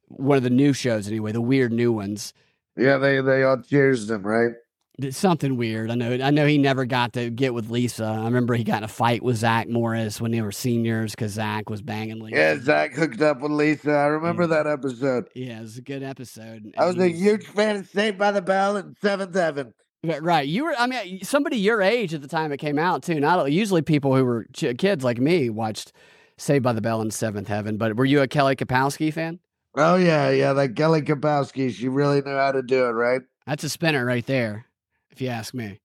One 0.09 0.37
of 0.37 0.43
the 0.43 0.51
new 0.51 0.73
shows, 0.73 1.09
anyway, 1.09 1.33
the 1.33 1.41
weird 1.41 1.73
new 1.73 1.93
ones. 1.93 2.33
Yeah, 2.77 2.99
they 2.99 3.21
they 3.21 3.43
all 3.43 3.57
cheersed 3.59 4.11
him, 4.11 4.23
right? 4.23 4.53
It's 4.99 5.19
something 5.19 5.59
weird. 5.59 5.91
I 5.91 5.95
know. 5.95 6.13
I 6.23 6.31
know 6.31 6.47
he 6.47 6.57
never 6.57 6.87
got 6.87 7.13
to 7.15 7.29
get 7.29 7.53
with 7.53 7.69
Lisa. 7.69 8.05
I 8.05 8.25
remember 8.25 8.55
he 8.55 8.65
got 8.65 8.79
in 8.79 8.85
a 8.85 8.89
fight 8.89 9.23
with 9.23 9.37
Zach 9.37 9.69
Morris 9.69 10.23
when 10.23 10.31
they 10.33 10.41
were 10.41 10.53
seniors 10.53 11.11
because 11.11 11.33
Zach 11.33 11.69
was 11.69 11.83
banging 11.83 12.21
Lisa. 12.21 12.37
Yeah, 12.37 12.59
Zach 12.61 12.95
hooked 12.95 13.21
up 13.21 13.41
with 13.43 13.53
Lisa. 13.53 13.91
I 13.93 14.07
remember 14.07 14.45
Yeah. 14.45 14.63
that 14.63 14.67
episode. 14.67 15.29
Yeah, 15.35 15.59
it 15.59 15.63
was 15.63 15.77
a 15.77 15.83
good 15.83 16.03
episode. 16.03 16.73
I 16.79 16.87
was 16.87 16.95
and 16.95 17.05
a 17.05 17.09
huge 17.09 17.45
fan 17.47 17.77
of 17.77 17.89
Saved 17.89 18.17
by 18.17 18.33
the 18.33 18.41
Bell 18.41 18.77
and 18.79 18.97
Seventh 19.03 19.35
Heaven. 19.35 19.75
Right, 20.03 20.23
right. 20.23 20.49
You 20.49 20.65
were, 20.65 20.75
I 20.79 20.87
mean, 20.87 21.23
somebody 21.25 21.57
your 21.59 21.83
age 21.83 22.15
at 22.15 22.23
the 22.23 22.29
time 22.29 22.51
it 22.53 22.59
came 22.59 22.79
out 22.79 23.03
too. 23.03 23.21
Not 23.21 23.53
usually 23.53 23.83
people 23.83 24.17
who 24.17 24.25
were 24.25 24.47
ch- 24.55 24.79
kids 24.79 25.05
like 25.05 25.19
me 25.19 25.51
watched 25.51 25.93
Saved 26.39 26.63
by 26.63 26.73
the 26.73 26.81
Bell 26.81 27.03
and 27.03 27.13
Seventh 27.13 27.49
Heaven. 27.49 27.77
But 27.77 27.97
were 27.97 28.05
you 28.07 28.23
a 28.23 28.29
Kelly 28.29 28.57
Kapowski 28.57 29.13
fan? 29.13 29.41
Oh 29.77 29.97
yeah, 29.97 30.31
yeah, 30.31 30.55
that 30.55 30.75
Kelly 30.75 31.03
Kapowski. 31.03 31.71
She 31.71 31.89
really 31.89 32.23
knew 32.23 32.35
how 32.35 32.53
to 32.53 32.63
do 32.63 32.87
it, 32.87 32.91
right? 32.93 33.21
That's 33.47 33.63
a 33.63 33.69
spinner 33.69 34.05
right 34.07 34.25
there, 34.25 34.67
if 35.11 35.21
you 35.21 35.29
ask 35.29 35.53
me. 35.53 35.81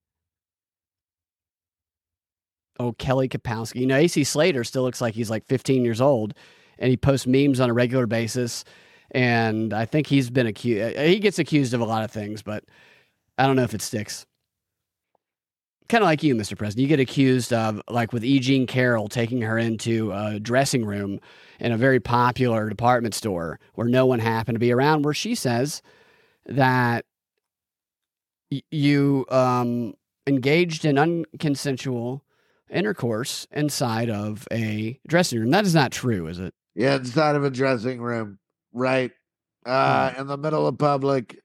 Oh, 2.80 2.94
Kelly 2.94 3.28
Kapowski. 3.28 3.82
You 3.82 3.88
know, 3.88 3.98
AC 3.98 4.24
Slater 4.24 4.64
still 4.64 4.84
looks 4.84 5.02
like 5.02 5.14
he's 5.14 5.30
like 5.30 5.46
15 5.46 5.84
years 5.84 6.00
old, 6.00 6.34
and 6.80 6.90
he 6.90 6.96
posts 6.96 7.28
memes 7.28 7.60
on 7.60 7.70
a 7.70 7.74
regular 7.74 8.08
basis. 8.08 8.64
And 9.12 9.74
I 9.74 9.86
think 9.86 10.08
he's 10.08 10.30
been 10.30 10.48
accused. 10.48 10.98
Uh, 10.98 11.02
he 11.02 11.20
gets 11.20 11.38
accused 11.38 11.74
of 11.74 11.82
a 11.82 11.86
lot 11.86 12.06
of 12.06 12.12
things, 12.12 12.42
but 12.42 12.64
I 13.38 13.46
don't 13.46 13.58
know 13.58 13.64
if 13.64 13.74
it 13.74 13.82
sticks. 13.82 14.26
Kind 15.92 16.06
of 16.06 16.06
like 16.06 16.24
you, 16.24 16.36
Mr. 16.36 16.58
President. 16.58 16.84
You 16.84 16.88
get 16.88 17.02
accused 17.02 17.52
of, 17.52 17.82
like 17.90 18.14
with 18.14 18.24
E. 18.24 18.40
Jean 18.40 18.66
Carroll, 18.66 19.10
taking 19.10 19.42
her 19.42 19.58
into 19.58 20.14
a 20.14 20.40
dressing 20.40 20.86
room 20.86 21.20
in 21.60 21.74
a 21.74 21.78
very 21.78 22.00
popular 22.00 22.70
department 22.70 23.14
store 23.14 23.60
where 23.76 23.90
no 23.90 24.06
one 24.06 24.20
happened 24.20 24.56
to 24.56 24.60
be 24.62 24.72
around, 24.72 25.04
where 25.04 25.14
she 25.14 25.36
says 25.36 25.82
that 26.46 27.04
y- 28.50 28.62
you 28.72 29.26
um, 29.28 29.94
engaged 30.26 30.86
in 30.86 30.96
unconsensual 30.96 32.22
intercourse 32.70 33.46
inside 33.52 34.10
of 34.10 34.48
a 34.50 34.98
dressing 35.10 35.42
room. 35.42 35.52
That 35.52 35.66
is 35.66 35.76
not 35.76 35.92
true, 35.92 36.28
is 36.28 36.40
it? 36.40 36.54
Yeah, 36.74 36.96
inside 36.96 37.36
of 37.36 37.44
a 37.44 37.50
dressing 37.50 38.00
room, 38.00 38.40
right? 38.72 39.12
Uh, 39.66 40.14
in 40.18 40.28
the 40.28 40.38
middle 40.38 40.68
of 40.68 40.78
public, 40.78 41.38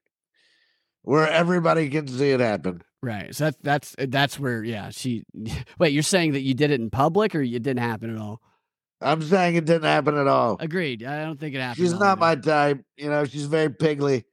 where 1.01 1.29
everybody 1.29 1.89
can 1.89 2.07
see 2.07 2.31
it 2.31 2.39
happen. 2.39 2.81
Right. 3.03 3.35
So 3.35 3.45
that's 3.45 3.57
that's 3.61 3.95
that's 4.09 4.39
where 4.39 4.63
yeah, 4.63 4.89
she 4.89 5.23
Wait, 5.79 5.93
you're 5.93 6.03
saying 6.03 6.33
that 6.33 6.41
you 6.41 6.53
did 6.53 6.71
it 6.71 6.81
in 6.81 6.89
public 6.89 7.35
or 7.35 7.41
it 7.41 7.51
didn't 7.63 7.77
happen 7.77 8.13
at 8.13 8.19
all? 8.19 8.41
I'm 8.99 9.21
saying 9.21 9.55
it 9.55 9.65
didn't 9.65 9.83
happen 9.83 10.17
at 10.17 10.25
all. 10.27 10.57
Agreed. 10.59 11.03
I 11.03 11.23
don't 11.23 11.39
think 11.39 11.53
it 11.53 11.61
happened. 11.61 11.85
She's 11.85 11.93
not 11.93 12.17
my 12.17 12.35
type. 12.35 12.83
You 12.97 13.09
know, 13.09 13.25
she's 13.25 13.45
very 13.45 13.69
pigly. 13.69 14.23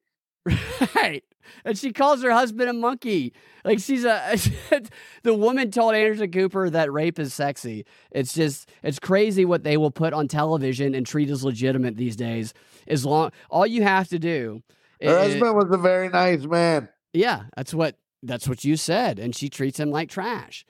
Right. 0.94 1.24
And 1.66 1.76
she 1.76 1.92
calls 1.92 2.22
her 2.22 2.32
husband 2.32 2.70
a 2.70 2.72
monkey. 2.72 3.34
Like 3.64 3.78
she's 3.78 4.04
a 4.04 4.36
the 5.22 5.34
woman 5.34 5.70
told 5.70 5.94
Anderson 5.94 6.30
Cooper 6.30 6.70
that 6.70 6.90
rape 6.90 7.18
is 7.18 7.34
sexy. 7.34 7.84
It's 8.10 8.32
just 8.32 8.70
it's 8.82 8.98
crazy 8.98 9.44
what 9.44 9.62
they 9.62 9.76
will 9.76 9.90
put 9.90 10.14
on 10.14 10.26
television 10.28 10.94
and 10.94 11.06
treat 11.06 11.28
as 11.30 11.44
legitimate 11.44 11.96
these 11.96 12.16
days. 12.16 12.54
As 12.88 13.04
long 13.04 13.30
all 13.50 13.66
you 13.66 13.82
have 13.82 14.08
to 14.08 14.18
do 14.18 14.62
Her 15.02 15.08
is- 15.18 15.32
husband 15.34 15.54
was 15.56 15.70
a 15.70 15.76
very 15.78 16.08
nice 16.08 16.44
man. 16.44 16.88
Yeah, 17.12 17.42
that's 17.56 17.72
what 17.74 17.96
that's 18.26 18.48
what 18.48 18.64
you 18.64 18.76
said, 18.76 19.18
and 19.18 19.34
she 19.34 19.48
treats 19.48 19.78
him 19.78 19.90
like 19.90 20.08
trash. 20.08 20.64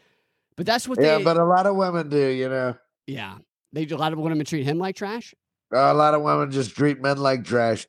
But 0.56 0.66
that's 0.66 0.88
what 0.88 0.98
Yeah, 0.98 1.18
they. 1.18 1.18
Yeah, 1.18 1.24
but 1.24 1.36
a 1.38 1.44
lot 1.44 1.66
of 1.66 1.76
women 1.76 2.08
do. 2.08 2.28
You 2.28 2.48
know, 2.48 2.74
yeah, 3.06 3.38
they 3.72 3.86
a 3.86 3.96
lot 3.96 4.12
of 4.12 4.18
women 4.18 4.44
treat 4.44 4.64
him 4.64 4.78
like 4.78 4.96
trash. 4.96 5.34
a 5.72 5.94
lot 5.94 6.14
of 6.14 6.22
women 6.22 6.50
just 6.50 6.76
treat 6.76 7.00
men 7.00 7.18
like 7.18 7.44
trash. 7.44 7.86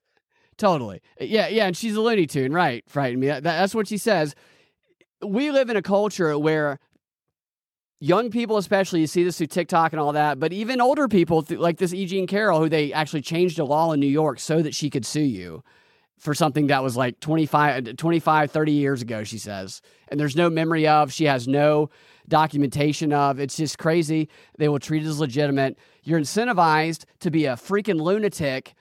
Totally. 0.58 1.02
Uh, 1.20 1.26
yeah, 1.26 1.48
yeah, 1.48 1.68
and 1.68 1.76
she's 1.76 1.96
a 1.96 2.02
Looney 2.02 2.28
Tune, 2.28 2.54
right? 2.54 2.84
Frighten 2.88 3.20
me. 3.20 3.30
Uh, 3.30 3.36
that, 3.36 3.44
that's 3.44 3.76
what 3.76 3.88
she 3.88 3.98
says. 3.98 4.36
We 5.22 5.52
live 5.52 5.70
in 5.70 5.76
a 5.76 5.82
culture 5.82 6.38
where 6.38 6.80
young 8.00 8.30
people, 8.30 8.58
especially, 8.58 9.02
you 9.02 9.08
see 9.08 9.24
this 9.24 9.38
through 9.38 9.48
TikTok 9.48 9.94
and 9.94 10.00
all 10.00 10.14
that, 10.14 10.40
but 10.40 10.54
even 10.54 10.80
older 10.80 11.08
people, 11.08 11.46
like 11.50 11.78
this 11.78 11.94
E. 11.94 12.06
Jean 12.06 12.28
Carroll, 12.28 12.60
who 12.60 12.70
they 12.70 12.94
actually 12.94 13.22
changed 13.22 13.60
a 13.60 13.66
law 13.66 13.92
in 13.92 14.00
New 14.00 14.08
York 14.08 14.40
so 14.40 14.62
that 14.62 14.76
she 14.76 14.90
could 14.90 15.06
sue 15.06 15.22
you 15.22 15.64
for 16.18 16.34
something 16.34 16.68
that 16.68 16.84
was 16.84 16.96
like 16.96 17.20
25, 17.20 17.96
25 17.98 18.52
30 18.52 18.72
years 18.72 19.02
ago, 19.02 19.24
she 19.24 19.38
says. 19.38 19.82
And 20.08 20.20
there's 20.20 20.36
no 20.36 20.50
memory 20.50 20.88
of, 20.88 21.12
she 21.12 21.26
has 21.26 21.48
no 21.48 21.90
documentation 22.28 23.14
of. 23.14 23.40
It's 23.40 23.58
just 23.58 23.78
crazy. 23.78 24.30
They 24.58 24.70
will 24.70 24.80
treat 24.80 25.04
it 25.04 25.08
as 25.08 25.20
legitimate. 25.20 25.78
You're 26.04 26.20
incentivized 26.20 27.06
to 27.20 27.32
be 27.32 27.46
a 27.46 27.54
freaking 27.54 28.00
lunatic 28.00 28.74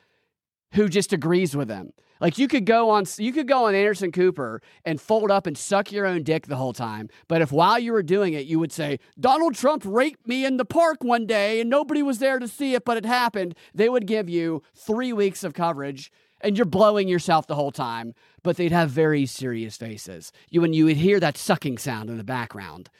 who 0.72 0.88
just 0.88 1.12
agrees 1.12 1.56
with 1.56 1.68
them. 1.68 1.92
Like 2.20 2.38
you 2.38 2.48
could 2.48 2.64
go 2.64 2.90
on 2.90 3.04
you 3.18 3.32
could 3.32 3.48
go 3.48 3.66
on 3.66 3.74
Anderson 3.74 4.12
Cooper 4.12 4.62
and 4.84 5.00
fold 5.00 5.30
up 5.30 5.46
and 5.46 5.58
suck 5.58 5.92
your 5.92 6.06
own 6.06 6.22
dick 6.22 6.46
the 6.46 6.56
whole 6.56 6.72
time. 6.72 7.08
But 7.28 7.42
if 7.42 7.52
while 7.52 7.78
you 7.78 7.92
were 7.92 8.02
doing 8.02 8.34
it 8.34 8.46
you 8.46 8.58
would 8.58 8.72
say, 8.72 8.98
Donald 9.18 9.54
Trump 9.54 9.82
raped 9.84 10.26
me 10.26 10.44
in 10.44 10.56
the 10.56 10.64
park 10.64 11.02
one 11.02 11.26
day 11.26 11.60
and 11.60 11.68
nobody 11.68 12.02
was 12.02 12.20
there 12.20 12.38
to 12.38 12.48
see 12.48 12.74
it, 12.74 12.84
but 12.84 12.96
it 12.96 13.04
happened, 13.04 13.54
they 13.74 13.88
would 13.88 14.06
give 14.06 14.28
you 14.28 14.62
three 14.74 15.12
weeks 15.12 15.44
of 15.44 15.54
coverage 15.54 16.10
and 16.44 16.56
you're 16.56 16.66
blowing 16.66 17.08
yourself 17.08 17.46
the 17.46 17.54
whole 17.54 17.72
time. 17.72 18.14
But 18.42 18.56
they'd 18.56 18.72
have 18.72 18.90
very 18.90 19.26
serious 19.26 19.76
faces. 19.76 20.30
You 20.50 20.62
and 20.64 20.74
you 20.74 20.84
would 20.84 20.96
hear 20.96 21.18
that 21.20 21.36
sucking 21.36 21.78
sound 21.78 22.10
in 22.10 22.18
the 22.18 22.24
background. 22.24 22.90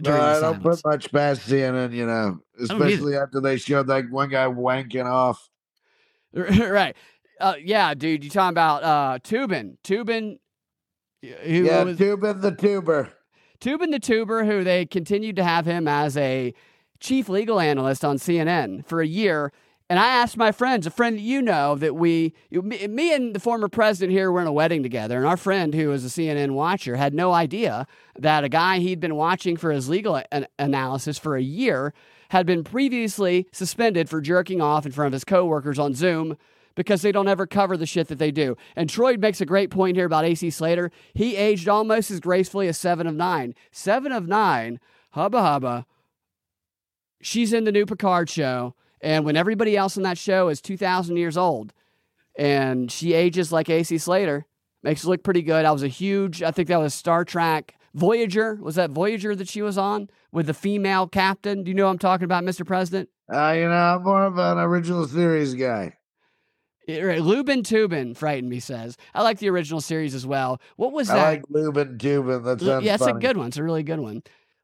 No, 0.00 0.10
during 0.10 0.20
the 0.20 0.26
I 0.26 0.32
don't 0.32 0.62
silence. 0.62 0.82
put 0.82 0.90
much 0.90 1.12
past 1.12 1.48
CNN. 1.48 1.92
You 1.92 2.06
know, 2.06 2.38
especially 2.60 3.16
after 3.16 3.40
they 3.40 3.56
showed 3.56 3.88
like 3.88 4.10
one 4.10 4.28
guy 4.28 4.46
wanking 4.46 5.06
off. 5.06 5.48
right. 6.34 6.94
Uh, 7.40 7.54
yeah, 7.60 7.94
dude, 7.94 8.22
you 8.22 8.30
talking 8.30 8.50
about 8.50 8.84
uh 8.84 9.18
Toobin. 9.18 9.78
Toobin 9.82 10.38
who 11.22 11.64
yeah, 11.64 11.84
was 11.84 11.98
Toobin 11.98 12.40
the 12.40 12.52
tuber. 12.52 13.12
Toobin 13.60 13.92
the 13.92 14.00
Tuber, 14.00 14.44
who 14.44 14.64
they 14.64 14.84
continued 14.84 15.36
to 15.36 15.44
have 15.44 15.66
him 15.66 15.86
as 15.86 16.16
a 16.16 16.52
chief 16.98 17.28
legal 17.28 17.60
analyst 17.60 18.04
on 18.04 18.16
CNN 18.16 18.84
for 18.84 19.00
a 19.00 19.06
year. 19.06 19.52
And 19.92 19.98
I 19.98 20.06
asked 20.06 20.38
my 20.38 20.52
friends, 20.52 20.86
a 20.86 20.90
friend 20.90 21.18
that 21.18 21.22
you 21.22 21.42
know, 21.42 21.74
that 21.74 21.94
we, 21.94 22.32
me, 22.50 23.12
and 23.12 23.34
the 23.34 23.38
former 23.38 23.68
president 23.68 24.10
here 24.10 24.32
were 24.32 24.40
in 24.40 24.46
a 24.46 24.52
wedding 24.52 24.82
together, 24.82 25.18
and 25.18 25.26
our 25.26 25.36
friend, 25.36 25.74
who 25.74 25.90
was 25.90 26.02
a 26.02 26.08
CNN 26.08 26.52
watcher, 26.52 26.96
had 26.96 27.12
no 27.12 27.32
idea 27.32 27.86
that 28.18 28.42
a 28.42 28.48
guy 28.48 28.78
he'd 28.78 29.00
been 29.00 29.16
watching 29.16 29.54
for 29.54 29.70
his 29.70 29.90
legal 29.90 30.22
an- 30.32 30.46
analysis 30.58 31.18
for 31.18 31.36
a 31.36 31.42
year 31.42 31.92
had 32.30 32.46
been 32.46 32.64
previously 32.64 33.46
suspended 33.52 34.08
for 34.08 34.22
jerking 34.22 34.62
off 34.62 34.86
in 34.86 34.92
front 34.92 35.08
of 35.08 35.12
his 35.12 35.24
coworkers 35.24 35.78
on 35.78 35.92
Zoom 35.92 36.38
because 36.74 37.02
they 37.02 37.12
don't 37.12 37.28
ever 37.28 37.46
cover 37.46 37.76
the 37.76 37.84
shit 37.84 38.08
that 38.08 38.18
they 38.18 38.30
do. 38.30 38.56
And 38.74 38.88
Troy 38.88 39.18
makes 39.18 39.42
a 39.42 39.44
great 39.44 39.70
point 39.70 39.98
here 39.98 40.06
about 40.06 40.24
AC 40.24 40.48
Slater. 40.48 40.90
He 41.12 41.36
aged 41.36 41.68
almost 41.68 42.10
as 42.10 42.18
gracefully 42.18 42.66
as 42.66 42.78
Seven 42.78 43.06
of 43.06 43.14
Nine. 43.14 43.54
Seven 43.70 44.10
of 44.10 44.26
Nine, 44.26 44.80
hubba 45.10 45.42
hubba. 45.42 45.84
She's 47.20 47.52
in 47.52 47.64
the 47.64 47.72
new 47.72 47.84
Picard 47.84 48.30
show, 48.30 48.74
and 49.02 49.24
when 49.24 49.36
everybody 49.36 49.76
else 49.76 49.96
in 49.96 50.04
that 50.04 50.18
show 50.18 50.48
is 50.48 50.60
two 50.60 50.76
thousand 50.76 51.16
years 51.16 51.36
old, 51.36 51.72
and 52.36 52.90
she 52.90 53.12
ages 53.12 53.52
like 53.52 53.68
AC 53.68 53.98
Slater, 53.98 54.46
makes 54.82 55.04
it 55.04 55.08
look 55.08 55.22
pretty 55.22 55.42
good. 55.42 55.64
I 55.64 55.72
was 55.72 55.82
a 55.82 55.88
huge. 55.88 56.42
I 56.42 56.50
think 56.50 56.68
that 56.68 56.78
was 56.80 56.94
Star 56.94 57.24
Trek 57.24 57.74
Voyager. 57.94 58.54
Was 58.60 58.76
that 58.76 58.90
Voyager 58.90 59.34
that 59.36 59.48
she 59.48 59.62
was 59.62 59.76
on 59.76 60.08
with 60.30 60.46
the 60.46 60.54
female 60.54 61.06
captain? 61.06 61.62
Do 61.64 61.70
you 61.70 61.74
know 61.74 61.84
what 61.84 61.92
I'm 61.92 61.98
talking 61.98 62.24
about, 62.24 62.44
Mr. 62.44 62.66
President? 62.66 63.08
Uh, 63.32 63.52
you 63.52 63.68
know, 63.68 63.74
I'm 63.74 64.02
more 64.02 64.24
of 64.24 64.38
an 64.38 64.58
original 64.58 65.06
series 65.06 65.54
guy. 65.54 65.96
Right. 66.88 67.22
Lubin 67.22 67.62
Toobin 67.62 68.16
frightened 68.16 68.50
me. 68.50 68.58
Says 68.58 68.96
I 69.14 69.22
like 69.22 69.38
the 69.38 69.50
original 69.50 69.80
series 69.80 70.14
as 70.14 70.26
well. 70.26 70.60
What 70.76 70.92
was 70.92 71.08
I 71.10 71.14
that? 71.14 71.26
I 71.26 71.30
like 71.30 71.44
Lubin 71.48 71.96
Toobin. 71.98 72.44
That 72.44 72.60
Lu- 72.60 72.66
sounds 72.66 72.84
yeah, 72.84 72.94
it's 72.94 73.06
a 73.06 73.12
good 73.12 73.36
one. 73.36 73.48
It's 73.48 73.56
a 73.56 73.62
really 73.62 73.84
good 73.84 74.00
one. 74.00 74.22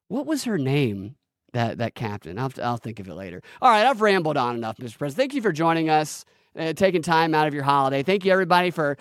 What 0.08 0.26
was 0.26 0.44
her 0.44 0.58
name? 0.58 1.16
That 1.58 1.78
that 1.78 1.96
captain. 1.96 2.38
I'll 2.38 2.52
I'll 2.62 2.76
think 2.76 3.00
of 3.00 3.08
it 3.08 3.14
later. 3.14 3.42
All 3.60 3.68
right, 3.68 3.84
I've 3.84 4.00
rambled 4.00 4.36
on 4.36 4.54
enough, 4.54 4.76
Mr. 4.76 4.96
President. 4.96 5.16
Thank 5.16 5.34
you 5.34 5.42
for 5.42 5.50
joining 5.50 5.90
us, 5.90 6.24
uh, 6.56 6.72
taking 6.72 7.02
time 7.02 7.34
out 7.34 7.48
of 7.48 7.54
your 7.54 7.64
holiday. 7.64 8.04
Thank 8.04 8.24
you 8.24 8.30
everybody 8.30 8.70
for 8.70 8.96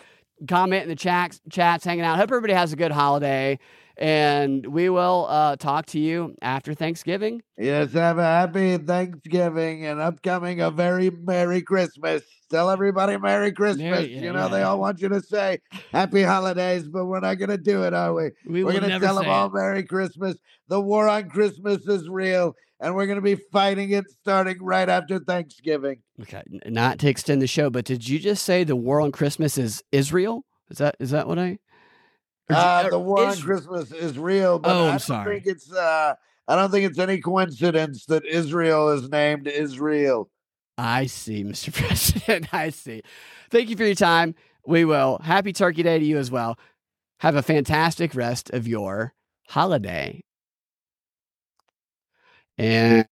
commenting 0.47 0.85
in 0.85 0.89
the 0.89 0.95
chats, 0.95 1.39
chats, 1.51 1.85
hanging 1.85 2.03
out. 2.03 2.17
Hope 2.17 2.31
everybody 2.31 2.53
has 2.53 2.73
a 2.73 2.75
good 2.75 2.91
holiday, 2.91 3.59
and 3.98 4.65
we 4.65 4.90
will 4.90 5.26
uh, 5.30 5.56
talk 5.56 5.88
to 5.88 5.99
you 5.99 6.36
after 6.41 6.74
Thanksgiving. 6.74 7.41
Yes, 7.57 7.94
have 7.94 8.19
a 8.19 8.24
happy 8.24 8.78
Thanksgiving 8.78 9.86
and 9.86 9.99
upcoming 9.99 10.61
a 10.61 10.69
very 10.69 11.10
Merry 11.10 11.61
Christmas. 11.61 12.22
Tell 12.49 12.69
everybody 12.69 13.18
Merry 13.18 13.52
Christmas. 13.52 14.07
yeah, 14.07 14.22
you 14.22 14.32
know, 14.32 14.45
yeah. 14.45 14.48
they 14.48 14.61
all 14.61 14.80
want 14.80 15.02
you 15.02 15.10
to 15.10 15.22
say 15.22 15.60
Happy 15.91 16.24
Holidays, 16.24 16.88
but 16.88 17.06
we're 17.06 17.19
not 17.19 17.36
going 17.36 17.49
to 17.49 17.57
do 17.57 17.84
it, 17.84 17.94
are 17.94 18.14
we? 18.14 18.32
We 18.45 18.64
We're 18.64 18.74
going 18.74 18.90
to 18.90 18.99
tell 18.99 19.15
them 19.15 19.26
say 19.26 19.30
all 19.30 19.48
it. 19.48 19.53
Merry 19.53 19.84
Christmas. 19.84 20.38
The 20.68 20.80
war 20.80 21.10
on 21.10 21.30
Christmas 21.30 21.86
is 21.88 22.07
real, 22.07 22.56
and 22.80 22.95
we're 22.95 23.07
going 23.07 23.18
to 23.18 23.22
be 23.22 23.41
fighting 23.52 23.91
it 23.91 24.06
starting 24.22 24.57
right 24.61 24.88
after 24.88 25.19
Thanksgiving. 25.19 25.99
Okay, 26.22 26.44
not 26.65 26.99
to 26.99 27.10
extend 27.10 27.41
the 27.41 27.48
show, 27.48 27.69
but 27.69 27.86
did 27.86 28.07
you 28.07 28.19
just 28.19 28.45
say 28.45 28.64
the 28.64 28.76
war 28.76 29.02
on 29.02 29.11
Christmas 29.11 29.57
is 29.57 29.84
Israel? 29.91 30.45
Is 30.69 30.78
that 30.78 30.95
is 30.99 31.11
that 31.11 31.28
what 31.28 31.40
I? 31.40 31.57
Uh, 32.49 32.90
the 32.90 32.99
war 32.99 33.26
on 33.26 33.38
Christmas 33.38 33.91
is 33.91 34.18
real, 34.18 34.57
but 34.60 34.72
Oh, 34.76 34.84
I 34.84 34.86
I'm 34.86 34.91
don't 34.91 35.02
sorry. 35.02 35.36
think 35.41 35.48
it's. 35.48 35.72
Uh, 35.72 36.14
I 36.48 36.56
don't 36.56 36.72
think 36.72 36.90
it's 36.90 36.98
any 36.99 37.19
coincidence 37.19 38.06
that 38.06 38.24
Israel 38.26 38.90
is 38.90 39.10
named 39.10 39.48
Israel. 39.48 40.30
I 40.78 41.07
see, 41.07 41.44
Mr. 41.45 41.74
President. 41.74 42.53
I 42.53 42.69
see. 42.69 43.02
Thank 43.49 43.69
you 43.69 43.76
for 43.76 43.84
your 43.86 43.95
time. 43.95 44.34
We 44.65 44.86
will. 44.86 45.19
Happy 45.24 45.52
Turkey 45.53 45.84
Day 45.84 45.99
to 45.99 46.06
you 46.06 46.18
as 46.18 46.32
well. 46.32 46.57
Have 47.19 47.36
a 47.36 47.41
fantastic 47.41 48.15
rest 48.15 48.49
of 48.52 48.68
your 48.68 49.14
holiday. 49.49 50.22
And 52.57 53.06